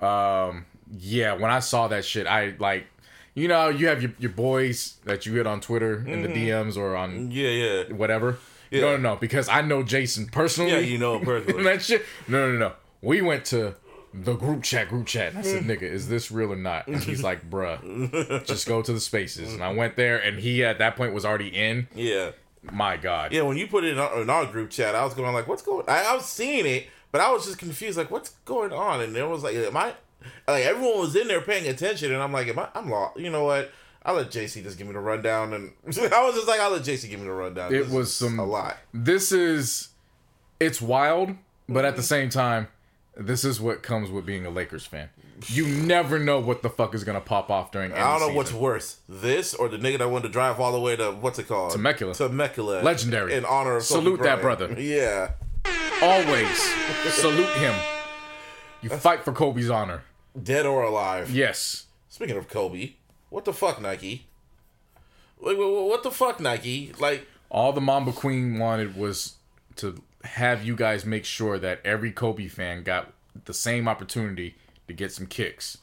[0.03, 0.67] Um,
[0.99, 2.87] yeah, when I saw that shit, I like,
[3.35, 6.77] you know, you have your, your boys that you hit on Twitter in the DMs
[6.77, 7.83] or on Yeah, yeah.
[7.93, 8.39] whatever.
[8.75, 8.81] Yeah.
[8.81, 10.73] No, no, no, because I know Jason personally.
[10.73, 11.63] Yeah, you know him personally.
[11.65, 12.05] that shit.
[12.27, 12.73] No, no, no.
[13.03, 13.75] We went to
[14.13, 15.31] the group chat, group chat.
[15.31, 15.77] And I said, mm.
[15.77, 16.87] nigga, is this real or not?
[16.87, 19.55] And he's like, bruh, just go to the spaces.
[19.55, 21.89] And I went there, and he at that point was already in.
[21.95, 22.31] Yeah.
[22.73, 23.33] My God.
[23.33, 25.47] Yeah, when you put it in our, in our group chat, I was going like,
[25.47, 28.73] "What's going?" I, I was seeing it, but I was just confused, like, "What's going
[28.73, 29.93] on?" And there was like, "Am I?"
[30.49, 33.19] Like everyone was in there paying attention, and I'm like, "Am I?" I'm lost.
[33.19, 33.71] You know what?
[34.05, 36.83] I'll let JC just give me the rundown, and I was just like, "I'll let
[36.83, 38.77] JC give me the rundown." It This was some- a lot.
[38.93, 39.89] This is,
[40.61, 41.37] it's wild,
[41.69, 42.07] but at the mm-hmm.
[42.07, 42.69] same time,
[43.17, 45.09] this is what comes with being a Lakers fan.
[45.47, 47.93] You never know what the fuck is gonna pop off during.
[47.93, 48.35] I don't know season.
[48.37, 51.39] what's worse, this or the nigga that wanted to drive all the way to what's
[51.39, 51.73] it called?
[51.73, 52.15] Temecula.
[52.15, 52.83] Temecula.
[52.83, 53.35] Legendary.
[53.35, 54.75] In honor of Salute that brother.
[54.81, 55.33] Yeah.
[56.03, 56.59] Always
[57.15, 57.75] salute him.
[58.83, 60.03] You fight for Kobe's honor.
[60.41, 61.31] Dead or alive.
[61.31, 61.87] Yes.
[62.09, 62.93] Speaking of Kobe,
[63.35, 64.27] what the fuck, Nike?
[65.41, 66.93] Wait, what the fuck, Nike?
[67.01, 69.35] Like, All the Mamba Queen wanted was
[69.77, 73.13] to have you guys make sure that every Kobe fan got
[73.45, 74.55] the same opportunity
[74.87, 75.79] to get some kicks.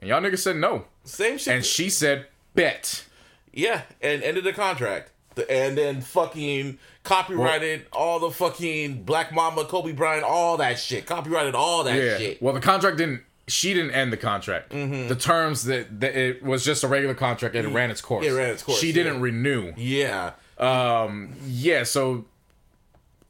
[0.00, 0.84] And y'all niggas said no.
[1.04, 1.54] same shit.
[1.54, 3.06] And she said, bet.
[3.52, 5.10] yeah, and ended the contract.
[5.50, 11.06] And then fucking copyrighted all the fucking Black Mamba, Kobe Bryant, all that shit.
[11.06, 12.18] Copyrighted all that Yeah.
[12.18, 12.42] shit.
[12.42, 13.22] Well, the contract didn't.
[13.48, 14.72] She didn't end the contract.
[14.72, 15.08] Mm-hmm.
[15.08, 18.26] The terms that, that it was just a regular contract and it ran its course.
[18.26, 18.94] It ran its course, She yeah.
[18.94, 19.72] didn't renew.
[19.76, 20.32] yeah.
[20.58, 21.82] Yeah.
[21.84, 22.24] So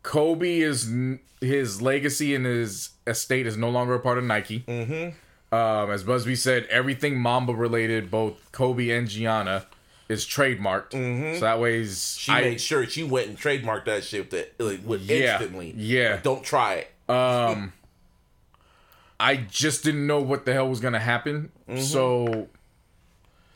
[0.03, 0.91] Kobe is
[1.41, 4.61] his legacy and his estate is no longer a part of Nike.
[4.61, 5.55] Mm-hmm.
[5.55, 9.67] Um, as Busby said, everything Mamba related, both Kobe and Gianna,
[10.09, 10.93] is trademarked.
[10.93, 11.93] So that way, Mm-hmm.
[12.19, 15.35] She I, made sure she went and trademarked that shit with, the, like, with Yeah,
[15.35, 15.75] instantly.
[15.77, 16.13] yeah.
[16.13, 16.91] Like, don't try it.
[19.19, 21.51] I just didn't know what the hell was gonna happen.
[21.69, 21.81] Mm-hmm.
[21.81, 22.49] So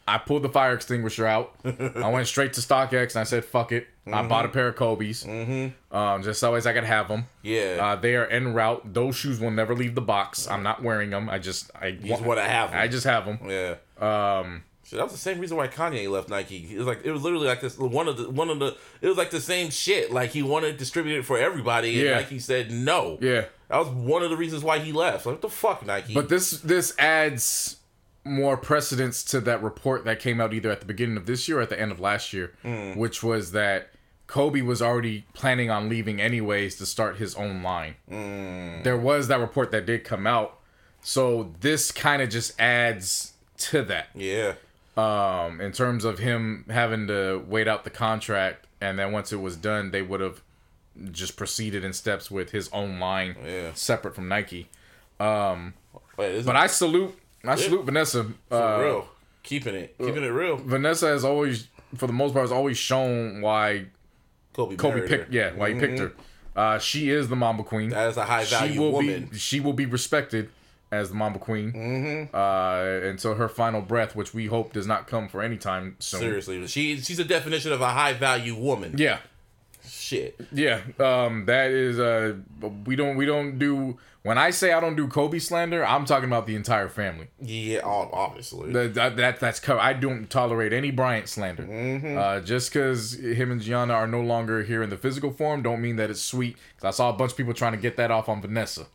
[0.09, 1.55] I pulled the fire extinguisher out.
[1.65, 4.29] I went straight to StockX and I said, "Fuck it." I Mm-hmm.
[4.29, 7.27] bought a pair of Kobe's, um, just so as I could have them.
[7.43, 7.79] Yeah.
[7.81, 8.93] uh, they are en route.
[8.93, 10.49] Those shoes will never leave the box.
[10.49, 11.29] I'm not wearing them.
[11.31, 12.81] I just, I you just want to have them.
[12.81, 13.39] I just have them.
[13.47, 13.75] Yeah.
[14.01, 14.65] Um.
[14.83, 16.67] So that was the same reason why Kanye left Nike.
[16.73, 19.07] It was like it was literally like this one of the one of the it
[19.07, 20.11] was like the same shit.
[20.11, 22.15] Like he wanted to distribute it for everybody, and Yeah.
[22.17, 23.17] Nike said no.
[23.21, 23.45] Yeah.
[23.71, 25.25] That was one of the reasons why he left.
[25.27, 26.13] Like what the fuck, Nike?
[26.13, 27.77] But this this adds
[28.25, 31.59] more precedence to that report that came out either at the beginning of this year
[31.59, 32.97] or at the end of last year, Mm.
[32.97, 33.91] which was that
[34.27, 37.95] Kobe was already planning on leaving anyways to start his own line.
[38.11, 38.85] Mm.
[38.85, 40.59] There was that report that did come out.
[41.01, 44.55] So this kind of just adds to that yeah.
[44.97, 49.41] um, in terms of him having to wait out the contract, and then once it
[49.41, 50.43] was done, they would have
[51.13, 53.71] just proceeded in steps with his own line, Yeah.
[53.75, 54.69] separate from Nike.
[56.17, 58.27] Wait, But I salute, I salute Vanessa.
[58.51, 59.09] Uh, real.
[59.43, 60.57] Keeping it, keeping it real.
[60.57, 63.87] Vanessa has always, for the most part, has always shown why
[64.53, 65.25] Kobe, Kobe picked.
[65.25, 65.27] her.
[65.31, 66.13] Yeah, why he picked her.
[66.55, 67.91] Uh, she is the Mamba Queen.
[67.91, 69.29] That is a high she value will woman.
[69.33, 69.39] be.
[69.39, 70.51] She will be respected
[70.93, 72.35] as the Mamba Queen mm-hmm.
[72.37, 76.21] uh, until her final breath, which we hope does not come for any time soon.
[76.21, 78.95] Seriously, she she's a definition of a high value woman.
[78.99, 79.21] Yeah,
[80.11, 80.41] Shit.
[80.53, 82.35] Yeah, um, that is uh,
[82.85, 83.97] we don't we don't do.
[84.23, 87.29] When I say I don't do Kobe slander, I'm talking about the entire family.
[87.41, 88.73] Yeah, obviously.
[88.73, 89.81] That, that, that that's covered.
[89.81, 91.65] I don't tolerate any Bryant slander.
[92.19, 95.81] Uh, just because him and Gianna are no longer here in the physical form, don't
[95.81, 96.57] mean that it's sweet.
[96.79, 98.87] 'Cause I saw a bunch of people trying to get that off on Vanessa,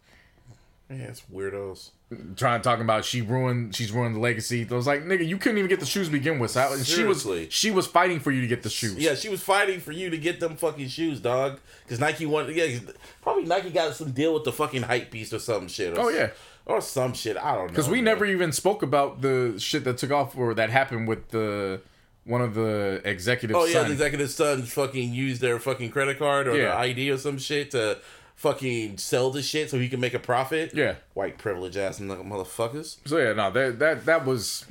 [0.89, 1.89] yeah, it's weirdos.
[2.35, 4.67] trying to talk about she ruined, she's ruined the legacy.
[4.69, 6.51] I was like, nigga, you couldn't even get the shoes to begin with.
[6.51, 7.45] So I- she Seriously.
[7.45, 8.95] was she was fighting for you to get the shoes.
[8.97, 11.59] Yeah, she was fighting for you to get them fucking shoes, dog.
[11.83, 12.77] Because Nike wanted, yeah,
[13.21, 15.97] probably Nike got some deal with the fucking hype beast or some shit.
[15.97, 16.29] Or Oh, yeah.
[16.65, 17.35] or some shit.
[17.37, 17.67] I don't know.
[17.69, 18.05] Because we man.
[18.05, 21.81] never even spoke about the shit that took off or that happened with the
[22.25, 23.57] one of the executives.
[23.59, 23.85] Oh yeah, son.
[23.87, 27.69] the executive sons fucking used their fucking credit card or their ID or some shit
[27.71, 27.99] to
[28.35, 30.71] fucking sell the shit so he can make a profit.
[30.73, 30.95] Yeah.
[31.13, 32.97] white privilege ass motherfuckers.
[33.05, 34.65] So yeah, no, that that that was.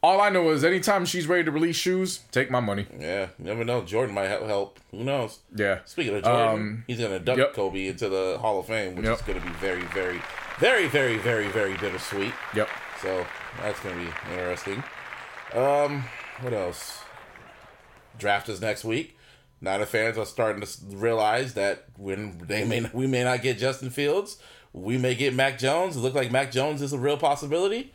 [0.00, 2.86] All I know is anytime she's ready to release shoes, take my money.
[3.00, 3.82] Yeah, you never know.
[3.82, 4.44] Jordan might help.
[4.46, 4.80] help.
[4.92, 5.40] Who knows?
[5.52, 5.80] Yeah.
[5.86, 7.52] Speaking of Jordan, Um, he's gonna duck yep.
[7.52, 9.16] Kobe into the Hall of Fame, which Yep.
[9.16, 10.20] is gonna be very, very,
[10.60, 12.32] very, very, very, very bittersweet.
[12.54, 12.68] Yep.
[13.02, 13.26] So
[13.60, 14.84] that's gonna be interesting.
[15.52, 16.04] Um,
[16.42, 17.00] what else?
[18.20, 19.17] Draft is next week.
[19.60, 23.90] Niner fans are starting to realize that when they may we may not get Justin
[23.90, 24.38] Fields,
[24.72, 25.96] we may get Mac Jones.
[25.96, 27.92] It look like Mac Jones is a real possibility.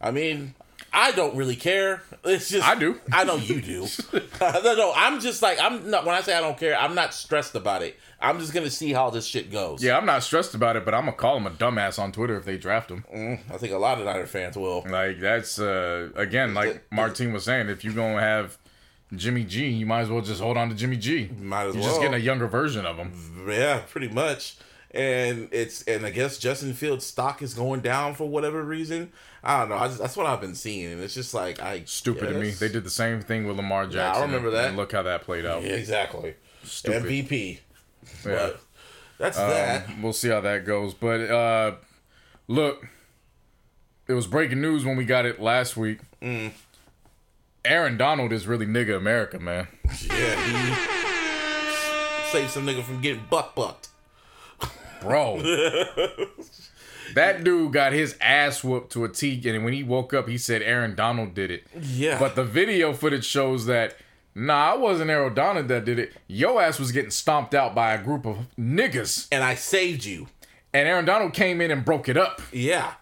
[0.00, 0.54] I mean,
[0.92, 2.02] I don't really care.
[2.24, 3.00] It's just I do.
[3.12, 3.86] I know you do.
[4.40, 6.04] no, no, I'm just like I'm not.
[6.04, 7.98] When I say I don't care, I'm not stressed about it.
[8.20, 9.82] I'm just gonna see how this shit goes.
[9.82, 12.36] Yeah, I'm not stressed about it, but I'm gonna call him a dumbass on Twitter
[12.36, 13.04] if they draft him.
[13.50, 14.84] I think a lot of Niner fans will.
[14.88, 18.58] Like that's uh again, like Martine was saying, if you're gonna have
[19.14, 21.30] Jimmy G, you might as well just hold on to Jimmy G.
[21.40, 21.90] Might as You're well.
[21.90, 23.12] just getting a younger version of him.
[23.48, 24.56] Yeah, pretty much.
[24.92, 29.12] And it's and I guess Justin Fields' stock is going down for whatever reason.
[29.42, 29.76] I don't know.
[29.76, 32.50] I just, that's what I've been seeing, and it's just like I Stupid to me.
[32.50, 34.22] They did the same thing with Lamar Jackson.
[34.22, 34.68] I remember that.
[34.68, 35.62] And look how that played out.
[35.62, 36.34] Yeah, exactly.
[36.64, 37.04] Stupid.
[37.04, 37.60] MVP.
[38.04, 38.14] Yeah.
[38.24, 38.60] But
[39.18, 39.88] that's that.
[39.88, 40.92] Um, we'll see how that goes.
[40.94, 41.74] But uh
[42.48, 42.86] look,
[44.08, 46.00] it was breaking news when we got it last week.
[46.20, 46.50] Mm.
[47.64, 49.68] Aaron Donald is really nigga America, man.
[49.84, 50.74] Yeah,
[52.24, 53.88] he saved some nigga from getting buck bucked.
[55.00, 55.40] Bro.
[57.14, 60.38] that dude got his ass whooped to a T, and when he woke up, he
[60.38, 61.64] said Aaron Donald did it.
[61.80, 63.96] Yeah, But the video footage shows that
[64.34, 66.12] nah, it wasn't Aaron Donald that did it.
[66.28, 69.26] Yo ass was getting stomped out by a group of niggas.
[69.32, 70.28] and I saved you.
[70.72, 72.40] And Aaron Donald came in and broke it up.
[72.52, 72.92] Yeah,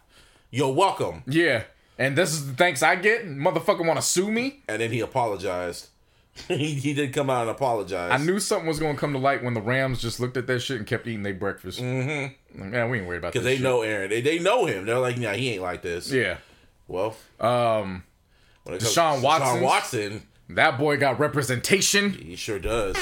[0.50, 1.22] you're welcome.
[1.26, 1.64] Yeah.
[1.98, 3.26] And this is the thanks I get.
[3.26, 4.62] Motherfucker wanna sue me?
[4.68, 5.88] And then he apologized.
[6.48, 8.12] he, he did come out and apologize.
[8.12, 10.60] I knew something was gonna come to light when the Rams just looked at that
[10.60, 11.80] shit and kept eating their breakfast.
[11.80, 12.70] Mm-hmm.
[12.70, 13.64] Man, we ain't worried about that because they shit.
[13.64, 14.08] know Aaron.
[14.10, 14.86] They, they know him.
[14.86, 16.12] They're like, yeah, he ain't like this.
[16.12, 16.36] Yeah.
[16.86, 18.04] Well, Um
[18.62, 22.94] when it Deshaun to Watson's- Deshaun Watson, that boy got representation he sure does.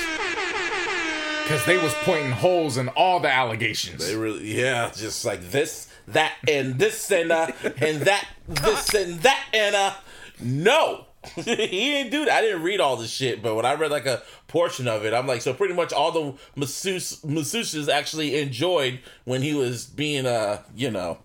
[1.43, 4.07] because they was pointing holes in all the allegations.
[4.07, 9.21] They really, yeah, just like this, that, and this, and uh, and that, this, and
[9.21, 9.95] that, and uh,
[10.41, 12.39] no, he didn't do that.
[12.39, 15.13] I didn't read all the shit, but when I read like a portion of it,
[15.13, 20.27] I'm like, so pretty much all the masseuse masseuses actually enjoyed when he was being,
[20.27, 21.19] uh, you know,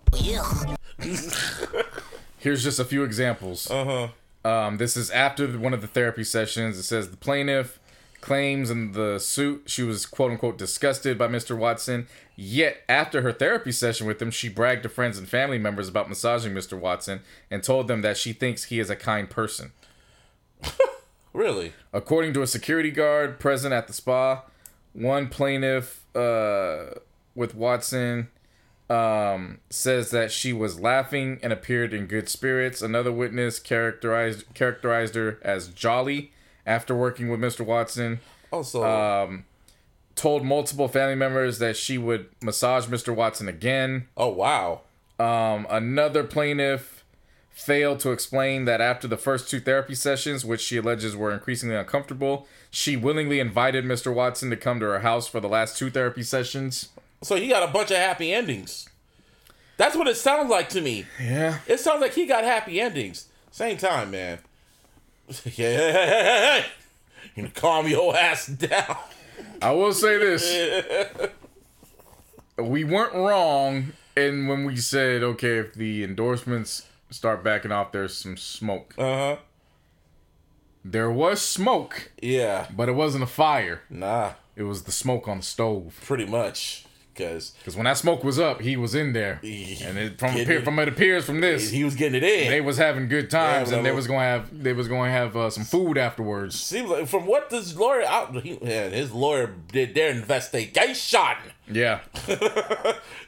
[2.38, 3.70] Here's just a few examples.
[3.70, 4.08] Uh huh.
[4.48, 6.78] Um, this is after one of the therapy sessions.
[6.78, 7.78] It says the plaintiff
[8.20, 11.56] claims in the suit she was quote unquote disgusted by Mr.
[11.56, 12.06] Watson.
[12.34, 16.08] Yet after her therapy session with him, she bragged to friends and family members about
[16.08, 16.78] massaging Mr.
[16.78, 19.72] Watson and told them that she thinks he is a kind person.
[21.32, 24.42] really, According to a security guard present at the spa,
[24.92, 26.94] one plaintiff uh,
[27.34, 28.28] with Watson
[28.88, 32.82] um, says that she was laughing and appeared in good spirits.
[32.82, 36.32] Another witness characterized characterized her as jolly
[36.66, 37.64] after working with Mr.
[37.64, 38.20] Watson.
[38.50, 39.44] also, Um,
[40.22, 43.14] told multiple family members that she would massage Mr.
[43.14, 44.06] Watson again.
[44.16, 44.82] oh wow,
[45.18, 47.04] Um, another plaintiff
[47.50, 51.74] failed to explain that after the first two therapy sessions, which she alleges were increasingly
[51.76, 54.12] uncomfortable, she willingly invited Mr.
[54.14, 56.88] Watson to come to her house for the last two therapy sessions.
[57.22, 58.88] so he got a bunch of happy endings.
[59.76, 61.04] That's what it sounds like to me.
[61.20, 61.58] Yeah.
[61.66, 63.26] It sounds like he got happy endings.
[63.50, 64.38] Same time, man.
[65.56, 66.62] Yeah.
[67.34, 68.96] You know, calm your ass down.
[69.60, 71.10] I will say this.
[72.58, 78.14] we weren't wrong and when we said, okay, if the endorsements start backing off, there's
[78.16, 78.94] some smoke.
[78.98, 79.36] Uh huh.
[80.84, 82.66] There was smoke, Yeah.
[82.74, 83.82] but it wasn't a fire.
[83.88, 84.32] Nah.
[84.56, 85.98] It was the smoke on the stove.
[86.04, 86.84] Pretty much.
[87.14, 90.58] Because Because when that smoke was up, he was in there, and it, from appear,
[90.58, 90.64] it.
[90.64, 92.50] from it appears from this, he was getting it in.
[92.50, 95.10] they was having good times, Yeah, and they was going to have they was going
[95.10, 96.58] to have uh, some food afterwards.
[96.58, 101.20] Seems like from what this lawyer out, he, yeah, his lawyer did their investigation.
[101.70, 102.00] Yeah,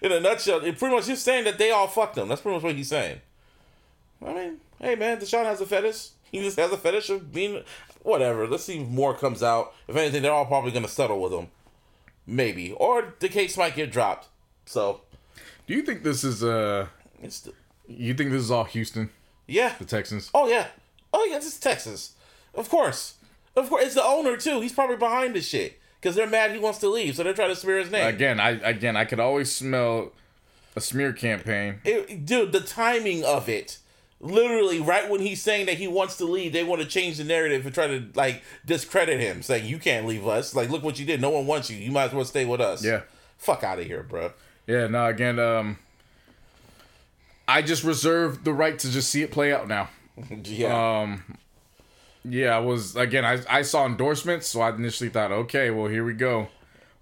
[0.03, 2.29] In a nutshell, it pretty much he's saying that they all fucked him.
[2.29, 3.21] That's pretty much what he's saying.
[4.25, 6.09] I mean, hey man, Deshaun has a fetish.
[6.31, 7.63] He just has a fetish of being
[8.03, 8.47] whatever.
[8.47, 9.73] Let's see if more comes out.
[9.89, 11.49] If anything, they're all probably gonna settle with him.
[12.27, 12.73] Maybe.
[12.73, 14.29] Or the case might get dropped.
[14.67, 15.01] So
[15.67, 16.87] do you think this is uh
[17.23, 17.53] it's the,
[17.87, 19.11] you think this is all Houston,
[19.47, 19.75] yeah.
[19.79, 20.31] the Texans?
[20.35, 20.69] Oh yeah.
[21.13, 22.15] Oh yeah, this is Texas.
[22.55, 23.15] Of course.
[23.57, 23.85] Of course.
[23.85, 24.61] It's the owner too.
[24.61, 25.81] He's probably behind this shit.
[26.01, 28.07] Because they're mad he wants to leave, so they're trying to smear his name.
[28.07, 30.13] Again, I again I could always smell
[30.77, 31.81] A smear campaign.
[31.85, 33.79] It, dude, the timing of it.
[34.25, 37.25] Literally, right when he's saying that he wants to leave, they want to change the
[37.25, 40.55] narrative and try to like discredit him, saying you can't leave us.
[40.55, 41.21] Like, look what you did.
[41.21, 41.77] No one wants you.
[41.77, 42.83] You might as well stay with us.
[42.83, 43.03] Yeah.
[43.37, 44.33] Fuck out of here, bro.
[44.67, 45.79] Yeah, no, again, um
[47.47, 49.91] I just reserve the right to just see it play out now.
[50.45, 51.01] Yeah.
[51.03, 51.37] Um
[52.25, 56.05] yeah, I was again I I saw endorsements, so I initially thought, okay, well here
[56.05, 56.49] we go.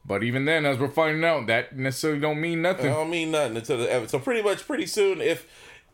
[0.04, 2.86] But even then, as we're finding out, that necessarily don't mean nothing.
[2.86, 4.08] don't mean nothing until the.
[4.08, 5.46] So pretty much, pretty soon, if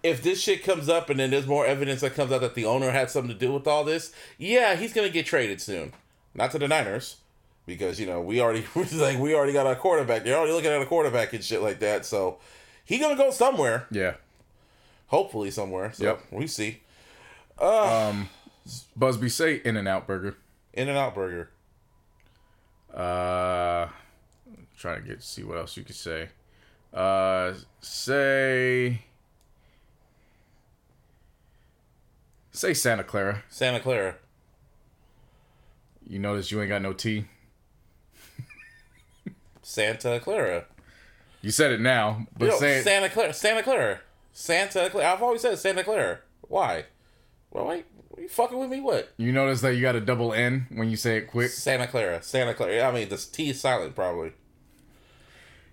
[0.02, 2.64] if this shit comes up and then there's more evidence that comes out that the
[2.64, 5.92] owner had something to do with all this, yeah, he's gonna get traded soon.
[6.34, 7.16] Not to the Niners,
[7.66, 10.24] because you know we already like we already got a quarterback.
[10.24, 12.04] They're already looking at a quarterback and shit like that.
[12.06, 12.38] So
[12.84, 13.86] he gonna go somewhere.
[13.90, 14.14] Yeah.
[15.08, 15.92] Hopefully somewhere.
[15.92, 16.20] So Yep.
[16.30, 16.80] we see.
[17.60, 18.28] Um
[18.96, 20.36] Busby say In and Out Burger.
[20.74, 21.50] In and Out Burger.
[22.92, 23.88] Uh
[24.78, 26.28] trying to get see what else you could say.
[26.92, 29.02] Uh say
[32.58, 33.44] Say Santa Clara.
[33.48, 34.16] Santa Clara.
[36.04, 37.26] You notice you ain't got no T.
[39.62, 40.64] Santa Clara.
[41.40, 43.32] You said it now, but Yo, say it, Santa Clara.
[43.32, 44.00] Santa Clara.
[44.32, 45.12] Santa Clara.
[45.12, 46.18] I've always said Santa Clara.
[46.48, 46.86] Why?
[47.52, 47.86] Well, wait.
[48.16, 48.80] Are you fucking with me?
[48.80, 49.12] What?
[49.18, 51.50] you notice that you got a double N when you say it quick.
[51.50, 52.20] Santa Clara.
[52.24, 52.82] Santa Clara.
[52.82, 54.32] I mean, the T is silent, probably.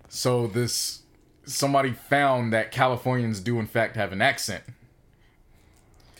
[0.08, 1.02] So this
[1.46, 4.62] somebody found that Californians do in fact have an accent.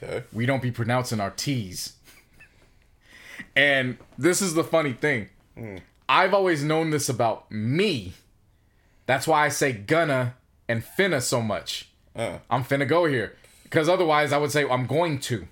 [0.07, 0.25] Okay.
[0.33, 1.94] We don't be pronouncing our T's.
[3.55, 5.28] And this is the funny thing.
[6.09, 8.12] I've always known this about me.
[9.07, 10.35] That's why I say gonna
[10.68, 11.89] and finna so much.
[12.15, 13.35] Uh, I'm finna go here.
[13.62, 15.47] Because otherwise I would say I'm going to.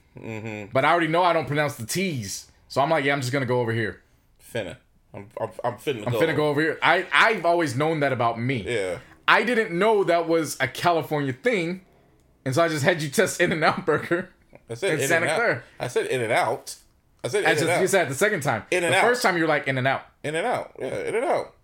[0.73, 2.51] But I already know I don't pronounce the T's.
[2.69, 4.03] So I'm like, yeah, I'm just gonna go over here.
[4.53, 4.77] finna.
[5.13, 6.21] I'm, I'm, I'm finna I'm go.
[6.21, 6.79] finna go over here.
[6.83, 8.65] I, I've always known that about me.
[8.67, 8.99] Yeah.
[9.27, 11.83] I didn't know that was a California thing.
[12.45, 14.31] And so I just had you test In and Out Burger.
[14.71, 15.37] I said In in Santa and out.
[15.37, 15.63] Clara.
[15.81, 16.77] I said in and out.
[17.23, 17.81] I said in That's and just, out.
[17.83, 18.63] you said the second time.
[18.71, 18.99] In and out.
[18.99, 19.09] the out.
[19.09, 20.03] first time you were like In and Out.
[20.23, 20.73] in and out.
[20.79, 21.55] Yeah, in and out.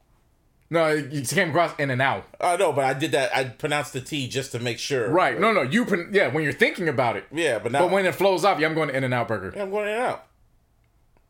[0.73, 2.25] No, you came across In and Out.
[2.41, 3.35] I know, but I did that.
[3.35, 5.11] I pronounced the T just to make sure.
[5.11, 5.39] Right.
[5.39, 5.63] No, no.
[5.63, 7.25] You, pron- yeah, when you're thinking about it.
[7.33, 9.27] Yeah, but now But when it flows off, yeah, I'm going to In and Out
[9.29, 9.53] Burger.
[9.61, 10.27] I'm going in and out.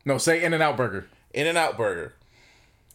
[0.05, 1.07] No, say In and Out Burger.
[1.33, 2.13] In and out burger.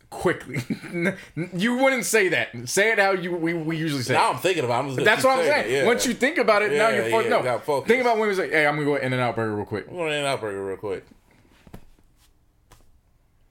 [0.09, 0.62] Quickly.
[1.55, 2.68] you wouldn't say that.
[2.68, 4.35] Say it how you we, we usually say Now it.
[4.35, 4.76] I'm thinking about.
[4.76, 4.78] It.
[4.78, 5.67] I'm just gonna That's what I'm saying.
[5.67, 5.85] it, yeah.
[5.85, 7.81] Once you think about it, now you're fo- yeah, no.
[7.81, 9.86] Think about when we say, "Hey, I'm gonna go In and Out Burger real quick."
[9.89, 11.05] I'm going in and out burger real quick.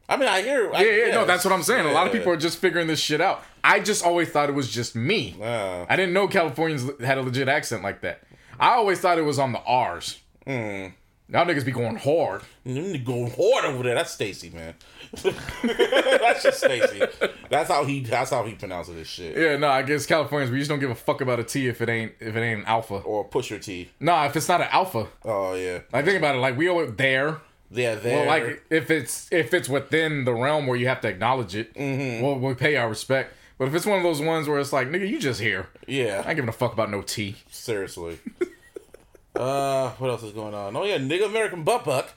[0.07, 0.71] I mean, I hear.
[0.73, 1.85] I, Yeah, yeah, no, that's what I'm saying.
[1.85, 3.43] A lot of people are just figuring this shit out.
[3.63, 5.35] I just always thought it was just me.
[5.41, 8.21] Uh, I didn't know Californians had a legit accent like that.
[8.59, 10.19] I always thought it was on the R's.
[10.45, 10.87] Hmm.
[11.27, 12.43] Y'all niggas be going hard.
[12.63, 13.95] You going hard over there.
[13.95, 14.75] That's Stacy, man.
[15.63, 17.01] that's just Stacy.
[17.49, 18.01] That's how he.
[18.01, 19.35] That's how he pronounces this shit.
[19.37, 21.81] Yeah, no, I guess Californians we just don't give a fuck about a T if
[21.81, 22.95] it ain't if it ain't an alpha.
[22.95, 23.89] Or Pusha T.
[23.99, 25.07] Nah, if it's not an alpha.
[25.23, 25.79] Oh yeah.
[25.93, 27.39] Like think about it, like we always there.
[27.71, 27.95] Yeah.
[27.95, 28.17] There.
[28.19, 31.73] Well, like if it's if it's within the realm where you have to acknowledge it,
[31.73, 32.23] Mm-hmm.
[32.23, 33.33] we'll, we'll pay our respect.
[33.57, 35.69] But if it's one of those ones where it's like, nigga, you just here.
[35.87, 36.23] Yeah.
[36.25, 37.35] I ain't giving a fuck about no T.
[37.49, 38.19] Seriously.
[39.35, 40.75] uh, what else is going on?
[40.75, 42.13] Oh yeah, nigga American butt buck.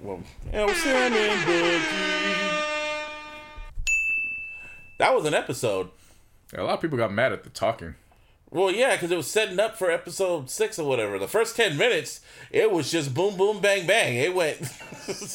[0.00, 0.20] Well,
[0.52, 1.78] El Salmon Bucky.
[4.98, 5.90] That was an episode.
[6.54, 7.94] A lot of people got mad at the talking.
[8.50, 11.18] Well, yeah, because it was setting up for episode six or whatever.
[11.18, 12.20] The first ten minutes,
[12.50, 14.16] it was just boom, boom, bang, bang.
[14.16, 14.58] It went.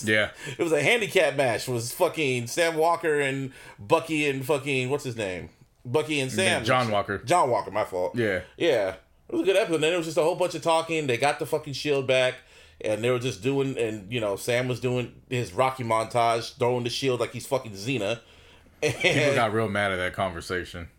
[0.03, 0.30] Yeah.
[0.56, 1.67] It was a handicap match.
[1.67, 5.50] It was fucking Sam Walker and Bucky and fucking what's his name?
[5.83, 6.64] Bucky and Sam.
[6.64, 7.17] John Walker.
[7.17, 8.16] John Walker, my fault.
[8.16, 8.42] Yeah.
[8.56, 8.90] Yeah.
[9.30, 9.75] It was a good episode.
[9.75, 11.08] And Then it was just a whole bunch of talking.
[11.08, 12.35] They got the fucking shield back.
[12.84, 16.84] And they were just doing, and you know, Sam was doing his Rocky montage, throwing
[16.84, 18.20] the shield like he's fucking Xena.
[18.82, 20.90] People And got real mad at that conversation.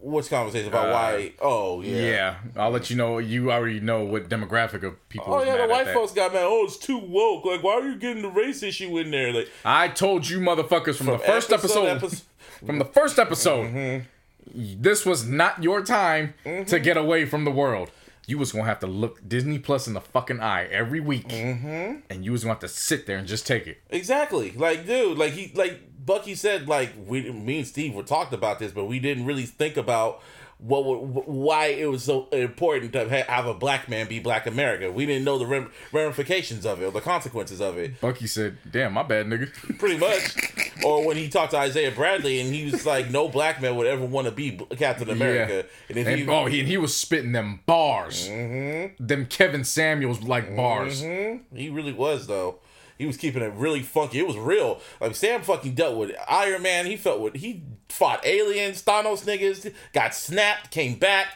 [0.00, 1.32] what's conversation about Uh, why?
[1.40, 1.96] Oh yeah.
[2.02, 2.34] Yeah.
[2.56, 3.16] I'll let you know.
[3.18, 5.32] You already know what demographic of people.
[5.32, 6.42] Oh yeah, the white folks got mad.
[6.44, 7.46] Oh, it's too woke.
[7.46, 9.32] Like, why are you getting the race issue in there?
[9.32, 14.04] Like, I told you, motherfuckers, from, the first episode- episode, epis- from the first episode,
[14.54, 16.34] this was not your time
[16.66, 17.90] to get away from the world.
[18.30, 21.98] You was gonna have to look Disney Plus in the fucking eye every week, mm-hmm.
[22.08, 23.78] and you was gonna have to sit there and just take it.
[23.90, 24.52] Exactly.
[24.52, 28.60] Like, dude, like he, like Bucky said, like we, me and Steve were talked about
[28.60, 30.22] this, but we didn't really think about
[30.62, 34.92] what, why it was so important to have a black man be Black America.
[34.92, 38.00] We didn't know the ramifications of it or the consequences of it.
[38.00, 40.36] Bucky said, "Damn, my bad, nigga." Pretty much.
[40.84, 43.86] or when he talked to Isaiah Bradley and he was like, "No black man would
[43.86, 46.96] ever want to be Captain America." And if And, he, oh, he, and he was
[46.96, 49.04] spitting them bars, mm-hmm.
[49.04, 51.02] them Kevin Samuels like bars.
[51.02, 51.56] Mm-hmm.
[51.56, 52.58] he really was though.
[53.00, 54.18] He was keeping it really funky.
[54.18, 54.78] It was real.
[55.00, 56.84] Like Sam fucking dealt with Iron Man.
[56.84, 61.28] He felt what he fought aliens, Thanos niggas, got snapped, came back.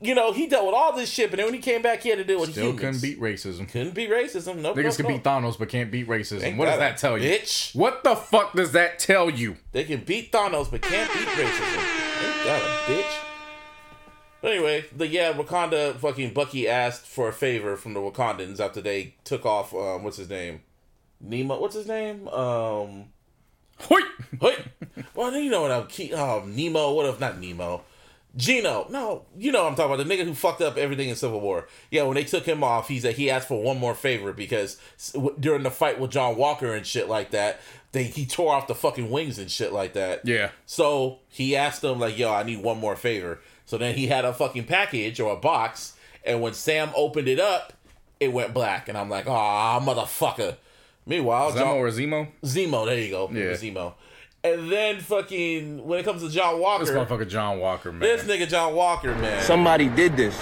[0.00, 2.08] You know, he dealt with all this shit, but then when he came back, he
[2.08, 2.80] had to deal with Still humans.
[2.80, 3.68] couldn't beat racism.
[3.68, 4.62] couldn't beat racism.
[4.62, 4.78] Nope.
[4.78, 5.12] Niggas nope, can nope.
[5.12, 6.42] beat Thanos, but can't beat racism.
[6.42, 7.28] Ain't what does that that tell you?
[7.30, 7.76] bitch?
[7.76, 9.58] What the fuck does that tell you?
[9.72, 11.76] They can beat Thanos, but can't beat racism.
[11.76, 13.14] Ain't that a bitch?
[14.40, 18.80] But anyway, the yeah, Wakanda fucking Bucky asked for a favor from the Wakandans after
[18.80, 19.74] they took off.
[19.74, 20.62] Um, what's his name?
[21.20, 21.60] Nemo.
[21.60, 22.28] What's his name?
[22.28, 23.06] Um,
[23.80, 24.00] Hoi!
[24.40, 24.58] wait.
[25.14, 25.86] well, you know what I'm.
[25.86, 26.92] Key, um, Nemo.
[26.92, 27.82] What if not Nemo?
[28.36, 28.86] Gino.
[28.90, 30.06] No, you know what I'm talking about.
[30.06, 31.66] The nigga who fucked up everything in Civil War.
[31.90, 34.76] Yeah, when they took him off, he said he asked for one more favor because
[35.40, 37.60] during the fight with John Walker and shit like that,
[37.92, 40.20] they he tore off the fucking wings and shit like that.
[40.24, 40.50] Yeah.
[40.64, 44.24] So he asked them like, "Yo, I need one more favor." So then he had
[44.24, 47.72] a fucking package or a box, and when Sam opened it up,
[48.20, 50.56] it went black, and I'm like, "Ah, motherfucker."
[51.10, 52.28] Meanwhile, Zemo John or Zemo?
[52.44, 53.52] Zemo, there you go, Yeah.
[53.52, 53.94] Zemo.
[54.42, 58.00] And then fucking when it comes to John Walker, This motherfucker John Walker, man.
[58.00, 59.42] this nigga John Walker, man.
[59.42, 60.34] Somebody did this.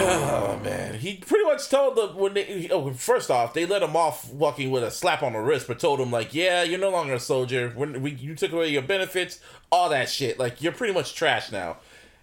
[0.00, 2.68] Oh man, he pretty much told them when they.
[2.70, 5.80] Oh, first off, they let him off walking with a slap on the wrist, but
[5.80, 7.72] told him like, "Yeah, you're no longer a soldier.
[7.74, 9.40] When we you took away your benefits,
[9.72, 10.38] all that shit.
[10.38, 11.78] Like you're pretty much trash now."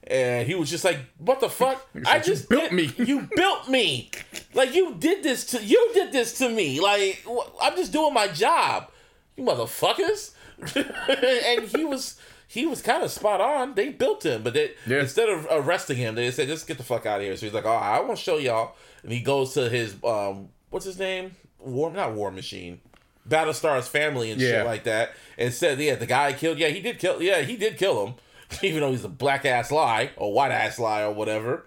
[0.08, 1.88] And he was just like, "What the fuck?
[2.06, 4.12] I said, "You just built did- me." You built me.
[4.54, 6.80] Like you did this to you did this to me.
[6.80, 7.26] Like
[7.62, 8.90] I'm just doing my job.
[9.36, 10.32] You motherfuckers."
[10.76, 13.74] and he was he was kind of spot on.
[13.76, 15.00] They built him, but they Yeah.
[15.02, 17.54] instead of arresting him, they said, "Just get the fuck out of here." So he's
[17.56, 21.00] like, "Oh, I want to show y'all." And he goes to his um, what's his
[21.00, 21.36] name?
[21.60, 22.80] War, not War Machine,
[23.26, 24.50] Battlestar's family and Yeah.
[24.52, 26.60] shit like that, and said, "Yeah, the guy killed.
[26.60, 27.22] Yeah, he did kill.
[27.22, 28.14] Yeah, he did kill him,
[28.62, 31.66] even though he's a black ass lie or white ass lie or whatever."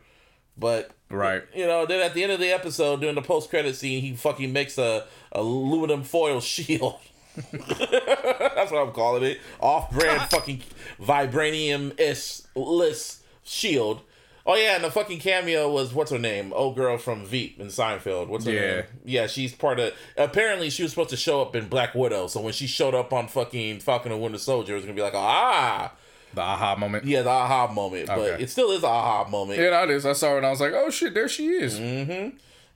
[0.56, 1.44] But Right.
[1.54, 4.14] you know, then at the end of the episode, during the post credit scene, he
[4.14, 6.98] fucking makes a, a aluminum foil shield.
[7.52, 9.40] That's what I'm calling it.
[9.60, 10.62] Off brand fucking
[11.00, 14.00] vibranium ish list shield.
[14.46, 16.52] Oh yeah, and the fucking cameo was what's her name?
[16.54, 18.28] Old girl from Veep in Seinfeld.
[18.28, 18.60] What's her Yeah.
[18.76, 18.84] name?
[19.04, 19.92] Yeah, she's part of.
[20.16, 22.26] Apparently, she was supposed to show up in Black Widow.
[22.28, 25.02] So when she showed up on fucking Falcon and Winter Soldier, it was gonna be
[25.02, 25.92] like, ah,
[26.34, 27.04] The aha moment.
[27.04, 28.06] yeah, the aha moment.
[28.08, 29.58] But it still is aha moment.
[29.60, 30.04] Yeah, that is.
[30.06, 31.78] I saw it and I was like, oh shit, there she is.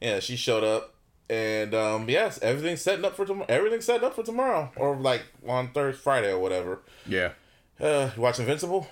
[0.00, 0.94] Yeah, she showed up,
[1.31, 3.47] and um, yes, everything's setting up for tomorrow.
[3.48, 6.81] Everything's setting up for tomorrow, or like on Thursday, Friday, or whatever.
[7.06, 7.32] Yeah.
[7.81, 8.89] Uh, you watch Invincible?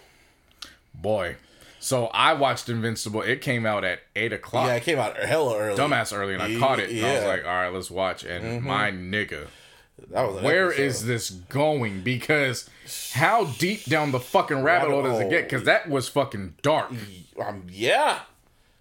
[0.95, 1.37] Boy.
[1.81, 3.23] So I watched Invincible.
[3.23, 4.67] It came out at 8 o'clock.
[4.67, 5.79] Yeah, it came out hella early.
[5.79, 6.91] Dumbass early, and I Yeah, caught it.
[6.91, 7.19] And I was.
[7.21, 7.29] Mm-hmm.
[7.29, 8.23] like, all right, let's watch.
[8.25, 9.47] And my nigga,
[10.11, 10.83] That was where episode.
[10.83, 12.03] is this going?
[12.03, 12.69] Because
[13.13, 15.45] how deep down the fucking rabbit hole does it get?
[15.45, 16.91] Because that was fucking dark.
[17.41, 18.21] Um, yeah,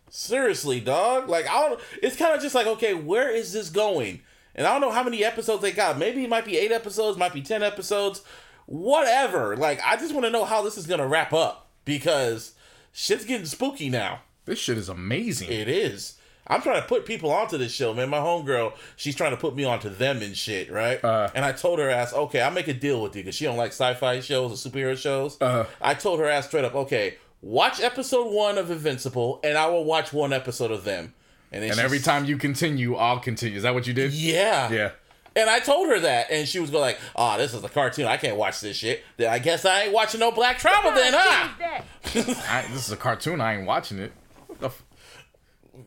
[0.09, 1.29] seriously, dog.
[1.29, 1.79] Like I don't.
[2.01, 4.21] It's kind of just like, okay, where is this going?
[4.55, 5.97] And I don't know how many episodes they got.
[5.99, 8.23] Maybe it might be eight episodes, might be ten episodes,
[8.65, 9.55] whatever.
[9.55, 12.53] Like I just want to know how this is gonna wrap up because
[12.91, 14.21] shit's getting spooky now.
[14.45, 15.51] This shit is amazing.
[15.51, 16.18] It is.
[16.49, 18.09] I'm trying to put people onto this show, man.
[18.09, 21.03] My homegirl, she's trying to put me onto them and shit, right?
[21.03, 21.29] Uh.
[21.35, 23.57] and I told her ass, okay, I'll make a deal with you because she don't
[23.57, 25.39] like sci-fi shows or superhero shows.
[25.39, 25.65] Uh.
[25.81, 29.85] I told her ass straight up, okay, watch episode one of Invincible, and I will
[29.85, 31.13] watch one episode of them.
[31.51, 33.57] And, and every time you continue, I'll continue.
[33.57, 34.13] Is that what you did?
[34.13, 34.91] yeah, Yeah.
[35.35, 38.05] And I told her that, and she was going like, "Oh, this is a cartoon.
[38.07, 39.03] I can't watch this shit.
[39.15, 41.81] Then I guess I ain't watching no Black Trauma then, huh?"
[42.49, 43.39] I, this is a cartoon.
[43.39, 44.11] I ain't watching it.
[44.47, 44.83] What the f-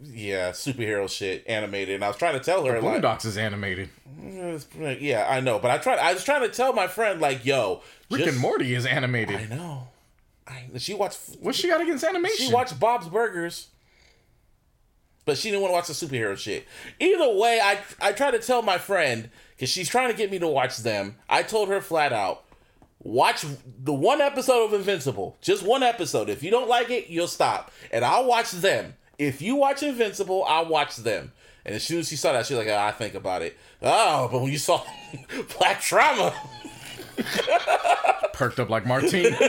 [0.02, 1.97] Yeah, superhero shit, animated.
[1.97, 3.89] And I was trying to tell her like, Boondocks is animated.
[5.01, 5.99] Yeah, I know, but I tried.
[5.99, 9.36] I was trying to tell my friend, like, "Yo, Rick just- and Morty is animated.
[9.36, 9.89] I know.
[10.47, 11.19] I she watched.
[11.41, 12.47] What's she got against animation?
[12.47, 13.69] She watched Bob's Burgers,
[15.25, 16.67] but she didn't want to watch the superhero shit.
[17.01, 20.39] Either way, I I tried to tell my friend because she's trying to get me
[20.41, 21.17] to watch them.
[21.28, 22.44] I told her flat out,
[23.01, 23.44] watch
[23.83, 26.28] the one episode of Invincible, just one episode.
[26.28, 28.94] If you don't like it, you'll stop, and I'll watch them.
[29.23, 31.31] If you watch Invincible, I'll watch them.
[31.65, 33.57] And as soon as she saw that, she was like, "Ah, I think about it.
[33.81, 34.83] Oh, but when you saw
[35.59, 36.34] Black Trauma.
[38.33, 39.33] perked up like Martine.
[39.36, 39.49] Cause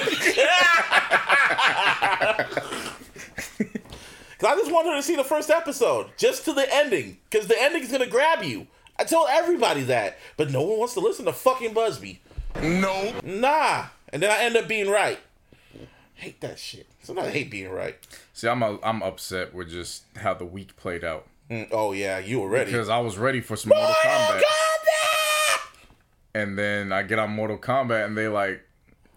[4.52, 7.60] I just want her to see the first episode, just to the ending, because the
[7.60, 8.68] ending is gonna grab you.
[9.00, 12.22] I told everybody that, but no one wants to listen to fucking Busby.
[12.61, 13.14] No.
[13.24, 15.19] Nah, and then I end up being right.
[16.16, 16.85] Hate that shit.
[17.02, 17.98] Sometimes I hate being right.
[18.34, 22.20] See, I'm a, I'm upset with just how the week played out Mm, oh yeah,
[22.20, 22.72] you were ready.
[22.72, 25.60] because I was ready for some Mortal Kombat, Kombat!
[26.34, 28.62] and then I get on Mortal Kombat and they like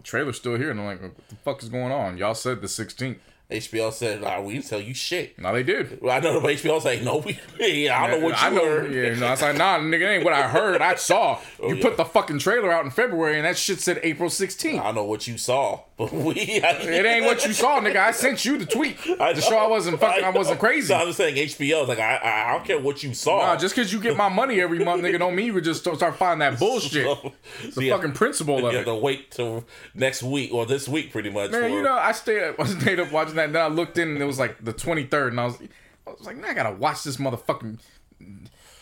[0.03, 2.17] trailer's still here, and I'm like, what the fuck is going on?
[2.17, 3.17] Y'all said the 16th.
[3.49, 6.01] HBO said, nah, "We didn't tell you shit." No, they did.
[6.01, 8.49] Well, I know, but HBO like, "No, we, yeah, I don't know what you I
[8.49, 8.65] know.
[8.65, 10.81] heard." Yeah, no, I was like, nah, nigga, ain't what I heard.
[10.81, 11.39] I saw.
[11.59, 11.81] Oh, you Oh, yeah.
[11.81, 14.79] put the fucking trailer out in February, and that shit said April 16th.
[14.83, 16.33] I know what you saw, but we.
[16.37, 17.95] It ain't what you saw, nigga.
[17.97, 20.23] I sent you the tweet to show I wasn't fucking.
[20.23, 20.93] I, wasn't crazy.
[20.93, 23.39] No, I'm just saying HBO is like I, I, I don't care what you saw.
[23.39, 26.15] Nah, just because you get my money every month, nigga, don't mean you just start
[26.17, 27.05] finding that bullshit.
[27.05, 27.33] So,
[27.73, 29.63] The you fucking principle you of have to wait till
[29.95, 31.51] next week or this week, pretty much.
[31.51, 33.97] Man, for- you know, I stayed I stayed up watching that, and then I looked
[33.97, 35.57] in, and it was like the 23rd, and I was,
[36.05, 37.79] I was like, I gotta watch this motherfucking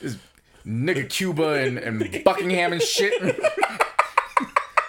[0.01, 0.17] this
[0.65, 3.13] nigga Cuba and, and Buckingham and shit.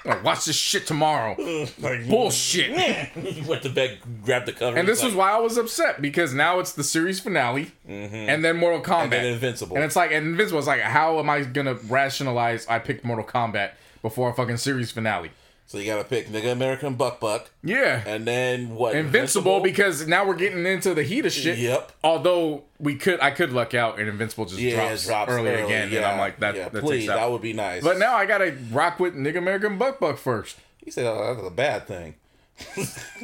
[0.07, 1.35] I watch this shit tomorrow.
[1.81, 2.71] like, Bullshit.
[3.17, 6.01] you went to bed, grabbed the cover, And this was like, why I was upset
[6.01, 8.15] because now it's the series finale, mm-hmm.
[8.15, 9.75] and then Mortal Kombat, and then Invincible.
[9.75, 13.25] And it's like, and Invincible is like, how am I gonna rationalize I picked Mortal
[13.25, 15.33] Kombat before a fucking series finale?
[15.67, 18.03] So you gotta pick nigga American Buck Buck, Yeah.
[18.07, 18.95] and then what?
[18.95, 21.59] Invincible because now we're getting into the heat of shit.
[21.59, 21.93] Yep.
[22.05, 25.63] Although we could, I could luck out and Invincible just yeah, drops, drops early, early
[25.63, 26.55] again, Yeah, and I'm like that.
[26.57, 27.83] Yeah, that please, that would be nice.
[27.83, 30.57] But now I gotta rock with Nigga American Buck Buck first.
[30.85, 32.15] you said oh, that's a bad thing.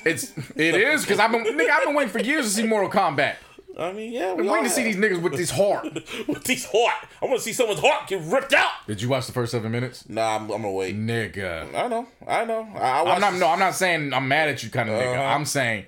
[0.04, 2.90] It's it is because I've been nigga I've been waiting for years to see Mortal
[2.90, 3.36] Kombat.
[3.78, 5.84] I mean, yeah, I'm we waiting all to see these niggas with this heart.
[6.28, 7.06] with these heart.
[7.20, 8.70] I want to see someone's heart get ripped out.
[8.86, 10.08] Did you watch the first seven minutes?
[10.08, 10.96] Nah, I'm, I'm gonna wait.
[10.96, 11.74] Nigga.
[11.74, 12.68] I know, I know.
[12.74, 15.14] I, I I'm not no, I'm not saying I'm mad at you kind of nigga.
[15.14, 15.22] Uh-huh.
[15.22, 15.86] I'm saying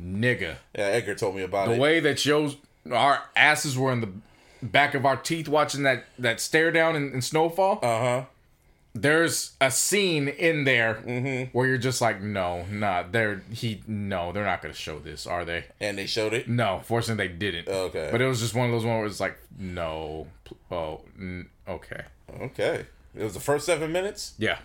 [0.00, 0.56] nigga.
[0.74, 1.76] Yeah, Edgar told me about The it.
[1.76, 2.56] The way that shows
[2.92, 4.10] our asses were in the
[4.62, 7.80] back of our teeth watching that that stare down in, in Snowfall.
[7.82, 8.24] Uh huh.
[9.00, 11.56] There's a scene in there Mm-hmm.
[11.56, 15.44] where you're just like, no, nah, they're he, no, they're not gonna show this, are
[15.44, 15.64] they?
[15.80, 16.48] And they showed it.
[16.48, 17.68] No, fortunately they didn't.
[17.68, 18.08] Okay.
[18.10, 20.26] but it was just one of those ones where it's like, no,
[20.70, 22.02] oh, n- okay,
[22.40, 22.86] Okay.
[23.14, 24.34] It was the first seven minutes.
[24.38, 24.58] yeah,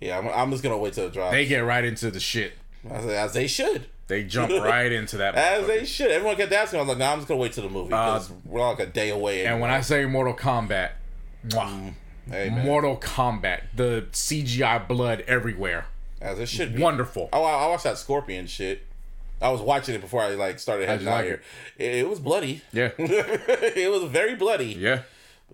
[0.00, 1.32] Yeah, I'm, I'm just gonna wait till it drops.
[1.32, 2.52] they get right into the shit.
[2.90, 3.86] as, they should.
[4.08, 5.34] They jump right into that.
[5.34, 6.10] As they should.
[6.10, 6.78] Everyone kept asking.
[6.78, 8.86] I was like, nah, I'm just gonna wait till the movie because we're like a
[8.86, 9.46] day away.
[9.46, 10.90] Uh, and when I say Mortal Kombat,
[11.48, 11.92] mwah,
[12.30, 15.86] hey, man, Mortal Kombat, the CGI blood everywhere,
[16.20, 16.82] as it should be.
[16.82, 17.28] wonderful.
[17.32, 18.86] Oh, I, I watched that Scorpion shit.
[19.40, 21.42] I was watching it before I like started heading out like here.
[21.76, 21.96] It?
[21.96, 22.62] it was bloody.
[22.72, 24.72] Yeah, it was very bloody.
[24.72, 25.02] yeah,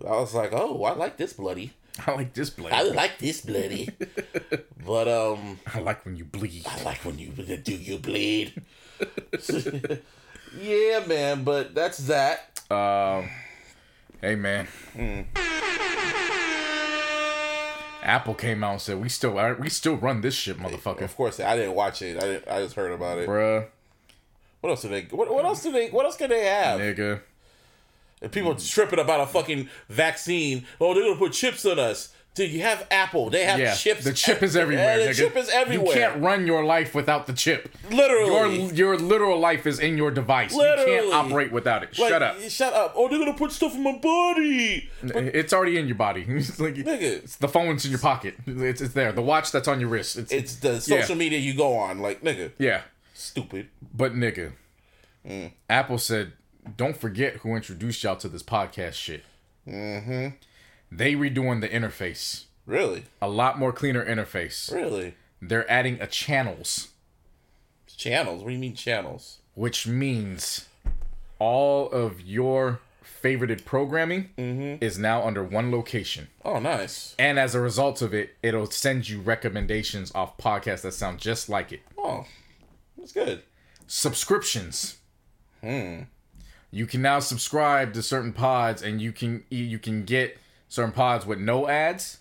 [0.05, 1.73] I was like, oh, I like this bloody.
[2.07, 2.75] I like this bloody.
[2.75, 3.89] I like this bloody.
[4.85, 6.65] but um, I like when you bleed.
[6.65, 8.61] I like when you do you bleed.
[10.59, 11.43] yeah, man.
[11.43, 12.61] But that's that.
[12.71, 13.29] Um,
[14.21, 14.67] hey man.
[18.03, 21.39] Apple came out and said we still we still run this shit, motherfucker, Of course,
[21.39, 22.17] I didn't watch it.
[22.17, 23.27] I didn't, I just heard about it.
[23.27, 23.65] bruh,
[24.61, 25.03] What else do they?
[25.03, 25.89] What, what else do they?
[25.89, 26.79] What else can they have?
[26.79, 27.21] nigga.
[28.21, 30.65] And people tripping about a fucking vaccine.
[30.79, 32.13] Oh, they're gonna put chips on us.
[32.35, 33.29] Dude, you have Apple.
[33.29, 34.03] They have Yeah, chips.
[34.03, 34.97] the chip is Yeah, everywhere.
[34.97, 35.15] the nigga.
[35.15, 35.87] chip is everywhere.
[35.87, 37.71] You can't run your life without the chip.
[37.91, 38.59] Literally.
[38.65, 40.51] your your literal life is in your device.
[40.53, 40.91] Literally.
[40.95, 41.97] You can't operate without it.
[41.99, 42.39] Like, Shut up.
[42.49, 42.93] Shut up.
[42.95, 44.89] Oh, they're gonna put stuff in my body.
[45.03, 46.25] It's already in your body.
[46.27, 47.01] It's like Nigga.
[47.23, 48.33] it's the phone's in your pocket.
[48.47, 49.11] It's, it's there.
[49.11, 50.17] The watch that's on your wrist.
[50.17, 51.01] It's, It's the Yeah.
[51.01, 51.99] social media you go on.
[51.99, 52.81] Like, nigga, yeah.
[53.13, 53.69] stupid.
[53.93, 54.53] But nigga,
[55.27, 55.51] Mm.
[55.69, 56.33] Apple said,
[56.77, 59.23] "Don't forget who introduced y'all to this podcast shit."
[59.67, 60.29] Mm-hmm.
[60.95, 64.71] They redoing the interface, Really, a lot more cleaner interface.
[64.71, 65.15] really.
[65.41, 66.89] They're adding a channels,
[67.87, 68.41] Channels.
[68.41, 69.39] What do you mean channels?
[69.55, 70.67] which means
[71.39, 72.79] all of your
[73.23, 74.83] favorited programming Mm-hmm.
[74.83, 76.27] is now under one location.
[76.43, 77.15] Oh, nice.
[77.19, 81.49] And as a result of it, it'll send you recommendations off podcasts that sound just
[81.49, 81.81] like it.
[81.97, 82.25] Oh,
[82.97, 83.43] that's good.
[83.87, 84.97] subscriptions.
[85.61, 86.01] Hmm.
[86.71, 90.37] You can now subscribe to certain pods, and you can you can get
[90.73, 92.17] certain pods with no ads,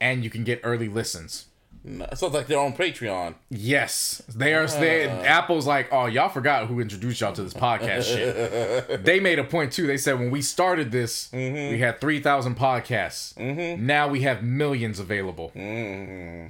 [0.00, 1.46] and you can get early listens.
[1.86, 3.36] Mm, no, It sounds like they're on Patreon.
[3.48, 4.66] Yes, they are.
[4.66, 5.22] They, ah.
[5.22, 9.04] Apple's like, oh, y'all forgot who introduced y'all to this podcast shit.
[9.04, 9.86] they made a point too.
[9.86, 11.72] They said when we started this, mm-hmm.
[11.72, 13.34] we had three thousand podcasts.
[13.34, 13.86] Mm-hmm.
[13.86, 15.52] Now we have millions available.
[15.54, 16.48] Mm-hmm.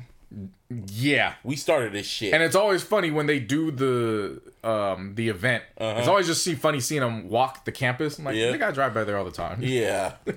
[0.86, 2.32] Yeah, We started this shit.
[2.32, 5.64] and it's always funny when they do the um the event.
[5.76, 6.10] It's uh-huh.
[6.10, 8.18] always just see funny seeing them walk the campus.
[8.18, 8.52] I'm like, Yeah.
[8.52, 9.58] nigga, I drive by there all the time.
[9.60, 10.14] yeah.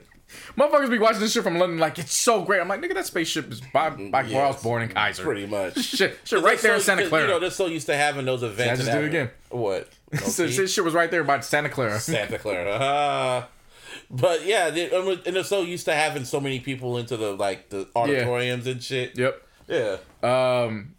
[0.58, 2.60] Motherfuckers be watching this shit from London like it's so great.
[2.60, 5.24] I'm like, nigga, that spaceship is by, by where I was born in Kaiser.
[5.24, 5.80] Pretty much.
[5.84, 7.26] Shit, shit right there in Santa Clara.
[7.26, 8.82] You know, they're so used to having those events.
[8.82, 9.30] I just did it again.
[9.50, 9.90] What?
[10.16, 12.00] So, this shit was right there by Santa Clara.
[12.00, 12.78] Santa Clara.
[12.80, 13.48] Ah.
[14.10, 17.70] but yeah, they, and they're so used to having so many people into the like
[17.70, 19.18] the auditoriums and shit.
[19.18, 19.46] Yep.
[19.68, 19.98] Yeah.
[20.24, 20.96] Um,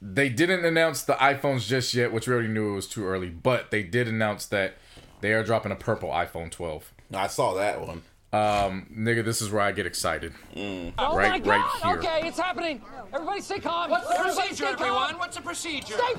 [0.00, 3.28] they didn't announce the iPhones just yet, which we already knew it was too early.
[3.28, 4.76] But they did announce that
[5.20, 6.92] they are dropping a purple iPhone 12.
[7.14, 8.02] I saw that one.
[8.32, 10.32] Um, nigga, this is where I get excited.
[10.56, 11.46] Oh Right- my God!
[11.48, 11.96] right here.
[11.98, 12.80] Okay, it's happening.
[13.12, 13.90] Everybody stay calm.
[13.90, 14.82] What's the Everybody procedure, stay calm.
[14.82, 15.18] everyone?
[15.18, 15.94] What's the procedure?
[15.98, 16.14] Stay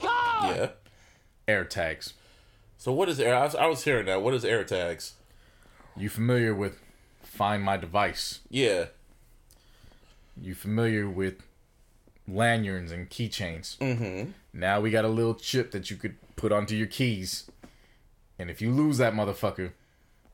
[0.00, 0.54] calm.
[0.54, 0.68] Yeah.
[1.48, 2.12] AirTags.
[2.78, 3.34] So what is air?
[3.34, 4.22] I was, I was hearing that.
[4.22, 5.12] What is AirTags?
[5.96, 6.78] You familiar with
[7.22, 8.40] Find My Device?
[8.48, 8.86] Yeah.
[10.40, 11.42] You familiar with
[12.28, 13.76] lanyards and keychains?
[13.78, 14.30] Mm-hmm.
[14.52, 17.50] Now we got a little chip that you could put onto your keys,
[18.38, 19.72] and if you lose that motherfucker,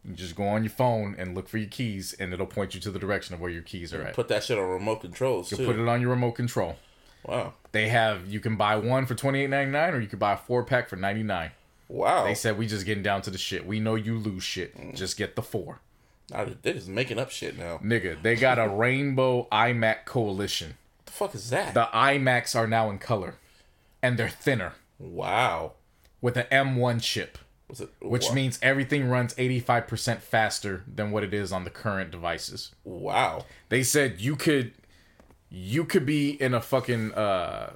[0.04, 2.80] you just go on your phone and look for your keys, and it'll point you
[2.80, 4.14] to the direction of where your keys are at.
[4.14, 5.64] Put that shit on remote controls too.
[5.64, 6.76] Put it on your remote control.
[7.24, 7.54] wow.
[7.70, 10.32] They have you can buy one for twenty eight ninety nine, or you can buy
[10.32, 11.52] a four pack for ninety nine.
[11.88, 12.24] Wow.
[12.24, 13.66] They said we just getting down to the shit.
[13.66, 14.76] We know you lose shit.
[14.76, 14.96] Mm.
[14.96, 15.80] Just get the four.
[16.30, 17.78] Now, They're just making up shit now.
[17.78, 20.78] Nigga, they got a rainbow iMac coalition.
[21.04, 21.74] the fuck is that?
[21.74, 23.34] The iMacs are now in color.
[24.02, 25.72] And they're thinner wow.
[26.20, 27.38] with an M1 chip?
[28.00, 28.34] Which wow.
[28.34, 32.72] means everything runs 85% faster than what it is on the current devices.
[32.84, 33.44] wow.
[33.68, 34.72] They said you could
[35.50, 37.72] you could be in a fucking uh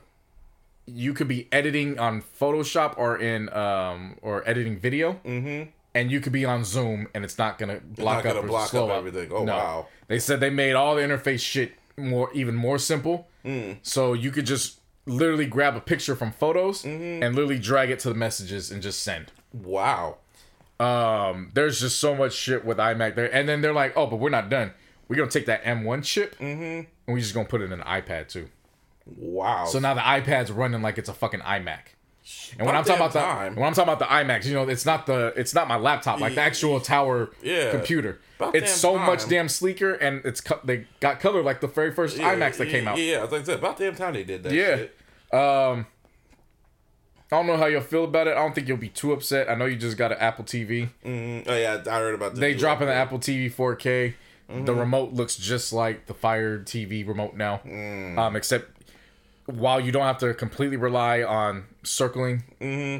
[0.87, 5.15] you could be editing on Photoshop or in um or editing video.
[5.25, 5.71] Mm-hmm.
[5.95, 8.49] And you could be on Zoom and it's not gonna block not up gonna or
[8.49, 9.31] block slow up everything.
[9.33, 9.53] Oh, no.
[9.57, 9.87] wow.
[10.09, 13.29] They said they made all the interface shit more even more simple.
[13.45, 13.79] Mm.
[13.83, 17.23] So you could just literally grab a picture from photos Mm-hmm.
[17.23, 19.33] and literally drag it to the messages and just send.
[19.65, 20.19] Wow.
[20.79, 24.17] Um, there's just so much shit with iMac there, and then they're like, "Oh, but
[24.17, 24.73] we're not done.
[25.09, 26.63] We're gonna take that M1 chip Mm-hmm.
[26.63, 28.49] and we're just gonna put it in an iPad too."
[29.07, 29.65] Wow.
[29.67, 31.79] So now the iPad's running like it's a fucking iMac.
[32.59, 33.55] And when I'm talking about the time.
[33.55, 36.19] when I'm talking about the iMacs, you know, it's not the it's not my laptop,
[36.21, 37.71] like the actual tower Yeah.
[37.71, 38.19] computer.
[38.41, 41.93] About it's so much damn sleeker, and it's co- they got color like the very
[41.93, 42.99] first Yeah, iMacs that came out.
[42.99, 44.53] Yeah, like I said, about damn time they did that.
[44.53, 44.77] Yeah.
[44.77, 44.97] Shit.
[47.33, 48.33] I don't know how you'll feel about it.
[48.33, 49.51] I don't think you'll be too upset.
[49.51, 50.89] I know you just got an Apple TV.
[51.05, 52.35] Mm, oh yeah, I heard about.
[52.35, 52.95] The They dropping the.
[52.95, 54.15] Apple TV 4K.
[54.49, 54.79] The Mm-hmm.
[54.79, 58.17] remote looks just like the Fire TV remote now, Mm.
[58.17, 58.71] um, except
[59.47, 62.45] while you don't have to completely rely on circling,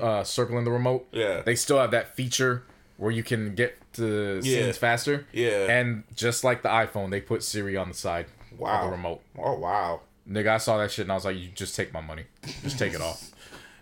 [0.03, 1.07] uh, circling the remote.
[1.13, 1.19] Mm-hmm.
[1.21, 1.43] Yeah.
[1.43, 2.65] they still have that feature
[2.97, 4.63] where you can get to Yeah.
[4.63, 5.25] scenes faster.
[5.33, 5.67] Yeah.
[5.71, 8.27] and just like the iPhone, they put Siri on the side
[8.59, 8.79] Wow.
[8.81, 9.21] of the remote.
[9.39, 10.01] Oh wow.
[10.29, 12.25] Nigga, I saw that shit and I was like, "You just take my money,
[12.65, 13.31] just take it off."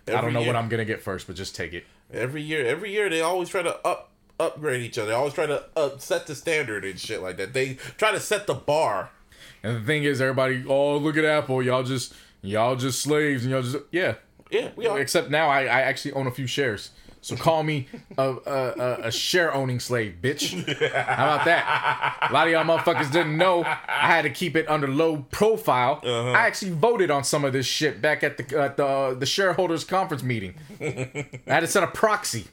[0.09, 1.85] I don't know year, what I'm gonna get first, but just take it.
[2.13, 5.09] Every year, every year they always try to up upgrade each other.
[5.09, 7.53] They always try to up, set the standard and shit like that.
[7.53, 9.11] They try to set the bar.
[9.63, 13.53] And the thing is, everybody, oh look at Apple, y'all just y'all just slaves and
[13.53, 14.15] y'all just yeah.
[14.51, 15.01] Yeah, we are.
[15.01, 16.91] Except now, I, I actually own a few shares,
[17.25, 17.89] so call me
[18.19, 20.53] a a, a, share owning slave, bitch.
[20.93, 22.29] How about that?
[22.31, 26.01] A lot of y'all motherfuckers didn't know I had to keep it under low profile.
[26.05, 29.85] I actually voted on some of this shit back at the at the the shareholders
[29.85, 30.55] conference meeting.
[30.81, 32.45] I had to set a proxy,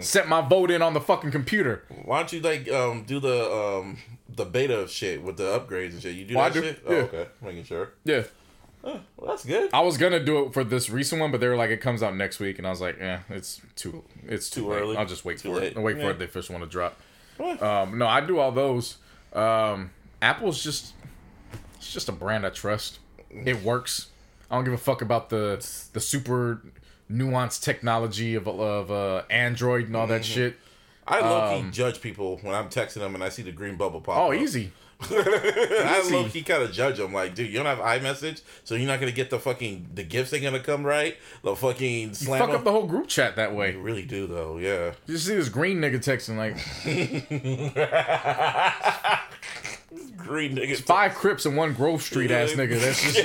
[0.00, 1.84] set my vote in on the fucking computer.
[2.04, 6.00] Why don't you like um do the um the beta shit with the upgrades and
[6.02, 6.14] shit?
[6.14, 6.82] You do Well, that do, shit?
[6.86, 7.26] Oh, okay.
[7.42, 7.92] Making sure.
[8.04, 8.22] Yeah.
[8.82, 9.70] Well, that's good.
[9.72, 12.02] I was gonna do it for this recent one, but they were like, it comes
[12.02, 14.96] out next week, and I was like, eh, it's too, it's too, Too early?
[14.96, 15.72] I'll just wait Too for late.
[15.72, 15.76] it.
[15.76, 16.04] I'll wait Yeah.
[16.04, 16.18] for it.
[16.18, 16.96] The official one to drop.
[17.40, 18.96] Um, no, I do all those.
[19.32, 19.90] Um,
[20.22, 20.94] Apple's just,
[21.76, 22.98] it's just a brand I trust.
[23.30, 24.08] It works.
[24.50, 25.56] I don't give a fuck about the
[25.92, 26.62] the super
[27.10, 30.32] nuanced technology of of uh, Android and all that Mm-hmm.
[30.34, 30.56] shit.
[31.06, 34.00] I low key judge people when I'm texting them and I see the green bubble
[34.00, 34.16] pop.
[34.18, 34.38] Oh, up.
[34.38, 34.72] easy.
[35.00, 37.12] I low key kind of judge them.
[37.12, 40.32] Like, dude, you don't have iMessage, so you're not gonna get the fucking the gifts
[40.32, 41.16] ain't gonna come right.
[41.44, 42.40] The fucking slam.
[42.40, 43.72] Fuck up the whole group chat that way.
[43.72, 44.58] You really do though.
[44.58, 44.92] Yeah.
[45.06, 46.56] You see this green nigga texting like
[50.16, 50.76] Green nigga.
[50.80, 52.78] five Crips and one Grove Street ass nigga.
[52.80, 53.22] That's just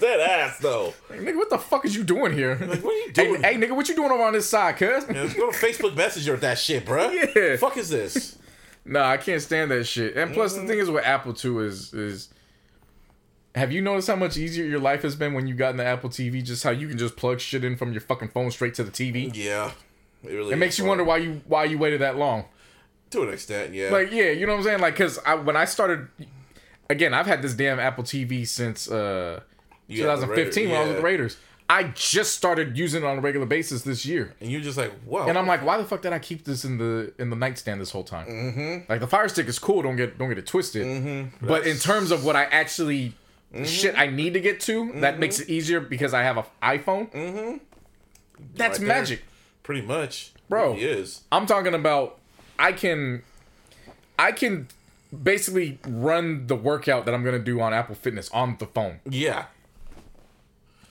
[0.00, 0.92] that ass though.
[1.10, 1.36] nigga.
[1.36, 2.56] What the fuck is you doing here?
[2.56, 3.42] What are you Hey, doing?
[3.42, 5.04] hey, nigga, what you doing over on this side, cuz?
[5.08, 7.10] Yeah, let's go to Facebook Messenger with that shit, bro.
[7.36, 7.56] Yeah.
[7.56, 8.36] Fuck is this?
[8.84, 10.16] Nah, I can't stand that shit.
[10.16, 12.28] And plus, the thing is with Apple too is is.
[13.54, 15.84] Have you noticed how much easier your life has been when you got in the
[15.84, 16.42] Apple TV?
[16.42, 18.90] Just how you can just plug shit in from your fucking phone straight to the
[18.90, 19.30] TV.
[19.32, 19.70] Yeah.
[20.24, 20.52] It really.
[20.52, 22.46] It makes you wonder why you why you waited that long.
[23.10, 23.90] To an extent, yeah.
[23.90, 24.80] Like, yeah, you know what I'm saying?
[24.80, 26.08] Like, cause I when I started,
[26.90, 29.40] again, I've had this damn Apple TV since uh
[29.86, 31.02] You had the 2015 when I was with the.
[31.04, 31.36] Raiders.
[31.68, 34.34] I just started using it on a regular basis this year.
[34.40, 35.26] and you're just like, whoa.
[35.26, 37.80] And I'm like, why the fuck did I keep this in the in the nightstand
[37.80, 38.26] this whole time?
[38.26, 38.90] Mm-hmm.
[38.92, 39.82] Like the Fire Stick is cool.
[39.82, 40.86] Don't get don't get it twisted.
[40.86, 41.46] Mm-hmm.
[41.46, 43.14] But in terms of what I actually
[43.64, 45.00] shit I need to get to, Mm-hmm.
[45.00, 47.10] that makes it easier because I have an iPhone.
[47.12, 47.56] Mm-hmm.
[48.56, 49.22] That's Right magic.
[49.62, 50.72] pretty much, Bro.
[50.74, 51.22] It really is.
[51.32, 52.18] I'm talking about
[52.58, 53.22] I can
[54.18, 54.68] I can
[55.22, 59.00] basically run the workout that I'm gonna do on Apple Fitness on the phone.
[59.08, 59.46] Yeah.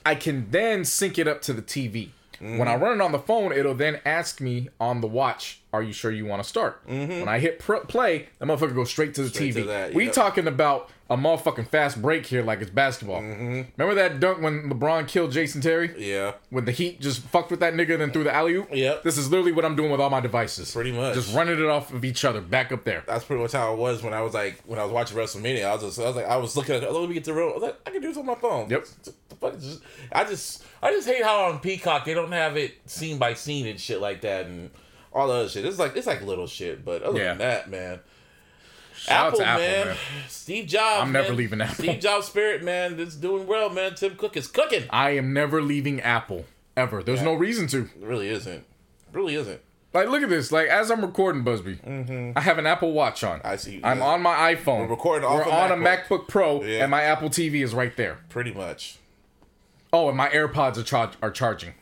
[0.06, 2.10] I can then sync it up to the TV.
[2.40, 2.68] When Mm-hmm.
[2.68, 5.92] I run it on the phone, it'll then ask me on the watch are you
[5.92, 6.82] sure you want to start?
[6.84, 9.62] When I hit pr- play, that motherfucker goes straight to the Straight TV.
[9.62, 13.20] to that, we talking about a motherfucking fast break here, like it's basketball.
[13.20, 13.62] Mm-hmm.
[13.76, 15.92] Remember that dunk when LeBron killed Jason Terry?
[15.98, 16.32] Yeah.
[16.48, 18.68] When the Heat just fucked with that nigga and then threw the alley oop?
[18.72, 19.02] Yep.
[19.02, 20.72] This is literally what I'm doing with all my devices.
[20.72, 21.14] Pretty much.
[21.14, 23.04] Just running it off of each other, back up there.
[23.06, 25.66] That's pretty much how it was when I was like when I was watching WrestleMania.
[25.66, 27.34] I was just I was like I was looking at oh, let me get the
[27.34, 27.50] real.
[27.50, 28.70] I was like I can do this on my phone.
[28.70, 28.86] Yep.
[29.02, 29.80] The fuck is this?
[30.10, 33.66] I just I just hate how on Peacock they don't have it scene by scene
[33.66, 34.70] and shit like that and
[35.12, 35.66] all the other shit.
[35.66, 37.28] It's like it's like little shit, but other Yeah.
[37.34, 38.00] than that, man.
[39.04, 39.86] Shout Apple, out to Apple, man.
[39.88, 39.96] man.
[40.28, 41.02] Steve Jobs.
[41.02, 41.36] I'm never man.
[41.36, 41.74] leaving Apple.
[41.84, 42.98] Steve Jobs spirit, man.
[42.98, 43.94] It's doing well, man.
[43.94, 44.84] Tim Cook is cooking.
[44.90, 46.44] I am never leaving Apple.
[46.76, 47.02] Ever.
[47.04, 47.82] There's no reason to.
[47.84, 48.64] It really isn't.
[49.12, 49.60] really isn't.
[49.92, 50.50] Like, look at this.
[50.50, 51.78] Like, as I'm recording, Busby,
[52.34, 53.38] I have an Apple Watch on.
[53.38, 53.46] Mm-hmm.
[53.46, 53.80] I see.
[53.84, 54.04] I'm Yeah.
[54.06, 54.80] on my iPhone.
[54.80, 56.06] We're recording off We're a on a MacBook.
[56.08, 56.82] MacBook Pro, Yeah.
[56.82, 58.18] and my Apple TV is right there.
[58.28, 58.96] Pretty much.
[59.92, 61.74] Oh, and my AirPods are, char- are charging.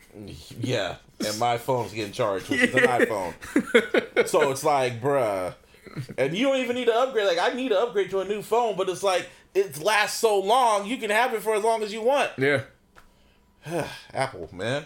[0.61, 4.27] Yeah, and my phone's getting charged, which is an iPhone.
[4.27, 5.55] so it's like, bruh,
[6.17, 7.27] and you don't even need to upgrade.
[7.27, 10.39] Like, I need to upgrade to a new phone, but it's like it lasts so
[10.39, 12.31] long, you can have it for as long as you want.
[12.37, 12.63] Yeah,
[14.13, 14.85] Apple, man,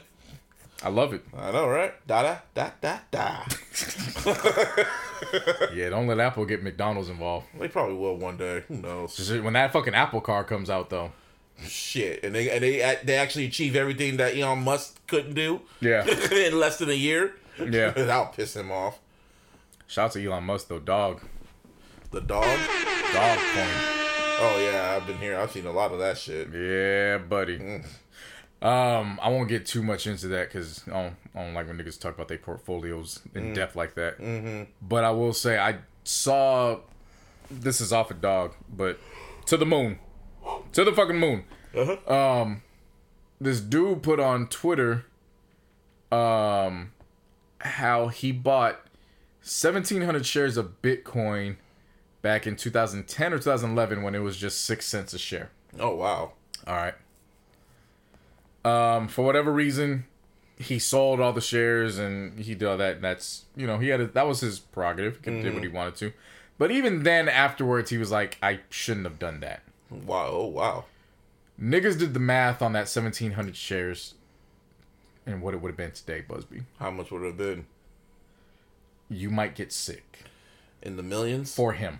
[0.83, 1.23] I love it.
[1.37, 1.93] I know, right?
[2.07, 3.43] Da da da da da.
[5.73, 7.47] Yeah, don't let Apple get McDonald's involved.
[7.59, 8.63] They probably will one day.
[8.67, 9.29] Who knows?
[9.29, 11.11] When that fucking Apple car comes out, though.
[11.63, 15.61] Shit, and they and they they actually achieve everything that Elon Musk couldn't do.
[15.79, 16.05] Yeah.
[16.31, 17.33] in less than a year.
[17.59, 17.89] Yeah.
[17.95, 18.99] That'll piss him off.
[19.87, 20.79] Shout out to Elon Musk, though.
[20.79, 21.21] Dog.
[22.11, 22.43] The dog.
[22.43, 23.67] Dog coin.
[24.39, 25.39] Oh yeah, I've been here.
[25.39, 26.49] I've seen a lot of that shit.
[26.53, 27.57] Yeah, buddy.
[27.57, 27.85] Mm.
[28.61, 31.77] Um, I won't get too much into that because I don't, I don't like when
[31.77, 33.35] niggas talk about their portfolios Mm.
[33.35, 34.19] in depth like that.
[34.19, 34.63] Mm-hmm.
[34.81, 36.79] But I will say I saw
[37.49, 38.99] this is off a dog, but
[39.45, 39.99] to the moon,
[40.73, 41.45] to the fucking moon.
[41.75, 42.13] Uh-huh.
[42.41, 42.61] Um,
[43.39, 45.05] this dude put on Twitter,
[46.11, 46.91] um,
[47.59, 48.81] how he bought
[49.47, 51.57] seventeen hundred shares of Bitcoin
[52.21, 55.49] back in 2010 or 2011 when it was just six cents a share.
[55.79, 56.33] Oh wow.
[56.65, 56.93] All right.
[58.65, 60.05] Um, for whatever reason,
[60.57, 62.95] he sold all the shares and he did all that.
[62.95, 65.17] And that's you know he had a, that was his prerogative.
[65.17, 66.13] He could do what he wanted to.
[66.57, 69.61] But even then, afterwards, he was like, I shouldn't have done that.
[69.89, 70.29] Wow.
[70.31, 70.85] Oh wow.
[71.61, 74.15] Niggas did the math on that seventeen hundred shares,
[75.25, 76.63] and what it would have been today, Busby.
[76.79, 77.65] How much would it have been?
[79.09, 80.23] You might get sick
[80.81, 81.53] In the millions?
[81.55, 81.99] for him.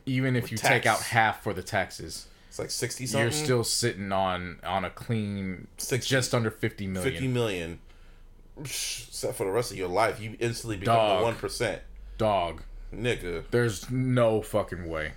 [0.07, 3.23] even if you take out half for the taxes, It's like sixty something.
[3.25, 7.13] you're still sitting on on a clean Six- just under fifty million.
[7.13, 7.79] fifty million.
[8.61, 11.19] Except for the rest of your life, you instantly become Dog.
[11.21, 11.81] the one percent,
[12.19, 12.63] Dog,
[12.95, 13.45] nigga.
[13.51, 15.13] there's no fucking way.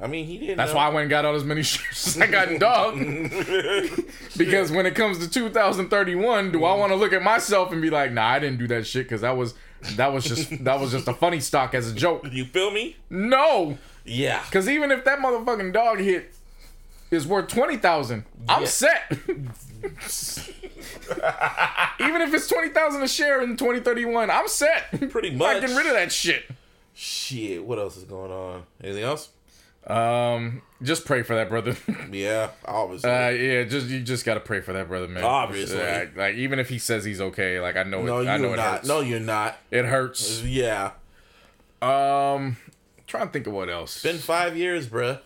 [0.00, 0.58] I mean, he didn't.
[0.58, 0.76] That's know.
[0.76, 2.96] why I went and got all as many shares as I got dog.
[4.36, 6.80] because when it comes to 2031, do I mm-hmm.
[6.80, 9.22] want to look at myself and be like, nah, I didn't do that shit because
[9.22, 9.54] that was
[9.94, 12.26] that was just that was just a funny stock as a joke.
[12.30, 12.96] You feel me?
[13.10, 14.42] No, Yeah.
[14.44, 16.34] because even if that motherfucking dog hit
[17.10, 19.10] is worth twenty thousand, I'm set.
[19.12, 19.52] even
[22.20, 25.10] if it's twenty thousand a share in 2031, I'm set.
[25.10, 25.56] Pretty much.
[25.56, 26.44] I'm getting rid of that shit.
[26.98, 27.62] Shit.
[27.66, 28.62] What else is going on?
[28.82, 29.28] Anything else?
[29.86, 31.76] Um, just pray for that brother.
[32.10, 32.50] Yeah.
[32.64, 33.10] Obviously.
[33.10, 35.22] Uh, yeah, just you just gotta pray for that brother, man.
[35.22, 35.78] Obviously.
[35.80, 38.28] Uh, like even if he says he's okay, like I know no, it.
[38.28, 38.72] I know you're it not.
[38.76, 38.88] hurts.
[38.88, 39.58] No, you're not.
[39.70, 40.42] it hurts.
[40.42, 40.92] Yeah.
[41.82, 42.56] Um,
[43.06, 44.02] trying to think of what else.
[44.02, 45.20] Been five years, bruh.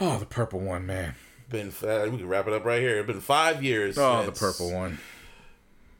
[0.00, 1.14] oh, the purple one, man.
[1.50, 1.68] Been.
[1.82, 2.98] Uh, we can wrap it up right here.
[2.98, 3.98] It's been five years.
[3.98, 4.98] Oh, the purple one.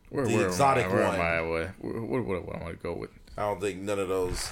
[0.08, 0.94] Where, The where exotic am I?
[0.94, 1.14] Where one.
[1.14, 1.40] am I?
[1.42, 3.10] What, what, what, what, what I want to go with?
[3.36, 4.49] I don't think none of those.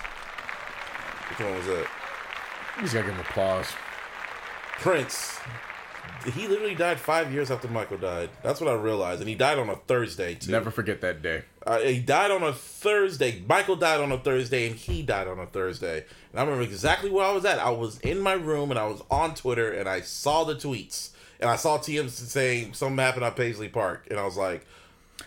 [1.28, 1.86] Which one was that?
[2.76, 3.66] You just gotta give him applause.
[4.80, 5.38] Prince.
[6.32, 8.30] he literally died five years after Michael died.
[8.42, 10.52] That's what I realized, and he died on a Thursday too.
[10.52, 11.42] Never forget that day.
[11.66, 13.42] Uh, he died on a Thursday.
[13.46, 16.04] Michael died on a Thursday, and he died on a Thursday.
[16.32, 17.58] And I remember exactly where I was at.
[17.58, 21.10] I was in my room, and I was on Twitter, and I saw the tweets,
[21.40, 24.64] and I saw TM saying something happened at Paisley Park, and I was like,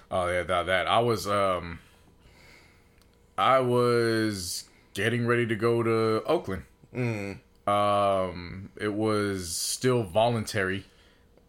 [0.10, 1.80] Oh yeah, that that I was um
[3.42, 6.64] I was getting ready to go to Oakland.
[7.68, 10.86] Um it was still voluntary.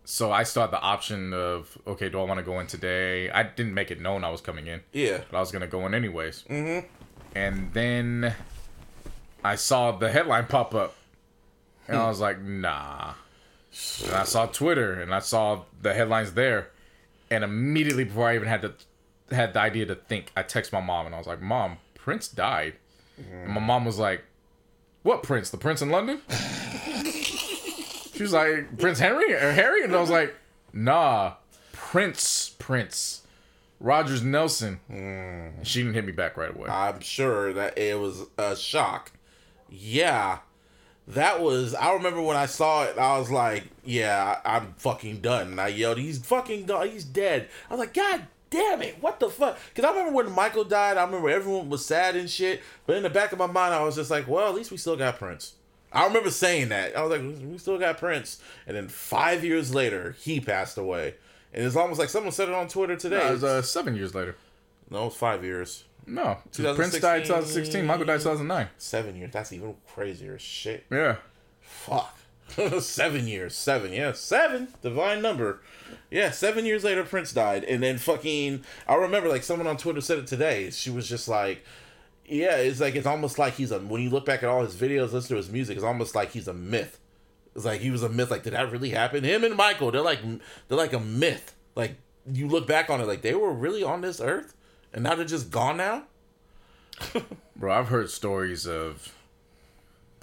[0.04, 3.30] So I still had the option of okay, do I want to go in today?
[3.30, 4.80] I didn't make it known I was coming in.
[4.92, 6.44] "Yeah, But I was gonna go in anyways.
[6.50, 6.86] Mm-hmm.
[7.34, 8.34] And then
[9.44, 10.94] I saw the headline pop up.
[11.88, 13.14] And I was like, nah.
[14.04, 16.70] And I saw Twitter and I saw the headlines there.
[17.30, 18.74] And immediately before I even had to
[19.34, 22.28] had the idea to think, I text my mom and I was like, Mom, Prince
[22.28, 22.74] died.
[23.16, 24.24] And my mom was like,
[25.02, 25.50] What Prince?
[25.50, 26.20] The Prince in London?
[28.12, 29.84] she was like, Prince Henry or Harry?
[29.84, 30.34] And I was like,
[30.72, 31.34] Nah,
[31.72, 33.22] Prince, Prince.
[33.78, 34.80] Rogers Nelson.
[34.88, 36.68] And She didn't hit me back right away.
[36.68, 39.12] I'm sure that it was a shock."
[39.68, 40.38] Yeah,
[41.08, 41.74] that was.
[41.74, 45.68] I remember when I saw it, I was like, "Yeah, I'm fucking done." And I
[45.68, 46.90] yelled, "He's fucking done.
[46.90, 48.98] He's dead." I was like, "God." Damn it!
[49.00, 49.58] What the fuck?
[49.74, 50.98] Because I remember when Michael died.
[50.98, 52.60] I remember everyone was sad and shit.
[52.86, 54.76] But in the back of my mind, I was just like, "Well, at least we
[54.76, 55.54] still got Prince."
[55.90, 56.94] I remember saying that.
[56.94, 61.14] I was like, "We still got Prince." And then five years later, he passed away.
[61.54, 63.18] And it's almost like someone said it on Twitter today.
[63.20, 64.36] No, it was uh, seven years later.
[64.90, 65.84] no, it's five years.
[66.06, 67.86] No, Prince died 2016.
[67.86, 68.68] Michael died 2009.
[68.76, 69.30] Seven years.
[69.32, 70.38] That's even crazier.
[70.38, 70.84] Shit.
[70.90, 71.16] Yeah.
[71.60, 72.18] Fuck.
[72.80, 73.54] seven years.
[73.54, 73.92] Seven.
[73.92, 74.68] Yeah, seven.
[74.82, 75.60] Divine number.
[76.10, 78.64] Yeah, seven years later, Prince died, and then fucking.
[78.86, 80.70] I remember like someone on Twitter said it today.
[80.70, 81.64] She was just like,
[82.26, 84.74] "Yeah, it's like it's almost like he's a." When you look back at all his
[84.74, 86.98] videos, listen to his music, it's almost like he's a myth.
[87.54, 88.30] It's like he was a myth.
[88.30, 89.24] Like, did that really happen?
[89.24, 90.20] Him and Michael, they're like
[90.68, 91.54] they're like a myth.
[91.74, 91.96] Like
[92.30, 94.54] you look back on it, like they were really on this earth,
[94.92, 96.04] and now they're just gone now.
[97.56, 99.14] Bro, I've heard stories of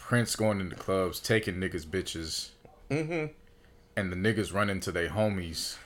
[0.09, 2.49] Prince going into clubs, taking niggas' bitches,
[2.89, 3.31] mm-hmm.
[3.95, 5.77] and the niggas run into their homies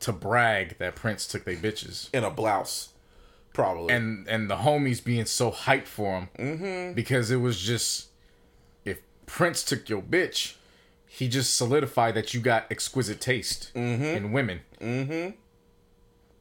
[0.00, 2.10] to brag that Prince took their bitches.
[2.12, 2.90] In a blouse,
[3.54, 3.94] probably.
[3.94, 6.92] And and the homies being so hyped for him mm-hmm.
[6.92, 8.08] because it was just
[8.84, 10.56] if Prince took your bitch,
[11.06, 14.04] he just solidified that you got exquisite taste mm-hmm.
[14.04, 14.60] in women.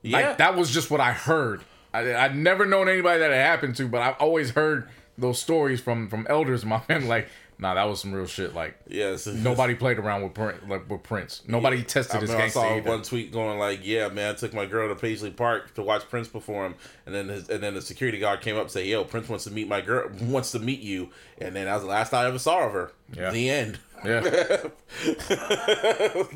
[0.02, 1.61] yeah, Like that was just what I heard.
[1.94, 4.90] I, I'd never known anybody that it happened to, but I've always heard
[5.20, 7.08] those stories from from elders in my family.
[7.08, 8.54] Like, nah, that was some real shit.
[8.56, 9.26] Like, yes.
[9.28, 11.42] nobody played around with Prince, like with Prince.
[11.48, 12.90] Nobody tested I his remember I saw either.
[12.90, 16.08] one tweet going like, "Yeah, man, I took my girl to Paisley Park to watch
[16.10, 16.76] Prince perform,"
[17.06, 19.44] and then his, and then the security guard came up and said, "Yo, Prince wants
[19.46, 22.26] to meet my girl, wants to meet you," and then that was the last I
[22.28, 22.92] ever saw of her.
[23.14, 23.32] Yeah.
[23.32, 23.80] The end.
[24.06, 24.22] Yeah.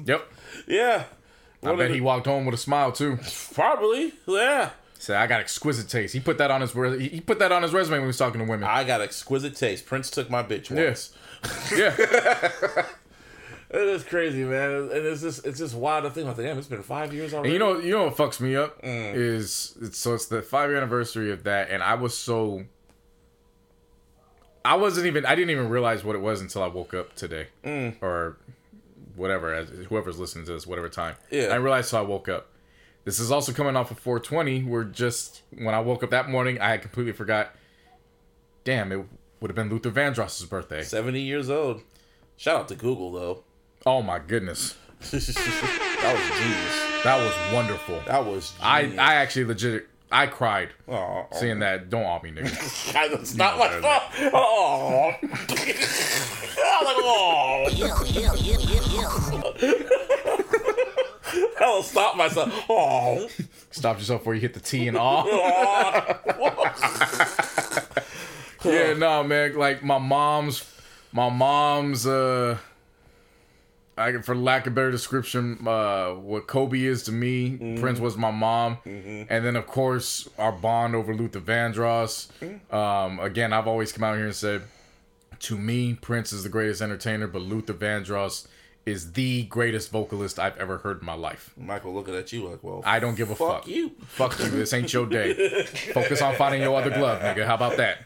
[0.05, 0.29] yep.
[0.67, 1.03] Yeah,
[1.63, 3.17] I bet he walked home with a smile too.
[3.53, 4.13] probably.
[4.27, 4.71] Yeah,
[5.03, 7.61] Said, "I got exquisite taste." He put that on his re- he put that on
[7.61, 8.63] his resume when he was talking to women.
[8.69, 9.85] I got exquisite taste.
[9.85, 11.11] Prince took my bitch once.
[11.75, 12.51] yeah.
[13.69, 16.37] It is crazy, man, and it's just it's just wild to think about.
[16.37, 17.49] Damn, it's been five years already.
[17.49, 19.15] And you know, you know what fucks me up Mm.
[19.15, 22.65] is it's, so it's the five year anniversary of that, and I was so.
[24.63, 25.25] I wasn't even.
[25.25, 27.95] I didn't even realize what it was until I woke up today, Mm.
[28.01, 28.37] or
[29.15, 29.53] whatever.
[29.55, 31.15] As whoever's listening to this, whatever time.
[31.31, 31.45] Yeah.
[31.47, 32.49] I realized till I woke up.
[33.05, 36.59] This is also coming off of 420, where just when I woke up that morning,
[36.61, 37.53] I had completely forgot.
[38.63, 39.05] Damn, it
[39.41, 40.83] would have been Luther Vandross's birthday.
[40.83, 41.81] seventy years old.
[42.37, 43.43] Shout out to Google though.
[43.85, 47.03] Oh my goodness, that was genius.
[47.03, 47.99] that was wonderful.
[48.07, 48.99] That was I genius.
[48.99, 51.25] I actually legit I cried Aw.
[51.33, 51.89] seeing that.
[51.89, 52.93] Don't off me, nigga.
[52.93, 54.03] That's not my fault.
[54.33, 55.11] Oh.
[55.21, 55.75] I'm like,
[56.59, 57.67] oh.
[61.59, 62.53] I'll stop myself.
[62.69, 63.27] Oh.
[63.71, 65.25] Stop yourself before you hit the T and all.
[68.63, 69.55] yeah, no, man.
[69.55, 70.71] Like my mom's,
[71.11, 72.05] my mom's.
[72.05, 72.57] uh
[73.95, 78.31] I for lack of better description, uh, what Kobe is to me, Prince was my
[78.31, 82.27] mom, and then of course our bond over Luther Vandross.
[82.73, 84.63] Um, again, I've always come out here and said,
[85.41, 88.47] to me, Prince is the greatest entertainer, but Luther Vandross
[88.85, 91.53] is the greatest vocalist I've ever heard in my life.
[91.57, 93.67] Michael looking at you like, well, I don't give a fuck, fuck.
[93.67, 93.91] you.
[94.07, 94.49] Fuck you.
[94.49, 95.65] This ain't your day.
[95.93, 97.45] Focus on finding your other glove, nigga.
[97.45, 98.03] How about that?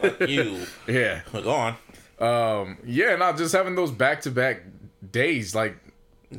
[0.00, 0.66] fuck you.
[0.86, 1.20] Yeah.
[1.32, 1.76] Go on.
[2.18, 4.62] Um, yeah, not just having those back to back
[5.10, 5.76] days, like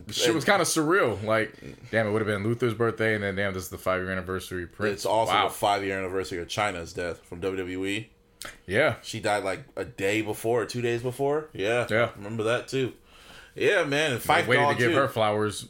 [0.10, 1.22] shit was kind of surreal.
[1.24, 1.54] Like,
[1.92, 4.12] damn, it would have been Luther's birthday, and then damn, this is the five year
[4.12, 4.66] anniversary.
[4.66, 4.94] Prince.
[4.94, 5.48] It's also wow.
[5.48, 8.08] the five year anniversary of Chyna's death from WWE.
[8.68, 8.96] Yeah.
[9.04, 11.50] She died like a day before or two days before.
[11.54, 12.10] Yeah, Yeah.
[12.16, 12.94] Remember that too.
[13.56, 14.14] Yeah, man.
[14.14, 14.98] And Fife waited to give too.
[14.98, 15.68] her flowers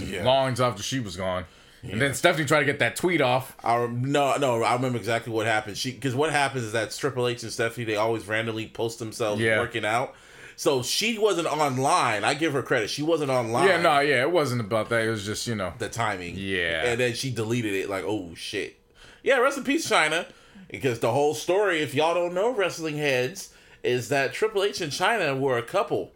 [0.00, 0.24] Yeah.
[0.24, 1.44] long after she was gone.
[1.82, 3.56] And then Stephanie tried to get that tweet off.
[3.64, 5.76] I no no I remember exactly what happened.
[5.76, 9.40] She because what happens is that Triple H and Stephanie they always randomly post themselves
[9.40, 9.58] Yeah.
[9.58, 10.14] working out.
[10.54, 12.22] So she wasn't online.
[12.22, 12.88] I give her credit.
[12.90, 13.66] She wasn't online.
[13.66, 15.02] Yeah, no, yeah, it wasn't about that.
[15.02, 15.72] It was just, you know.
[15.78, 16.34] the timing.
[16.36, 16.84] Yeah.
[16.84, 18.76] And then she deleted it like, oh shit.
[19.24, 20.26] Yeah, rest in peace, Chyna.
[20.70, 24.92] Because the whole story, if y'all don't know wrestling heads, is that Triple H and
[24.92, 26.12] Chyna were a couple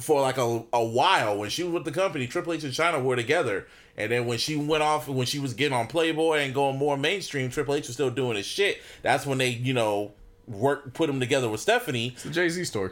[0.00, 1.38] for like a, a while.
[1.38, 3.66] When she was with the company, Triple H and Chyna were together.
[3.96, 6.96] And then when she went off, when she was getting on Playboy and going more
[6.96, 8.80] mainstream, Triple H was still doing his shit.
[9.02, 10.12] That's when they, you know,
[10.46, 12.08] work put them together with Stephanie.
[12.08, 12.90] It's the Jay Z story.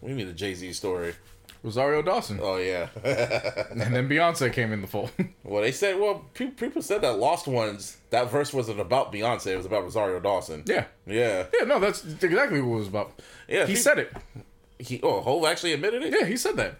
[0.00, 1.14] What do you mean the Jay Z story?
[1.64, 2.38] Rosario Dawson.
[2.40, 2.90] Oh yeah.
[3.70, 5.10] And then Beyonce came in the fold.
[5.42, 9.48] Well, they said, well, pe- people said that Lost Ones, that verse wasn't about Beyonce,
[9.48, 10.62] it was about Rosario Dawson.
[10.66, 10.86] yeah.
[11.06, 11.46] Yeah.
[11.58, 13.20] Yeah, no, that's exactly what it was about.
[13.48, 14.12] Yeah, He said it.
[14.78, 16.14] He, oh, Hove actually admitted it?
[16.18, 16.76] Yeah, he said that.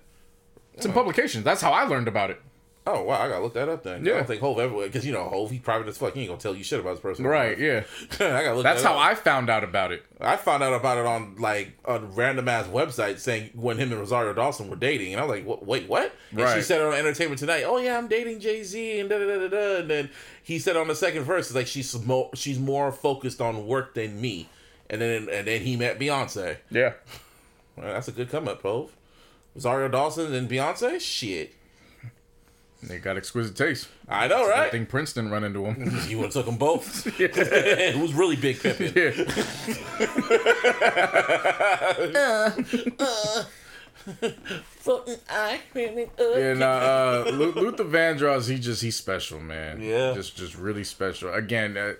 [0.75, 0.95] It's in oh.
[0.95, 1.45] publications.
[1.45, 2.41] That's how I learned about it.
[2.87, 4.03] Oh, wow, I gotta look that up then.
[4.07, 4.17] I Yeah.
[4.17, 6.13] don't think Hove ever, because, you know, Hove, he private as fuck.
[6.13, 7.59] He ain't gonna tell you shit about his personal Right, life.
[7.59, 7.85] yeah.
[8.27, 9.07] I gotta look That's that how up.
[9.07, 10.05] I found out about it.
[10.21, 13.99] I found out about it on, like, a random ass website saying when him and
[14.01, 15.15] Rosario Dawson were dating.
[15.15, 16.13] And I was like, what, wait, what?
[16.31, 19.27] And she said on Entertainment Tonight, oh, yeah, I'm dating Jay Z, and da da
[19.27, 19.77] da da da.
[19.81, 20.11] And then
[20.43, 23.95] he said on the second verse, it's like, she's more, she's more focused on work
[23.95, 24.51] than me.
[24.91, 26.59] And then, and then he met Beyonce.
[26.71, 26.93] Yeah.
[27.77, 28.93] Well, that's a good come up, Hove.
[29.55, 31.01] Rosario Dawson and Beyonce?
[31.01, 31.55] Shit.
[32.89, 33.89] They got exquisite taste.
[34.09, 34.71] I know, I right?
[34.71, 35.99] think Princeton run into him.
[36.09, 37.07] You would have took them both.
[37.21, 38.93] it was really big pimping.
[38.95, 40.15] yeah.
[46.19, 49.81] Yeah, nah, uh, Lu- Luther Vandross, he just he's special, man.
[49.81, 50.13] Yeah.
[50.15, 51.33] just just really special.
[51.33, 51.95] Again, uh,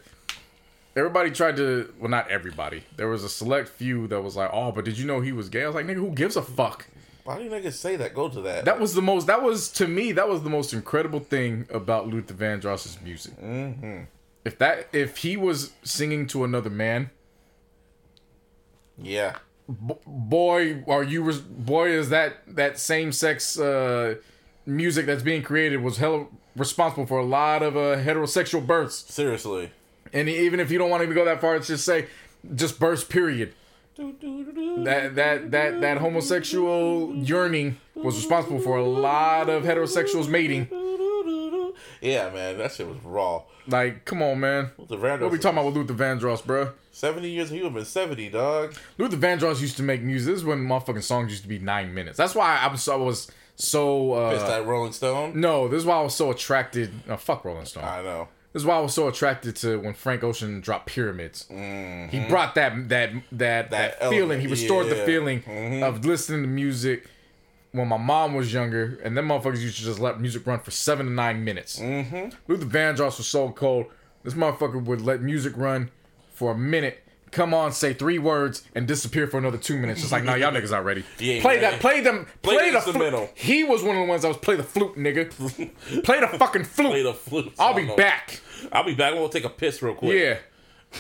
[0.97, 2.85] everybody tried to, well, not everybody.
[2.97, 5.49] There was a select few that was like, oh, but did you know he was
[5.49, 5.65] gay?
[5.65, 6.87] I was like, nigga, who gives a fuck?
[7.25, 8.15] Why do you niggas say that?
[8.15, 8.67] Go to that.
[8.67, 9.27] That was the most.
[9.27, 10.13] That was to me.
[10.13, 13.41] That was the most incredible thing about Luther Vandross's music.
[13.41, 14.03] Mm-hmm.
[14.45, 17.11] If that, if he was singing to another man,
[18.99, 19.37] yeah.
[19.67, 24.17] boy, are you res- boy is that that same sex uh,
[24.67, 28.97] music that's being created was hella responsible for a lot of uh, heterosexual births.
[29.13, 29.71] Seriously.
[30.13, 32.07] And even if you don't want to even go that far, it's just say
[32.55, 33.03] just births.
[33.03, 33.55] Period.
[33.97, 40.69] That that that that homosexual yearning was responsible for a lot of heterosexuals mating.
[42.01, 43.43] Yeah, man, that shit was raw.
[43.67, 44.71] Like, come on, man.
[44.77, 45.21] Luther Vandross.
[45.23, 46.73] What we talking about with Luther Vandross, bro?
[46.93, 47.49] Seventy years.
[47.51, 48.75] He would have been seventy, dog.
[48.99, 50.33] Luther Vandross used to make music.
[50.33, 52.19] This is when motherfucking songs used to be nine minutes.
[52.19, 54.31] That's why I'm so I was so.
[54.33, 55.41] Pissed Uh, at Rolling Stone.
[55.41, 56.93] no, this is why I was so attracted.
[57.07, 57.85] No, fuck Rolling Stone.
[57.85, 58.29] I know.
[58.55, 61.47] This is why I was so attracted to when Frank Ocean dropped Pyramids.
[61.51, 64.19] He brought that that that that, That feeling.
[64.21, 65.05] element, He restored the yeah.
[65.05, 67.09] feeling of listening to music
[67.73, 70.71] when my mom was younger, and then motherfuckers used to just let music run for
[70.71, 71.81] seven to nine minutes.
[71.81, 72.29] Mm-hmm.
[72.47, 73.87] Luther Vandross was so cold.
[74.23, 75.91] This motherfucker would let music run
[76.33, 77.04] for a minute.
[77.35, 80.05] Come on, say three words and disappear for another two minutes.
[80.05, 81.03] It's like, nah, y'all niggas not ready.
[81.19, 81.63] Yeah, play man.
[81.63, 83.31] that, play them, Play play, the flute.
[83.35, 85.31] He was one of the ones that was play the flute, nigga.
[86.05, 86.91] play the fucking flute.
[86.91, 87.53] Play the flute.
[87.59, 87.97] I'll be song.
[87.97, 88.41] back.
[88.71, 89.13] I'll be back.
[89.13, 90.15] I'm gonna take a piss real quick.
[90.17, 90.39] Yeah.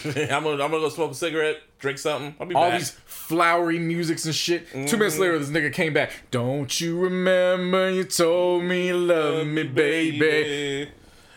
[0.34, 2.34] I'm gonna I'm gonna go smoke a cigarette, drink something.
[2.40, 2.80] I'll be back All back.
[2.80, 4.68] these flowery musics and shit.
[4.70, 5.22] Two minutes mm-hmm.
[5.22, 6.10] later, this nigga came back.
[6.32, 10.90] Don't you remember you told me you love me, baby?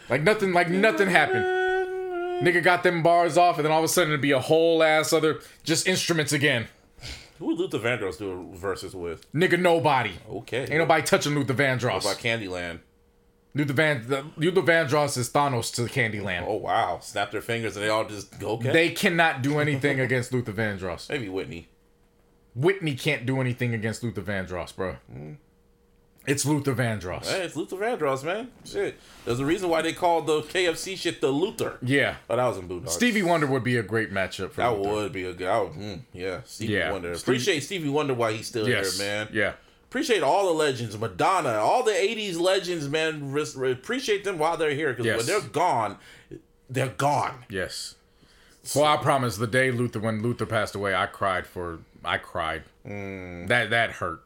[0.09, 1.56] Like nothing, like nothing happened.
[2.41, 4.83] Nigga got them bars off, and then all of a sudden it'd be a whole
[4.83, 6.67] ass other just instruments again.
[7.39, 9.31] Who would Luther Vandross do verses with?
[9.33, 10.13] Nigga, nobody.
[10.29, 10.61] Okay.
[10.61, 12.03] Ain't nobody touching Luther Vandross.
[12.03, 12.79] What about Candyland?
[13.53, 16.45] Luther Van the, Luther Vandross is Thanos to Candyland.
[16.47, 16.99] Oh wow!
[17.01, 18.51] Snap their fingers and they all just go.
[18.51, 18.71] Okay.
[18.71, 21.09] They cannot do anything against Luther Vandross.
[21.09, 21.67] maybe Whitney.
[22.53, 24.97] Whitney can't do anything against Luther Vandross, bro.
[26.27, 27.25] It's Luther Vandross.
[27.27, 28.49] Hey, it's Luther Vandross, man.
[28.65, 28.99] Shit.
[29.23, 31.77] There's a reason why they called the KFC shit the Luther.
[31.81, 32.17] Yeah.
[32.29, 32.89] Oh, that was in Boondocks.
[32.89, 34.89] Stevie Wonder would be a great matchup for That Luther.
[34.89, 35.47] would be a good.
[35.47, 36.91] I would, mm, yeah, Stevie Yeah.
[36.91, 37.13] Wonder.
[37.13, 38.97] Appreciate Stevie Wonder while he's still Yes.
[38.99, 39.29] here, man.
[39.31, 39.53] Yeah.
[39.89, 43.31] Appreciate all the legends, Madonna, all the '80s legends, man.
[43.31, 45.17] Re- appreciate them while they're here because Yes.
[45.19, 45.97] when they're gone,
[46.69, 47.45] they're gone.
[47.49, 47.95] Yes.
[48.75, 49.37] Well, I promise.
[49.37, 51.79] The day Luther, when Luther passed away, I cried for.
[52.03, 52.63] I cried.
[52.83, 54.23] That that hurt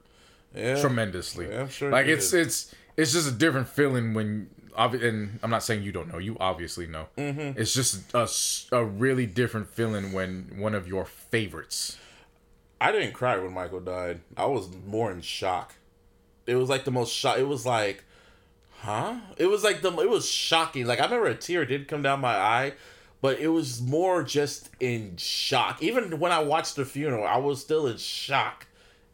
[0.56, 0.80] Yeah.
[0.80, 1.48] tremendously.
[1.50, 2.48] Yeah, I'm sure Like it's did.
[2.48, 4.50] it's it's just a different feeling when.
[4.78, 6.18] And I'm not saying you don't know.
[6.18, 7.08] You obviously know.
[7.18, 7.60] Mm-hmm.
[7.60, 8.28] It's just a,
[8.76, 11.98] a really different feeling when one of your favorites.
[12.80, 14.22] I didn't cry when Michael died.
[14.38, 15.76] I was more in shock.
[16.48, 17.38] It was like the most shock.
[17.38, 18.06] It was like,
[18.80, 19.16] huh?
[19.38, 19.92] It was like the.
[20.00, 20.86] It was shocking.
[20.88, 22.74] Like I remember a tear did come down my eye,
[23.22, 25.84] but it was more just in shock.
[25.84, 28.68] Even when I watched the funeral, I was still in shock,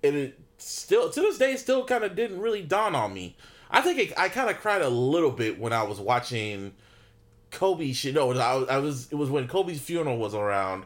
[0.03, 3.35] and it still to this day still kind of didn't really dawn on me.
[3.69, 6.73] I think it, I kind of cried a little bit when I was watching
[7.51, 8.13] Kobe shit.
[8.15, 9.11] No, I, was- I was.
[9.11, 10.85] It was when Kobe's funeral was around.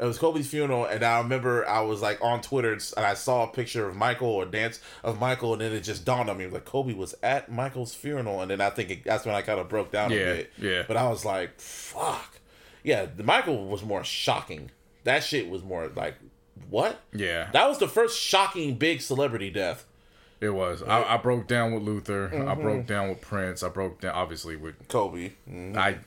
[0.00, 3.44] It was Kobe's funeral, and I remember I was like on Twitter and I saw
[3.44, 6.46] a picture of Michael or dance of Michael, and then it just dawned on me
[6.48, 9.60] like Kobe was at Michael's funeral, and then I think it, that's when I kind
[9.60, 10.52] of broke down Yeah, a bit.
[10.58, 10.82] yeah.
[10.88, 12.40] But I was like, fuck,
[12.82, 13.06] yeah.
[13.14, 14.72] The Michael was more shocking.
[15.04, 16.16] That shit was more like,
[16.70, 17.00] what?
[17.12, 17.50] Yeah.
[17.52, 19.84] That was the first shocking big celebrity death.
[20.40, 20.82] It was.
[20.82, 22.30] I, I broke down with Luther.
[22.32, 22.62] I Mm-hmm.
[22.62, 23.62] broke down with Prince.
[23.62, 25.32] I broke down obviously with Kobe.
[25.48, 25.76] Mhm.
[25.76, 25.98] I.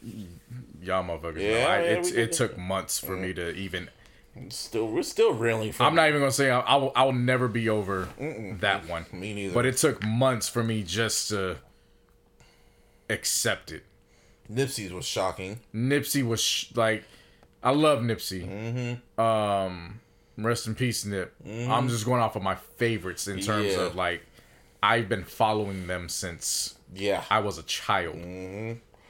[0.82, 1.42] Y'all motherfuckers.
[1.42, 3.90] Yeah, know, I, yeah, it, it took months for me to even.
[4.50, 5.86] Still, we're still reeling from.
[5.86, 6.92] I'm not even gonna say I, I will.
[6.96, 8.10] I will never be over
[8.60, 9.06] that one.
[9.14, 9.54] Me neither.
[9.54, 11.58] But it took months for me just to
[13.10, 13.84] accept it.
[14.52, 15.60] Nipsey's was shocking.
[15.74, 17.04] Nipsey was sh- like,
[17.64, 18.48] I love Nipsey.
[18.48, 19.22] Mm-hmm.
[19.22, 20.02] Um,
[20.38, 21.34] rest in peace, Nip.
[21.46, 23.82] I'm just going off of my favorites in terms Yeah.
[23.82, 24.22] of like,
[24.84, 28.16] I've been following them since Yeah, I was a child.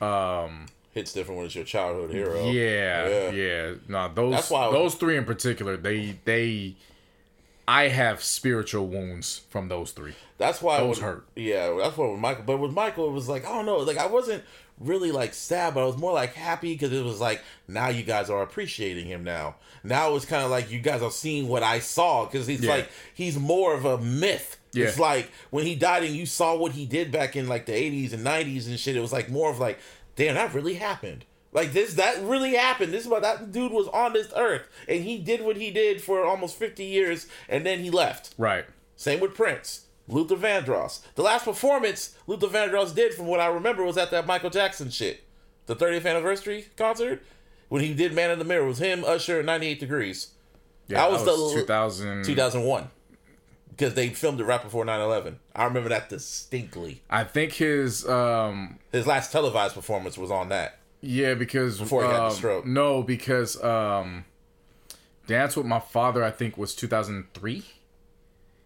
[0.02, 2.50] um hits different when it's your childhood hero.
[2.50, 3.30] Yeah, Yeah.
[3.32, 3.74] yeah.
[3.88, 6.76] No, those That's I was- those three in particular, they they,
[7.68, 10.14] I have spiritual wounds from those three.
[10.38, 11.26] That's why Those with- hurt.
[11.35, 12.44] Yeah, that's what with Michael.
[12.45, 13.77] But with Michael, it was like I don't know.
[13.77, 14.44] Like I wasn't
[14.80, 18.03] really like sad, but I was more like happy because it was like now you
[18.03, 19.56] guys are appreciating him now.
[19.84, 22.72] Now it's kind of like you guys are seeing what I saw because he's Yeah.
[22.76, 24.58] like he's more of a myth.
[24.74, 24.88] Yeah.
[24.88, 27.74] It's like when he died and you saw what he did back in like the
[27.74, 28.95] eighties and nineties and shit.
[28.98, 29.80] It was like more of like,
[30.18, 31.24] damn, that really happened.
[31.56, 32.92] Like this, that really happened.
[32.93, 36.01] This is what that dude was on this earth, and he did what he did
[36.01, 38.35] for almost fifty years, and then he left.
[38.38, 38.66] Right.
[38.98, 39.85] Same with Prince.
[40.09, 41.00] Luther Vandross.
[41.16, 44.90] The last performance Luther Vandross did, from what I remember, was at that Michael Jackson
[44.90, 45.24] shit.
[45.66, 47.24] The 30th anniversary concert.
[47.69, 48.66] When he did Man in the Mirror.
[48.66, 50.27] It was him, Usher, 98 Degrees.
[50.90, 52.24] Yeah, That was the- 2000.
[52.25, 52.90] 2001.
[53.69, 55.40] Because they filmed it right before 9 11.
[55.56, 57.01] I remember that distinctly.
[57.09, 60.80] I think his um His last televised performance was on that.
[61.02, 62.66] Yeah because Before he got the um, stroke.
[62.66, 64.26] No, because um,
[65.28, 67.64] Dance with My Father I think was 2003.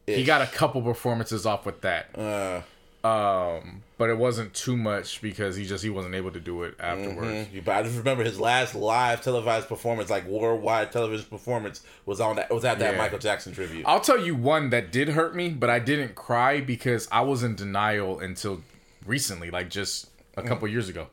[0.07, 2.17] He got a couple performances off with that.
[2.17, 2.61] Uh,
[3.07, 6.75] Um, but it wasn't too much because he just he wasn't able to do it
[6.79, 7.47] afterwards.
[7.47, 7.63] mhm.
[7.63, 12.35] But I just remember his last live televised performance, like worldwide television performance, was on
[12.37, 12.49] that.
[12.49, 12.97] Was at that Yeah.
[12.97, 13.85] Michael Jackson tribute.
[13.85, 17.41] I'll tell you one that did hurt me, but I didn't cry because I was
[17.43, 18.63] in denial until
[19.05, 21.07] recently, like just a couple years ago.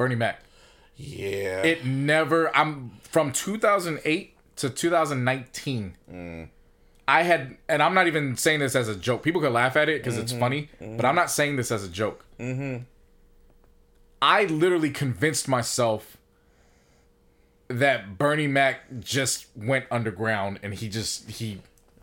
[0.00, 0.40] Bernie Mac.
[0.96, 1.62] yeah.
[1.62, 2.56] It never.
[2.56, 6.48] I'm from 2008 to 2019.
[7.06, 9.22] I had, and I'm not even saying this as a joke.
[9.22, 10.40] People could laugh at it because it's mm-hmm.
[10.40, 12.24] funny, but I'm not saying this as a joke.
[12.38, 12.84] Mm-hmm.
[14.22, 16.16] I literally convinced myself
[17.68, 21.60] that Bernie Mac just went underground and he just he.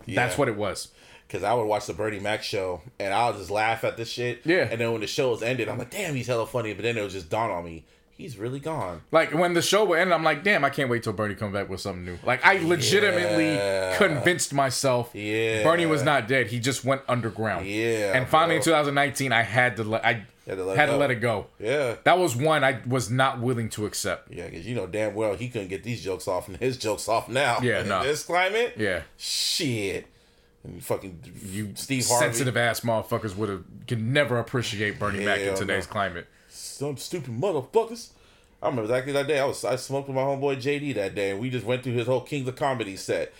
[0.07, 0.89] That's what it was.
[1.29, 4.41] Cause I would watch the Bernie Mac show and I'll just laugh at this shit.
[4.45, 4.67] Yeah.
[4.71, 6.73] And then when the show was ended, I'm like, damn, he's hella funny.
[6.73, 9.01] But then it was just dawn on me, he's really gone.
[9.11, 11.51] Like when the show would end, I'm like, damn, I can't wait till Bernie comes
[11.53, 12.17] back with something new.
[12.25, 13.97] Like I legitimately Yeah.
[13.97, 15.63] convinced myself Yeah.
[15.63, 16.47] Bernie was not dead.
[16.47, 17.65] He just went underground.
[17.67, 20.85] Yeah, And finally in 2019, I had to let I Had to let it had
[20.85, 20.97] to go.
[20.97, 21.45] let it go.
[21.59, 21.95] Yeah.
[22.05, 24.31] That was one I was not willing to accept.
[24.31, 27.09] Yeah, because you know damn well he couldn't get these jokes off and his jokes
[27.09, 27.59] off now.
[27.61, 28.01] Yeah, in nah.
[28.03, 28.75] this climate.
[28.77, 29.01] Yeah.
[29.17, 30.07] Shit.
[30.63, 32.25] And fucking You Steve Harvey.
[32.25, 35.91] sensitive ass motherfuckers would have could never appreciate Bernie Mac in today's no.
[35.91, 36.27] climate.
[36.49, 38.09] Some stupid motherfuckers.
[38.61, 39.39] I remember exactly that day.
[39.39, 41.93] I was I smoked with my homeboy JD that day, and we just went through
[41.93, 43.31] his whole Kings of Comedy set.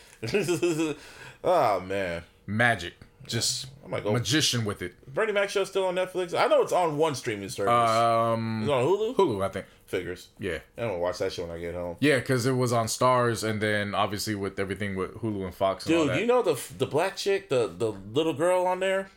[1.43, 2.93] oh man, Magic.
[3.25, 4.11] Just I might go.
[4.11, 4.93] magician with it.
[5.13, 6.37] Bernie Mac show still on Netflix?
[6.37, 7.71] I know it's on one streaming service.
[7.71, 9.15] Um it's on Hulu.
[9.15, 9.65] Hulu, I think.
[9.85, 10.27] Figures.
[10.39, 10.57] Yeah.
[10.77, 11.95] I'm gonna watch that show when I get home.
[12.01, 15.85] Yeah, because it was on Starz, and then obviously with everything with Hulu and Fox
[15.85, 19.09] and all Dude, you know the the black chick, the the little girl on there,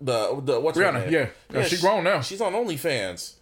[0.00, 1.12] the the what's her name?
[1.12, 1.28] yeah.
[1.52, 2.20] Yeah, she grown now.
[2.20, 3.34] She's on OnlyFans.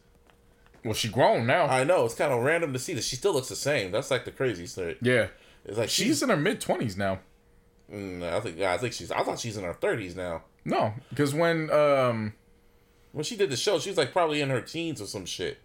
[0.84, 1.64] well, she grown now.
[1.64, 3.90] I know it's kind of random to see that she still looks the same.
[3.90, 4.96] That's like the crazy thing.
[5.00, 5.28] yeah,
[5.64, 7.20] It's like she's in her mid twenties now.
[7.90, 9.10] Mm, I think yeah, I think she's.
[9.10, 10.42] I thought she's in her thirties now.
[10.68, 12.32] No, because when um
[13.12, 15.58] When she did the show, she was like probably in her teens or some shit.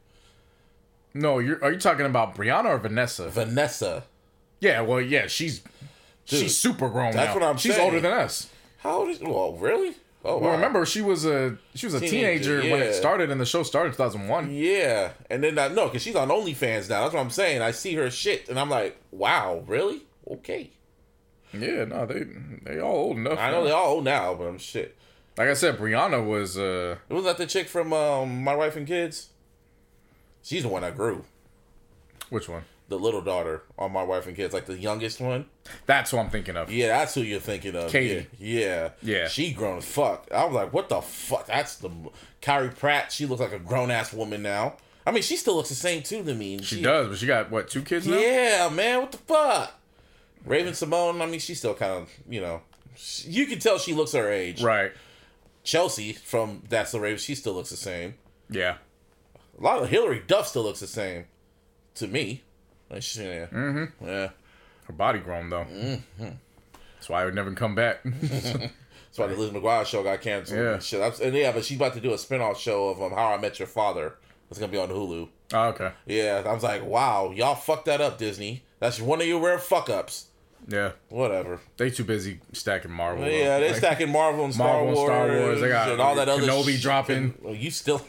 [1.13, 3.29] no, you're are you talking about Brianna or Vanessa?
[3.29, 4.03] Vanessa.
[4.59, 5.61] yeah, well, yeah, she's
[6.27, 7.33] Dude, she's super grown that's now.
[7.33, 7.71] what I'm saying.
[7.73, 7.85] she's saying.
[7.85, 8.49] older than us.
[8.77, 9.19] How old is?
[9.19, 9.95] Well, really?
[10.23, 10.51] Oh, Well, wow.
[10.51, 13.63] remember she was a she was a Teenager, teenager, when it started, and the show
[13.63, 14.51] started in 2001.
[14.53, 17.01] Yeah, and then I no, because she's on OnlyFans now.
[17.01, 17.63] That's what I'm saying.
[17.63, 20.03] I see her shit, and I'm like, wow, really?
[20.29, 20.69] Okay.
[21.53, 22.25] Yeah, no, they
[22.63, 23.39] they all old enough.
[23.39, 24.95] I know they all old now, but I'm shit.
[25.37, 28.87] Like I said, Brianna was uh Was that the chick from um, My Wife and
[28.87, 29.29] Kids?
[30.43, 31.23] She's the one that grew.
[32.29, 32.63] Which one?
[32.89, 35.45] The little daughter on My Wife and Kids, like the youngest one.
[35.85, 36.71] That's who I'm thinking of.
[36.71, 37.89] Yeah, that's who you're thinking of.
[37.91, 38.27] Katie.
[38.37, 38.89] Yeah.
[39.01, 39.19] yeah.
[39.19, 39.27] Yeah.
[39.27, 40.27] She grown as fuck.
[40.33, 41.47] I was like, what the fuck?
[41.47, 41.89] That's the
[42.41, 43.11] Kyla Pratt.
[43.11, 44.75] She looks like a grown ass woman now.
[45.05, 46.55] I mean, she still looks the same too to me.
[46.55, 48.17] and She does, but she got what two kids now?
[48.17, 49.01] Yeah, man.
[49.01, 49.80] What the fuck?
[50.45, 51.21] Raven-Symoné.
[51.21, 52.61] I mean, she's still kind of you know.
[52.95, 54.61] she- You can tell she looks her age.
[54.61, 54.91] Right.
[55.63, 57.19] Chelsea from That's the Raven.
[57.19, 58.15] She still looks the same.
[58.49, 58.77] Yeah.
[59.59, 61.25] A lot of Hilary Duff still looks the same
[61.95, 62.43] to me.
[62.89, 63.45] Like, she- yeah.
[63.47, 64.05] Mm-hmm.
[64.07, 64.29] Yeah.
[64.85, 65.65] Her body grown though.
[65.65, 66.29] Mm-hmm.
[66.95, 67.99] That's why I would never come back.
[68.03, 70.59] That's why the Liz McGuire show got canceled.
[70.59, 70.73] Yeah.
[70.73, 71.21] And shit.
[71.21, 73.59] And yeah, but she's about to do a spin-off show of um, How I Met
[73.59, 74.15] Your Father.
[74.49, 75.29] It's gonna be on Hulu.
[75.53, 75.91] oh, okay.
[76.05, 78.63] Yeah, I was like, wow, y'all fucked that up, Disney.
[78.79, 80.27] That's one of your rare fuck ups.
[80.67, 80.91] Yeah.
[81.09, 81.59] Whatever.
[81.77, 83.25] They too busy stacking Marvel.
[83.25, 85.07] Yeah, they're Like, stacking Marvel and Star Marvel, Wars.
[85.09, 85.61] Star Wars.
[85.61, 86.81] They got and all that other Kenobi shit.
[86.81, 87.33] dropping.
[87.41, 88.05] Well, you still.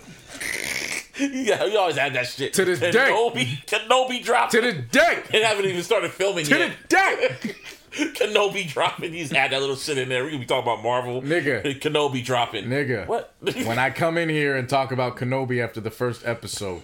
[1.19, 2.53] yeah, you always had that shit.
[2.55, 2.91] To this day.
[2.91, 4.61] Kenobi, Kenobi dropping.
[4.61, 5.23] To the day.
[5.31, 6.57] They haven't even started filming yet.
[6.89, 7.41] To yet.
[7.41, 7.55] the day.
[8.15, 9.13] Kenobi dropping.
[9.13, 10.25] He's had that little shit in there.
[10.25, 11.21] We could be talking about Marvel.
[11.21, 11.63] Nigga.
[11.81, 12.65] Kenobi dropping.
[12.65, 13.07] Nigga.
[13.07, 13.35] What?
[13.41, 16.83] when I come in here and talk about Kenobi after the first episode,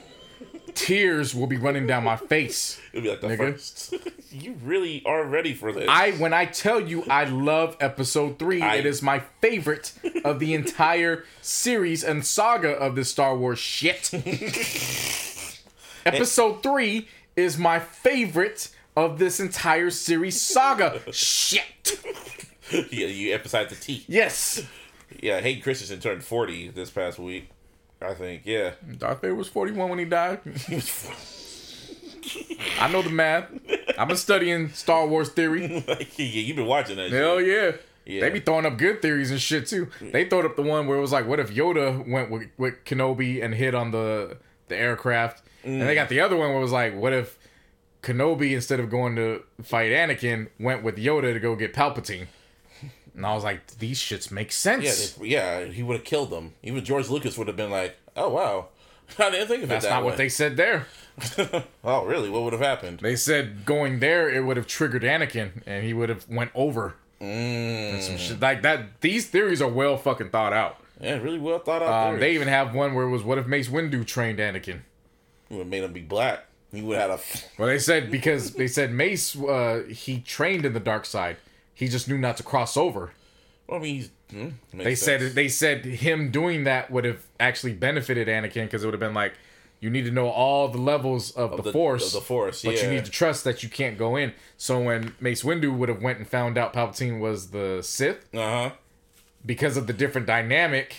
[0.79, 2.81] tears will be running down my face.
[2.93, 3.37] It'll be like the Nigga.
[3.53, 3.95] first.
[4.33, 5.87] you really are ready for this.
[5.89, 9.93] I when I tell you I love episode 3, I- it is my favorite
[10.25, 14.11] of the entire series and saga of this Star Wars shit.
[16.07, 22.01] episode 3 is my favorite of this entire series saga shit.
[22.91, 24.05] yeah, you emphasize the T.
[24.09, 24.63] Yes.
[25.21, 27.49] Yeah, Hayden Christensen turned 40 this past week.
[28.01, 28.73] I think, yeah.
[28.97, 30.41] Darth Vader was 41 when he died.
[32.81, 33.51] I know the math.
[33.99, 35.85] I've been studying Star Wars theory.
[35.87, 37.49] yeah, you've been watching that Hell shit.
[37.49, 37.81] yeah.
[38.15, 38.21] Yeah.
[38.23, 39.91] They be throwing up good theories and shit too.
[40.01, 42.83] They throwed up the one where it was like, what if Yoda went with, with
[42.87, 45.43] Kenobi and hit on the the aircraft?
[45.63, 45.95] And they mm.
[45.95, 47.39] got the other one where it was like, what if
[48.03, 52.29] Kenobi instead of going to fight Anakin went with Yoda to go get Palpatine?
[53.19, 55.13] And I was like, these shits make Yeah, sense.
[55.15, 56.55] they, yeah, he would have killed them.
[56.63, 58.69] Even George Lucas would have been like, "Oh wow,
[59.19, 60.87] I didn't think of That's it that not way." what they said there.
[61.85, 62.31] Oh, really?
[62.31, 63.01] What would have happened?
[63.01, 66.95] They said going there it would have triggered Anakin and he would have went over.
[67.21, 69.01] And some shit like that.
[69.01, 70.77] These theories are well fucking thought out.
[71.01, 72.15] Yeah, really well thought out.
[72.15, 74.83] Um, they even have one where it was what if Mace Windu trained Anakin?
[75.49, 76.45] He would have made him be black.
[76.73, 77.23] He would have had a.
[77.59, 81.37] Well, they said because they said Mace uh, he trained in the dark side.
[81.79, 83.13] He just knew not to cross over.
[83.69, 84.11] Well, I mean, he's.
[84.31, 85.23] Hmm, They sense.
[85.23, 89.01] said they said him doing that would have actually benefited Anakin because it would have
[89.01, 89.33] been like
[89.81, 92.83] you need to know all the levels of, the, the- force, of the Force, but
[92.83, 94.33] you need to trust that you can't go in.
[94.57, 98.39] So when Mace Windu would have went and found out Palpatine was the Sith Uh
[98.39, 98.71] huh.
[99.47, 100.95] because of the different dynamic,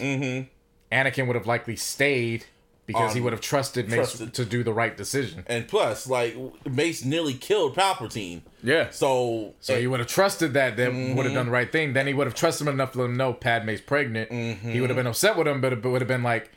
[0.91, 2.45] Anakin would have likely stayed
[2.89, 4.33] because he Um, would have trusted Mace trusted.
[4.33, 5.43] to do the right decision.
[5.47, 6.35] And plus, like
[6.69, 8.41] Mace nearly killed Palpatine.
[8.63, 8.87] Yeah.
[8.89, 11.21] So, So he would have trusted that would Mm-hmm.
[11.21, 11.93] have done the right thing.
[11.93, 14.31] Then he would have trusted him enough to let him know Padme's pregnant.
[14.31, 14.71] Mm-hmm.
[14.71, 16.49] He would have been upset with him, but it would have been like,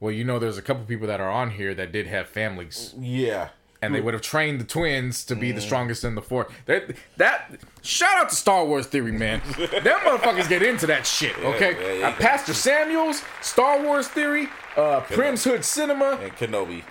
[0.00, 2.94] well, you know, there's a couple people that are on here that did have families,
[2.98, 3.48] yeah.
[3.82, 5.40] and they would have trained the twins to Mm.
[5.40, 6.52] be the strongest in the force.
[6.66, 7.50] That that
[7.82, 9.40] shout out to Star Wars theory, man.
[9.58, 11.36] Them motherfuckers get into that shit.
[11.38, 12.08] Okay, yeah, yeah.
[12.08, 16.18] Uh, Pastor Samuels, Star Wars theory, uh, Prim's Hood Cinema.
[16.22, 16.82] And Kenobi.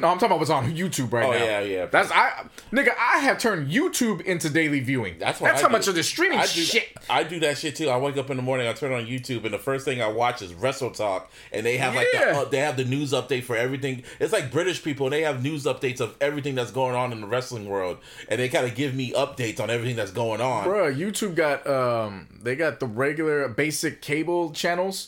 [0.00, 1.36] No, I'm talking about what's on YouTube right Oh, now.
[1.38, 1.86] Oh yeah, yeah.
[1.86, 2.90] That's I, nigga.
[2.98, 5.18] I have turned YouTube into daily viewing.
[5.18, 5.72] That's what That's I how do.
[5.72, 6.88] much of the streaming I do, shit.
[7.10, 7.88] I do that shit too.
[7.88, 10.08] I wake up in the morning, I turn on YouTube, and the first thing I
[10.08, 13.44] watch is Wrestle Talk, and they have like the, uh, they have the news update
[13.44, 14.02] for everything.
[14.20, 17.20] It's like British people, and they have news updates of everything that's going on in
[17.20, 17.98] the wrestling world,
[18.28, 20.64] and they kind of give me updates on everything that's going on.
[20.66, 25.06] Bruh, YouTube got um they got the regular basic cable channels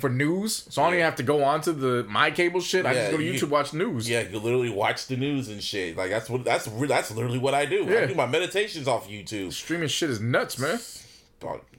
[0.00, 0.66] for news.
[0.70, 2.86] So I don't even have to go on to the my cable shit.
[2.86, 2.96] I Mm-hmm.
[2.96, 4.08] Yeah, just go to you- YouTube watch news.
[4.08, 5.96] Yeah, you literally watch the news and shit.
[5.96, 7.88] Like that's what that's that's literally what I do.
[7.88, 8.06] I Yeah.
[8.06, 9.52] do my meditations off YouTube.
[9.52, 10.78] Streaming shit is nuts, man.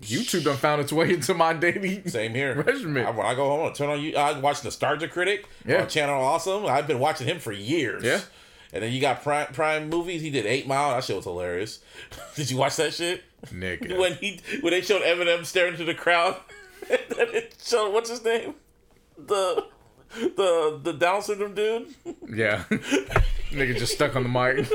[0.02, 2.62] YouTube done found its way into my daily Same here.
[2.62, 3.06] regimen.
[3.06, 4.16] I, when I go home, I turn on you.
[4.18, 5.84] I watch Nostalgia Critic Yeah.
[5.84, 6.66] on Channel Awesome.
[6.66, 8.04] I've been watching him for years.
[8.04, 8.20] Yeah.
[8.74, 10.22] And then you got Prime Prime movies.
[10.22, 10.96] He did Eight Mile.
[10.96, 11.80] That shit was hilarious.
[12.36, 13.24] Did you watch that shit?
[13.54, 13.98] Nigga.
[14.00, 16.38] When he when they showed Eminem staring into the crowd,
[16.90, 18.56] and then it showed what's his name,
[19.16, 19.64] the
[20.36, 21.94] the the Down syndrome dude.
[22.30, 22.64] Yeah.
[23.52, 24.68] Nigga just stuck on the mic.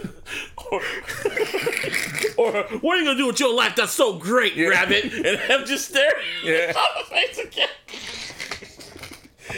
[0.70, 0.80] or,
[2.36, 5.04] or what are you gonna do with your life that's so great, Rabbit?
[5.12, 6.12] And I'm just staring
[6.44, 6.72] Yeah.
[6.76, 7.68] on the face again.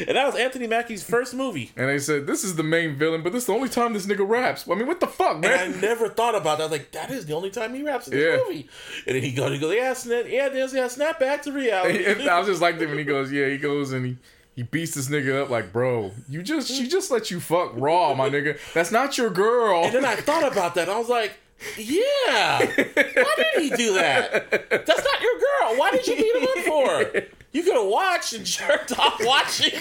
[0.06, 1.72] And that was Anthony Mackie's first movie.
[1.76, 4.06] And they said, this is the main villain, but this is the only time this
[4.06, 4.66] nigga raps.
[4.70, 5.80] I mean, what the fuck, And I man?
[5.80, 6.64] never thought about that.
[6.64, 8.42] I was like, that is the only time he raps in this Yeah.
[8.44, 8.68] movie.
[9.08, 12.04] And then he goes, he goes, yeah, snap, yeah, there's yeah, snap back to reality.
[12.06, 14.16] And I was just like that when he goes, yeah, he goes and he
[14.56, 18.14] He beats this nigga up like, bro, you just she just let you fuck raw,
[18.14, 18.58] my nigga.
[18.74, 19.84] That's not your girl.
[19.84, 20.88] And then I thought about that.
[20.88, 21.38] I was like,
[21.76, 22.58] yeah.
[22.58, 24.50] Why did he do that?
[24.70, 25.78] That's not your girl.
[25.78, 27.22] Why did you beat him up for?
[27.52, 29.80] You could have watched and jerked off watching.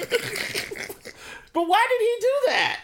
[1.54, 2.80] but why did he do that?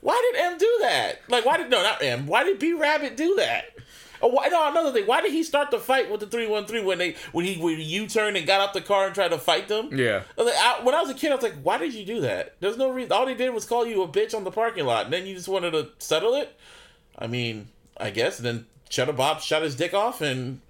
[0.00, 1.20] Why did M do that?
[1.28, 2.26] Like, why did no, not M?
[2.26, 3.64] Why did B Rabbit do that?
[4.20, 5.06] Oh, why, no, another thing.
[5.06, 7.60] Why did he start the fight with the three one three when they when he
[7.60, 9.90] when U turned and got out the car and tried to fight them?
[9.92, 10.22] Yeah.
[10.36, 12.20] I like, I, when I was a kid, I was like, why did you do
[12.22, 12.56] that?
[12.60, 13.12] There's no reason.
[13.12, 15.34] All they did was call you a bitch on the parking lot, and then you
[15.34, 16.56] just wanted to settle it.
[17.18, 18.38] I mean, I guess.
[18.38, 20.60] And then Cheddar Bob shot his dick off, and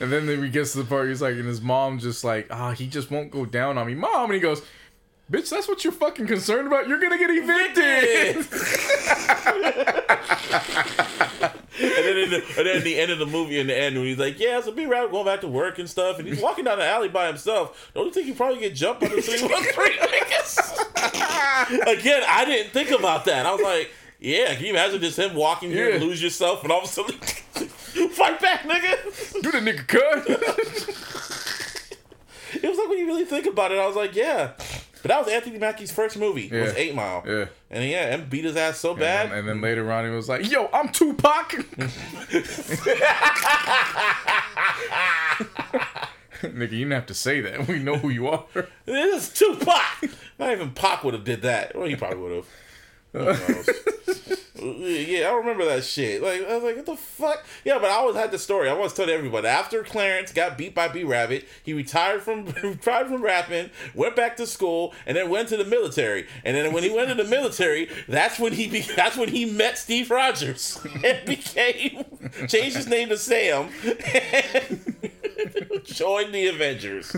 [0.00, 2.72] And then he gets to the part, he's like, and his mom just like, ah,
[2.72, 4.24] he just won't go down on me, mom.
[4.30, 4.62] And he goes,
[5.30, 6.88] bitch, that's what you're fucking concerned about.
[6.88, 8.46] You're gonna get evicted.
[11.82, 13.96] and then, in the, and then at the end of the movie, in the end,
[13.96, 16.40] when he's like, "Yeah, so B Rabbit going back to work and stuff," and he's
[16.42, 17.90] walking down the alley by himself.
[17.94, 20.58] Don't you think he probably get jumped by the three one three niggas?
[21.98, 23.46] Again, I didn't think about that.
[23.46, 26.70] I was like, "Yeah, can you imagine just him walking here and lose yourself, and
[26.72, 27.18] all of a sudden
[28.10, 30.28] fight back, nigga?" Do the nigga cut.
[32.52, 34.52] It was like when you really think about it, I was like, "Yeah."
[35.02, 36.48] But that was Anthony Mackie's first movie.
[36.50, 37.22] Was Eight Mile.
[37.26, 37.46] Yeah.
[37.70, 39.26] And yeah, and beat his ass so bad.
[39.26, 41.50] And, and then later on, he was like, yo, I'm Tupac.
[46.42, 47.66] nigga, you didn't have to say that.
[47.68, 48.44] We know who you are.
[48.84, 50.10] This is Tupac.
[50.38, 51.76] Not even Pac would have did that.
[51.76, 52.46] Well, he probably would have.
[54.62, 56.22] Yeah, I remember that shit.
[56.22, 57.46] Like I was like, what the fuck?
[57.64, 58.68] Yeah, but I always had the story.
[58.68, 59.48] I always told everybody.
[59.48, 64.36] After Clarence got beat by B Rabbit, he retired from retired from rapping, went back
[64.36, 66.26] to school, and then went to the military.
[66.44, 69.46] And then when he went to the military, that's when he be, that's when he
[69.46, 72.04] met Steve Rogers and became
[72.46, 73.70] changed his name to Sam.
[73.82, 77.16] And joined the Avengers.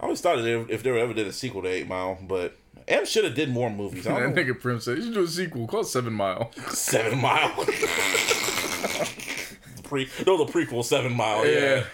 [0.00, 2.56] I always thought that if they ever did a sequel to Eight Mile, but
[2.88, 4.06] M should have did more movies.
[4.06, 4.42] I that don't know.
[4.42, 6.50] nigga Prim said, you should do a sequel called Seven Mile.
[6.68, 7.50] Seven Mile.
[9.84, 11.46] Pre, no, the prequel Seven Mile.
[11.46, 11.60] Yeah.
[11.60, 11.84] Yeah.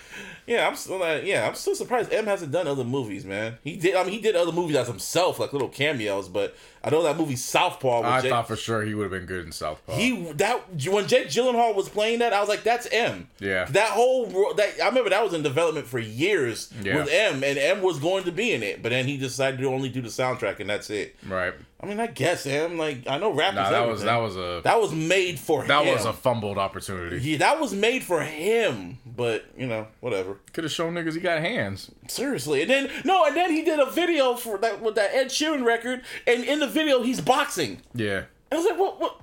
[0.47, 3.59] Yeah, I'm still uh, yeah, I'm still surprised M hasn't done other movies, man.
[3.65, 6.55] He did I mean he did other movies as himself, like little cameos, but
[6.87, 9.45] I know that movie Southpaw I Jake, thought for sure he would have been good
[9.45, 9.97] in Southpaw.
[9.97, 13.65] he that when Jake Gyllenhaal was playing that, I was like, "That's M." Yeah.
[13.67, 16.97] That whole that I remember that was in development for years Yeah.
[16.97, 19.67] with M, and M was going to be in it, but then he decided to
[19.67, 21.17] only do the soundtrack, and that's it.
[21.29, 21.53] right.
[21.79, 22.79] I mean, I guess M.
[22.79, 25.85] Like I know rap Nah, that was that was a that was made for that
[25.85, 25.95] him.
[25.95, 27.19] was a fumbled opportunity.
[27.21, 28.97] yeah, that was made for him.
[29.05, 30.39] But you know, whatever.
[30.55, 31.91] Could have shown niggas he got hands.
[32.09, 35.27] Seriously, and then no, and then he did a video for that with that Ed
[35.27, 37.81] Sheeran record, and in the video he's boxing.
[37.95, 38.25] Yeah.
[38.53, 39.01] I was like, what?
[39.01, 39.21] What?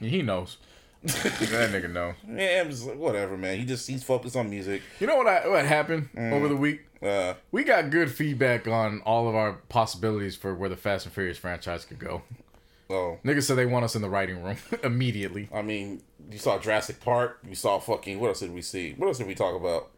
[0.00, 0.58] He knows.
[1.02, 2.14] that nigga know.
[2.26, 3.58] Yeah, I'm just like, whatever, man.
[3.58, 4.82] He just he's focused on music.
[5.00, 6.80] You know what I, what happened over the week?
[7.02, 11.14] Uh, We got good feedback on all of our possibilities for where the Fast and
[11.14, 12.22] Furious franchise could go.
[12.88, 15.48] oh, Niggas said they want us in the writing room immediately.
[15.54, 17.38] I mean, you saw Jurassic Park.
[17.46, 18.18] You saw fucking.
[18.18, 18.94] What else did we see?
[18.96, 19.90] What else did we talk about?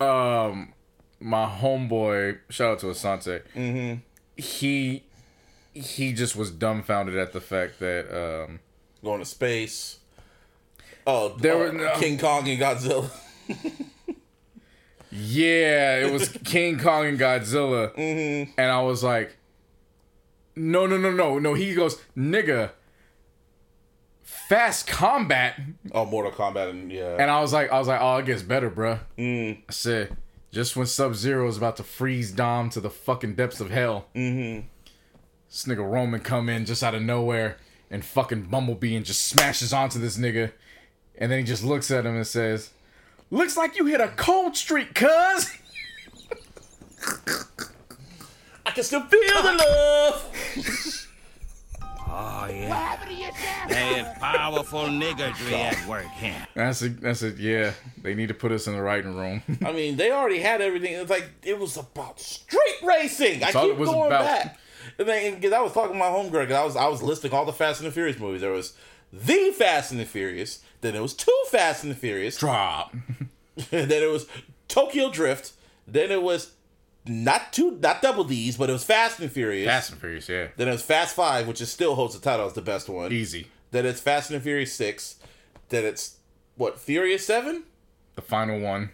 [0.00, 0.72] Um,
[1.20, 3.42] my homeboy, shout out to Asante.
[3.54, 4.00] Mm-hmm.
[4.36, 5.04] He
[5.80, 8.60] he just was dumbfounded at the fact that um
[9.04, 9.98] Going to space.
[11.06, 13.10] Oh, There uh, were no- King Kong and Godzilla.
[15.10, 18.50] yeah, it was King Kong and Godzilla, mm-hmm.
[18.58, 19.36] and I was like,
[20.56, 21.54] no, no, no, no, no.
[21.54, 22.70] He goes, nigga,
[24.22, 25.60] fast combat.
[25.92, 27.16] Oh, Mortal Kombat and yeah.
[27.18, 29.00] And I was like, I was like, oh, it gets better, bruh.
[29.18, 30.16] I said,
[30.50, 34.06] just when Sub Zero is about to freeze Dom to the fucking depths of hell,
[34.14, 34.66] mm-hmm.
[35.48, 37.56] This nigga Roman come in just out of nowhere
[37.90, 40.52] and fucking Bumblebee and just smashes onto this nigga,
[41.18, 42.70] and then he just looks at him and says,
[43.30, 45.56] "Looks like you hit a cold streak, cuz."
[48.66, 51.06] I can still feel the love.
[52.08, 52.96] Oh, yeah.
[53.68, 56.46] That powerful niggardry at work here.
[56.54, 57.00] That's it.
[57.00, 57.36] That's it.
[57.36, 59.42] Yeah, they need to put us in the writing room.
[59.64, 60.94] I mean, they already had everything.
[60.94, 63.44] It's like it was about street racing.
[63.44, 64.24] I all keep it was going about.
[64.24, 64.58] back.
[64.98, 67.32] And then because I was talking to my homegirl, because I was I was listing
[67.32, 68.40] all the Fast and the Furious movies.
[68.40, 68.74] There was
[69.12, 70.60] the Fast and the Furious.
[70.80, 72.36] Then it was two Fast and the Furious.
[72.38, 72.94] Drop.
[73.70, 74.26] then it was
[74.68, 75.52] Tokyo Drift.
[75.86, 76.52] Then it was
[77.06, 79.66] not two, not double D's, but it was Fast and Furious.
[79.68, 80.28] Fast and Furious.
[80.28, 82.88] Yeah, Then it was Fast Five, which is still holds the title as the best
[82.88, 83.12] one.
[83.12, 83.46] easy.
[83.70, 85.16] Then it's Fast and the Furious Six.
[85.68, 86.16] Then it's
[86.56, 87.64] what Furious Seven,
[88.16, 88.90] The final one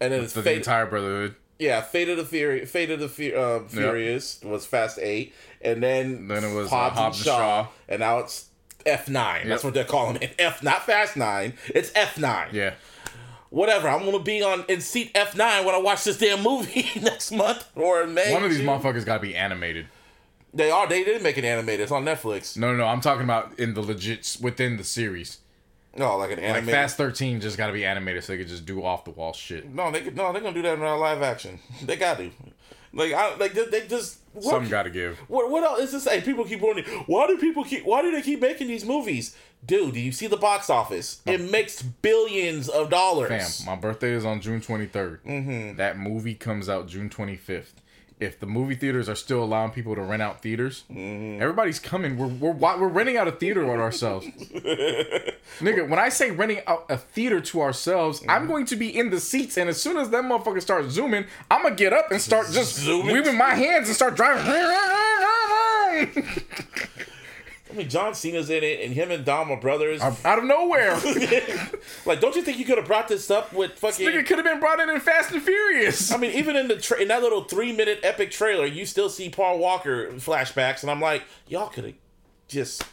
[0.00, 0.58] and then it's for the Fate.
[0.58, 1.34] entire Brotherhood.
[1.58, 5.82] Yeah, Fate of the Fury, Fate of the Fu- uh, Furious was Fast Eight, and
[5.82, 7.68] then Then it was, uh, Hobbs, Hobbs and Shaw, Shaw.
[7.88, 8.46] and now it's
[8.84, 9.48] F Nine.
[9.48, 10.34] That's what they're calling it.
[10.38, 11.54] F, not Fast Nine.
[11.68, 12.48] It's F Nine.
[12.52, 12.74] Yeah.
[13.50, 13.88] whatever.
[13.88, 17.64] I'm gonna be on in seat F9 when I watch this damn movie next month
[17.74, 18.32] or in May.
[18.32, 18.66] One of these June.
[18.68, 19.86] motherfuckers got to be animated.
[20.52, 20.86] They are.
[20.88, 21.80] They did make it animated.
[21.80, 22.56] It's on Netflix.
[22.56, 22.86] No, no, no.
[22.86, 25.38] I'm talking about in the legit within the series.
[25.98, 26.66] No, like an animated.
[26.66, 26.74] Like.
[26.74, 29.32] Fast 13 just got to be animated so they could just do off the wall
[29.32, 29.72] shit.
[29.72, 31.58] No, they could, no, they're gonna do that in live action.
[31.82, 32.30] They got to.
[32.92, 35.18] Like, I like they, they just what, Something got to give.
[35.28, 36.04] What what else is this?
[36.04, 39.36] Hey, people keep wondering why do people keep why do they keep making these movies?
[39.64, 41.20] Dude, do you see the box office?
[41.26, 43.28] It makes billions of dollars.
[43.28, 45.18] Fam, my birthday is on June 23rd.
[45.26, 45.76] Mm-hmm.
[45.76, 47.72] That movie comes out June 25th.
[48.18, 51.42] If the movie theaters are still allowing people to rent out theaters, Mm-hmm.
[51.42, 52.16] everybody's coming.
[52.16, 54.26] We're, we're we're renting out a theater on ourselves.
[55.60, 58.30] Nigga, when I say renting out a theater to ourselves, Mm-hmm.
[58.30, 61.26] I'm going to be in the seats, and as soon as that motherfucker starts zooming,
[61.50, 63.12] I'm gonna get up and start just Zooming?
[63.14, 64.46] waving my hands and start driving.
[67.68, 70.00] I mean, John Cena's in it, and him and Dom are brothers.
[70.00, 70.94] Out of nowhere,
[72.06, 74.06] like, don't you think you could have brought this up with fucking?
[74.06, 76.12] nigga could have been brought in in Fast and Furious.
[76.12, 79.08] I mean, even in the tra- in that little three minute epic trailer, you still
[79.08, 81.94] see Paul Walker flashbacks, and I'm like, y'all could have
[82.48, 82.84] just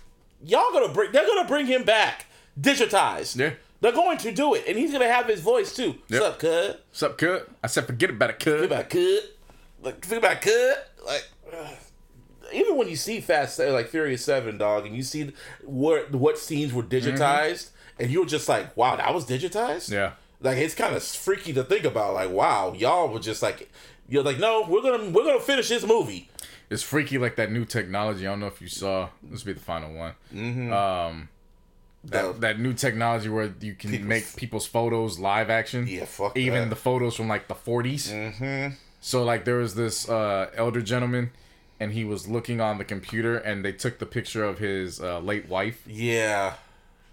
[0.44, 2.26] y'all gonna bring they're gonna bring him back
[2.60, 3.38] digitized.
[3.38, 3.54] Yeah.
[3.82, 5.96] They're going to do it, and he's gonna have his voice too.
[6.08, 6.22] Yep.
[6.22, 6.76] What's up, cuz?
[6.90, 7.50] What's up, cut?
[7.64, 8.64] I said, forget about it, cut.
[8.64, 9.20] about cud.
[9.82, 10.76] Like think about cud.
[11.06, 11.76] Like ugh.
[12.54, 15.32] Even when you see Fast like Furious Seven, dog, and you see
[15.64, 19.90] what what scenes were digitized, and you're just like, wow, that was digitized.
[19.90, 19.94] Mm-hmm.
[19.94, 20.12] Yeah.
[20.42, 22.14] like it's kind of freaky to think about.
[22.14, 23.70] Like, wow, y'all were just like,
[24.08, 26.30] you're like, no, we're gonna we're gonna finish this movie.
[26.70, 28.26] It's freaky like that new technology.
[28.26, 29.10] I don't know if you saw.
[29.22, 30.14] This will be the final one.
[30.74, 31.30] Um,
[32.06, 35.86] that that new technology where you can make people's photos live action.
[35.88, 36.70] Yeah, fuck Even that.
[36.70, 38.12] the photos from like the 40s.
[38.12, 38.74] Mm-hmm.
[39.02, 41.32] So like there was this uh, elder gentleman,
[41.84, 45.20] and he was looking on the computer, and they took the picture of his uh,
[45.20, 46.54] late wife, Yeah,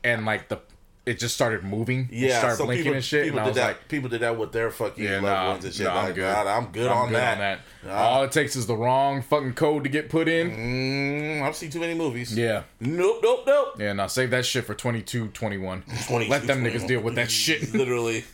[0.04, 0.58] and like the
[1.06, 2.08] it just started moving.
[2.12, 2.38] It yeah.
[2.38, 3.24] started so blinking people, and shit.
[3.24, 3.66] people And I did was that.
[3.68, 5.86] like, people did that with their fucking yeah, loved nah, ones and shit.
[5.86, 6.20] nah, I'm like, good.
[6.20, 7.32] God, I'm good, I'm on, good that.
[7.32, 7.60] on that.
[7.84, 7.94] Nah.
[7.96, 10.50] All it takes is the wrong fucking code to get put in.
[10.50, 12.36] Mm, I've seen too many movies.
[12.36, 12.62] Yeah.
[12.80, 13.74] Nope, nope, nope.
[13.78, 15.82] Yeah, now save that shit for 22, 21.
[16.06, 16.70] 22, Let them 21.
[16.70, 17.72] niggas deal with that shit.
[17.74, 18.24] Literally.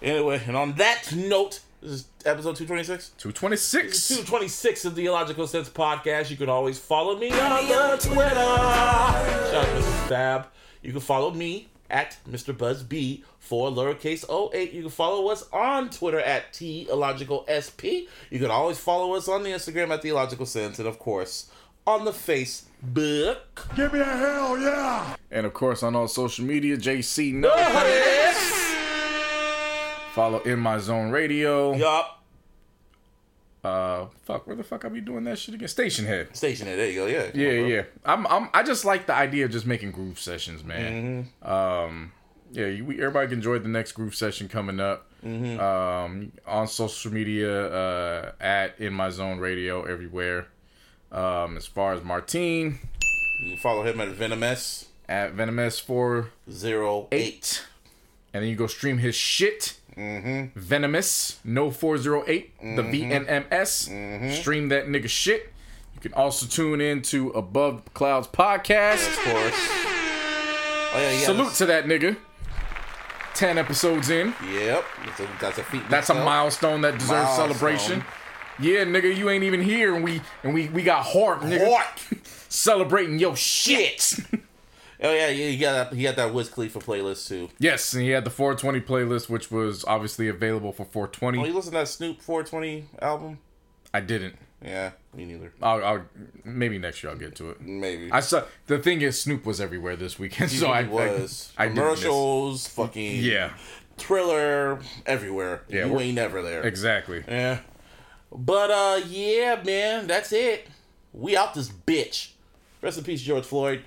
[0.00, 3.10] Anyway, and on that note, this is episode 226.
[3.16, 4.08] 226.
[4.08, 6.30] 226 of the Illogical Sense podcast.
[6.30, 8.34] You can always follow me on the Twitter.
[8.34, 10.08] Shout out to Mr.
[10.08, 10.46] Fab.
[10.82, 12.56] You can follow me at Mr.
[12.56, 14.72] Buzz B for lowercase 08.
[14.72, 18.10] You can follow us on Twitter at T Illogical SP.
[18.30, 21.50] You can always follow us on the Instagram at the Illogical Sense, and of course
[21.86, 23.38] on the Facebook.
[23.76, 25.14] Give me a hell yeah!
[25.30, 27.54] And of course, on all social media, JC No.
[30.16, 31.74] Follow In My Zone Radio.
[31.74, 32.22] Yup.
[33.62, 35.68] Uh, fuck, where the fuck I be doing that shit again?
[35.68, 36.34] Stationhead.
[36.34, 36.76] Station it.
[36.76, 37.06] There you go.
[37.06, 37.30] Yeah.
[37.34, 37.82] Yeah, yeah.
[38.02, 41.28] I'm, I'm, I just like the idea of just making groove sessions, man.
[41.42, 42.12] Um,
[42.50, 45.06] yeah, you, we, everybody can enjoy the next groove session coming up.
[45.22, 50.46] Um, on social media, uh, at In My Zone Radio everywhere.
[51.12, 52.78] Um, as far as Martine,
[53.42, 57.66] You can follow him at Venomous at Venomous four 08.
[58.32, 59.78] and then you go stream his shit.
[59.96, 60.58] Mm-hmm.
[60.58, 62.90] Venomous, no 408, the mm-hmm.
[62.90, 63.88] VNMS.
[63.88, 64.30] Mm-hmm.
[64.32, 65.52] Stream that nigga shit.
[65.94, 69.08] You can also tune in to Above the Clouds podcast.
[69.08, 69.54] Of course.
[69.54, 71.18] Oh, yeah, yeah.
[71.24, 72.16] Salute to that nigga.
[73.34, 74.34] 10 episodes in.
[74.50, 74.84] Yep.
[75.04, 75.82] That's a, that's a feat.
[75.90, 77.48] That's a milestone that deserves Milestone.
[77.48, 78.04] celebration.
[78.58, 81.78] Yeah, nigga, you ain't even here and we and we we got heart, nigga.
[82.48, 84.14] Celebrating your shit.
[85.02, 85.30] Oh yeah.
[85.30, 85.96] He got that.
[85.96, 87.48] He got that Wiz Khalifa playlist too.
[87.58, 91.38] yes, and he had the 420 playlist, which was obviously available for 420.
[91.38, 93.38] Oh, you listen to that Snoop 420 album?
[93.92, 94.36] I didn't.
[94.64, 95.52] Yeah, me neither.
[95.62, 96.02] I'll, I'll
[96.42, 97.60] maybe next year I'll get to it.
[97.60, 98.10] Maybe.
[98.10, 101.68] I saw the thing is Snoop was everywhere this weekend, so I was I, I
[101.68, 103.50] didn't miss- commercials, fucking Yeah,
[103.98, 105.62] Triller, everywhere.
[105.68, 106.62] Yeah, you ain't never there.
[106.62, 107.22] exactly.
[107.28, 107.58] Yeah.
[108.32, 110.66] But uh, yeah, man, that's it.
[111.12, 112.30] We out this bitch.
[112.82, 113.84] Rest in peace, George Floyd.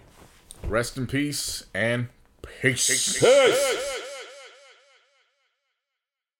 [0.67, 2.09] Rest in peace and
[2.61, 3.19] peace.
[3.19, 4.08] Peace.